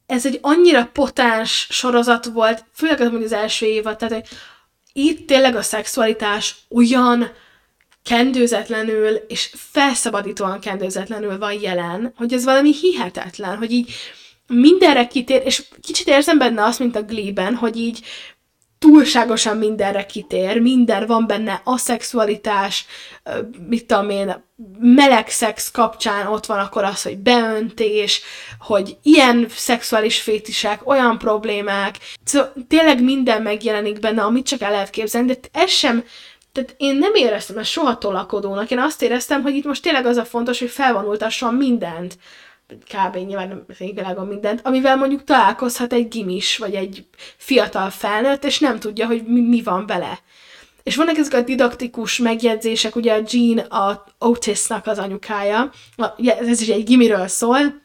ez 0.07 0.26
egy 0.26 0.38
annyira 0.42 0.88
potens 0.92 1.66
sorozat 1.70 2.24
volt, 2.24 2.64
főleg 2.74 3.00
az, 3.00 3.12
az 3.24 3.32
első 3.32 3.66
évad, 3.66 3.96
tehát 3.96 4.14
hogy 4.14 4.28
itt 4.92 5.26
tényleg 5.26 5.57
a 5.57 5.62
szexualitás 5.62 6.57
olyan 6.70 7.30
kendőzetlenül 8.05 9.14
és 9.28 9.50
felszabadítóan 9.55 10.61
kendőzetlenül 10.61 11.38
van 11.38 11.53
jelen, 11.53 12.12
hogy 12.16 12.32
ez 12.32 12.44
valami 12.44 12.72
hihetetlen, 12.72 13.57
hogy 13.57 13.72
így 13.72 13.92
mindenre 14.46 15.07
kitér, 15.07 15.42
és 15.44 15.62
kicsit 15.80 16.09
érzem 16.09 16.38
benne 16.38 16.64
azt, 16.64 16.78
mint 16.78 16.96
a 16.96 17.03
Glee-ben, 17.03 17.55
hogy 17.55 17.76
így 17.76 18.05
túlságosan 18.82 19.57
mindenre 19.57 20.07
kitér, 20.07 20.61
minden 20.61 21.07
van 21.07 21.26
benne, 21.26 21.61
aszexualitás, 21.64 22.86
ö, 23.24 23.38
mit 23.68 23.86
tudom 23.86 24.11
én, 24.11 24.44
meleg 24.78 25.28
szex 25.28 25.70
kapcsán 25.70 26.26
ott 26.26 26.46
van 26.46 26.59
akkor 26.59 26.84
az, 26.84 27.03
hogy 27.03 27.18
beöntés, 27.18 28.22
hogy 28.59 28.96
ilyen 29.03 29.46
szexuális 29.48 30.20
fétisek, 30.20 30.88
olyan 30.88 31.18
problémák, 31.18 31.98
szóval 32.24 32.53
tényleg 32.68 33.03
minden 33.03 33.42
megjelenik 33.42 33.98
benne, 33.98 34.22
amit 34.22 34.46
csak 34.46 34.61
el 34.61 34.70
lehet 34.70 34.90
képzelni, 34.90 35.26
de 35.26 35.38
ez 35.53 35.70
sem, 35.70 36.05
tehát 36.53 36.74
én 36.76 36.96
nem 36.96 37.14
éreztem 37.14 37.59
ezt 37.59 37.70
soha 37.70 37.98
tolakodónak, 37.98 38.70
én 38.70 38.78
azt 38.78 39.03
éreztem, 39.03 39.42
hogy 39.42 39.55
itt 39.55 39.64
most 39.64 39.82
tényleg 39.82 40.07
az 40.07 40.16
a 40.16 40.24
fontos, 40.24 40.59
hogy 40.59 40.70
felvonultasson 40.70 41.55
mindent, 41.55 42.18
kb. 42.68 43.16
nyilván 43.16 43.48
nem 43.48 43.64
világon 43.94 44.26
mindent, 44.26 44.61
amivel 44.64 44.96
mondjuk 44.96 45.24
találkozhat 45.24 45.92
egy 45.92 46.09
gimis, 46.09 46.57
vagy 46.57 46.74
egy 46.74 47.05
fiatal 47.36 47.90
felnőtt, 47.90 48.44
és 48.44 48.59
nem 48.59 48.78
tudja, 48.78 49.07
hogy 49.07 49.22
mi, 49.26 49.40
mi 49.40 49.62
van 49.62 49.86
vele. 49.86 50.18
És 50.82 50.96
vannak 50.96 51.16
ezek 51.16 51.34
a 51.34 51.40
didaktikus 51.40 52.18
megjegyzések, 52.18 52.96
ugye 52.96 53.12
a 53.12 53.22
Jean, 53.30 53.59
a 53.59 54.05
Otisnak 54.18 54.86
az 54.86 54.98
anyukája, 54.98 55.70
ez 56.24 56.61
is 56.61 56.68
egy 56.68 56.84
gimiről 56.84 57.26
szól, 57.26 57.82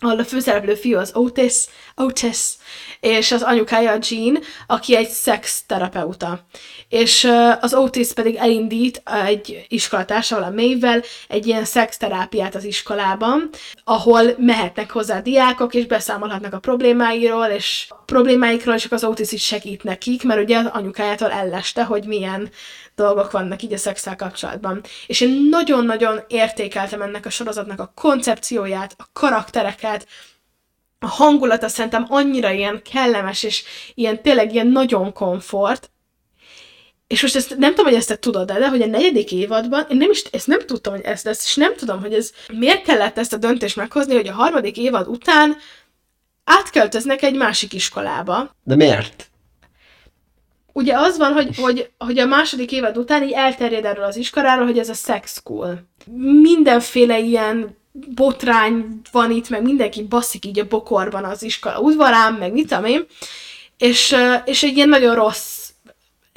ahol 0.00 0.18
a 0.18 0.24
főszereplő 0.24 0.74
fiú 0.74 0.98
az 0.98 1.10
Otis, 1.14 1.64
Otis, 1.94 2.54
és 3.00 3.32
az 3.32 3.42
anyukája 3.42 3.92
a 3.92 3.98
Jean, 4.08 4.38
aki 4.66 4.96
egy 4.96 5.08
szex 5.08 5.62
terapeuta. 5.66 6.46
És 6.88 7.30
az 7.60 7.74
Otis 7.74 8.12
pedig 8.12 8.34
elindít 8.34 9.02
egy 9.26 9.66
iskolatársával, 9.68 10.44
a 10.44 10.54
Maeve-vel 10.54 11.02
egy 11.28 11.46
ilyen 11.46 11.64
szexterápiát 11.64 12.54
az 12.54 12.64
iskolában, 12.64 13.50
ahol 13.84 14.22
mehetnek 14.38 14.90
hozzá 14.90 15.20
diákok, 15.20 15.74
és 15.74 15.86
beszámolhatnak 15.86 16.52
a 16.52 16.58
problémáiról, 16.58 17.46
és 17.46 17.86
a 17.88 17.94
problémáikról, 17.94 18.74
és 18.74 18.86
az 18.90 19.04
Otis 19.04 19.32
is 19.32 19.44
segít 19.44 19.82
nekik, 19.82 20.24
mert 20.24 20.42
ugye 20.42 20.58
az 20.58 20.66
anyukájától 20.66 21.30
elleste, 21.30 21.84
hogy 21.84 22.04
milyen 22.06 22.50
dolgok 22.94 23.30
vannak 23.30 23.62
így 23.62 23.72
a 23.72 23.76
szexel 23.76 24.16
kapcsolatban. 24.16 24.80
És 25.06 25.20
én 25.20 25.46
nagyon-nagyon 25.50 26.20
értékeltem 26.28 27.02
ennek 27.02 27.26
a 27.26 27.30
sorozatnak 27.30 27.80
a 27.80 27.92
koncepcióját, 27.94 28.94
a 28.98 29.04
karaktereket, 29.12 30.06
a 30.98 31.06
hangulata 31.06 31.68
szerintem 31.68 32.06
annyira 32.08 32.50
ilyen 32.50 32.82
kellemes, 32.92 33.42
és 33.42 33.64
ilyen 33.94 34.22
tényleg 34.22 34.52
ilyen 34.52 34.66
nagyon 34.66 35.12
komfort, 35.12 35.90
és 37.06 37.22
most 37.22 37.36
ezt 37.36 37.56
nem 37.56 37.70
tudom, 37.70 37.84
hogy 37.84 37.94
ezt 37.94 38.08
te 38.08 38.16
tudod 38.16 38.52
de 38.52 38.68
hogy 38.68 38.82
a 38.82 38.86
negyedik 38.86 39.32
évadban, 39.32 39.86
én 39.90 39.96
nem 39.96 40.10
is, 40.10 40.22
ezt 40.22 40.46
nem 40.46 40.60
tudtam, 40.66 40.92
hogy 40.92 41.04
ez 41.04 41.22
lesz, 41.22 41.44
és 41.44 41.54
nem 41.54 41.74
tudom, 41.76 42.00
hogy 42.00 42.14
ez 42.14 42.32
miért 42.52 42.82
kellett 42.82 43.18
ezt 43.18 43.32
a 43.32 43.36
döntést 43.36 43.76
meghozni, 43.76 44.14
hogy 44.14 44.28
a 44.28 44.32
harmadik 44.32 44.76
évad 44.76 45.08
után 45.08 45.56
átköltöznek 46.44 47.22
egy 47.22 47.34
másik 47.34 47.72
iskolába. 47.72 48.54
De 48.62 48.76
miért? 48.76 49.30
Ugye 50.72 50.98
az 50.98 51.16
van, 51.16 51.32
hogy, 51.32 51.56
hogy, 51.56 51.90
hogy 51.98 52.18
a 52.18 52.26
második 52.26 52.72
évad 52.72 52.96
után 52.96 53.22
így 53.22 53.32
elterjed 53.32 53.84
erről 53.84 54.04
az 54.04 54.16
iskoláról, 54.16 54.64
hogy 54.64 54.78
ez 54.78 54.88
a 54.88 54.94
sex 54.94 55.32
school. 55.32 55.82
Mindenféle 56.42 57.18
ilyen 57.18 57.76
botrány 58.14 59.00
van 59.12 59.30
itt, 59.30 59.48
meg 59.48 59.62
mindenki 59.62 60.02
baszik 60.02 60.46
így 60.46 60.58
a 60.58 60.66
bokorban 60.66 61.24
az 61.24 61.42
iskola 61.42 61.80
udvarán, 61.80 62.32
meg 62.32 62.52
mit 62.52 62.68
tudom 62.68 62.84
én, 62.84 63.06
és, 63.78 64.16
és 64.44 64.62
egy 64.62 64.76
ilyen 64.76 64.88
nagyon 64.88 65.14
rossz 65.14 65.55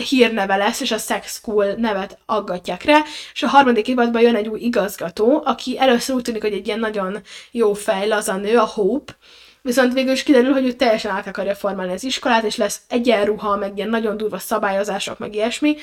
hírneve 0.04 0.56
lesz, 0.56 0.80
és 0.82 0.92
a 0.92 0.98
Sex 0.98 1.34
School 1.34 1.66
nevet 1.66 2.18
aggatják 2.26 2.84
rá, 2.84 3.04
és 3.34 3.44
a 3.44 3.48
harmadik 3.48 3.88
évadban 3.88 4.22
jön 4.22 4.36
egy 4.36 4.48
új 4.48 4.60
igazgató, 4.60 5.42
aki 5.46 5.80
először 5.80 6.16
úgy 6.16 6.22
tűnik, 6.22 6.42
hogy 6.42 6.54
egy 6.54 6.68
ilyen 6.68 6.80
nagyon 6.80 7.22
jó 7.52 7.74
fej, 7.74 8.08
laza 8.08 8.36
nő, 8.36 8.58
a 8.58 8.66
Hope, 8.66 9.16
viszont 9.62 9.94
végül 9.94 10.12
is 10.12 10.24
kiderül, 10.24 10.52
hogy 10.52 10.66
ő 10.66 10.72
teljesen 10.72 11.12
át 11.12 11.28
akarja 11.28 11.56
formálni 11.56 11.94
az 11.94 12.04
iskolát, 12.04 12.44
és 12.44 12.56
lesz 12.56 12.82
egyenruha, 12.88 13.56
meg 13.56 13.78
ilyen 13.78 13.90
nagyon 13.90 14.18
durva 14.18 14.38
szabályozások, 14.38 15.18
meg 15.18 15.36
ilyesmi, 15.36 15.76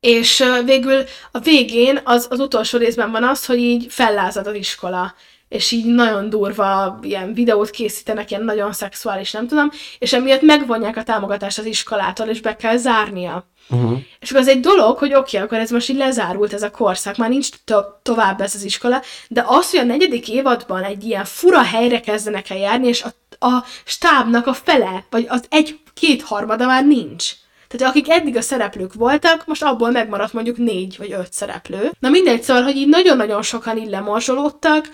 és 0.00 0.44
végül 0.64 1.04
a 1.30 1.38
végén 1.38 2.00
az, 2.04 2.26
az 2.30 2.40
utolsó 2.40 2.78
részben 2.78 3.10
van 3.10 3.24
az, 3.24 3.46
hogy 3.46 3.58
így 3.58 3.86
fellázad 3.88 4.46
az 4.46 4.54
iskola, 4.54 5.14
és 5.50 5.70
így 5.70 5.84
nagyon 5.84 6.28
durva 6.28 6.98
ilyen 7.02 7.34
videót 7.34 7.70
készítenek, 7.70 8.30
ilyen 8.30 8.44
nagyon 8.44 8.72
szexuális, 8.72 9.30
nem 9.30 9.46
tudom, 9.46 9.70
és 9.98 10.12
emiatt 10.12 10.40
megvonják 10.40 10.96
a 10.96 11.02
támogatást 11.02 11.58
az 11.58 11.64
iskolától, 11.64 12.26
és 12.26 12.40
be 12.40 12.56
kell 12.56 12.76
zárnia. 12.76 13.46
Uh-huh. 13.70 13.98
És 14.20 14.30
akkor 14.30 14.42
az 14.42 14.48
egy 14.48 14.60
dolog, 14.60 14.98
hogy 14.98 15.14
oké, 15.14 15.36
okay, 15.36 15.40
akkor 15.40 15.58
ez 15.58 15.70
most 15.70 15.88
így 15.88 15.96
lezárult 15.96 16.52
ez 16.52 16.62
a 16.62 16.70
korszak, 16.70 17.16
már 17.16 17.28
nincs 17.28 17.48
to- 17.64 17.94
tovább 18.02 18.40
ez 18.40 18.54
az 18.54 18.62
iskola, 18.62 19.02
de 19.28 19.44
az, 19.46 19.70
hogy 19.70 19.80
a 19.80 19.84
negyedik 19.84 20.28
évadban 20.28 20.82
egy 20.82 21.04
ilyen 21.04 21.24
fura 21.24 21.62
helyre 21.62 22.00
kezdenek 22.00 22.50
el 22.50 22.58
járni, 22.58 22.86
és 22.86 23.02
a, 23.02 23.46
a 23.46 23.64
stábnak 23.84 24.46
a 24.46 24.52
fele, 24.52 25.04
vagy 25.10 25.26
az 25.28 25.44
egy-két 25.48 26.22
harmada 26.22 26.66
már 26.66 26.86
nincs. 26.86 27.32
Tehát 27.68 27.94
akik 27.94 28.10
eddig 28.10 28.36
a 28.36 28.40
szereplők 28.40 28.94
voltak, 28.94 29.46
most 29.46 29.62
abból 29.62 29.90
megmaradt 29.90 30.32
mondjuk 30.32 30.56
négy 30.56 30.96
vagy 30.98 31.12
öt 31.12 31.32
szereplő. 31.32 31.90
Na 32.00 32.08
mindegy, 32.08 32.42
szóval, 32.42 32.62
hogy 32.62 32.76
így 32.76 32.88
nagyon-nagyon 32.88 33.42
sokan 33.42 33.78
így 33.78 33.88
lemorzsolódtak, 33.88 34.88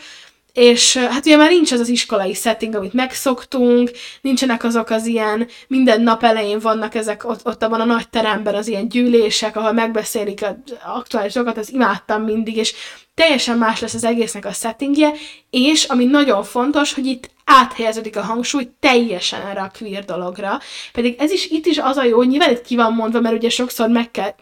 és 0.57 0.97
hát 0.97 1.27
ugye 1.27 1.37
már 1.37 1.51
nincs 1.51 1.73
az 1.73 1.81
az 1.81 1.89
iskolai 1.89 2.35
setting, 2.35 2.75
amit 2.75 2.93
megszoktunk, 2.93 3.91
nincsenek 4.21 4.65
azok 4.65 4.91
az 4.91 5.07
ilyen, 5.07 5.49
minden 5.69 6.01
nap 6.01 6.23
elején 6.23 6.59
vannak 6.59 6.95
ezek 6.95 7.29
ott, 7.29 7.47
ott 7.47 7.63
abban 7.63 7.81
a 7.81 7.85
nagy 7.85 8.09
teremben 8.09 8.55
az 8.55 8.69
ilyen 8.69 8.89
gyűlések, 8.89 9.57
ahol 9.57 9.73
megbeszélik 9.73 10.43
az 10.43 10.55
aktuális 10.85 11.33
dolgokat, 11.33 11.59
az 11.59 11.73
imádtam 11.73 12.23
mindig, 12.23 12.57
és 12.57 12.75
teljesen 13.17 13.59
más 13.59 13.81
lesz 13.81 13.95
az 13.95 14.05
egésznek 14.05 14.45
a 14.45 14.53
settingje, 14.53 15.13
és 15.51 15.85
ami 15.85 16.05
nagyon 16.05 16.45
fontos, 16.45 16.95
hogy 16.95 17.07
itt 17.07 17.31
áthelyeződik 17.45 18.17
a 18.17 18.23
hangsúly 18.23 18.71
teljesen 18.81 19.47
erre 19.47 19.61
a 19.61 19.71
queer 19.79 20.05
dologra. 20.05 20.59
Pedig 20.93 21.15
ez 21.19 21.31
is 21.31 21.47
itt 21.51 21.67
is 21.67 21.79
az 21.79 21.97
a 21.97 22.05
jó, 22.05 22.17
hogy 22.17 22.29
nyilván 22.29 22.51
itt 22.51 22.63
ki 22.63 22.77
van 22.77 22.93
mondva, 22.93 23.21
mert 23.21 23.35
ugye 23.35 23.49
sokszor 23.49 23.89
meg 23.89 24.11
kell, 24.11 24.35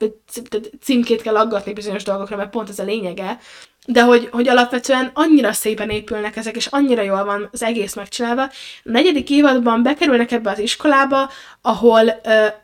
címkét 0.81 1.23
kell 1.23 1.37
aggatni 1.37 1.73
bizonyos 1.73 2.03
dolgokra, 2.03 2.37
mert 2.37 2.51
pont 2.51 2.69
ez 2.69 2.79
a 2.79 2.85
lényege, 2.85 3.39
de 3.87 4.03
hogy, 4.03 4.29
hogy 4.33 4.49
alapvetően 4.49 5.11
annyira 5.15 5.53
szépen 5.53 5.91
épülnek 5.91 6.37
ezek, 6.37 6.57
és 6.57 6.67
annyira 6.67 7.03
jól 7.03 7.25
van 7.25 7.49
az 7.53 7.63
egész 7.63 7.95
megcsinálva. 7.95 8.43
A 8.43 8.51
negyedik 8.83 9.31
évadban 9.31 9.83
bekerülnek 9.83 10.33
ebbe 10.33 10.51
az 10.51 10.59
iskolába, 10.59 11.31
ahol 11.63 12.09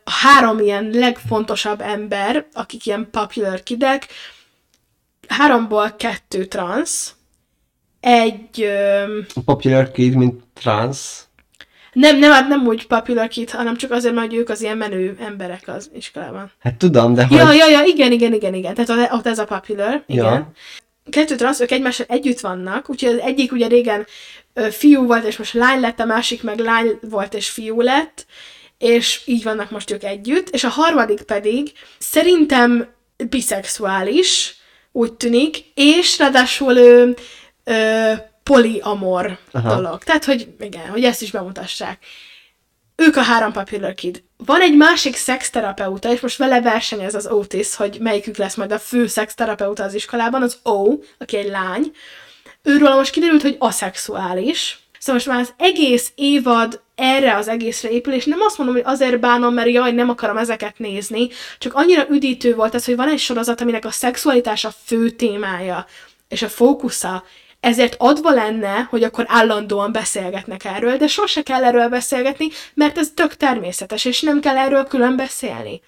a 0.05 0.11
három 0.11 0.59
ilyen 0.59 0.91
legfontosabb 0.93 1.81
ember, 1.81 2.47
akik 2.53 2.87
ilyen 2.87 3.09
popular 3.11 3.63
kidek, 3.63 4.07
háromból 5.33 5.95
kettő 5.97 6.45
trans, 6.45 7.11
egy... 8.01 8.65
Uh, 9.37 9.43
popular 9.45 9.91
kid, 9.91 10.15
mint 10.15 10.43
trans. 10.55 10.99
Nem, 11.93 12.19
nem, 12.19 12.33
hát 12.33 12.49
nem 12.49 12.67
úgy 12.67 12.87
popular 12.87 13.29
kid, 13.29 13.51
hanem 13.51 13.77
csak 13.77 13.91
azért, 13.91 14.15
mert 14.15 14.33
ők 14.33 14.49
az 14.49 14.63
ilyen 14.63 14.77
menő 14.77 15.17
emberek 15.21 15.63
az 15.67 15.91
iskolában. 15.95 16.51
Hát 16.59 16.75
tudom, 16.75 17.15
de 17.15 17.27
hogy... 17.27 17.37
Ja, 17.37 17.53
ja, 17.53 17.69
ja, 17.69 17.83
igen, 17.85 18.13
igen, 18.13 18.33
igen, 18.33 18.55
igen. 18.55 18.75
Tehát 18.75 19.13
ott 19.13 19.27
ez 19.27 19.39
a 19.39 19.45
popular, 19.45 20.03
igen. 20.07 20.25
Ja 20.25 20.53
kettő 21.11 21.37
transz, 21.37 21.61
ők 21.61 21.71
egymással 21.71 22.07
együtt 22.09 22.41
vannak, 22.41 22.91
úgyhogy 22.91 23.13
az 23.13 23.19
egyik 23.19 23.53
ugye 23.53 23.67
régen 23.67 24.07
ö, 24.55 24.71
fiú 24.71 25.07
volt, 25.07 25.25
és 25.25 25.37
most 25.37 25.53
lány 25.53 25.81
lett, 25.81 26.01
a 26.01 26.05
másik 26.05 26.43
meg 26.43 26.59
lány 26.59 26.99
volt, 27.01 27.35
és 27.35 27.49
fiú 27.49 27.81
lett, 27.81 28.27
és 28.79 29.21
így 29.25 29.43
vannak 29.43 29.71
most 29.71 29.91
ők 29.91 30.05
együtt, 30.05 30.49
és 30.49 30.65
a 30.65 30.69
harmadik 30.69 31.23
pedig 31.23 31.73
szerintem 31.99 32.89
biszexuális, 33.29 34.55
úgy 34.93 35.13
tűnik, 35.13 35.65
és 35.75 36.19
ráadásul 36.19 36.77
ő 36.77 37.17
ö, 37.65 38.13
poliamor 38.43 39.39
Aha. 39.51 39.75
dolog. 39.75 40.05
Tehát, 40.05 40.25
hogy 40.25 40.49
igen, 40.61 40.89
hogy 40.89 41.05
ezt 41.05 41.23
is 41.23 41.31
bemutassák. 41.31 41.99
Ők 42.97 43.17
a 43.17 43.23
három 43.23 43.53
Popular 43.53 43.95
Kid. 43.95 44.23
Van 44.37 44.61
egy 44.61 44.77
másik 44.77 45.17
szexterapeuta, 45.17 46.13
és 46.13 46.21
most 46.21 46.37
vele 46.37 46.61
versenyez 46.61 47.15
az 47.15 47.27
Otis, 47.27 47.75
hogy 47.75 47.99
melyikük 48.01 48.37
lesz 48.37 48.55
majd 48.55 48.73
a 48.73 48.79
fő 48.79 49.07
szexterapeuta 49.07 49.85
az 49.85 49.95
iskolában, 49.95 50.43
az 50.43 50.59
O, 50.63 50.99
aki 51.19 51.37
egy 51.37 51.49
lány. 51.49 51.93
Őről 52.63 52.95
most 52.95 53.11
kiderült, 53.11 53.43
hogy 53.43 53.57
aszexuális. 53.59 54.80
Szóval 55.01 55.15
most 55.15 55.27
már 55.27 55.41
az 55.41 55.55
egész 55.57 56.13
évad 56.15 56.81
erre 56.95 57.37
az 57.37 57.49
egészre 57.49 57.91
épül, 57.91 58.13
és 58.13 58.25
nem 58.25 58.41
azt 58.41 58.59
mondom, 58.59 58.77
hogy 58.77 58.85
azért 58.87 59.21
bánom, 59.21 59.55
mert 59.55 59.69
jaj, 59.69 59.93
nem 59.93 60.09
akarom 60.09 60.37
ezeket 60.37 60.79
nézni, 60.79 61.29
csak 61.59 61.75
annyira 61.75 62.07
üdítő 62.09 62.55
volt 62.55 62.75
ez, 62.75 62.85
hogy 62.85 62.97
van 62.97 63.09
egy 63.09 63.19
sorozat, 63.19 63.61
aminek 63.61 63.85
a 63.85 63.91
szexualitás 63.91 64.65
a 64.65 64.73
fő 64.85 65.11
témája, 65.11 65.87
és 66.29 66.43
a 66.43 66.49
fókusza, 66.49 67.25
ezért 67.61 67.95
adva 67.99 68.31
lenne, 68.31 68.87
hogy 68.91 69.03
akkor 69.03 69.25
állandóan 69.29 69.93
beszélgetnek 69.93 70.65
erről, 70.65 70.97
de 70.97 71.07
sose 71.07 71.43
kell 71.43 71.65
erről 71.65 71.89
beszélgetni, 71.89 72.49
mert 72.75 72.99
ez 72.99 73.11
tök 73.15 73.37
természetes, 73.37 74.05
és 74.05 74.21
nem 74.21 74.41
kell 74.41 74.57
erről 74.57 74.85
külön 74.85 75.17
beszélni. 75.17 75.81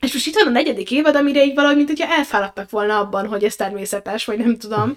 És 0.00 0.12
most 0.12 0.26
itt 0.26 0.34
van 0.34 0.46
a 0.46 0.50
negyedik 0.50 0.90
évad, 0.90 1.16
amire 1.16 1.44
így 1.44 1.54
valahogy, 1.54 1.76
mint 1.76 1.88
hogyha 1.88 2.14
elfáradtak 2.14 2.70
volna 2.70 2.98
abban, 2.98 3.26
hogy 3.26 3.44
ez 3.44 3.56
természetes, 3.56 4.24
vagy 4.24 4.38
nem 4.38 4.58
tudom. 4.58 4.96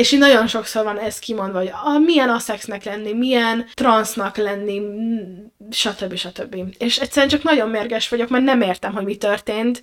És 0.00 0.12
így 0.12 0.18
nagyon 0.18 0.46
sokszor 0.46 0.84
van 0.84 0.98
ez 0.98 1.18
kimondva, 1.18 1.58
hogy 1.58 1.70
a, 1.84 1.98
milyen 1.98 2.28
aszexnek 2.28 2.84
lenni, 2.84 3.12
milyen 3.12 3.66
transznak 3.74 4.36
lenni, 4.36 4.82
stb. 5.70 6.14
stb. 6.14 6.56
És 6.78 6.98
egyszerűen 6.98 7.30
csak 7.30 7.42
nagyon 7.42 7.68
mérges 7.68 8.08
vagyok, 8.08 8.28
mert 8.28 8.44
nem 8.44 8.60
értem, 8.60 8.92
hogy 8.92 9.04
mi 9.04 9.16
történt, 9.16 9.82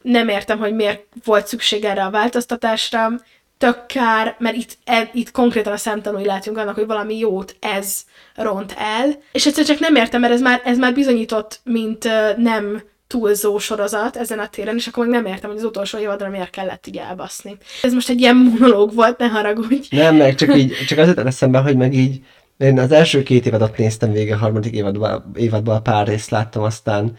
nem 0.00 0.28
értem, 0.28 0.58
hogy 0.58 0.74
miért 0.74 1.02
volt 1.24 1.46
szükség 1.46 1.84
erre 1.84 2.04
a 2.04 2.10
változtatásra, 2.10 3.10
tök 3.58 3.86
kár, 3.86 4.36
mert 4.38 4.56
itt, 4.56 4.78
e, 4.84 5.10
itt 5.12 5.30
konkrétan 5.30 5.72
a 5.72 5.76
szemtanúi 5.76 6.24
látunk 6.24 6.58
annak, 6.58 6.74
hogy 6.74 6.86
valami 6.86 7.18
jót 7.18 7.56
ez 7.60 8.00
ront 8.34 8.74
el, 8.78 9.18
és 9.32 9.46
egyszer 9.46 9.64
csak 9.64 9.78
nem 9.78 9.94
értem, 9.94 10.20
mert 10.20 10.32
ez 10.32 10.40
már, 10.40 10.60
ez 10.64 10.78
már 10.78 10.94
bizonyított, 10.94 11.60
mint 11.64 12.04
uh, 12.04 12.36
nem 12.36 12.82
túlzó 13.12 13.58
sorozat 13.58 14.16
ezen 14.16 14.38
a 14.38 14.48
téren, 14.48 14.76
és 14.76 14.86
akkor 14.86 15.06
meg 15.06 15.22
nem 15.22 15.32
értem, 15.32 15.50
hogy 15.50 15.58
az 15.58 15.64
utolsó 15.64 15.98
évadra 15.98 16.28
miért 16.28 16.50
kellett 16.50 16.86
így 16.86 16.96
elbaszni. 16.96 17.56
Ez 17.82 17.92
most 17.92 18.08
egy 18.08 18.20
ilyen 18.20 18.36
monológ 18.36 18.94
volt, 18.94 19.18
ne 19.18 19.26
haragudj. 19.26 19.88
Nem, 19.90 20.16
meg 20.16 20.34
csak 20.34 20.56
így, 20.56 20.72
csak 20.86 20.98
azért 20.98 21.18
eszembe, 21.18 21.58
hogy 21.58 21.76
meg 21.76 21.94
így, 21.94 22.24
én 22.58 22.78
az 22.78 22.92
első 22.92 23.22
két 23.22 23.46
évadot 23.46 23.76
néztem 23.76 24.12
végig, 24.12 24.32
a 24.32 24.36
harmadik 24.36 24.74
évadban, 24.74 25.30
évadban 25.34 25.82
pár 25.82 26.06
részt 26.06 26.30
láttam, 26.30 26.62
aztán 26.62 27.16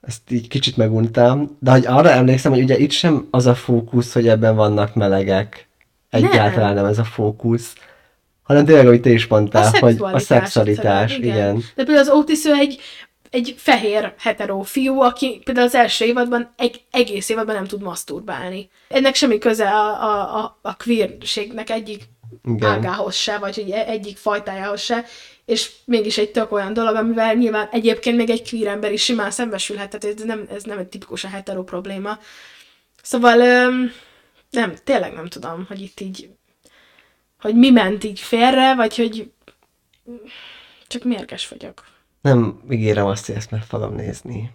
ezt 0.00 0.20
így 0.30 0.48
kicsit 0.48 0.76
meguntam, 0.76 1.56
de 1.58 1.70
hogy 1.70 1.86
arra 1.86 2.10
emlékszem, 2.10 2.52
hogy 2.52 2.62
ugye 2.62 2.78
itt 2.78 2.90
sem 2.90 3.26
az 3.30 3.46
a 3.46 3.54
fókusz, 3.54 4.12
hogy 4.12 4.28
ebben 4.28 4.56
vannak 4.56 4.94
melegek. 4.94 5.68
Egyáltalán 6.10 6.74
nem, 6.74 6.82
nem 6.82 6.92
ez 6.92 6.98
a 6.98 7.04
fókusz. 7.04 7.74
Hanem 8.42 8.64
tényleg, 8.64 8.86
ahogy 8.86 9.00
te 9.00 9.10
is 9.10 9.26
mondtál, 9.26 9.72
a 9.72 9.78
hogy 9.78 9.96
a 10.00 10.18
szexualitás, 10.18 11.16
igen. 11.16 11.36
igen. 11.36 11.54
De 11.74 11.84
például 11.84 11.98
az 11.98 12.08
Otis 12.08 12.44
ő 12.44 12.52
egy, 12.52 12.80
egy 13.30 13.54
fehér 13.58 14.14
hetero 14.18 14.60
fiú, 14.62 15.00
aki 15.00 15.40
például 15.44 15.66
az 15.66 15.74
első 15.74 16.04
évadban 16.04 16.52
egy, 16.56 16.82
egész 16.90 17.28
évadban 17.28 17.54
nem 17.54 17.66
tud 17.66 17.82
maszturbálni. 17.82 18.70
Ennek 18.88 19.14
semmi 19.14 19.38
köze 19.38 19.68
a, 19.68 20.02
a, 20.02 20.38
a, 20.38 20.58
a 20.62 20.76
queerségnek 20.76 21.70
egyik 21.70 22.02
igen. 22.44 22.70
ágához 22.70 23.14
se, 23.14 23.38
vagy 23.38 23.54
hogy 23.54 23.70
egyik 23.70 24.16
fajtájához 24.16 24.80
se 24.80 25.04
és 25.50 25.70
mégis 25.84 26.18
egy 26.18 26.30
tök 26.30 26.52
olyan 26.52 26.72
dolog, 26.72 26.94
amivel 26.94 27.34
nyilván 27.34 27.68
egyébként 27.70 28.16
még 28.16 28.30
egy 28.30 28.48
queer 28.48 28.66
ember 28.66 28.92
is 28.92 29.02
simán 29.02 29.30
szembesülhet, 29.30 29.98
tehát 29.98 30.18
ez 30.18 30.24
nem, 30.24 30.46
ez 30.50 30.62
nem 30.62 30.78
egy 30.78 30.86
tipikus 30.86 31.24
a 31.24 31.28
hetero 31.28 31.64
probléma. 31.64 32.18
Szóval 33.02 33.36
nem, 34.50 34.74
tényleg 34.84 35.12
nem 35.12 35.26
tudom, 35.26 35.64
hogy 35.68 35.80
itt 35.80 36.00
így, 36.00 36.30
hogy 37.40 37.54
mi 37.54 37.70
ment 37.70 38.04
így 38.04 38.20
félre, 38.20 38.74
vagy 38.74 38.96
hogy 38.96 39.30
csak 40.86 41.02
mérges 41.02 41.48
vagyok. 41.48 41.84
Nem 42.20 42.60
ígérem 42.70 43.06
azt, 43.06 43.26
hogy 43.26 43.34
ezt 43.34 43.50
meg 43.50 43.62
fogom 43.62 43.94
nézni. 43.94 44.50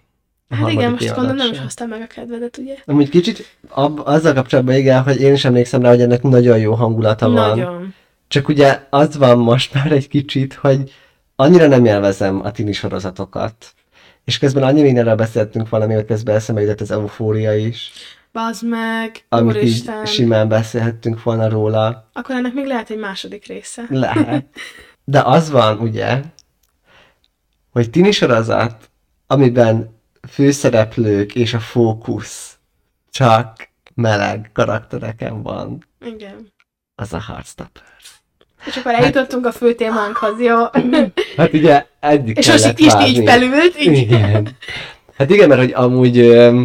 Hát 0.50 0.72
igen, 0.72 0.92
most 0.92 1.08
gondolom 1.16 1.36
nem 1.36 1.52
is 1.52 1.60
hoztam 1.60 1.90
meg 1.90 2.02
a 2.02 2.08
kedvedet, 2.08 2.58
ugye? 2.58 2.76
Amúgy 2.86 3.10
kicsit 3.10 3.58
ab, 3.70 4.02
azzal 4.04 4.34
kapcsolatban 4.34 4.76
igen, 4.76 5.04
hogy 5.04 5.22
én 5.22 5.34
is 5.34 5.46
emlékszem 5.46 5.82
rá, 5.82 5.90
hogy 5.90 6.02
ennek 6.02 6.22
nagyon 6.22 6.58
jó 6.58 6.74
hangulata 6.74 7.28
nagyon. 7.28 7.48
van. 7.48 7.58
Nagyon. 7.58 7.94
Csak 8.28 8.48
ugye 8.48 8.82
az 8.90 9.18
van 9.18 9.38
most 9.38 9.74
már 9.74 9.92
egy 9.92 10.08
kicsit, 10.08 10.54
hogy 10.54 10.92
annyira 11.36 11.68
nem 11.68 11.86
élvezem 11.86 12.42
a 12.44 12.52
tini 12.52 12.72
sorozatokat. 12.72 13.74
És 14.24 14.38
közben 14.38 14.64
annyi 14.64 14.82
mindenre 14.82 15.16
beszéltünk 15.16 15.70
valami, 15.70 15.94
hogy 15.94 16.06
közben 16.06 16.36
eszembe 16.36 16.62
jutott 16.62 16.82
az 16.82 16.92
eufória 16.92 17.56
is. 17.56 17.92
Bazd 18.34 18.68
meg, 18.68 19.26
Amit 19.30 19.56
úristen. 19.56 20.02
így 20.02 20.08
simán 20.08 20.48
beszélhettünk 20.48 21.24
volna 21.24 21.50
róla. 21.50 22.10
Akkor 22.14 22.36
ennek 22.36 22.54
még 22.54 22.66
lehet 22.66 22.90
egy 22.90 22.98
második 23.00 23.46
része. 23.46 23.86
Lehet. 23.90 24.46
De 25.04 25.22
az 25.22 25.50
van, 25.50 25.80
ugye, 25.80 26.22
hogy 27.76 27.90
tini 27.90 28.12
sorozat, 28.12 28.90
amiben 29.28 30.00
főszereplők 30.30 31.36
és 31.36 31.54
a 31.54 31.60
fókusz 31.60 32.58
csak 33.12 33.70
meleg 33.94 34.50
karaktereken 34.54 35.42
van. 35.42 35.88
Igen. 36.06 36.54
Az 36.96 37.14
a 37.14 37.22
Heartstopper. 37.28 37.84
És 38.66 38.78
akkor 38.78 38.94
eljutottunk 38.94 39.46
hát, 39.46 39.54
a 39.54 39.58
fő 39.58 39.74
témánkhoz, 39.74 40.40
jó? 40.40 40.56
Hát 41.38 41.54
ugye 41.54 41.86
eddig 42.00 42.38
És 42.38 42.48
most 42.48 42.80
is 42.80 42.94
így 43.08 43.24
belült. 43.24 43.80
Így. 43.80 43.98
Igen. 43.98 44.50
Hát 45.18 45.30
igen, 45.30 45.48
mert 45.48 45.62
hogy 45.62 45.74
amúgy 45.74 46.20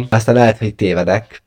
aztán 0.09 0.35
lehet, 0.35 0.57
hogy 0.57 0.75
tévedek, 0.75 1.43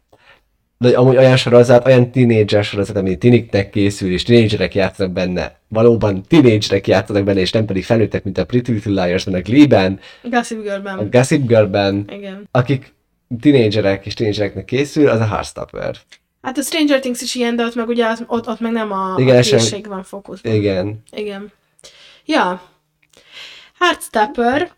de 0.91 0.99
amúgy 0.99 1.17
olyan 1.17 1.37
sorozat, 1.37 1.87
olyan 1.87 2.11
tínédzser 2.11 2.65
sorozat, 2.65 2.97
ami 2.97 3.17
tiniknek 3.19 3.71
készül, 3.71 4.13
és 4.13 4.23
tínédzserek 4.23 4.75
játszanak 4.75 5.13
benne, 5.13 5.59
valóban 5.69 6.23
tínédzserek 6.23 6.87
játszanak 6.87 7.25
benne, 7.25 7.41
és 7.41 7.51
nem 7.51 7.65
pedig 7.65 7.85
felnőttek, 7.85 8.25
mint 8.25 8.39
a 8.39 8.45
Pretty 8.45 8.73
Little 8.73 9.05
Liars, 9.05 9.27
a 9.27 9.31
Glee-ben, 9.31 10.01
Gossip 10.23 10.63
Girl-ben, 10.63 10.99
a 10.99 11.09
Gossip 11.09 11.47
Girl-ben, 11.47 12.05
Igen. 12.13 12.49
akik 12.51 12.95
tínédzserek 13.41 14.07
és 14.07 14.15
tínédzsereknek 14.15 14.65
készül, 14.65 15.09
az 15.09 15.21
a 15.21 15.27
Heartstopper. 15.27 15.97
Hát 16.43 16.59
a 16.59 16.63
Stranger 16.63 17.01
Things 17.01 17.23
is 17.23 17.35
ilyen, 17.35 17.57
de 17.57 17.65
ott 17.65 17.75
meg 17.75 17.89
ugye 17.89 18.07
ott, 18.27 18.49
ott 18.49 18.61
meg 18.61 18.73
nem 18.73 18.93
a, 18.93 19.15
Igen, 19.17 19.37
a 19.37 19.41
készség 19.41 19.87
van 19.87 20.03
fókuszban. 20.03 20.53
Igen. 20.53 21.03
Igen. 21.17 21.53
Ja. 22.25 22.63
Heartstopper. 23.79 24.71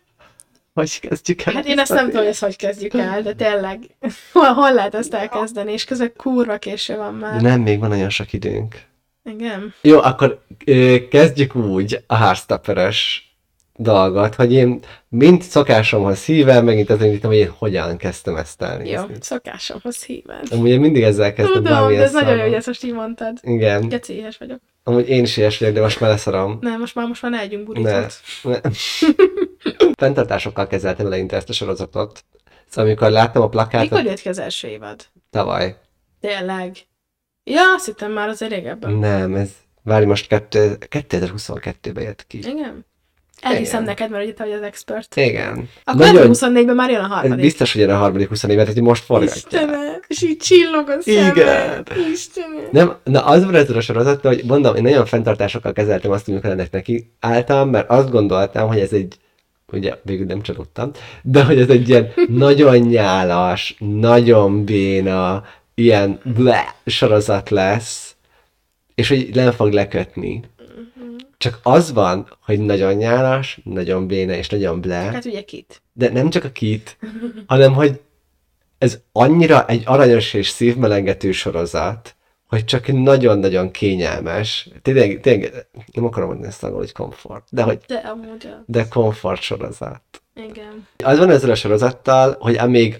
Hogy 0.77 0.99
kezdjük 0.99 1.41
el? 1.41 1.53
Hát 1.53 1.65
én 1.65 1.79
ezt 1.79 1.93
nem 1.93 2.05
tudom, 2.05 2.21
hogy 2.21 2.29
ezt 2.29 2.43
hogy 2.43 2.55
kezdjük 2.55 2.93
el, 2.93 3.21
de 3.21 3.33
tényleg 3.45 3.79
hol, 4.33 4.53
hol 4.53 4.73
lehet 4.73 4.95
ezt 4.95 5.13
elkezdeni, 5.13 5.71
és 5.71 5.83
közben 5.83 6.13
kurva 6.17 6.57
késő 6.57 6.95
van 6.95 7.13
már. 7.13 7.41
De 7.41 7.49
nem, 7.49 7.61
még 7.61 7.79
van 7.79 7.89
nagyon 7.89 8.09
sok 8.09 8.33
időnk. 8.33 8.75
Igen. 9.23 9.73
Jó, 9.81 10.01
akkor 10.01 10.41
ö, 10.65 11.07
kezdjük 11.09 11.55
úgy 11.55 12.03
a 12.07 12.15
Heartstopper-es 12.15 13.26
dolgot, 13.77 14.35
hogy 14.35 14.53
én 14.53 14.79
mint 15.09 15.41
szokásomhoz 15.41 16.25
híven, 16.25 16.63
megint 16.63 16.89
azért 16.89 17.07
indítom, 17.07 17.31
hogy 17.31 17.39
én 17.39 17.53
hogyan 17.57 17.97
kezdtem 17.97 18.35
ezt 18.35 18.61
elnézni. 18.61 18.89
Jó, 18.91 19.03
szokásomhoz 19.19 20.03
híven. 20.03 20.41
Amúgy 20.51 20.69
én 20.69 20.79
mindig 20.79 21.03
ezzel 21.03 21.33
kezdtem 21.33 21.63
Tudom, 21.63 21.87
de 21.87 22.01
ez 22.01 22.13
nagyon 22.13 22.35
jó, 22.35 22.41
hogy 22.41 22.53
ezt 22.53 22.67
most 22.67 22.83
így 22.83 22.93
mondtad. 22.93 23.37
Igen. 23.41 23.87
Geci, 23.87 24.13
éhes 24.13 24.37
vagyok. 24.37 24.59
Amúgy 24.83 25.09
én 25.09 25.23
is 25.23 25.37
éhes 25.37 25.59
vagyok, 25.59 25.73
de 25.73 25.81
most 25.81 25.99
már 25.99 26.09
leszarom. 26.09 26.57
Nem, 26.61 26.79
most 26.79 26.95
már, 26.95 27.07
most 27.07 27.21
már 27.21 27.31
ne 27.31 27.39
együnk 27.39 27.65
burítót. 27.65 27.91
Ne. 28.43 28.51
ne. 28.51 28.59
Fentartásokkal 29.97 30.67
kezeltem 30.67 31.05
eleinte 31.05 31.35
ezt 31.35 31.49
a 31.49 31.53
sorozatot. 31.53 32.23
Szóval 32.67 32.85
amikor 32.85 33.09
láttam 33.09 33.41
a 33.41 33.49
plakátot... 33.49 33.89
Mikor 33.89 34.05
jött 34.05 34.19
ki 34.19 34.29
az 34.29 34.39
első 34.39 34.67
évad? 34.67 35.05
Tavaly. 35.29 35.75
Tényleg? 36.19 36.75
Ja, 37.43 37.61
azt 37.75 37.85
hittem 37.85 38.11
már 38.11 38.27
az 38.27 38.39
régebben. 38.39 38.93
Nem, 38.93 39.35
ez 39.35 39.49
Várj, 39.87 40.05
most 40.05 40.27
kettő- 40.27 40.87
2022-ben 40.89 42.03
jött 42.03 42.27
ki. 42.27 42.37
Igen. 42.37 42.85
Elhiszem 43.51 43.81
Igen. 43.81 43.83
neked, 43.83 44.09
mert 44.09 44.23
ugye 44.23 44.33
te 44.33 44.43
vagy 44.43 44.53
az 44.53 44.61
expert. 44.61 45.15
Igen. 45.15 45.69
Akkor 45.83 46.05
Nagyon... 46.05 46.29
24-ben 46.33 46.75
már 46.75 46.89
jön 46.89 47.01
a 47.01 47.07
harmadik. 47.07 47.43
Biztos, 47.43 47.73
hogy 47.73 47.81
jön 47.81 47.89
a 47.89 47.97
harmadik 47.97 48.27
20 48.27 48.43
évet, 48.43 48.73
hogy 48.73 48.81
most 48.81 49.03
forgatják. 49.03 49.35
Istenem, 49.35 49.99
és 50.07 50.21
így 50.21 50.37
csillog 50.37 50.89
a 50.89 51.01
szemed. 51.01 51.35
Igen. 51.35 51.85
Istenem. 52.11 52.67
Nem, 52.71 52.95
na 53.03 53.25
az 53.25 53.45
van 53.45 53.55
ezzel 53.55 53.75
a 53.75 53.81
sorozattal, 53.81 54.33
hogy 54.33 54.43
mondom, 54.45 54.75
én 54.75 54.83
nagyon 54.83 55.05
fenntartásokkal 55.05 55.73
kezeltem 55.73 56.11
azt, 56.11 56.29
amikor 56.29 56.49
ennek 56.49 56.71
neki 56.71 57.11
álltam, 57.19 57.69
mert 57.69 57.89
azt 57.89 58.09
gondoltam, 58.09 58.67
hogy 58.67 58.79
ez 58.79 58.91
egy, 58.91 59.15
ugye 59.71 59.93
végül 60.03 60.25
nem 60.25 60.41
csalódtam, 60.41 60.91
de 61.23 61.43
hogy 61.43 61.59
ez 61.59 61.69
egy 61.69 61.89
ilyen 61.89 62.13
nagyon 62.27 62.77
nyálas, 62.77 63.75
nagyon 63.79 64.65
béna, 64.65 65.43
ilyen 65.75 66.19
ble 66.23 66.75
sorozat 66.85 67.49
lesz, 67.49 68.15
és 68.95 69.07
hogy 69.07 69.29
nem 69.33 69.51
fog 69.51 69.71
lekötni. 69.71 70.41
Csak 71.37 71.59
az 71.63 71.93
van, 71.93 72.37
hogy 72.45 72.59
nagyon 72.59 72.93
nyálas, 72.93 73.59
nagyon 73.63 74.07
béna 74.07 74.33
és 74.33 74.49
nagyon 74.49 74.81
ble, 74.81 74.95
Hát 74.95 75.25
ugye 75.25 75.41
kit? 75.41 75.81
de 75.93 76.09
nem 76.09 76.29
csak 76.29 76.43
a 76.43 76.51
kit, 76.51 76.97
hanem 77.47 77.73
hogy 77.73 77.99
ez 78.77 78.99
annyira 79.11 79.65
egy 79.65 79.83
aranyos 79.85 80.33
és 80.33 80.49
szívmelengető 80.49 81.31
sorozat, 81.31 82.15
hogy 82.47 82.65
csak 82.65 82.87
nagyon-nagyon 82.87 83.71
kényelmes. 83.71 84.69
Tényleg, 84.81 85.19
tényleg 85.21 85.67
nem 85.93 86.05
akarom 86.05 86.27
mondani 86.27 86.49
ezt 86.49 86.63
angolul, 86.63 86.83
hogy 86.83 86.93
komfort, 86.93 87.47
de 87.51 87.61
hogy 87.61 87.79
De 87.87 87.95
amúgy 87.95 88.49
de 88.65 88.87
komfort 88.87 89.41
sorozat. 89.41 90.01
Igen. 90.35 90.87
Az 91.03 91.17
van 91.17 91.29
ezzel 91.29 91.49
a 91.49 91.55
sorozattal, 91.55 92.35
hogy 92.39 92.57
amíg 92.57 92.97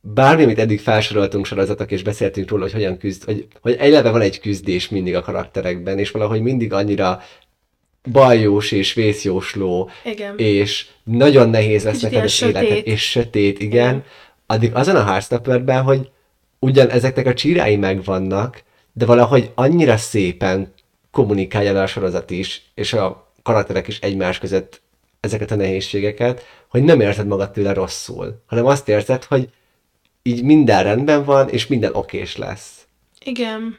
bármi, 0.00 0.42
amit 0.42 0.58
eddig 0.58 0.80
felsoroltunk 0.80 1.46
sorozatok, 1.46 1.90
és 1.90 2.02
beszéltünk 2.02 2.48
róla, 2.50 2.62
hogy 2.62 2.72
hogyan 2.72 2.98
küzd, 2.98 3.24
hogy, 3.24 3.46
hogy 3.60 3.74
eleve 3.74 4.10
van 4.10 4.20
egy 4.20 4.40
küzdés 4.40 4.88
mindig 4.88 5.14
a 5.14 5.22
karakterekben, 5.22 5.98
és 5.98 6.10
valahogy 6.10 6.42
mindig 6.42 6.72
annyira 6.72 7.20
bajós 8.04 8.72
és 8.72 8.92
vészjósló, 8.92 9.90
Igen. 10.04 10.38
és 10.38 10.86
nagyon 11.04 11.50
nehéz 11.50 11.84
lesz 11.84 11.94
Kicsit 11.94 12.10
neked 12.10 12.24
az 12.24 12.40
ilyen 12.40 12.50
életed, 12.50 12.76
sötét. 12.76 12.92
és 12.92 13.10
sötét, 13.10 13.58
igen, 13.58 13.88
Igen. 13.88 14.04
addig 14.46 14.74
azon 14.74 14.96
a 14.96 15.04
Heartstopperben, 15.04 15.82
hogy 15.82 16.10
ugyan 16.58 16.90
ezeknek 16.90 17.26
a 17.26 17.34
csírái 17.34 17.76
megvannak, 17.76 18.62
de 18.92 19.06
valahogy 19.06 19.50
annyira 19.54 19.96
szépen 19.96 20.72
kommunikálja 21.10 21.72
le 21.72 21.82
a 21.82 21.86
sorozat 21.86 22.30
is, 22.30 22.70
és 22.74 22.92
a 22.92 23.32
karakterek 23.42 23.88
is 23.88 23.98
egymás 23.98 24.38
között 24.38 24.82
ezeket 25.20 25.50
a 25.50 25.54
nehézségeket, 25.56 26.44
hogy 26.68 26.82
nem 26.82 27.00
érzed 27.00 27.26
magad 27.26 27.50
tőle 27.50 27.72
rosszul, 27.72 28.42
hanem 28.46 28.66
azt 28.66 28.88
érzed, 28.88 29.24
hogy 29.24 29.48
így 30.22 30.42
minden 30.42 30.82
rendben 30.82 31.24
van, 31.24 31.48
és 31.48 31.66
minden 31.66 31.94
okés 31.94 32.36
lesz. 32.36 32.86
Igen. 33.24 33.78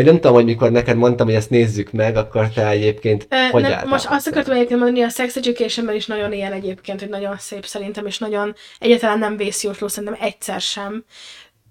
Vagy 0.00 0.08
nem 0.08 0.20
tudom, 0.20 0.36
hogy 0.36 0.44
mikor 0.44 0.70
neked 0.70 0.96
mondtam, 0.96 1.26
hogy 1.26 1.34
ezt 1.34 1.50
nézzük 1.50 1.92
meg, 1.92 2.16
akkor 2.16 2.48
te 2.48 2.68
egyébként 2.68 3.26
Ö, 3.30 3.36
hogy 3.50 3.62
nem, 3.62 3.88
most 3.88 4.06
azt 4.08 4.26
akartam 4.26 4.54
egyébként 4.54 4.80
mondani, 4.80 5.04
a 5.04 5.08
Sex 5.08 5.36
education 5.36 5.94
is 5.94 6.06
nagyon 6.06 6.32
ilyen 6.32 6.52
egyébként, 6.52 7.00
hogy 7.00 7.08
nagyon 7.08 7.36
szép 7.38 7.66
szerintem, 7.66 8.06
és 8.06 8.18
nagyon 8.18 8.54
egyáltalán 8.78 9.18
nem 9.18 9.36
vészjósló, 9.36 9.88
szerintem 9.88 10.18
egyszer 10.20 10.60
sem. 10.60 11.04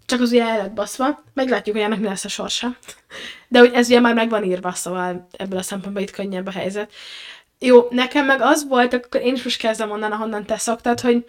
Csak 0.06 0.22
az 0.22 0.32
ugye 0.32 0.44
el 0.44 0.58
lett 0.58 0.74
baszva, 0.74 1.24
meglátjuk, 1.34 1.76
hogy 1.76 1.86
ennek 1.86 2.00
mi 2.00 2.08
lesz 2.08 2.26
a 2.26 2.30
sorsa. 2.30 2.78
De 3.48 3.60
hogy 3.60 3.72
ez 3.74 3.88
ugye 3.88 4.00
már 4.00 4.14
meg 4.14 4.30
van 4.30 4.44
írva, 4.44 4.72
szóval 4.72 5.28
ebből 5.38 5.60
a 5.60 5.62
szempontból 5.62 6.02
itt 6.02 6.12
könnyebb 6.12 6.48
a 6.48 6.52
helyzet. 6.52 6.92
Jó, 7.60 7.88
nekem 7.90 8.26
meg 8.26 8.42
az 8.42 8.68
volt, 8.68 8.94
akkor 8.94 9.22
én 9.22 9.34
is 9.34 9.44
most 9.44 9.60
kezdem 9.60 9.92
onnan, 9.92 10.12
ahonnan 10.12 10.46
te 10.46 10.58
szoktad, 10.58 11.00
hogy, 11.00 11.26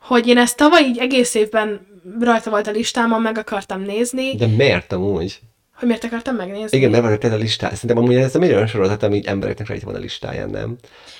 hogy 0.00 0.26
én 0.26 0.38
ezt 0.38 0.56
tavaly 0.56 0.82
így 0.82 0.98
egész 0.98 1.34
évben 1.34 1.86
rajta 2.20 2.50
volt 2.50 2.66
a 2.66 2.70
listámon, 2.70 3.22
meg 3.22 3.38
akartam 3.38 3.82
nézni. 3.82 4.36
De 4.36 4.46
miért 4.46 4.92
amúgy? 4.92 5.40
Hogy 5.80 5.88
miért 5.88 6.04
akartam 6.04 6.36
megnézni? 6.36 6.76
Igen, 6.76 6.90
mert 6.90 7.02
van 7.02 7.10
rajta 7.10 7.32
a 7.34 7.36
listán. 7.36 7.74
Szerintem 7.74 7.98
amúgy 7.98 8.14
ez 8.14 8.34
egy 8.34 8.52
olyan 8.52 8.66
sorozat, 8.66 9.02
ami 9.02 9.22
embereknek 9.24 9.68
rajta 9.68 9.86
van 9.86 9.94
a 9.94 9.98
listáján, 9.98 10.50
nem? 10.50 10.76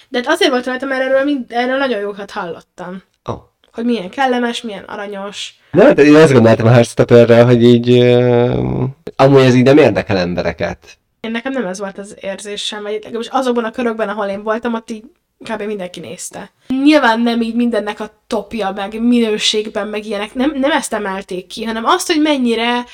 De 0.09 0.19
hát 0.19 0.29
azért 0.29 0.51
volt 0.51 0.67
rajta, 0.67 0.87
mert 0.87 1.03
erről, 1.03 1.25
mind, 1.25 1.45
erről 1.49 1.79
nagyon 1.79 2.01
jókat 2.01 2.31
hallottam. 2.31 3.03
Oh. 3.25 3.39
Hogy 3.73 3.85
milyen 3.85 4.11
kellemes, 4.11 4.63
milyen 4.63 4.85
aranyos. 4.85 5.55
Nem, 5.71 5.87
hát 5.87 5.99
én 5.99 6.15
azt 6.15 6.33
gondoltam 6.33 6.67
a 6.67 6.71
Heartstopperre, 6.71 7.43
hogy 7.43 7.63
így... 7.63 7.91
Uh, 7.91 8.85
amúgy 9.17 9.43
ez 9.43 9.55
így 9.55 9.65
nem 9.65 9.79
érdekel 9.79 10.17
embereket. 10.17 10.99
Én 11.21 11.31
nekem 11.31 11.53
nem 11.53 11.67
ez 11.67 11.79
volt 11.79 11.99
az 11.99 12.17
érzésem, 12.21 12.83
vagy 12.83 12.93
legalábbis 12.93 13.29
azokban 13.29 13.65
a 13.65 13.71
körökben, 13.71 14.09
ahol 14.09 14.27
én 14.27 14.43
voltam, 14.43 14.75
ott 14.75 14.91
így 14.91 15.05
kb. 15.45 15.63
mindenki 15.63 16.01
nézte. 16.01 16.51
Nyilván 16.83 17.21
nem 17.21 17.41
így 17.41 17.55
mindennek 17.55 18.01
a 18.01 18.23
topja, 18.27 18.73
meg 18.75 19.03
minőségben, 19.03 19.89
meg 19.89 20.07
ilyenek, 20.07 20.35
nem, 20.35 20.53
nem 20.55 20.71
ezt 20.71 20.93
emelték 20.93 21.47
ki, 21.47 21.65
hanem 21.65 21.85
azt, 21.85 22.07
hogy 22.07 22.21
mennyire 22.21 22.85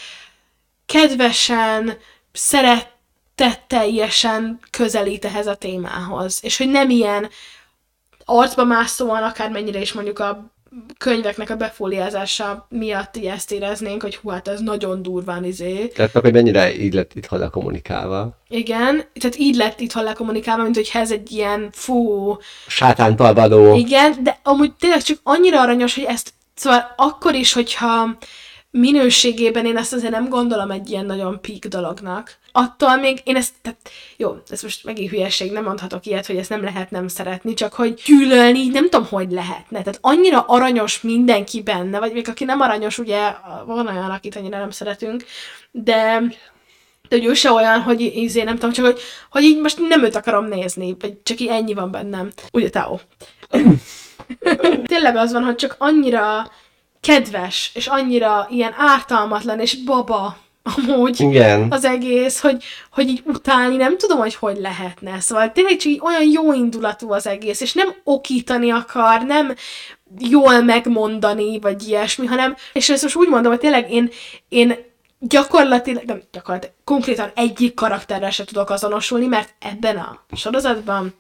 kedvesen, 0.87 1.97
szeretetteljesen 2.33 4.59
közelít 4.71 5.25
ehhez 5.25 5.47
a 5.47 5.55
témához. 5.55 6.39
És 6.43 6.57
hogy 6.57 6.69
nem 6.69 6.91
ilyen 6.91 7.29
arcba 8.25 8.65
mászóan, 8.65 9.23
akármennyire 9.23 9.81
is 9.81 9.93
mondjuk 9.93 10.19
a 10.19 10.55
könyveknek 10.99 11.51
a 11.51 11.57
befóliázása 11.57 12.67
miatt 12.71 13.17
így 13.17 13.25
ezt 13.25 13.53
éreznénk, 13.53 14.03
hogy 14.03 14.17
hú, 14.17 14.29
hát 14.29 14.49
ez 14.49 14.61
nagyon 14.61 15.03
durván 15.03 15.45
izé. 15.45 15.87
Tehát 15.87 16.13
hogy 16.13 16.33
mennyire 16.33 16.75
így 16.75 16.95
lett 16.95 17.15
itt 17.15 17.27
hozzá 17.27 17.49
kommunikálva. 17.49 18.39
Igen, 18.49 19.05
tehát 19.21 19.39
így 19.39 19.55
lett 19.55 19.81
itt 19.81 20.15
kommunikálva, 20.15 20.63
mint 20.63 20.75
hogy 20.75 20.91
ez 20.93 21.11
egy 21.11 21.33
ilyen 21.33 21.69
fú, 21.73 22.37
Sátántal 22.67 23.35
való. 23.35 23.75
igen, 23.75 24.23
de 24.23 24.39
amúgy 24.43 24.73
tényleg 24.73 25.03
csak 25.03 25.19
annyira 25.23 25.61
aranyos, 25.61 25.95
hogy 25.95 26.05
ezt, 26.05 26.33
szóval 26.55 26.95
akkor 26.97 27.35
is, 27.35 27.53
hogyha 27.53 28.17
minőségében 28.77 29.67
én 29.67 29.77
ezt 29.77 29.93
azért 29.93 30.13
nem 30.13 30.29
gondolom 30.29 30.71
egy 30.71 30.91
ilyen 30.91 31.07
nagyon 31.07 31.41
peak 31.41 31.65
dolognak. 31.65 32.37
Attól 32.53 32.97
még 32.97 33.21
én 33.25 33.37
ezt, 33.37 33.55
tehát 33.63 33.79
jó, 34.17 34.37
ez 34.49 34.63
most 34.63 34.85
megint 34.85 35.11
hülyeség, 35.11 35.53
nem 35.53 35.65
mondhatok 35.65 36.07
ilyet, 36.07 36.27
hogy 36.27 36.37
ezt 36.37 36.51
nem 36.51 36.63
lehet 36.63 36.91
nem 36.91 37.09
szeretni, 37.09 37.55
csak 37.55 37.73
hogy 37.73 38.03
gyűlölni, 38.05 38.59
így 38.59 38.73
nem 38.73 38.89
tudom, 38.89 39.07
hogy 39.11 39.31
lehetne. 39.31 39.79
Tehát 39.83 39.99
annyira 40.01 40.41
aranyos 40.41 41.01
mindenki 41.01 41.63
benne, 41.63 41.99
vagy 41.99 42.13
még 42.13 42.29
aki 42.29 42.45
nem 42.45 42.61
aranyos, 42.61 42.99
ugye 42.99 43.33
van 43.67 43.87
olyan, 43.87 44.11
akit 44.11 44.37
annyira 44.37 44.59
nem 44.59 44.71
szeretünk, 44.71 45.25
de 45.71 46.23
de 47.09 47.17
hogy 47.17 47.25
ő 47.25 47.35
se 47.35 47.51
olyan, 47.51 47.81
hogy 47.81 48.01
izé, 48.01 48.43
nem 48.43 48.55
tudom, 48.55 48.73
csak 48.73 48.85
hogy, 48.85 49.01
hogy 49.31 49.43
így 49.43 49.61
most 49.61 49.89
nem 49.89 50.05
őt 50.05 50.17
akarom 50.17 50.45
nézni, 50.45 50.97
vagy 51.01 51.23
csak 51.23 51.41
így 51.41 51.49
ennyi 51.49 51.75
van 51.75 51.91
bennem. 51.91 52.31
Ugye, 52.53 52.71
Tao? 52.71 52.99
Tényleg 54.85 55.17
az 55.17 55.33
van, 55.33 55.45
hogy 55.45 55.55
csak 55.55 55.75
annyira 55.79 56.51
kedves, 57.07 57.71
és 57.75 57.87
annyira 57.87 58.47
ilyen 58.51 58.75
ártalmatlan, 58.77 59.61
és 59.61 59.85
baba 59.85 60.37
amúgy 60.77 61.21
Igen. 61.21 61.67
az 61.71 61.85
egész, 61.85 62.41
hogy, 62.41 62.65
hogy 62.91 63.09
így 63.09 63.23
utálni 63.25 63.77
nem 63.77 63.99
tudom, 63.99 64.19
hogy 64.19 64.35
hogy 64.35 64.57
lehetne. 64.61 65.21
Szóval 65.21 65.53
tényleg 65.53 65.77
csak 65.77 65.93
így 65.93 66.01
olyan 66.03 66.31
jó 66.31 66.53
indulatú 66.53 67.13
az 67.13 67.27
egész, 67.27 67.61
és 67.61 67.73
nem 67.73 67.95
okítani 68.05 68.71
akar, 68.71 69.23
nem 69.23 69.55
jól 70.19 70.61
megmondani, 70.61 71.59
vagy 71.61 71.89
ilyesmi, 71.89 72.27
hanem, 72.27 72.57
és 72.73 72.89
ezt 72.89 73.03
most 73.03 73.17
úgy 73.17 73.29
mondom, 73.29 73.51
hogy 73.51 73.61
tényleg 73.61 73.93
én, 73.93 74.11
én 74.49 74.77
gyakorlatilag, 75.19 76.03
nem 76.05 76.23
gyakorlatilag, 76.33 76.75
konkrétan 76.85 77.31
egyik 77.35 77.75
karakterrel 77.75 78.31
se 78.31 78.45
tudok 78.45 78.71
azonosulni, 78.71 79.27
mert 79.27 79.55
ebben 79.59 79.97
a 79.97 80.25
sorozatban 80.37 81.15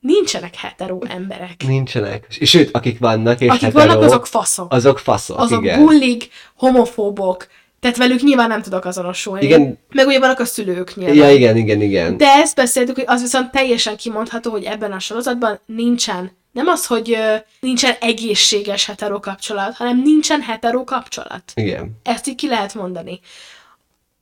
nincsenek 0.00 0.54
hetero 0.54 0.98
emberek. 1.08 1.64
Nincsenek. 1.66 2.26
És 2.38 2.50
sőt, 2.50 2.68
akik 2.72 2.98
vannak, 2.98 3.40
és 3.40 3.48
Akik 3.48 3.62
hetero, 3.62 3.86
vannak, 3.86 4.02
azok 4.02 4.26
faszok. 4.26 4.72
azok 4.72 4.98
faszok, 4.98 5.38
azok 5.38 5.62
igen. 5.62 5.84
bullik, 5.84 6.28
homofóbok, 6.56 7.46
tehát 7.80 7.96
velük 7.96 8.22
nyilván 8.22 8.48
nem 8.48 8.62
tudok 8.62 8.84
azonosulni. 8.84 9.44
Igen. 9.44 9.78
Meg 9.92 10.06
ugye 10.06 10.18
vannak 10.18 10.38
a 10.38 10.44
szülők 10.44 10.96
nyilván. 10.96 11.16
Ja, 11.16 11.30
igen, 11.32 11.56
igen, 11.56 11.82
igen. 11.82 12.16
De 12.16 12.26
ezt 12.26 12.56
beszéltük, 12.56 12.94
hogy 12.94 13.04
az 13.06 13.20
viszont 13.20 13.50
teljesen 13.50 13.96
kimondható, 13.96 14.50
hogy 14.50 14.64
ebben 14.64 14.92
a 14.92 14.98
sorozatban 14.98 15.60
nincsen. 15.66 16.38
Nem 16.52 16.66
az, 16.66 16.86
hogy 16.86 17.12
ö, 17.12 17.34
nincsen 17.60 17.94
egészséges 18.00 18.86
hetero 18.86 19.20
kapcsolat, 19.20 19.74
hanem 19.76 20.02
nincsen 20.02 20.40
hetero 20.40 20.84
kapcsolat. 20.84 21.42
Igen. 21.54 21.90
Ezt 22.02 22.26
így 22.26 22.34
ki 22.34 22.48
lehet 22.48 22.74
mondani. 22.74 23.20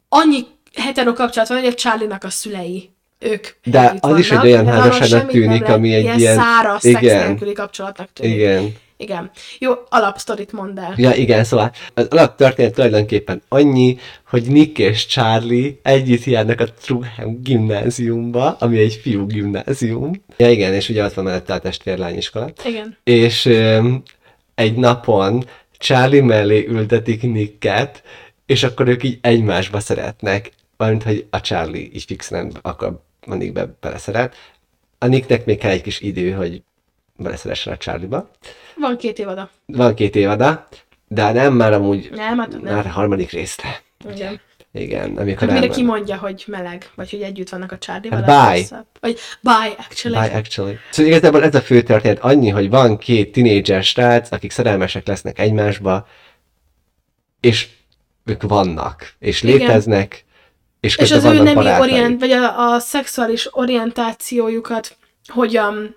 Annyi 0.08 0.46
hetero 0.74 1.12
kapcsolat 1.12 1.48
van, 1.48 1.58
hogy 1.58 1.68
a 1.68 1.74
Charlie-nak 1.74 2.24
a 2.24 2.30
szülei, 2.30 2.90
ők 3.18 3.46
De 3.64 3.94
az 4.00 4.18
is 4.18 4.30
egy 4.30 4.36
vannak, 4.36 4.52
olyan 4.52 4.66
házasságnak 4.66 5.30
tűnik, 5.30 5.60
lehet, 5.60 5.76
ami 5.76 5.94
egy 5.94 6.02
ilyen... 6.02 6.18
ilyen- 6.18 6.36
száraz, 6.36 6.80
szex 6.80 7.02
igen. 7.02 7.26
nélküli 7.26 7.52
kapcsolatnak 7.52 8.08
tűnik. 8.12 8.34
Igen. 8.34 8.74
Igen. 9.00 9.30
Jó, 9.58 9.72
alapsztorit 9.88 10.52
mondd 10.52 10.78
el. 10.78 10.94
Ja, 10.96 11.14
igen, 11.14 11.44
szóval 11.44 11.72
az 11.94 12.06
alaptörténet 12.06 12.74
tulajdonképpen 12.74 13.42
annyi, 13.48 13.98
hogy 14.28 14.42
Nick 14.42 14.78
és 14.78 15.06
Charlie 15.06 15.78
együtt 15.82 16.24
járnak 16.24 16.60
a 16.60 16.72
Truham 16.72 17.42
gimnáziumba, 17.42 18.56
ami 18.58 18.78
egy 18.78 18.98
fiú 19.02 19.26
gimnázium. 19.26 20.12
Ja, 20.36 20.50
igen, 20.50 20.74
és 20.74 20.88
ugye 20.88 21.04
ott 21.04 21.14
van 21.14 21.24
mellette 21.24 21.54
a 21.54 21.58
testvérlányiskola. 21.58 22.50
Igen. 22.64 22.96
És 23.04 23.44
öm, 23.46 24.02
egy 24.54 24.74
napon 24.74 25.44
Charlie 25.78 26.20
mellé 26.20 26.66
ültetik 26.68 27.22
Nicket, 27.22 28.02
és 28.46 28.62
akkor 28.62 28.88
ők 28.88 29.02
így 29.02 29.18
egymásba 29.20 29.80
szeretnek. 29.80 30.50
Valamint, 30.76 31.02
hogy 31.02 31.26
a 31.30 31.40
Charlie 31.40 31.88
is 31.92 32.04
fixen 32.04 32.52
akar 32.62 33.06
mindig 33.26 33.52
be, 33.52 33.76
beleszeret. 33.80 34.34
A 34.98 35.06
Nicknek 35.06 35.44
még 35.44 35.58
kell 35.58 35.70
egy 35.70 35.82
kis 35.82 36.00
idő, 36.00 36.30
hogy 36.30 36.62
beleszeressen 37.16 37.72
a 37.72 37.76
Charlie-ba. 37.76 38.30
Van 38.76 38.96
két 38.96 39.18
évada. 39.18 39.50
Van 39.66 39.94
két 39.94 40.16
évada, 40.16 40.68
de 41.08 41.32
nem 41.32 41.54
már 41.54 41.72
amúgy 41.72 42.08
Nem, 42.14 42.38
hát 42.38 42.50
nem. 42.62 42.74
már 42.74 42.86
a 42.86 42.90
harmadik 42.90 43.30
részre. 43.30 43.80
Igen. 44.12 44.40
Igen, 44.72 45.16
amikor 45.16 45.42
Hát 45.48 45.50
mindenki 45.50 45.80
elmen- 45.80 45.94
mondja, 45.96 46.16
hogy 46.16 46.44
meleg, 46.46 46.90
vagy 46.94 47.10
hogy 47.10 47.22
együtt 47.22 47.48
vannak 47.48 47.72
a 47.72 47.78
Charlie-val. 47.78 48.22
Hát 48.22 48.54
bye. 48.68 48.84
Vagy 49.00 49.18
bye, 49.40 49.74
actually. 49.88 50.28
By 50.28 50.34
actually. 50.34 50.78
Szóval 50.90 51.12
igazából 51.12 51.42
ez 51.44 51.54
a 51.54 51.60
fő 51.60 51.82
történet 51.82 52.18
annyi, 52.18 52.48
hogy 52.48 52.68
van 52.70 52.98
két 52.98 53.32
tinédzser 53.32 53.82
srác, 53.84 54.32
akik 54.32 54.50
szerelmesek 54.50 55.06
lesznek 55.06 55.38
egymásba, 55.38 56.06
és 57.40 57.68
ők 58.24 58.42
vannak, 58.42 59.12
és 59.18 59.42
Igen. 59.42 59.58
És 60.80 60.96
És 60.96 61.10
az 61.10 61.24
ő 61.24 61.42
nemi 61.42 61.70
orient, 61.80 62.20
vagy 62.20 62.30
a, 62.30 62.72
a 62.72 62.78
szexuális 62.78 63.48
orientációjukat 63.50 64.96
hogyan, 65.26 65.96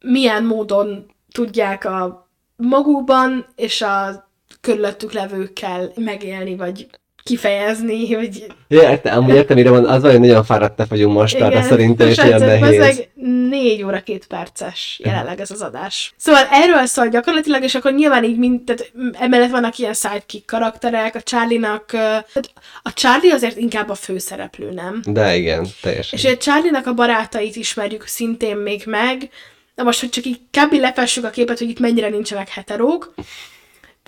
milyen 0.00 0.44
módon 0.44 1.14
tudják 1.32 1.84
a 1.84 2.28
magukban 2.56 3.46
és 3.56 3.82
a 3.82 4.28
körülöttük 4.60 5.12
levőkkel 5.12 5.92
megélni, 5.94 6.56
vagy 6.56 6.86
kifejezni, 7.22 8.14
vagy 8.14 8.46
Ja, 8.68 8.90
értem, 8.90 9.18
amúgy 9.18 9.34
értem, 9.34 9.56
mire 9.56 9.70
van, 9.70 9.84
az 9.84 10.02
hogy 10.02 10.20
nagyon 10.20 10.44
fáradtak 10.44 10.88
vagyunk 10.88 11.14
most, 11.14 11.40
arra 11.40 11.62
szerintem 11.62 12.08
is 12.08 12.16
ilyen 12.16 12.40
nehéz. 12.40 12.60
bazzeg, 12.60 13.10
négy 13.48 13.82
óra 13.82 14.00
két 14.00 14.26
perces 14.26 15.00
jelenleg 15.04 15.40
ez 15.40 15.50
az 15.50 15.60
adás. 15.60 16.14
Szóval 16.16 16.42
erről 16.50 16.86
szól 16.86 17.08
gyakorlatilag, 17.08 17.62
és 17.62 17.74
akkor 17.74 17.92
nyilván 17.92 18.24
így 18.24 18.38
mind, 18.38 18.60
tehát 18.60 18.92
emellett 19.12 19.50
vannak 19.50 19.78
ilyen 19.78 19.94
sidekick 19.94 20.46
karakterek, 20.46 21.14
a 21.14 21.20
Charlie-nak, 21.20 21.86
tehát 21.86 22.52
a 22.82 22.92
Charlie 22.92 23.32
azért 23.32 23.56
inkább 23.56 23.88
a 23.88 23.94
főszereplő, 23.94 24.70
nem? 24.70 25.02
De 25.06 25.36
igen, 25.36 25.66
teljesen. 25.82 26.18
És 26.18 26.24
a 26.24 26.36
Charlie-nak 26.36 26.86
a 26.86 26.94
barátait 26.94 27.56
ismerjük 27.56 28.06
szintén 28.06 28.56
még 28.56 28.82
meg. 28.86 29.30
Na 29.74 29.82
most, 29.82 30.00
hogy 30.00 30.10
csak 30.10 30.24
így 30.24 30.40
kb. 30.50 30.72
lefessük 30.72 31.24
a 31.24 31.30
képet, 31.30 31.58
hogy 31.58 31.68
itt 31.68 31.80
mennyire 31.80 32.08
nincsenek 32.08 32.48
heterók. 32.48 33.14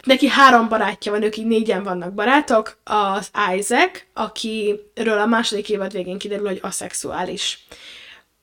Neki 0.03 0.29
három 0.29 0.69
barátja 0.69 1.13
van, 1.13 1.23
ők 1.23 1.37
így 1.37 1.47
négyen 1.47 1.83
vannak 1.83 2.13
barátok. 2.13 2.79
Az 2.85 3.31
Isaac, 3.57 4.05
akiről 4.13 5.19
a 5.19 5.27
második 5.27 5.69
évad 5.69 5.93
végén 5.93 6.19
kiderül, 6.19 6.47
hogy 6.47 6.59
aszexuális. 6.63 7.67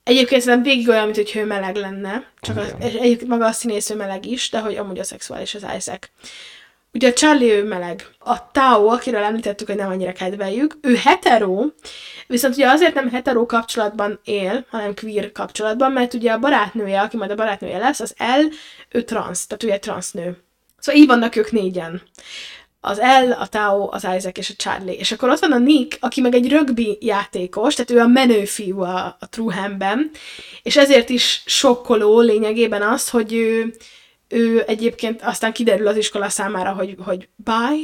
Egyébként 0.04 0.42
szerintem 0.42 0.72
végig 0.72 0.90
olyan, 0.90 1.04
mint 1.04 1.16
hogy 1.16 1.32
ő 1.36 1.46
meleg 1.46 1.76
lenne, 1.76 2.24
csak 2.40 2.58
az, 2.58 2.74
egyébként 2.80 3.28
maga 3.28 3.46
a 3.46 3.52
színésznő 3.52 3.96
meleg 3.96 4.26
is, 4.26 4.50
de 4.50 4.60
hogy 4.60 4.76
amúgy 4.76 5.00
aszexuális 5.00 5.56
az 5.56 5.66
Isaac. 5.78 6.10
Ugye 6.94 7.10
a 7.10 7.14
Charlie 7.14 7.54
ő 7.54 7.64
meleg. 7.64 8.08
A 8.20 8.52
Tao, 8.52 8.88
akiről 8.88 9.24
említettük, 9.24 9.68
hogy 9.68 9.76
nem 9.76 9.90
annyira 9.90 10.12
kedveljük, 10.12 10.78
ő 10.82 10.96
hetero, 10.96 11.66
viszont 12.28 12.56
ugye 12.56 12.70
azért 12.70 12.94
nem 12.94 13.10
hetero 13.10 13.46
kapcsolatban 13.46 14.20
él, 14.24 14.66
hanem 14.70 14.96
queer 14.96 15.32
kapcsolatban, 15.32 15.92
mert 15.92 16.14
ugye 16.14 16.32
a 16.32 16.40
barátnője, 16.40 17.02
aki 17.02 17.18
majd 17.18 17.32
a 17.32 17.36
barátnője 17.36 17.78
lesz, 17.78 18.00
az 18.00 18.16
L, 18.18 18.54
ő 18.90 19.04
trans, 19.04 19.48
tehát 19.48 19.64
ő 19.64 19.72
egy 19.72 19.80
transznő. 19.80 20.38
Szóval 20.80 21.02
így 21.02 21.08
vannak 21.08 21.36
ők 21.36 21.52
négyen. 21.52 22.02
Az 22.82 22.98
L, 22.98 23.32
a 23.32 23.48
Tao, 23.48 23.88
az 23.92 24.08
Isaac 24.18 24.38
és 24.38 24.50
a 24.50 24.54
Charlie. 24.58 24.98
És 24.98 25.12
akkor 25.12 25.30
ott 25.30 25.40
van 25.40 25.52
a 25.52 25.58
Nick, 25.58 25.98
aki 26.00 26.22
meg 26.22 26.34
egy 26.34 26.52
rugby 26.52 26.98
játékos, 27.02 27.76
tehát 27.76 27.92
ő 27.92 28.00
a 28.00 28.08
menő 28.08 28.46
fiú 28.46 28.82
a, 28.82 29.18
a 29.20 29.30
Truhamben, 29.30 30.12
és 30.64 30.78
ezért 30.78 31.10
is 31.10 31.44
sokkoló 31.46 32.20
lényegében 32.20 32.82
az, 32.82 33.10
hogy 33.10 33.34
ő, 33.34 33.74
ő 34.28 34.64
egyébként 34.68 35.22
aztán 35.22 35.54
kiderül 35.54 35.88
az 35.88 35.98
iskola 35.98 36.30
számára, 36.30 36.72
hogy, 36.72 36.96
hogy 37.06 37.30
bye, 37.36 37.76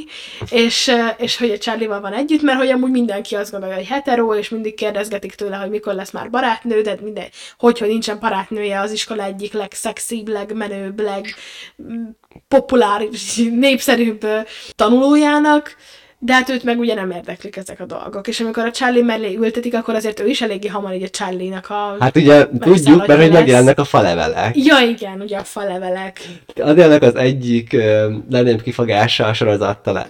és, 0.50 0.92
és 1.18 1.36
hogy 1.36 1.50
a 1.50 1.58
Charlie-val 1.58 2.00
van 2.00 2.12
együtt, 2.12 2.42
mert 2.42 2.58
hogy 2.58 2.68
amúgy 2.68 2.90
mindenki 2.90 3.34
azt 3.34 3.50
gondolja, 3.50 3.76
hogy 3.76 3.86
hetero, 3.86 4.34
és 4.34 4.48
mindig 4.48 4.74
kérdezgetik 4.74 5.34
tőle, 5.34 5.56
hogy 5.56 5.70
mikor 5.70 5.94
lesz 5.94 6.10
már 6.10 6.30
barátnő, 6.30 6.80
de 6.80 6.96
minden, 7.02 7.28
hogy, 7.58 7.78
hogy 7.78 7.88
nincsen 7.88 8.18
barátnője 8.18 8.80
az 8.80 8.92
iskola 8.92 9.24
egyik 9.24 9.52
legszexibb, 9.52 10.28
legmenőbb, 10.28 11.00
legpopuláribb, 12.48 13.12
népszerűbb 13.50 14.26
tanulójának, 14.74 15.76
de 16.18 16.32
hát 16.32 16.48
őt 16.48 16.64
meg 16.64 16.78
ugye 16.78 16.94
nem 16.94 17.10
érdeklik 17.10 17.56
ezek 17.56 17.80
a 17.80 17.84
dolgok. 17.84 18.28
És 18.28 18.40
amikor 18.40 18.64
a 18.64 18.70
Charlie 18.70 19.02
mellé 19.02 19.34
ültetik, 19.34 19.74
akkor 19.74 19.94
azért 19.94 20.20
ő 20.20 20.26
is 20.26 20.42
eléggé 20.42 20.68
hamar 20.68 20.94
így 20.94 21.02
a 21.02 21.08
Charlie-nak 21.08 21.70
a... 21.70 21.96
Hát 22.00 22.16
ugye 22.16 22.46
tudjuk, 22.60 23.06
mert 23.06 23.20
hogy 23.20 23.32
megjelennek 23.32 23.78
a 23.78 23.84
falevelek. 23.84 24.56
Ja, 24.56 24.78
igen, 24.78 25.20
ugye 25.20 25.36
a 25.36 25.44
falevelek. 25.44 26.20
Adélnek 26.54 27.02
az 27.02 27.14
egyik 27.14 27.72
legnagyobb 28.30 28.62
kifogása 28.62 29.26
a 29.26 29.32
sorozattal 29.32 30.06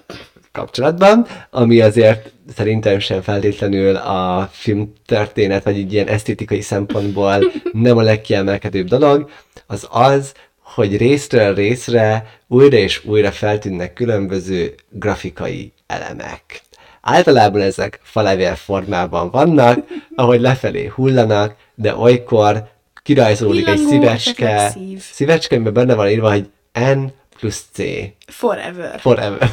kapcsolatban, 0.52 1.26
ami 1.50 1.80
azért 1.80 2.32
szerintem 2.54 2.98
sem 2.98 3.22
feltétlenül 3.22 3.96
a 3.96 4.48
film 4.52 4.92
történet, 5.06 5.64
vagy 5.64 5.78
így 5.78 5.92
ilyen 5.92 6.08
esztétikai 6.08 6.60
szempontból 6.60 7.52
nem 7.72 7.96
a 7.96 8.02
legkiemelkedőbb 8.02 8.86
dolog, 8.86 9.30
az 9.66 9.86
az, 9.90 10.32
hogy 10.76 10.96
részről 10.96 11.54
részre 11.54 12.38
újra 12.46 12.76
és 12.76 13.04
újra 13.04 13.32
feltűnnek 13.32 13.92
különböző 13.92 14.74
grafikai 14.88 15.72
elemek. 15.86 16.62
Általában 17.00 17.60
ezek 17.60 18.00
falevél 18.02 18.54
formában 18.54 19.30
vannak, 19.30 19.86
ahogy 20.14 20.40
lefelé 20.40 20.86
hullanak, 20.86 21.54
de 21.74 21.96
olykor 21.96 22.68
kirajzolódik 23.02 23.66
egy 23.66 23.78
szívecske, 23.78 24.74
szívecske, 24.98 25.54
amiben 25.54 25.72
benne 25.72 25.94
van 25.94 26.08
írva, 26.08 26.30
hogy 26.30 26.48
N 26.72 27.04
plusz 27.38 27.64
C. 27.72 27.82
Forever. 28.26 29.00
Forever. 29.00 29.50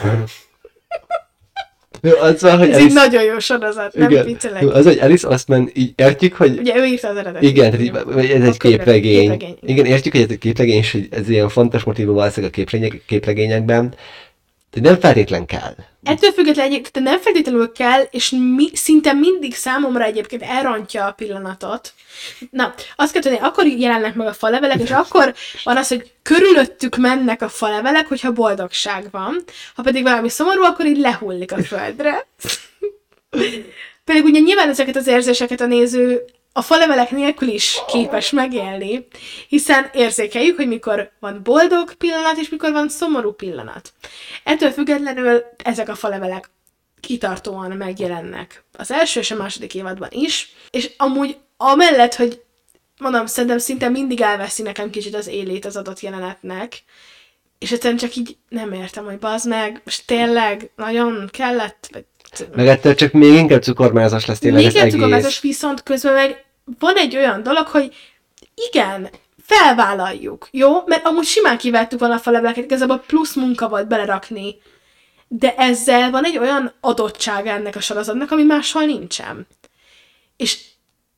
Jó, 2.06 2.12
az 2.20 2.42
van, 2.42 2.58
hogy 2.58 2.70
Ez 2.70 2.78
Alice, 2.78 2.94
nagyon 2.94 3.24
jó 3.24 3.40
sorozat, 3.40 3.94
nem 3.94 4.10
igen, 4.10 4.26
viccelek. 4.26 4.62
Jó, 4.62 4.70
az, 4.70 4.86
hogy 4.86 4.98
Alice 5.02 5.28
Ostman, 5.28 5.70
így 5.74 5.94
értjük, 5.96 6.34
hogy 6.36 6.58
Ugye 6.60 6.76
ő 6.78 6.86
írta 6.86 7.08
az 7.08 7.18
eredet. 7.18 7.42
igen, 7.42 7.72
tehát 7.72 7.86
így, 7.86 8.30
ez 8.32 8.48
egy 8.48 8.58
képregény. 8.58 9.30
képregény. 9.30 9.58
Igen, 9.66 9.86
értjük, 9.86 10.14
hogy 10.14 10.24
ez 10.24 10.30
egy 10.30 10.38
képregény, 10.38 10.78
és 10.78 10.92
hogy 10.92 11.08
ez 11.12 11.30
ilyen 11.30 11.50
fontos 11.50 11.84
motivum 11.84 12.16
valószínűleg 12.16 12.52
a 12.52 12.56
képregények, 12.56 13.02
képregényekben, 13.06 13.94
de 14.74 14.82
nem 14.82 15.00
feltétlen 15.00 15.45
kell. 15.45 15.76
Ettől 16.04 16.32
függetlenül 16.32 16.72
egyébként 16.72 17.06
nem 17.06 17.20
feltétlenül 17.20 17.72
kell, 17.72 18.02
és 18.12 18.30
mi, 18.30 18.70
szinte 18.74 19.14
mindig 19.14 19.56
számomra 19.56 20.04
egyébként 20.04 20.41
elrontja 20.41 21.06
a 21.06 21.12
pillanatot. 21.12 21.94
Na, 22.50 22.74
azt 22.95 23.14
kell 23.14 23.22
tudni, 23.22 23.38
akkor 23.38 23.68
jelennek 23.68 24.16
meg 24.16 24.28
a 24.28 24.34
falevelek, 24.34 24.82
és 24.82 24.91
akkor 24.91 25.34
van 25.64 25.78
az, 25.78 25.88
hogy 25.88 26.12
körülöttük 26.22 26.95
mennek 26.95 27.41
a 27.41 27.50
falevelek, 27.50 28.08
hogyha 28.08 28.32
boldogság 28.32 29.08
van. 29.12 29.44
Ha 29.76 29.82
pedig 29.82 30.04
valami 30.04 30.30
szomorú, 30.30 30.62
akkor 30.62 30.86
így 30.86 30.98
lehullik 30.98 31.52
a 31.52 31.64
földre. 31.64 32.26
Pedig 34.06 34.24
ugye 34.24 34.40
nyilván 34.40 34.70
ezeket 34.70 34.95
az 34.95 35.08
érzéseket 35.08 35.62
a 35.62 35.66
néző 35.66 36.26
a 36.54 36.62
falevelek 36.62 37.12
nélkül 37.12 37.48
is 37.48 37.78
képes 37.88 38.30
megélni, 38.30 39.08
hiszen 39.48 39.90
érzékeljük, 39.94 40.56
hogy 40.56 40.68
mikor 40.68 41.12
van 41.20 41.40
boldog 41.44 41.94
pillanat, 41.94 42.38
és 42.38 42.50
mikor 42.50 42.72
van 42.72 42.90
szomorú 42.90 43.32
pillanat. 43.32 43.94
Ettől 44.44 44.72
függetlenül 44.72 45.44
ezek 45.64 45.90
a 45.90 45.96
falevelek 45.96 46.50
kitartóan 47.00 47.72
megjelennek 47.72 48.64
az 48.78 48.92
első 48.92 49.20
és 49.20 49.32
a 49.32 49.36
második 49.36 49.76
évadban 49.76 50.10
is, 50.12 50.54
és 50.70 50.92
amúgy 50.98 51.38
amellett, 51.58 52.16
hogy 52.16 52.42
mondom, 53.00 53.26
szerintem 53.26 53.58
szinte 53.58 53.90
mindig 53.90 54.22
elveszi 54.22 54.62
nekem 54.62 54.90
kicsit 54.90 55.16
az 55.16 55.28
élét 55.28 55.66
az 55.66 55.76
adott 55.76 56.00
jelenetnek, 56.00 56.84
és 57.60 57.72
egyszerűen 57.72 58.00
csak 58.00 58.16
így 58.16 58.38
nem 58.50 58.74
értem, 58.74 59.06
hogy 59.06 59.20
bazd 59.20 59.48
meg, 59.48 59.82
most 59.84 60.08
tényleg 60.08 60.72
nagyon 60.76 61.30
kellett, 61.32 61.90
vagy 61.92 62.06
Meg 62.56 62.68
ettől 62.68 62.95
csak 62.95 63.12
még 63.12 63.34
inkább 63.34 63.64
cukormázas 63.64 64.26
lesz 64.26 64.40
tényleg 64.40 64.64
még 64.64 64.76
egész. 64.76 64.94
cukormázas, 64.94 65.41
viszont 65.41 65.84
közben 65.84 66.14
meg 66.14 66.45
van 66.80 66.95
egy 66.95 67.16
olyan 67.16 67.44
dolog, 67.44 67.68
hogy 67.68 67.95
igen, 68.70 69.10
felvállaljuk, 69.45 70.48
jó? 70.52 70.86
Mert 70.86 71.06
amúgy 71.06 71.26
simán 71.26 71.58
kivettük 71.58 72.00
volna 72.00 72.16
a 72.16 72.20
faleveleket, 72.20 72.64
igazából 72.64 73.04
plusz 73.08 73.36
munka 73.36 73.70
volt 73.70 73.88
belerakni. 73.88 74.56
De 75.28 75.56
ezzel 75.56 76.12
van 76.12 76.26
egy 76.26 76.38
olyan 76.38 76.74
adottság 76.80 77.48
ennek 77.48 77.76
a 77.76 77.80
sorozatnak, 77.80 78.32
ami 78.32 78.44
máshol 78.44 78.84
nincsen. 78.84 79.48
És 80.38 80.60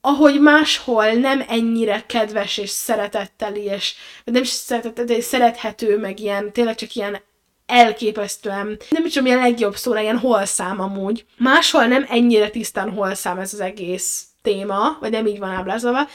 ahogy 0.02 0.40
máshol 0.40 1.11
nem 1.11 1.45
ennyire 1.48 2.03
kedves 2.06 2.57
és 2.57 2.69
szeretetteli, 2.69 3.64
és 3.64 3.94
nem 4.23 4.41
is 4.41 4.48
szeretetteli, 4.48 5.07
de 5.07 5.22
szerethető, 5.22 5.98
meg 5.98 6.19
ilyen, 6.19 6.52
tényleg 6.52 6.76
csak 6.76 6.95
ilyen 6.95 7.22
elképesztően, 7.66 8.80
nem 8.90 9.06
is 9.06 9.14
tudom, 9.14 9.30
milyen 9.30 9.50
legjobb 9.50 9.76
szóra, 9.76 10.00
ilyen 10.00 10.20
holszám 10.20 10.82
amúgy. 10.82 11.26
Máshol 11.38 11.86
nem 11.86 12.06
ennyire 12.10 12.50
tisztán 12.50 12.92
holszám 12.92 13.40
ez 13.40 13.54
az 13.54 13.60
egész 13.60 14.26
téma, 14.42 14.98
vagy 15.00 15.12
nem 15.12 15.26
így 15.26 15.40
van 15.40 15.50
ábrázolva. 15.50 16.08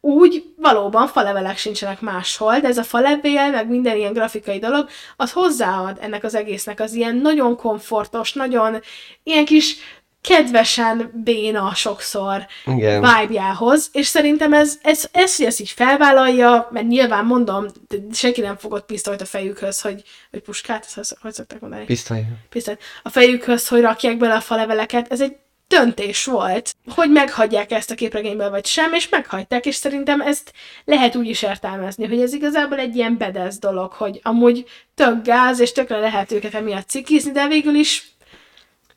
Úgy 0.00 0.44
valóban 0.56 1.06
falevelek 1.06 1.56
sincsenek 1.56 2.00
máshol, 2.00 2.60
de 2.60 2.68
ez 2.68 2.78
a 2.78 2.82
falevél, 2.82 3.50
meg 3.50 3.68
minden 3.68 3.96
ilyen 3.96 4.12
grafikai 4.12 4.58
dolog, 4.58 4.88
az 5.16 5.32
hozzáad 5.32 5.98
ennek 6.00 6.24
az 6.24 6.34
egésznek 6.34 6.80
az 6.80 6.94
ilyen 6.94 7.16
nagyon 7.16 7.56
komfortos, 7.56 8.32
nagyon 8.32 8.80
ilyen 9.22 9.44
kis 9.44 9.76
kedvesen 10.26 11.10
béna 11.24 11.74
sokszor 11.74 12.46
Igen. 12.66 13.00
vibe-jához, 13.00 13.88
és 13.92 14.06
szerintem 14.06 14.52
ez, 14.52 14.78
ez, 14.82 15.08
ez, 15.12 15.36
hogy 15.36 15.46
ezt 15.46 15.60
így 15.60 15.70
felvállalja, 15.70 16.68
mert 16.72 16.86
nyilván 16.86 17.24
mondom, 17.24 17.66
senki 18.12 18.40
nem 18.40 18.56
fogott 18.56 18.86
pisztolyt 18.86 19.20
a 19.20 19.24
fejükhöz, 19.24 19.80
hogy, 19.80 20.02
hogy 20.30 20.40
puskát, 20.40 20.84
ezt 20.84 20.94
hogy, 20.94 21.18
hogy 21.20 21.32
szokták 21.32 21.60
mondani? 21.60 21.84
Pisztoly. 21.84 22.24
Pisztolyt. 22.48 22.80
A 23.02 23.08
fejükhöz, 23.08 23.68
hogy 23.68 23.80
rakják 23.80 24.16
bele 24.16 24.34
a 24.34 24.40
faleveleket, 24.40 25.12
ez 25.12 25.20
egy 25.20 25.36
döntés 25.68 26.24
volt, 26.24 26.74
hogy 26.94 27.10
meghagyják 27.10 27.70
ezt 27.72 27.90
a 27.90 27.94
képregényből, 27.94 28.50
vagy 28.50 28.66
sem, 28.66 28.92
és 28.92 29.08
meghagyták, 29.08 29.66
és 29.66 29.74
szerintem 29.74 30.20
ezt 30.20 30.52
lehet 30.84 31.16
úgy 31.16 31.28
is 31.28 31.42
értelmezni, 31.42 32.06
hogy 32.06 32.20
ez 32.20 32.32
igazából 32.32 32.78
egy 32.78 32.96
ilyen 32.96 33.16
bedesz 33.16 33.58
dolog, 33.58 33.92
hogy 33.92 34.20
amúgy 34.22 34.64
tök 34.94 35.22
gáz, 35.22 35.60
és 35.60 35.72
tökre 35.72 35.98
lehet 35.98 36.32
őket 36.32 36.54
emiatt 36.54 36.88
cikizni, 36.88 37.30
de 37.30 37.48
végül 37.48 37.74
is 37.74 38.15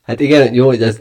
Hát 0.09 0.19
igen, 0.19 0.53
jó, 0.53 0.65
hogy 0.65 0.81
ez, 0.81 0.99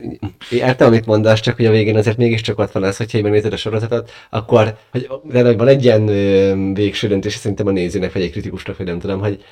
értem, 0.51 0.87
amit 0.87 1.07
mondasz, 1.07 1.41
csak 1.41 1.57
hogy 1.57 1.67
a 1.67 1.71
végén 1.71 1.97
azért 1.97 2.17
mégiscsak 2.17 2.59
ott 2.59 2.73
van 2.73 2.83
az, 2.83 2.97
hogyha 2.97 3.21
megnézed 3.21 3.53
a 3.53 3.57
sorozatot, 3.57 4.11
akkor, 4.31 4.77
hogy, 4.91 5.09
de 5.23 5.45
hogy 5.45 5.57
van 5.57 5.69
egy 5.69 5.85
ilyen 5.85 6.07
végső 6.75 7.09
döntés, 7.09 7.35
szerintem 7.35 7.67
a 7.67 7.71
nézőnek, 7.71 8.13
vagy 8.13 8.23
egy 8.23 8.31
kritikusnak, 8.31 8.77
vagy 8.77 8.87
nem 8.87 8.99
tudom, 8.99 9.21
hogy 9.21 9.45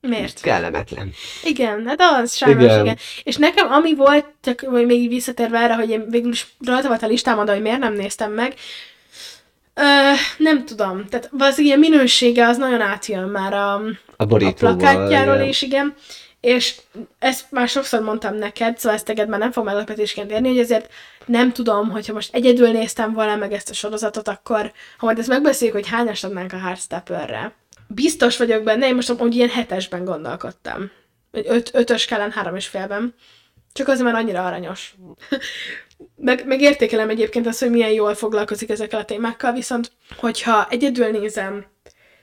Miért? 0.00 0.40
kellemetlen. 0.40 1.12
Igen, 1.44 1.86
hát 1.86 2.00
az 2.00 2.34
sajnos, 2.34 2.62
igen. 2.62 2.84
Igen. 2.84 2.96
És 3.22 3.36
nekem 3.36 3.72
ami 3.72 3.94
volt, 3.94 4.26
csak 4.42 4.60
hogy 4.60 4.86
még 4.86 5.00
így 5.00 5.08
visszatérve 5.08 5.58
erre, 5.58 5.74
hogy 5.74 5.90
én 5.90 6.06
végül 6.10 6.30
is 6.30 6.46
rajta 6.66 6.88
volt 6.88 7.02
a 7.02 7.06
listámon, 7.06 7.44
de 7.44 7.52
hogy 7.52 7.62
miért 7.62 7.78
nem 7.78 7.94
néztem 7.94 8.32
meg, 8.32 8.54
Ö, 9.74 10.12
nem 10.38 10.64
tudom. 10.64 11.04
Tehát 11.08 11.28
valószínűleg 11.32 11.76
a 11.76 11.80
minősége 11.80 12.46
az 12.46 12.56
nagyon 12.56 12.80
átjön 12.80 13.28
már 13.28 13.52
a, 13.52 13.74
A 13.74 13.82
a 14.16 14.52
plakátjáról 14.52 15.34
igen. 15.34 15.54
igen. 15.60 15.94
És 16.40 16.80
ezt 17.18 17.50
már 17.50 17.68
sokszor 17.68 18.00
mondtam 18.00 18.34
neked, 18.34 18.78
szóval 18.78 18.96
ezt 18.96 19.04
teged 19.04 19.28
már 19.28 19.38
nem 19.38 19.52
fog 19.52 19.64
meglepetésként 19.64 20.30
érni, 20.30 20.48
hogy 20.48 20.58
ezért 20.58 20.92
nem 21.26 21.52
tudom, 21.52 21.90
hogyha 21.90 22.12
most 22.12 22.34
egyedül 22.34 22.70
néztem 22.70 23.12
volna 23.12 23.36
meg 23.36 23.52
ezt 23.52 23.70
a 23.70 23.74
sorozatot, 23.74 24.28
akkor 24.28 24.72
ha 24.98 25.06
majd 25.06 25.18
ezt 25.18 25.28
megbeszéljük, 25.28 25.76
hogy 25.76 25.88
hányast 25.88 26.24
adnánk 26.24 26.52
a 26.52 26.58
Heartstepperre. 26.58 27.54
Biztos 27.86 28.36
vagyok 28.36 28.62
benne, 28.62 28.86
én 28.86 28.94
most 28.94 29.10
úgy 29.10 29.34
ilyen 29.34 29.48
hetesben 29.48 30.04
gondolkodtam. 30.04 30.90
Egy 31.30 31.46
öt, 31.48 31.70
ötös 31.74 32.04
kellen 32.04 32.30
három 32.30 32.56
és 32.56 32.66
félben. 32.66 33.14
Csak 33.72 33.88
azért, 33.88 34.04
mert 34.04 34.16
annyira 34.16 34.46
aranyos. 34.46 34.94
meg, 36.16 36.46
meg 36.46 36.60
értékelem 36.60 37.08
egyébként 37.08 37.46
azt, 37.46 37.60
hogy 37.60 37.70
milyen 37.70 37.90
jól 37.90 38.14
foglalkozik 38.14 38.70
ezekkel 38.70 39.00
a 39.00 39.04
témákkal, 39.04 39.52
viszont 39.52 39.92
hogyha 40.16 40.66
egyedül 40.70 41.06
nézem, 41.06 41.66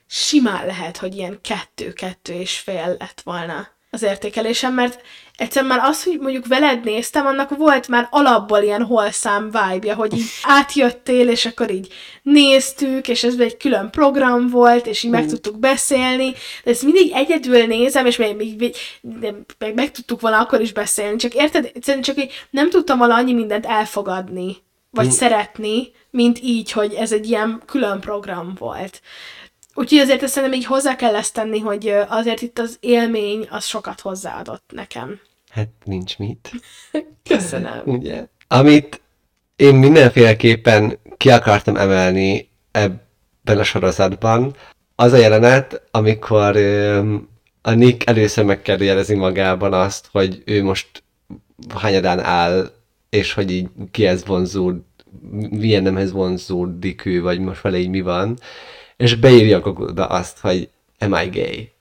simán 0.08 0.66
lehet, 0.66 0.98
hogy 0.98 1.16
ilyen 1.16 1.40
kettő-kettő 1.42 2.34
és 2.34 2.60
fél 2.60 2.96
lett 3.00 3.22
volna 3.24 3.75
az 3.96 4.04
értékelésem, 4.04 4.74
mert 4.74 5.02
egyszerűen 5.38 5.78
már 5.78 5.90
az, 5.90 6.04
hogy 6.04 6.20
mondjuk 6.20 6.48
veled 6.48 6.84
néztem, 6.84 7.26
annak 7.26 7.58
volt 7.58 7.88
már 7.88 8.08
alapból 8.12 8.62
ilyen 8.62 8.84
holszám 8.84 9.44
vibe 9.44 9.94
hogy 9.94 10.18
így 10.18 10.26
átjöttél, 10.44 11.30
és 11.30 11.46
akkor 11.46 11.72
így 11.72 11.94
néztük, 12.22 13.08
és 13.08 13.24
ez 13.24 13.40
egy 13.40 13.58
külön 13.58 13.90
program 13.90 14.48
volt, 14.48 14.88
és 14.88 15.04
így 15.04 15.12
meg 15.12 15.26
tudtuk 15.26 15.60
beszélni, 15.60 16.34
de 16.64 16.72
ezt 16.72 16.84
mindig 16.84 17.12
egyedül 17.14 17.66
nézem, 17.66 18.06
és 18.06 18.18
még, 18.18 18.36
még, 18.36 18.60
még 18.60 18.76
meg, 19.60 19.74
meg 19.74 19.92
tudtuk 19.92 20.22
volna 20.22 20.40
akkor 20.40 20.62
is 20.62 20.74
beszélni, 20.74 21.16
csak 21.16 21.34
érted? 21.34 21.72
Egyszerűen 21.74 22.04
csak 22.04 22.18
így 22.18 22.32
nem 22.50 22.70
tudtam 22.70 22.98
volna 22.98 23.16
annyi 23.16 23.34
mindent 23.34 23.66
elfogadni, 23.66 24.58
vagy 24.90 25.06
Mm. 25.06 25.10
szeretni, 25.10 25.92
mint 26.10 26.40
így, 26.42 26.72
hogy 26.72 26.94
ez 26.94 27.12
egy 27.12 27.30
ilyen 27.30 27.62
külön 27.66 28.00
program 28.00 28.56
volt. 28.58 29.02
Úgyhogy 29.78 29.98
azért 29.98 30.24
ezt 30.24 30.34
szerintem 30.34 30.60
így 30.60 30.66
hozzá 30.66 30.96
kell 30.96 31.16
ezt 31.16 31.34
tenni, 31.34 31.60
hogy 31.60 31.94
azért 32.08 32.42
itt 32.42 32.60
az 32.60 32.78
élmény 32.80 33.48
az 33.50 33.66
sokat 33.66 34.02
hozzáadott 34.02 34.72
nekem. 34.74 35.20
Hát 35.50 35.70
nincs 35.84 36.18
mit. 36.18 36.52
Köszönöm. 37.30 37.82
Ugye? 37.86 38.26
Amit 38.48 39.02
én 39.56 39.76
mindenféleképpen 39.76 41.00
ki 41.18 41.30
akartam 41.30 41.76
emelni 41.76 42.50
ebben 42.72 43.58
a 43.58 43.64
sorozatban, 43.64 44.56
az 44.96 45.12
a 45.12 45.18
jelenet, 45.18 45.82
amikor 45.92 46.58
a 47.62 47.72
Nick 47.72 48.10
először 48.10 48.46
megkérdőjelezi 48.46 49.16
magában 49.16 49.74
azt, 49.74 50.08
hogy 50.12 50.42
ő 50.46 50.64
most 50.64 51.04
hányadán 51.76 52.20
áll, 52.20 52.72
és 53.10 53.34
hogy 53.34 53.52
így 53.52 53.68
kihez 53.92 54.26
vonzód, 54.26 54.82
milyen 55.50 55.84
nemhez 55.84 56.12
vonzódik 56.12 57.06
ő, 57.06 57.22
vagy 57.22 57.40
most 57.40 57.62
vele 57.62 57.78
így 57.78 57.90
mi 57.90 58.02
van, 58.02 58.38
és 58.98 59.16
beírja 59.16 59.60
oda 59.60 60.06
azt, 60.06 60.40
hogy 60.40 60.70
am 61.00 61.14
I 61.14 61.30
gay? 61.30 61.72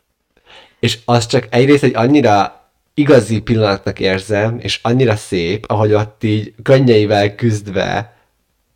És 0.80 0.98
az 1.04 1.26
csak 1.26 1.46
egyrészt 1.50 1.82
egy 1.82 1.96
annyira 1.96 2.62
igazi 2.94 3.40
pillanatnak 3.40 4.00
érzem, 4.00 4.58
és 4.58 4.78
annyira 4.82 5.16
szép, 5.16 5.64
ahogy 5.68 5.92
ott 5.92 6.24
így 6.24 6.54
könnyeivel 6.62 7.34
küzdve 7.34 8.16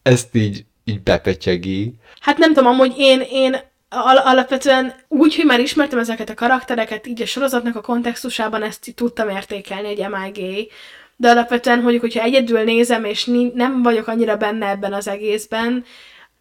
ezt 0.02 0.34
így, 0.34 0.64
így 0.84 1.02
bepötyögi. 1.02 1.94
Hát 2.20 2.38
nem 2.38 2.54
tudom, 2.54 2.66
amúgy 2.68 2.94
én, 2.96 3.22
én 3.30 3.56
al- 3.88 4.24
alapvetően 4.24 4.94
úgy, 5.08 5.36
hogy 5.36 5.44
már 5.44 5.60
ismertem 5.60 5.98
ezeket 5.98 6.30
a 6.30 6.34
karaktereket, 6.34 7.06
így 7.06 7.22
a 7.22 7.26
sorozatnak 7.26 7.76
a 7.76 7.80
kontextusában 7.80 8.62
ezt 8.62 8.88
így 8.88 8.94
tudtam 8.94 9.28
értékelni, 9.28 9.90
I 9.90 10.30
gay, 10.34 10.70
de 11.16 11.30
alapvetően, 11.30 11.80
hogy 11.80 12.00
hogyha 12.00 12.22
egyedül 12.22 12.62
nézem, 12.62 13.04
és 13.04 13.30
nem 13.54 13.82
vagyok 13.82 14.06
annyira 14.06 14.36
benne 14.36 14.68
ebben 14.68 14.92
az 14.92 15.08
egészben, 15.08 15.84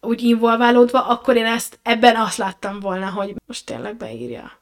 úgy 0.00 0.22
involválódva, 0.22 1.06
akkor 1.06 1.36
én 1.36 1.46
ezt 1.46 1.78
ebben 1.82 2.16
azt 2.16 2.36
láttam 2.36 2.80
volna, 2.80 3.10
hogy 3.10 3.34
most 3.46 3.66
tényleg 3.66 3.96
beírja. 3.96 4.52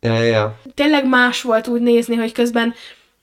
Ja, 0.00 0.22
ja. 0.22 0.58
tényleg 0.74 1.08
más 1.08 1.42
volt 1.42 1.68
úgy 1.68 1.80
nézni, 1.80 2.14
hogy 2.16 2.32
közben 2.32 2.74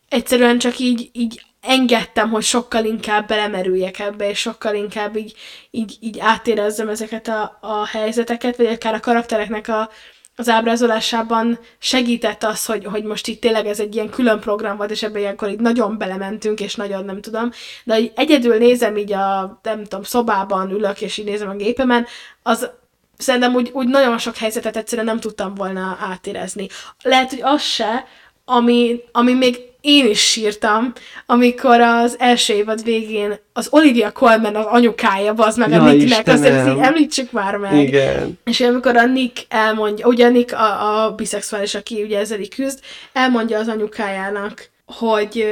egyszerűen 0.10 0.58
csak 0.58 0.80
így, 0.80 1.10
így 1.12 1.42
engedtem, 1.62 2.30
hogy 2.30 2.44
sokkal 2.44 2.86
inkább 2.86 3.28
belemerüljek 3.28 4.00
ebbe, 4.00 4.30
és 4.30 4.40
sokkal 4.40 4.76
inkább 4.76 5.16
így, 5.16 5.36
így, 5.72 5.98
így 6.00 6.20
átérezzem 6.20 6.90
ezeket 6.90 7.28
a, 7.28 7.58
a 7.62 7.86
helyzeteket, 7.88 8.58
vagy 8.58 8.66
akár 8.66 8.94
a 8.94 9.00
karaktereknek 9.00 9.68
a, 9.68 9.90
az 10.36 10.50
ábrázolásában 10.50 11.60
segített 11.80 12.44
az, 12.44 12.66
hogy, 12.66 12.86
hogy 12.86 13.04
most 13.04 13.28
itt 13.28 13.42
tényleg 13.42 13.66
ez 13.66 13.80
egy 13.80 13.96
ilyen 13.96 14.10
külön 14.10 14.40
program 14.40 14.78
volt, 14.78 14.92
és 14.92 15.04
ebbe 15.04 15.20
ilyenkor 15.20 15.50
így 15.50 15.60
nagyon 15.60 15.98
belementünk, 15.98 16.60
és 16.60 16.76
nagyon 16.76 17.06
nem 17.06 17.22
tudom, 17.22 17.50
de 17.84 17.94
hogy 17.94 18.12
egyedül 18.16 18.58
nézem 18.58 18.98
így 18.98 19.14
a, 19.14 19.60
nem 19.64 19.84
tudom, 19.84 20.04
szobában 20.04 20.72
ülök, 20.72 21.02
és 21.02 21.18
így 21.18 21.26
nézem 21.26 21.50
a 21.50 21.56
gépemen, 21.56 22.06
az 22.44 22.70
szerintem 23.18 23.56
úgy, 23.56 23.70
úgy 23.74 23.88
nagyon 23.88 24.18
sok 24.18 24.36
helyzetet 24.36 24.78
egyszerűen 24.78 25.08
nem 25.08 25.20
tudtam 25.20 25.54
volna 25.54 25.98
átérezni. 26.02 26.68
Lehet, 27.02 27.30
hogy 27.30 27.42
az 27.42 27.62
se, 27.62 28.06
ami, 28.46 29.00
ami 29.12 29.34
még 29.34 29.58
én 29.82 30.10
is 30.10 30.20
sírtam, 30.20 30.94
amikor 31.26 31.80
az 31.82 32.16
első 32.20 32.54
évad 32.54 32.84
végén 32.84 33.40
az 33.54 33.68
Olivia 33.72 34.12
Colman 34.12 34.56
az 34.56 34.66
anyukája, 34.66 35.34
az 35.38 35.58
meg 35.58 35.72
a 35.72 35.76
Ja, 35.76 35.84
Nicknek, 35.84 36.28
azt 36.28 36.44
Istenem. 36.44 36.68
ezt 36.80 36.88
említsük 36.88 37.32
már 37.32 37.56
meg. 37.58 37.76
Igen. 37.78 38.40
És 38.44 38.62
amikor 38.62 38.98
a 38.98 39.06
Nick 39.06 39.46
elmondja, 39.50 40.08
ugye 40.08 40.26
a 40.26 40.30
Nick 40.30 40.54
a, 40.54 41.04
a 41.06 41.12
biszexuális, 41.12 41.76
aki 41.76 42.04
ugye 42.04 42.20
ezzel 42.20 42.40
küzd, 42.56 42.80
elmondja 43.14 43.60
az 43.60 43.68
anyukájának, 43.68 44.70
hogy, 44.98 45.46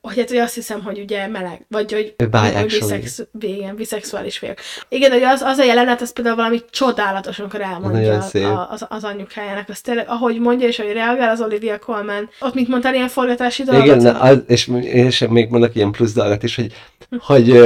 hogy 0.00 0.16
hát 0.16 0.28
hogy 0.28 0.38
azt 0.38 0.54
hiszem, 0.54 0.82
hogy 0.82 0.98
ugye 0.98 1.26
meleg, 1.26 1.64
vagy 1.68 1.92
hogy, 1.92 2.14
hogy 2.18 2.66
biszex, 2.66 3.22
igen, 3.40 3.76
biszexuális 3.76 4.38
vagyok. 4.38 4.58
Igen, 4.88 5.10
hogy 5.10 5.22
az, 5.22 5.40
az 5.40 5.58
a 5.58 5.64
jelenet, 5.64 6.00
az 6.00 6.12
például 6.12 6.36
valami 6.36 6.60
csodálatos, 6.70 7.38
amikor 7.38 7.60
elmondja 7.60 8.00
Nagyon 8.00 8.20
szép. 8.20 8.44
a, 8.44 8.70
az, 8.70 8.86
az 8.88 9.04
anyukájának. 9.04 9.68
Az 9.68 9.80
tényleg, 9.80 10.08
ahogy 10.08 10.38
mondja, 10.38 10.66
és 10.66 10.78
ahogy 10.78 10.92
reagál 10.92 11.30
az 11.30 11.40
Olivia 11.40 11.78
Colman. 11.78 12.28
Ott 12.40 12.54
mit 12.54 12.68
mondtál, 12.68 12.94
ilyen 12.94 13.08
forgatási 13.08 13.62
dolgot? 13.62 13.84
Igen, 13.84 13.98
na, 13.98 14.20
az, 14.20 14.42
és, 14.46 14.70
és 14.82 15.24
még 15.28 15.48
mondok 15.48 15.74
ilyen 15.74 15.90
plusz 15.90 16.12
dolgot 16.12 16.42
is, 16.42 16.56
hogy, 16.56 16.72
hogy, 17.18 17.60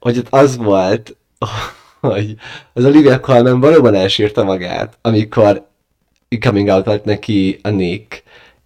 hogy 0.00 0.18
ott 0.18 0.26
az 0.30 0.56
volt, 0.56 1.16
hogy 2.00 2.34
az 2.72 2.84
Olivia 2.84 3.20
Colman 3.20 3.60
valóban 3.60 3.94
elsírta 3.94 4.44
magát, 4.44 4.98
amikor 5.00 5.70
coming 6.40 6.68
out 6.68 6.84
volt 6.84 7.04
neki 7.04 7.58
a 7.62 7.68
Nick, 7.68 8.22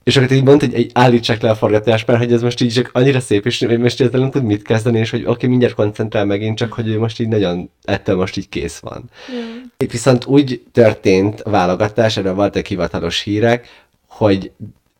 és 0.06 0.16
akkor 0.16 0.32
így 0.32 0.44
mondta, 0.44 0.66
hogy 0.66 0.74
egy 0.74 0.90
állítsák 0.94 1.42
le 1.42 1.50
a 1.50 1.54
forgatást, 1.54 2.06
mert 2.06 2.18
hogy 2.18 2.32
ez 2.32 2.42
most 2.42 2.60
így 2.60 2.72
csak 2.72 2.90
annyira 2.92 3.20
szép, 3.20 3.46
és 3.46 3.66
most 3.78 4.00
ezzel 4.00 4.20
nem 4.20 4.30
tud 4.30 4.44
mit 4.44 4.62
kezdeni, 4.62 4.98
és 4.98 5.10
hogy 5.10 5.20
oké, 5.20 5.30
okay, 5.30 5.48
mindjárt 5.48 5.74
koncentrál 5.74 6.24
megint, 6.24 6.56
csak 6.56 6.72
hogy 6.72 6.88
ő 6.88 6.98
most 6.98 7.20
így 7.20 7.28
nagyon, 7.28 7.70
ettől 7.84 8.16
most 8.16 8.36
így 8.36 8.48
kész 8.48 8.78
van. 8.78 9.04
Mm. 9.32 9.62
Itt 9.76 9.90
viszont 9.90 10.24
úgy 10.24 10.62
történt 10.72 11.40
a 11.40 11.50
válogatás, 11.50 12.16
erről 12.16 12.34
voltak 12.34 12.66
hivatalos 12.66 13.20
hírek, 13.20 13.68
hogy 14.08 14.50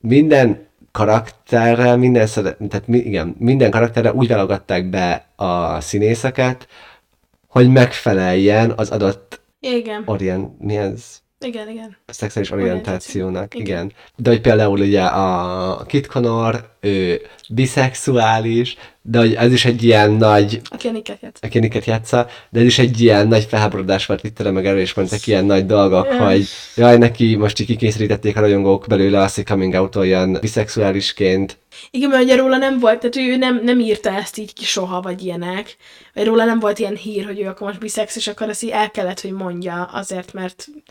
minden 0.00 0.66
karakterrel, 0.92 1.96
minden, 1.96 2.28
tehát 2.68 2.84
igen, 2.86 3.34
minden 3.38 3.70
karakterrel 3.70 4.14
úgy 4.14 4.28
válogatták 4.28 4.90
be 4.90 5.26
a 5.36 5.80
színészeket, 5.80 6.68
hogy 7.48 7.68
megfeleljen 7.68 8.72
az 8.76 8.90
adott 8.90 9.40
Igen, 9.60 10.02
orient, 10.06 10.60
mi 10.60 10.76
ez? 10.76 11.24
Igen, 11.46 11.68
igen. 11.68 11.96
A 12.06 12.12
szexuális 12.12 12.50
Orientáció. 12.50 13.20
orientációnak, 13.22 13.54
Igen. 13.54 13.66
igen. 13.66 13.92
De 14.16 14.30
hogy 14.30 14.40
például 14.40 14.80
ugye 14.80 15.02
a 15.02 15.84
Kit 15.86 16.06
Connor, 16.06 16.68
ő 16.80 17.20
biszexuális, 17.48 18.76
de 19.02 19.18
hogy 19.18 19.34
ez 19.34 19.52
is 19.52 19.64
egy 19.64 19.82
ilyen 19.82 20.10
nagy 20.12 20.60
Aki 20.70 20.88
a 20.88 20.90
Nicket 20.90 21.18
játsz. 21.22 21.38
aki 21.42 21.58
Nicket 21.58 21.84
játsza, 21.84 22.26
de 22.50 22.60
ez 22.60 22.66
is 22.66 22.78
egy 22.78 23.00
ilyen 23.00 23.28
nagy 23.28 23.44
felháborodás 23.44 24.06
volt 24.06 24.24
itt 24.24 24.52
meg 24.52 24.66
erről, 24.66 24.80
és 24.80 24.94
mondtak 24.94 25.26
ilyen 25.26 25.44
nagy 25.44 25.66
dolgok, 25.66 26.06
Ja. 26.06 26.26
hogy 26.28 26.46
jaj, 26.76 26.98
neki 26.98 27.36
most 27.36 27.60
így 27.60 27.66
kikényszerítették 27.66 28.36
a 28.36 28.40
rajongók 28.40 28.84
belőle 28.88 29.18
azt, 29.20 29.34
hogy 29.34 29.44
coming 29.44 29.74
out 29.74 29.96
olyan 29.96 30.38
biszexuálisként. 30.40 31.58
Igen, 31.90 32.08
mert 32.10 32.22
ugye 32.22 32.36
róla 32.36 32.56
nem 32.56 32.78
volt, 32.78 32.98
tehát 32.98 33.16
ő 33.16 33.36
nem, 33.36 33.60
nem 33.64 33.80
írta 33.80 34.10
ezt 34.10 34.38
így 34.38 34.52
ki 34.52 34.64
soha, 34.64 35.00
vagy 35.00 35.24
ilyenek. 35.24 35.76
Vagy 36.14 36.24
róla 36.24 36.44
nem 36.44 36.58
volt 36.58 36.78
ilyen 36.78 36.96
hír, 36.96 37.24
hogy 37.24 37.40
ő 37.40 37.46
akkor 37.46 37.66
most 37.66 37.80
biszex, 37.80 38.16
és 38.16 38.26
akkor 38.26 38.48
ezt 38.48 38.62
így 38.62 38.70
el 38.70 38.90
kellett, 38.90 39.20
hogy 39.20 39.32
mondja, 39.32 39.82
azért, 39.92 40.32
mert 40.32 40.66
A 40.86 40.90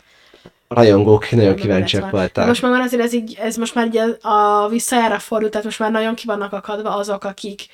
rajongók 0.67 1.31
nagyon 1.31 1.55
kíváncsiak 1.55 2.09
voltak. 2.09 2.47
most 2.47 2.61
már 2.61 2.81
azért 2.81 3.03
ez 3.03 3.13
így, 3.13 3.37
ez 3.41 3.55
most 3.55 3.75
már 3.75 3.85
így 3.85 4.01
a, 4.21 4.67
visszajára 4.69 5.19
fordult, 5.19 5.51
tehát 5.51 5.65
most 5.65 5.79
már 5.79 5.91
nagyon 5.91 6.15
ki 6.15 6.25
vannak 6.25 6.53
akadva 6.53 6.95
azok, 6.95 7.23
akik 7.23 7.67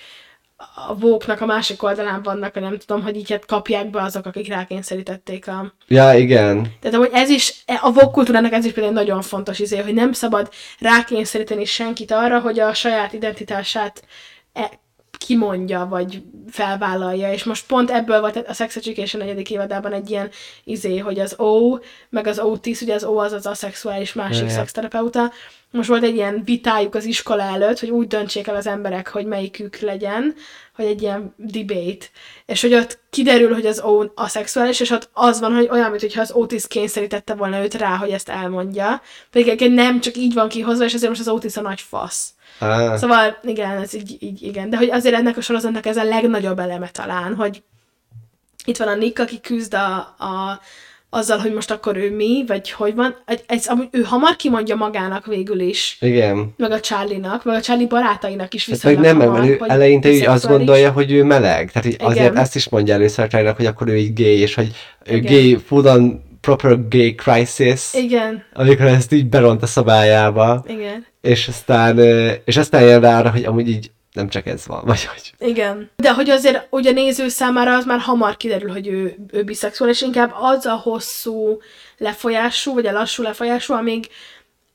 a 0.87 0.95
vóknak 0.95 1.41
a 1.41 1.45
másik 1.45 1.83
oldalán 1.83 2.21
vannak, 2.23 2.53
vagy 2.53 2.63
nem 2.63 2.77
tudom, 2.77 3.03
hogy 3.03 3.15
így 3.15 3.31
hát 3.31 3.45
kapják 3.45 3.89
be 3.89 4.01
azok, 4.01 4.25
akik 4.25 4.47
rákényszerítették 4.47 5.47
a... 5.47 5.73
Ja, 5.87 6.13
igen. 6.13 6.73
Tehát 6.79 6.97
amúgy 6.97 7.09
ez 7.13 7.29
is, 7.29 7.63
a 7.81 7.91
vók 7.91 8.11
kultúrának 8.11 8.51
ez 8.51 8.65
is 8.65 8.71
például 8.71 8.93
nagyon 8.93 9.21
fontos 9.21 9.59
izé, 9.59 9.77
hogy 9.77 9.93
nem 9.93 10.13
szabad 10.13 10.49
rákényszeríteni 10.79 11.65
senkit 11.65 12.11
arra, 12.11 12.39
hogy 12.39 12.59
a 12.59 12.73
saját 12.73 13.13
identitását 13.13 14.03
e- 14.53 14.79
kimondja, 15.25 15.85
vagy 15.89 16.21
felvállalja, 16.49 17.33
és 17.33 17.43
most 17.43 17.65
pont 17.65 17.91
ebből 17.91 18.19
volt 18.19 18.35
a 18.47 18.53
Sex 18.53 18.75
Education 18.75 19.21
negyedik 19.21 19.49
évadában 19.49 19.93
egy 19.93 20.09
ilyen 20.09 20.29
izé, 20.63 20.97
hogy 20.97 21.19
az 21.19 21.39
O, 21.39 21.77
meg 22.09 22.27
az 22.27 22.39
Otis, 22.39 22.81
ugye 22.81 22.93
az 22.93 23.03
O 23.03 23.17
az 23.17 23.31
az 23.31 23.45
aszexuális 23.45 24.13
másik 24.13 24.41
Igen. 24.41 24.55
szexterapeuta, 24.55 25.31
most 25.71 25.89
volt 25.89 26.03
egy 26.03 26.15
ilyen 26.15 26.41
vitájuk 26.45 26.95
az 26.95 27.05
iskola 27.05 27.43
előtt, 27.43 27.79
hogy 27.79 27.89
úgy 27.89 28.07
döntsék 28.07 28.47
el 28.47 28.55
az 28.55 28.67
emberek, 28.67 29.07
hogy 29.07 29.25
melyikük 29.25 29.79
legyen, 29.79 30.35
hogy 30.75 30.85
egy 30.85 31.01
ilyen 31.01 31.33
debate. 31.37 32.05
És 32.45 32.61
hogy 32.61 32.73
ott 32.73 32.99
kiderül, 33.09 33.53
hogy 33.53 33.65
az 33.65 33.79
O 33.79 34.03
aszexuális, 34.15 34.79
és 34.79 34.89
ott 34.89 35.09
az 35.13 35.39
van, 35.39 35.53
hogy 35.53 35.67
olyan, 35.71 35.89
mintha 35.89 36.21
az 36.21 36.31
Otis 36.31 36.67
kényszerítette 36.67 37.33
volna 37.33 37.61
őt 37.63 37.73
rá, 37.73 37.95
hogy 37.95 38.09
ezt 38.09 38.29
elmondja. 38.29 39.01
Pedig 39.31 39.71
nem, 39.71 39.99
csak 39.99 40.17
így 40.17 40.33
van 40.33 40.49
kihozva, 40.49 40.85
és 40.85 40.93
ezért 40.93 41.09
most 41.09 41.27
az 41.27 41.33
Otis 41.33 41.57
a 41.57 41.61
nagy 41.61 41.81
fasz. 41.81 42.33
Ah, 42.61 42.97
Szóval 42.97 43.37
igen, 43.43 43.77
ez 43.77 43.93
így, 43.93 44.17
így 44.19 44.41
igen. 44.41 44.69
De 44.69 44.77
hogy 44.77 44.89
azért 44.89 45.15
ennek 45.15 45.37
a 45.37 45.41
sorozatnak 45.41 45.85
ez 45.85 45.97
a 45.97 46.03
legnagyobb 46.03 46.59
eleme 46.59 46.89
talán, 46.89 47.35
hogy 47.35 47.63
itt 48.65 48.77
van 48.77 48.87
a 48.87 48.95
Nick, 48.95 49.19
aki 49.19 49.39
küzd 49.39 49.73
a, 49.73 49.95
a, 49.97 50.59
azzal, 51.09 51.37
hogy 51.37 51.53
most 51.53 51.71
akkor 51.71 51.97
ő 51.97 52.15
mi, 52.15 52.43
vagy 52.47 52.71
hogy 52.71 52.95
van. 52.95 53.15
Egy, 53.45 53.63
amúgy 53.65 53.87
ő 53.91 54.01
hamar 54.01 54.35
kimondja 54.35 54.75
magának 54.75 55.25
végül 55.25 55.59
is, 55.59 55.97
igen. 55.99 56.53
meg 56.57 56.71
a 56.71 56.79
Charlie-nak, 56.79 57.43
meg 57.43 57.55
a 57.55 57.61
Charlie 57.61 57.87
barátainak 57.87 58.53
is 58.53 58.67
Ez 58.67 58.83
meg 58.83 58.95
viszonylag 58.95 59.17
nem, 59.17 59.27
hamar, 59.27 59.39
mert 59.39 59.51
ő 59.51 59.57
hogy 59.57 59.69
eleinte 59.69 60.09
úgy 60.09 60.21
azt 60.21 60.47
gondolja, 60.47 60.91
hogy 60.91 61.11
ő 61.11 61.23
meleg. 61.23 61.71
Tehát 61.71 61.87
így 61.87 61.97
azért 61.99 62.29
Igen. 62.29 62.37
ezt 62.37 62.55
is 62.55 62.69
mondja 62.69 62.93
először 62.93 63.25
a 63.25 63.27
Charlie-nak, 63.27 63.57
hogy 63.57 63.65
akkor 63.65 63.87
ő 63.87 63.97
így 63.97 64.13
gay, 64.13 64.37
és 64.37 64.53
hogy 64.53 64.71
ő 65.05 65.15
Igen. 65.15 65.31
gay, 65.33 65.57
full 65.65 65.85
on 65.85 66.29
proper 66.41 66.87
gay 66.89 67.15
crisis, 67.15 67.93
Igen, 67.93 68.43
amikor 68.53 68.85
ezt 68.85 69.11
így 69.11 69.29
beront 69.29 69.61
a 69.61 69.65
szabályába, 69.65 70.63
igen. 70.67 71.05
és 71.21 71.47
aztán, 71.47 71.99
és 72.45 72.57
aztán 72.57 72.81
jön 72.81 73.01
rá 73.01 73.19
arra, 73.19 73.31
hogy 73.31 73.43
amúgy 73.43 73.69
így 73.69 73.91
nem 74.13 74.29
csak 74.29 74.45
ez 74.45 74.65
van, 74.65 74.81
vagy 74.85 75.05
hogy... 75.05 75.49
Igen. 75.49 75.89
De 75.95 76.13
hogy 76.13 76.29
azért 76.29 76.67
ugye 76.69 76.89
a 76.89 76.93
néző 76.93 77.27
számára 77.27 77.75
az 77.75 77.85
már 77.85 77.99
hamar 77.99 78.37
kiderül, 78.37 78.71
hogy 78.71 78.87
ő, 78.87 79.15
ő 79.31 79.43
biszexuális, 79.43 80.01
inkább 80.01 80.31
az 80.41 80.65
a 80.65 80.75
hosszú 80.75 81.59
lefolyású, 81.97 82.73
vagy 82.73 82.85
a 82.85 82.91
lassú 82.91 83.23
lefolyású, 83.23 83.73
amíg 83.73 84.07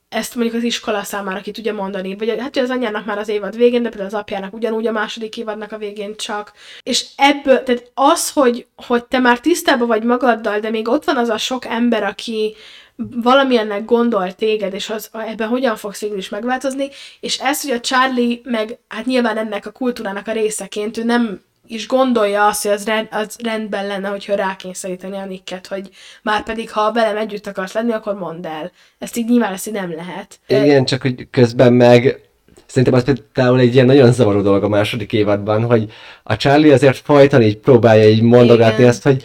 ezt 0.08 0.34
mondjuk 0.34 0.56
az 0.56 0.62
iskola 0.62 1.02
számára 1.02 1.40
ki 1.40 1.50
tudja 1.50 1.74
mondani. 1.74 2.16
Vagy 2.16 2.34
hát 2.38 2.56
az 2.56 2.70
anyjának 2.70 3.04
már 3.04 3.18
az 3.18 3.28
évad 3.28 3.56
végén, 3.56 3.82
de 3.82 3.88
például 3.88 4.08
az 4.08 4.20
apjának 4.20 4.54
ugyanúgy 4.54 4.86
a 4.86 4.92
második 4.92 5.36
évadnak 5.36 5.72
a 5.72 5.78
végén 5.78 6.16
csak. 6.16 6.52
És 6.82 7.06
ebből, 7.16 7.62
tehát 7.62 7.90
az, 7.94 8.32
hogy, 8.32 8.66
hogy 8.76 9.04
te 9.04 9.18
már 9.18 9.40
tisztában 9.40 9.86
vagy 9.86 10.02
magaddal, 10.02 10.60
de 10.60 10.70
még 10.70 10.88
ott 10.88 11.04
van 11.04 11.16
az 11.16 11.28
a 11.28 11.38
sok 11.38 11.64
ember, 11.64 12.02
aki 12.02 12.54
valamilyennek 12.96 13.84
gondol 13.84 14.32
téged, 14.32 14.74
és 14.74 14.90
az, 14.90 15.10
ebben 15.12 15.48
hogyan 15.48 15.76
fogsz 15.76 16.00
végül 16.00 16.18
is 16.18 16.28
megváltozni, 16.28 16.88
és 17.20 17.38
ez, 17.38 17.62
hogy 17.62 17.70
a 17.70 17.80
Charlie 17.80 18.40
meg, 18.44 18.78
hát 18.88 19.04
nyilván 19.04 19.38
ennek 19.38 19.66
a 19.66 19.70
kultúrának 19.70 20.26
a 20.26 20.32
részeként, 20.32 20.96
ő 20.96 21.04
nem 21.04 21.40
is 21.66 21.86
gondolja 21.86 22.46
azt, 22.46 22.62
hogy 22.62 22.72
az, 22.72 22.84
rend, 22.84 23.08
az 23.10 23.36
rendben 23.42 23.86
lenne, 23.86 24.08
hogyha 24.08 24.34
rákényszeríteni 24.34 25.16
a 25.16 25.24
Nicket, 25.24 25.66
hogy 25.66 25.88
már 26.22 26.42
pedig, 26.42 26.70
ha 26.70 26.92
velem 26.92 27.16
együtt 27.16 27.46
akarsz 27.46 27.72
lenni, 27.72 27.92
akkor 27.92 28.14
mondd 28.14 28.46
el. 28.46 28.70
Ezt 28.98 29.16
így 29.16 29.28
nyilván 29.28 29.52
ezt 29.52 29.66
így 29.66 29.74
nem 29.74 29.94
lehet. 29.94 30.38
Igen, 30.46 30.84
csak 30.84 31.02
hogy 31.02 31.28
közben 31.30 31.72
meg 31.72 32.20
szerintem 32.66 32.94
az 32.94 33.22
például 33.32 33.58
egy 33.60 33.74
ilyen 33.74 33.86
nagyon 33.86 34.12
zavaró 34.12 34.40
dolog 34.40 34.62
a 34.62 34.68
második 34.68 35.12
évadban, 35.12 35.64
hogy 35.64 35.92
a 36.22 36.36
Charlie 36.36 36.72
azért 36.72 36.96
folyton 36.96 37.42
így 37.42 37.56
próbálja 37.56 38.08
így 38.08 38.22
mondogatni 38.22 38.76
Igen. 38.78 38.88
azt, 38.88 39.02
hogy 39.02 39.24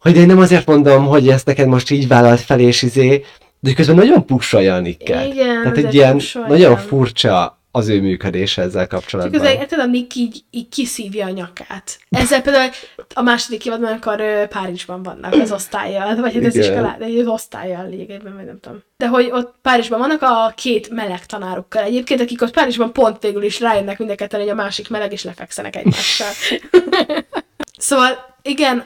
hogy 0.00 0.12
de 0.12 0.20
én 0.20 0.26
nem 0.26 0.38
azért 0.38 0.66
mondom, 0.66 1.06
hogy 1.06 1.28
ezt 1.28 1.46
neked 1.46 1.66
most 1.66 1.90
így 1.90 2.08
vállalt 2.08 2.40
fel 2.40 2.60
és 2.60 2.82
izé, 2.82 3.24
de 3.60 3.72
közben 3.72 3.96
nagyon 3.96 4.26
pusolja 4.26 4.74
a 4.74 4.80
Nicket. 4.80 5.32
Igen, 5.32 5.62
Tehát 5.62 5.76
egy 5.76 5.94
ilyen 5.94 6.12
pusolja. 6.12 6.48
nagyon 6.48 6.76
furcsa 6.76 7.57
az 7.70 7.88
ő 7.88 8.00
működése 8.00 8.62
ezzel 8.62 8.86
Csak 8.86 8.90
kapcsolatban. 8.90 9.40
az, 9.40 9.46
érted, 9.46 9.78
a 9.78 9.86
Nick 9.86 10.14
így, 10.14 10.44
így 10.50 10.68
kiszívja 10.68 11.26
a 11.26 11.30
nyakát. 11.30 11.98
Ezzel 12.10 12.42
például 12.42 12.70
a 13.14 13.22
második 13.22 13.66
évadban, 13.66 13.88
amikor 13.88 14.48
Párizsban 14.48 15.02
vannak 15.02 15.32
az 15.32 15.52
osztályjal, 15.52 16.16
vagy 16.16 16.36
az 16.36 16.54
Igen. 16.54 16.70
iskolá, 16.70 16.96
de 16.98 17.04
az 17.04 17.26
osztályjal 17.26 17.88
lényegében, 17.88 18.34
vagy 18.36 18.44
nem 18.44 18.60
tudom. 18.60 18.82
De 18.96 19.08
hogy 19.08 19.30
ott 19.32 19.54
Párizsban 19.62 19.98
vannak 19.98 20.22
a 20.22 20.52
két 20.56 20.90
meleg 20.90 21.26
tanárukkal 21.26 21.82
egyébként, 21.82 22.20
akik 22.20 22.42
ott 22.42 22.52
Párizsban 22.52 22.92
pont 22.92 23.22
végül 23.22 23.42
is 23.42 23.60
rájönnek 23.60 23.98
mind 23.98 24.14
a 24.18 24.36
hogy 24.36 24.48
a 24.48 24.54
másik 24.54 24.88
meleg, 24.88 25.12
és 25.12 25.24
lefekszenek 25.24 25.76
egymással. 25.76 26.28
szóval 27.78 28.36
igen, 28.42 28.84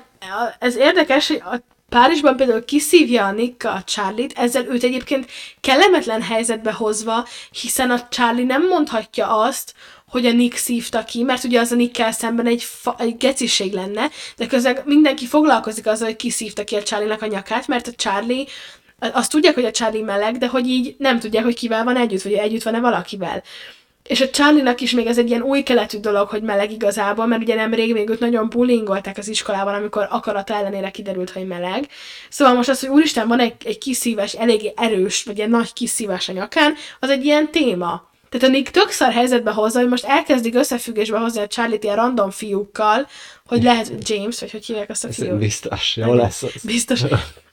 ez 0.58 0.76
érdekes, 0.76 1.28
hogy 1.28 1.42
a 1.44 1.56
Párizsban 1.92 2.36
például 2.36 2.64
kiszívja 2.64 3.24
a 3.24 3.32
Nick 3.32 3.64
a 3.64 3.82
Charlie-t, 3.84 4.38
ezzel 4.38 4.66
őt 4.66 4.82
egyébként 4.82 5.30
kellemetlen 5.60 6.22
helyzetbe 6.22 6.72
hozva, 6.72 7.26
hiszen 7.50 7.90
a 7.90 8.08
Charlie 8.08 8.44
nem 8.44 8.66
mondhatja 8.66 9.36
azt, 9.36 9.74
hogy 10.08 10.26
a 10.26 10.32
Nick 10.32 10.56
szívta 10.56 11.04
ki, 11.04 11.22
mert 11.22 11.44
ugye 11.44 11.60
az 11.60 11.72
a 11.72 11.74
Nickkel 11.74 12.12
szemben 12.12 12.46
egy, 12.46 12.62
fa- 12.62 13.00
egy 13.00 13.16
geciség 13.16 13.72
lenne, 13.72 14.10
de 14.36 14.46
közben 14.46 14.78
mindenki 14.84 15.26
foglalkozik 15.26 15.86
azzal, 15.86 16.06
hogy 16.06 16.16
ki 16.16 16.30
szívta 16.30 16.64
ki 16.64 16.76
a 16.76 16.82
Charlie-nak 16.82 17.22
a 17.22 17.26
nyakát, 17.26 17.66
mert 17.66 17.86
a 17.86 17.92
Charlie 17.92 18.44
azt 18.98 19.30
tudják, 19.30 19.54
hogy 19.54 19.64
a 19.64 19.70
Charlie 19.70 20.02
meleg, 20.02 20.38
de 20.38 20.46
hogy 20.46 20.66
így 20.66 20.94
nem 20.98 21.18
tudják, 21.18 21.44
hogy 21.44 21.54
kivel 21.54 21.84
van 21.84 21.96
együtt, 21.96 22.22
vagy 22.22 22.32
együtt 22.32 22.62
van-e 22.62 22.80
valakivel. 22.80 23.42
És 24.06 24.20
a 24.20 24.30
Charlie-nak 24.30 24.80
is 24.80 24.90
még 24.90 25.06
ez 25.06 25.18
egy 25.18 25.28
ilyen 25.28 25.42
új 25.42 25.62
keletű 25.62 25.98
dolog, 25.98 26.28
hogy 26.28 26.42
meleg 26.42 26.72
igazából, 26.72 27.26
mert 27.26 27.42
ugye 27.42 27.54
nemrég 27.54 27.92
még 27.92 28.08
őt 28.08 28.20
nagyon 28.20 28.48
bullyingolták 28.48 29.18
az 29.18 29.28
iskolában, 29.28 29.74
amikor 29.74 30.06
akarata 30.10 30.54
ellenére 30.54 30.90
kiderült, 30.90 31.30
hogy 31.30 31.46
meleg. 31.46 31.88
Szóval 32.28 32.54
most 32.54 32.68
az, 32.68 32.80
hogy 32.80 32.88
úristen, 32.88 33.28
van 33.28 33.40
egy, 33.40 33.54
egy 33.64 33.78
kiszívás, 33.78 34.32
eléggé 34.32 34.72
erős, 34.76 35.22
vagy 35.22 35.40
egy 35.40 35.48
nagy 35.48 35.72
kiszívás 35.72 36.28
a 36.28 36.32
nyakán, 36.32 36.74
az 37.00 37.10
egy 37.10 37.24
ilyen 37.24 37.50
téma. 37.50 38.10
Tehát 38.28 38.48
a 38.48 38.50
Nick 38.50 38.70
tök 38.70 38.90
szar 38.90 39.12
helyzetbe 39.12 39.50
hozza, 39.50 39.78
hogy 39.78 39.88
most 39.88 40.04
elkezdik 40.04 40.54
összefüggésbe 40.54 41.18
hozni 41.18 41.40
a 41.40 41.46
Charlie-t 41.46 41.84
ilyen 41.84 41.96
random 41.96 42.30
fiúkkal, 42.30 43.08
hogy 43.46 43.62
lehet 43.62 43.92
James, 44.08 44.40
vagy 44.40 44.50
hogy 44.50 44.64
hívják 44.64 44.90
azt 44.90 45.04
a 45.04 45.08
Ez 45.08 45.14
fiút. 45.14 45.38
biztos, 45.38 45.96
jó 45.96 46.14
lesz 46.14 46.42
az. 46.42 46.52
Biztos. 46.62 47.00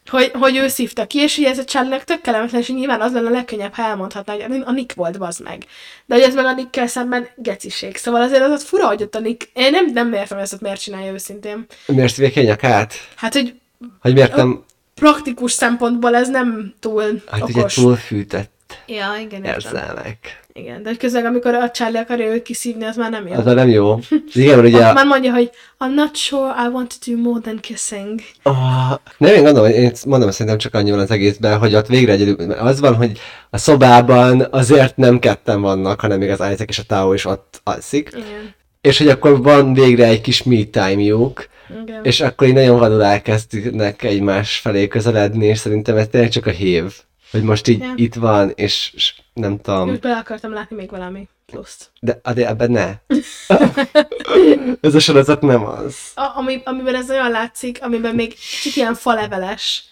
Hogy, 0.10 0.32
hogy 0.34 0.58
ő 0.58 0.68
szívta 0.68 1.08
ki, 1.08 1.20
és 1.20 1.38
ugye 1.38 1.50
ez 1.50 1.58
a 1.58 1.64
Charlie-nek 1.64 2.04
tök 2.04 2.22
kellemetlen, 2.22 2.62
és 2.62 2.70
nyilván 2.70 3.02
az 3.02 3.14
lenne 3.14 3.28
a 3.28 3.32
legkönnyebb, 3.32 3.74
ha 3.74 3.84
elmondhatná, 3.84 4.34
hogy 4.34 4.62
a 4.66 4.72
Nick 4.72 4.94
volt, 4.94 5.18
bazd 5.18 5.44
meg. 5.44 5.66
De 6.06 6.16
hogy 6.16 6.24
ez 6.24 6.34
meg 6.36 6.46
a 6.46 6.54
Nickkel 6.54 6.88
szemben 6.88 7.28
geciség. 7.36 7.98
Szóval 7.98 8.22
azért 8.22 8.44
az 8.44 8.52
ott 8.52 8.62
fura, 8.62 8.88
hogy 8.88 9.02
ott 9.02 9.16
a 9.16 9.20
Nick... 9.20 9.50
Én 9.54 9.72
nem, 9.72 9.86
nem 9.94 10.14
értem, 10.14 10.38
hogy 10.38 10.46
ezt 10.46 10.54
ott 10.54 10.62
miért 10.62 10.82
csinálja 10.82 11.12
őszintén. 11.12 11.66
Miért 11.86 12.38
a 12.38 12.42
nyakát? 12.42 12.94
Hát, 13.16 13.34
hogy 13.34 13.54
Hogy 14.02 14.14
miért 14.14 14.36
nem, 14.36 14.64
praktikus 14.96 15.52
szempontból 15.52 16.16
ez 16.16 16.30
nem 16.30 16.74
túl 16.80 17.24
hát 17.32 17.42
ugye 17.44 17.60
okos. 17.60 17.74
túlfűtett 17.74 18.58
Ja, 18.86 19.16
igen, 19.20 19.44
értem. 19.44 19.54
érzelmek. 19.54 20.40
Igen, 20.60 20.84
de 20.84 20.96
közben, 20.96 21.26
amikor 21.26 21.54
a 21.54 21.72
Charlie 21.72 22.00
akarja 22.00 22.34
őt 22.34 22.42
kiszívni, 22.42 22.86
az 22.86 22.96
már 22.96 23.12
nem 23.12 23.28
jó. 23.28 23.34
Az 23.34 23.46
már 23.46 23.56
nem 23.56 23.70
jó. 23.70 24.00
Igen, 24.34 24.56
mert 24.60 24.68
ugye... 24.68 24.94
Már 24.94 25.06
mondja, 25.06 25.34
hogy 25.34 25.50
I'm 25.80 25.94
not 25.96 26.16
sure 26.16 26.54
I 26.66 26.68
want 26.74 27.00
to 27.00 27.12
do 27.12 27.22
more 27.22 27.42
than 27.42 27.60
kissing. 27.60 28.20
Oh, 28.44 28.92
nem, 29.18 29.34
én 29.34 29.44
gondolom, 29.44 29.72
én 29.72 29.92
mondom, 30.06 30.32
szerintem 30.32 30.58
csak 30.58 30.74
annyi 30.74 30.92
van 30.92 31.00
az 31.00 31.12
egészben, 31.12 31.58
hogy 31.58 31.76
ott 31.76 31.88
végre 31.88 32.12
egyedül, 32.12 32.52
az 32.52 32.80
van, 32.80 32.96
hogy 32.96 33.20
a 33.50 33.58
szobában 33.58 34.48
azért 34.52 34.98
nem 34.98 35.20
ketten 35.20 35.62
vannak, 35.62 36.00
hanem 36.02 36.20
még 36.20 36.30
az 36.30 36.40
Isaac 36.40 36.70
és 36.70 36.80
a 36.80 36.84
Tao 36.88 37.14
is 37.14 37.26
ott 37.26 37.62
alszik, 37.64 38.10
Igen. 38.12 38.56
és 38.82 38.98
hogy 38.98 39.08
akkor 39.08 39.42
van 39.42 39.74
végre 39.74 40.06
egy 40.06 40.22
kis 40.22 40.44
me 40.44 40.64
time-juk, 40.64 41.48
Igen. 41.84 42.04
és 42.04 42.22
akkor 42.22 42.48
így 42.48 42.54
nagyon 42.54 42.80
vadul 42.80 43.04
elkezdenek 43.04 44.04
egymás 44.04 44.58
felé 44.58 44.88
közeledni, 44.88 45.46
és 45.46 45.58
szerintem 45.58 45.98
ez 45.98 46.08
tényleg 46.08 46.30
csak 46.30 46.46
a 46.46 46.52
hív, 46.52 46.84
hogy 47.32 47.44
most 47.44 47.68
így 47.68 47.80
Ja. 47.80 47.94
itt 47.96 48.16
van, 48.16 48.52
és, 48.56 48.92
és 48.96 49.14
nem 49.40 49.62
tudom, 49.62 49.90
Úgy 49.90 50.00
bele 50.00 50.18
akartam 50.18 50.54
látni 50.54 50.76
még 50.76 50.90
valami 50.90 51.28
pluszt. 51.46 51.92
de, 52.00 52.20
de 52.34 52.48
ebben 52.48 52.72
ne. 52.72 52.94
ez 54.82 54.96
a 54.96 55.00
sorozat 55.00 55.42
nem 55.42 55.66
az. 55.66 55.96
A, 56.16 56.32
ami, 56.36 56.62
amiben 56.66 56.96
ez 56.96 57.08
nagyon 57.08 57.32
látszik, 57.32 57.78
amiben 57.82 58.16
még 58.16 58.30
kicsit 58.34 58.76
ilyen 58.76 58.94
faleveles, 58.94 59.84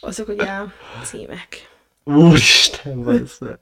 azok 0.00 0.28
ugye 0.28 0.44
a 0.44 0.72
címek. 1.04 1.68
Úristen, 2.04 3.02
bassza. 3.02 3.60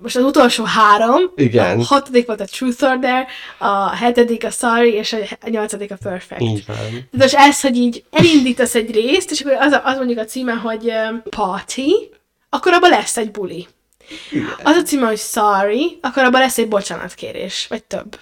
Most 0.00 0.16
az 0.16 0.22
utolsó 0.22 0.64
három, 0.64 1.20
Igen. 1.34 1.78
a 1.80 1.82
hatodik 1.82 2.26
volt 2.26 2.40
a 2.40 2.44
Truth 2.44 2.84
or 2.84 2.98
Dare, 2.98 3.26
a 3.58 3.96
hetedik 3.96 4.44
a 4.44 4.50
Sorry, 4.50 4.92
és 4.92 5.12
a 5.40 5.48
nyolcadik 5.48 5.90
a 5.90 5.96
Perfect. 6.02 6.40
Így 6.40 6.64
van. 6.66 6.76
Tehát 6.76 7.08
most 7.10 7.34
ez, 7.34 7.60
hogy 7.60 7.76
így 7.76 8.04
elindítasz 8.10 8.74
egy 8.74 8.90
részt, 8.94 9.30
és 9.30 9.40
akkor 9.40 9.52
az, 9.52 9.72
a, 9.72 9.82
az 9.84 9.96
mondjuk 9.96 10.18
a 10.18 10.24
címe, 10.24 10.52
hogy 10.52 10.84
um, 11.10 11.22
Party, 11.30 12.10
akkor 12.48 12.72
abban 12.72 12.90
lesz 12.90 13.16
egy 13.16 13.30
buli. 13.30 13.66
Az 14.62 14.76
a 14.76 14.82
címe, 14.82 15.06
hogy 15.06 15.18
Sorry, 15.18 15.98
akkor 16.02 16.22
abban 16.22 16.40
lesz 16.40 16.58
egy 16.58 16.68
bocsánatkérés, 16.68 17.66
vagy 17.68 17.84
több. 17.84 18.18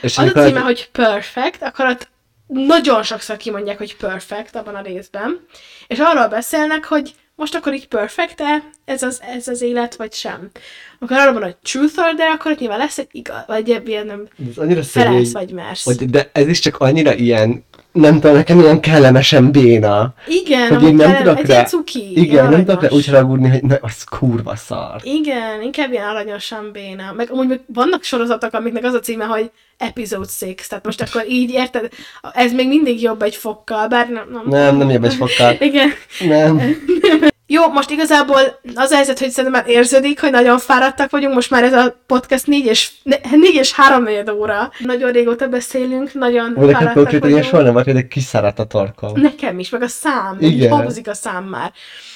És 0.00 0.18
Az 0.18 0.30
a 0.34 0.44
címe, 0.44 0.60
hogy 0.60 0.88
Perfect, 0.92 1.62
akkor 1.62 1.86
ott 1.86 2.08
nagyon 2.46 3.02
sokszor 3.02 3.36
kimondják, 3.36 3.78
hogy 3.78 3.96
perfect 3.96 4.56
abban 4.56 4.74
a 4.74 4.82
részben, 4.82 5.46
és 5.86 5.98
arról 5.98 6.28
beszélnek, 6.28 6.84
hogy 6.84 7.14
most 7.36 7.54
akkor 7.54 7.74
így 7.74 7.88
perfect-e 7.88 8.62
ez 8.84 9.02
az, 9.02 9.22
ez 9.36 9.48
az 9.48 9.62
élet, 9.62 9.96
vagy 9.96 10.12
sem. 10.12 10.50
Akkor 10.98 11.16
arról 11.16 11.32
van, 11.32 11.42
hogy 11.42 11.56
truth 11.56 11.98
or 11.98 12.14
dare, 12.14 12.30
akkor 12.30 12.56
nyilván 12.58 12.78
lesz 12.78 12.98
egy 12.98 13.08
igaz, 13.10 13.42
vagy 13.46 13.68
ilyen 13.68 14.06
nem 14.06 14.28
Ez 14.50 14.58
annyira 14.58 14.82
felelsz, 14.82 15.32
vagy 15.32 15.52
mersz. 15.52 15.84
hogy, 15.84 16.10
de 16.10 16.30
ez 16.32 16.48
is 16.48 16.58
csak 16.58 16.76
annyira 16.76 17.14
ilyen 17.14 17.64
nem 17.94 18.20
tudom, 18.20 18.36
nekem 18.36 18.58
ilyen 18.60 18.80
kellemesen 18.80 19.50
béna. 19.52 20.14
Igen, 20.26 20.68
Hogy 20.74 20.82
én 20.82 20.94
nem 20.94 21.10
kell- 21.10 21.22
tudok 21.22 21.38
egy 21.38 21.46
rá- 21.46 21.68
cuki. 21.68 22.20
Igen, 22.20 22.48
nem 22.48 22.64
tudok 22.64 22.82
rá 22.82 22.88
úgy 22.90 23.08
ragudni, 23.10 23.48
hogy 23.48 23.62
na, 23.62 23.76
az 23.80 24.04
kurva 24.04 24.56
szar. 24.56 25.00
Igen, 25.02 25.62
inkább 25.62 25.92
ilyen 25.92 26.08
aranyosan 26.08 26.70
béna. 26.72 27.12
Meg 27.16 27.30
amúgy 27.32 27.48
meg 27.48 27.60
vannak 27.66 28.02
sorozatok, 28.02 28.52
amiknek 28.54 28.84
az 28.84 28.94
a 28.94 29.00
címe, 29.00 29.24
hogy 29.24 29.50
Episode 29.78 30.26
6, 30.40 30.68
tehát 30.68 30.84
most 30.84 31.00
akkor 31.00 31.24
így 31.28 31.50
érted, 31.50 31.88
ez 32.32 32.52
még 32.52 32.68
mindig 32.68 33.02
jobb 33.02 33.22
egy 33.22 33.36
fokkal, 33.36 33.88
bár 33.88 34.08
nem... 34.08 34.24
nem, 34.32 34.42
Nem, 34.48 34.76
nem 34.76 34.90
jobb 34.90 35.04
egy 35.04 35.14
fokkal. 35.14 35.56
Igen. 35.68 35.90
Nem. 36.28 36.60
Jó, 37.46 37.68
most 37.68 37.90
igazából 37.90 38.60
az 38.74 38.90
a 38.90 38.94
helyzet, 38.94 39.18
hogy 39.18 39.30
szerintem 39.30 39.60
már 39.60 39.70
érződik, 39.70 40.20
hogy 40.20 40.30
nagyon 40.30 40.58
fáradtak 40.58 41.10
vagyunk, 41.10 41.34
most 41.34 41.50
már 41.50 41.64
ez 41.64 41.72
a 41.72 41.96
podcast 42.06 42.46
négy 42.46 42.66
és, 42.66 42.90
ne, 43.02 43.16
négy 43.30 43.54
és 43.54 43.72
három 43.72 44.08
óra. 44.32 44.70
Nagyon 44.78 45.12
régóta 45.12 45.48
beszélünk, 45.48 46.12
nagyon 46.12 46.52
nekem 46.52 46.68
fáradtak 46.68 46.94
konkrétan 46.94 47.28
ilyen 47.28 47.42
vagyunk. 47.42 47.44
soha 47.44 47.82
nem 47.82 47.94
hogy 47.94 48.08
kiszáradt 48.08 48.58
a 48.58 48.64
torkom. 48.64 49.20
Nekem 49.20 49.58
is, 49.58 49.70
meg 49.70 49.82
a 49.82 49.88
szám, 49.88 50.36
Igen. 50.40 50.70
habzik 50.70 51.08
a 51.08 51.14
szám 51.14 51.44
már. 51.44 51.72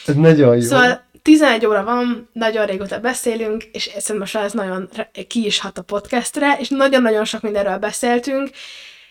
Ez 0.07 0.15
nagyon 0.15 0.57
jó. 0.57 0.61
Szóval 0.61 1.07
11 1.23 1.67
óra 1.67 1.85
van, 1.85 2.29
nagyon 2.33 2.67
régóta 2.67 2.99
beszélünk, 2.99 3.63
és 3.63 3.83
szerintem 3.83 4.19
most 4.19 4.35
már 4.35 4.45
ez 4.45 4.53
nagyon 4.53 4.89
ki 5.29 5.47
is 5.47 5.61
hat 5.61 5.79
a 5.79 5.83
podcastre, 5.83 6.57
és 6.61 6.69
nagyon-nagyon 6.69 7.25
sok 7.25 7.41
mindenről 7.41 7.79
beszéltünk. 7.79 8.51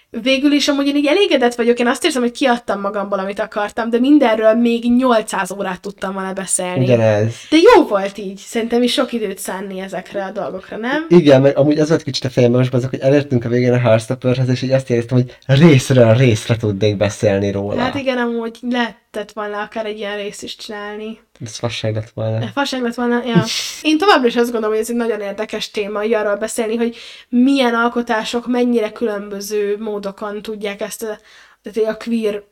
Végül 0.09 0.51
is 0.51 0.67
amúgy 0.67 0.87
én 0.87 0.95
így 0.95 1.05
elégedett 1.05 1.55
vagyok, 1.55 1.79
én 1.79 1.87
azt 1.87 2.05
érzem, 2.05 2.21
hogy 2.21 2.31
kiadtam 2.31 2.79
magamból, 2.81 3.19
amit 3.19 3.39
akartam, 3.39 3.89
de 3.89 3.99
mindenről 3.99 4.53
még 4.53 4.83
800 4.83 5.51
órát 5.51 5.81
tudtam 5.81 6.13
volna 6.13 6.33
beszélni. 6.33 6.83
Ugyanez. 6.83 7.35
De 7.49 7.57
jó 7.75 7.83
volt 7.83 8.17
így, 8.17 8.37
szerintem 8.37 8.83
is 8.83 8.93
sok 8.93 9.11
időt 9.11 9.37
szánni 9.37 9.79
ezekre 9.79 10.25
a 10.25 10.31
dolgokra, 10.31 10.77
nem? 10.77 11.05
Igen, 11.09 11.41
meg 11.41 11.57
amúgy 11.57 11.79
az 11.79 11.89
volt 11.89 12.03
kicsit 12.03 12.23
a 12.23 12.29
fejemben 12.29 12.59
most 12.59 12.73
azok, 12.73 12.89
hogy 12.89 12.99
elértünk 12.99 13.45
a 13.45 13.49
végén 13.49 13.73
a 13.73 13.79
Heartstopperhez, 13.79 14.49
és 14.49 14.61
így 14.61 14.71
azt 14.71 14.89
éreztem, 14.89 15.17
hogy 15.17 15.37
részről 15.45 16.13
részre 16.13 16.57
tudnék 16.57 16.97
beszélni 16.97 17.51
róla. 17.51 17.81
Hát 17.81 17.95
igen, 17.95 18.17
amúgy 18.17 18.57
lehetett 18.69 19.31
volna 19.33 19.61
akár 19.61 19.85
egy 19.85 19.97
ilyen 19.97 20.17
részt 20.17 20.43
is 20.43 20.55
csinálni. 20.55 21.19
Ez 21.39 21.55
fasság 21.55 21.93
lett 21.93 22.09
volna. 22.09 22.47
Fasság 22.47 22.81
lett 22.81 22.95
volna, 22.95 23.23
ja. 23.25 23.43
Én 23.81 23.97
továbbra 23.97 24.27
is 24.27 24.35
azt 24.35 24.51
gondolom, 24.51 24.69
hogy 24.69 24.83
ez 24.83 24.89
egy 24.89 24.95
nagyon 24.95 25.21
érdekes 25.21 25.71
téma, 25.71 26.03
így 26.03 26.13
arról 26.13 26.35
beszélni, 26.35 26.75
hogy 26.75 26.95
milyen 27.29 27.73
alkotások 27.73 28.47
mennyire 28.47 28.91
különböző 28.91 29.77
módokon 29.79 30.41
tudják 30.41 30.81
ezt 30.81 31.03
a, 31.03 31.17
tehát 31.61 31.89
a 31.89 31.97
queer 32.03 32.43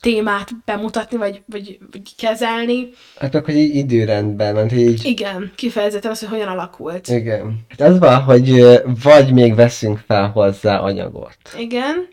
témát 0.00 0.50
bemutatni, 0.64 1.16
vagy, 1.16 1.42
vagy, 1.46 1.78
vagy 1.90 2.16
kezelni. 2.16 2.90
Hát 3.18 3.32
meg, 3.32 3.44
hogy 3.44 3.56
így 3.56 3.74
időrendben, 3.74 4.54
mert 4.54 4.72
így... 4.72 5.04
Igen, 5.04 5.52
kifejezetten 5.54 6.10
az, 6.10 6.20
hogy 6.20 6.28
hogyan 6.28 6.48
alakult. 6.48 7.08
Igen. 7.08 7.58
Hát 7.68 7.88
az 7.88 7.98
van, 7.98 8.22
hogy 8.22 8.50
ö, 8.50 8.78
vagy 9.02 9.32
még 9.32 9.54
veszünk 9.54 9.98
fel 10.06 10.28
hozzá 10.28 10.78
anyagot. 10.78 11.36
Igen. 11.56 12.08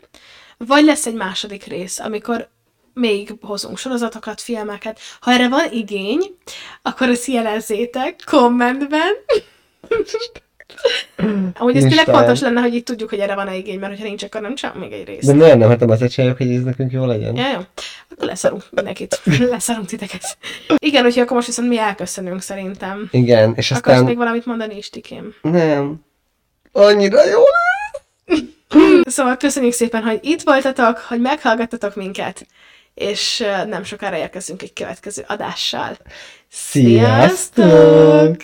Vagy 0.56 0.84
lesz 0.84 1.06
egy 1.06 1.14
második 1.14 1.64
rész, 1.64 1.98
amikor 1.98 2.48
még 2.98 3.34
hozunk 3.40 3.78
sorozatokat, 3.78 4.40
filmeket. 4.40 4.98
Ha 5.20 5.32
erre 5.32 5.48
van 5.48 5.72
igény, 5.72 6.20
akkor 6.82 7.08
ezt 7.08 7.26
jelezzétek 7.26 8.22
kommentben. 8.26 9.12
Amúgy 11.58 11.76
ez 11.76 11.82
tényleg 11.82 12.04
fontos 12.04 12.40
lenne, 12.40 12.60
hogy 12.60 12.74
itt 12.74 12.84
tudjuk, 12.84 13.10
hogy 13.10 13.18
erre 13.18 13.34
van-e 13.34 13.56
igény, 13.56 13.78
mert 13.78 13.98
ha 13.98 14.04
nincs, 14.04 14.22
akkor 14.22 14.40
nem 14.40 14.54
csak 14.54 14.78
még 14.78 14.92
egy 14.92 15.06
rész. 15.06 15.26
De 15.26 15.32
nem, 15.32 15.58
nem, 15.58 15.68
hát 15.68 15.80
nem 15.80 15.90
azért 15.90 16.12
csináljuk, 16.12 16.38
hogy 16.38 16.54
ez 16.54 16.62
nekünk 16.62 16.92
jó 16.92 17.06
legyen. 17.06 17.36
Ja, 17.36 17.50
jó. 17.52 17.60
Akkor 18.10 18.26
leszarunk 18.26 18.64
mindenkit. 18.70 19.20
Leszarunk 19.50 19.86
titeket. 19.86 20.38
Igen, 20.78 21.04
úgyhogy 21.04 21.22
akkor 21.22 21.36
most 21.36 21.46
viszont 21.46 21.68
mi 21.68 21.78
elköszönünk 21.78 22.42
szerintem. 22.42 23.08
Igen, 23.10 23.52
és 23.56 23.70
Akarsz 23.70 23.86
aztán... 23.86 24.04
még 24.04 24.16
valamit 24.16 24.46
mondani, 24.46 24.76
Istikém? 24.76 25.34
Nem. 25.42 26.04
Annyira 26.72 27.26
jó 27.28 27.40
Szóval 29.02 29.36
köszönjük 29.36 29.72
szépen, 29.72 30.02
hogy 30.02 30.18
itt 30.22 30.42
voltatok, 30.42 30.98
hogy 30.98 31.20
meghallgattatok 31.20 31.94
minket, 31.94 32.46
és 32.98 33.44
nem 33.66 33.84
sokára 33.84 34.16
érkezünk 34.16 34.62
egy 34.62 34.72
következő 34.72 35.24
adással. 35.26 35.96
Sziasztok! 36.48 38.36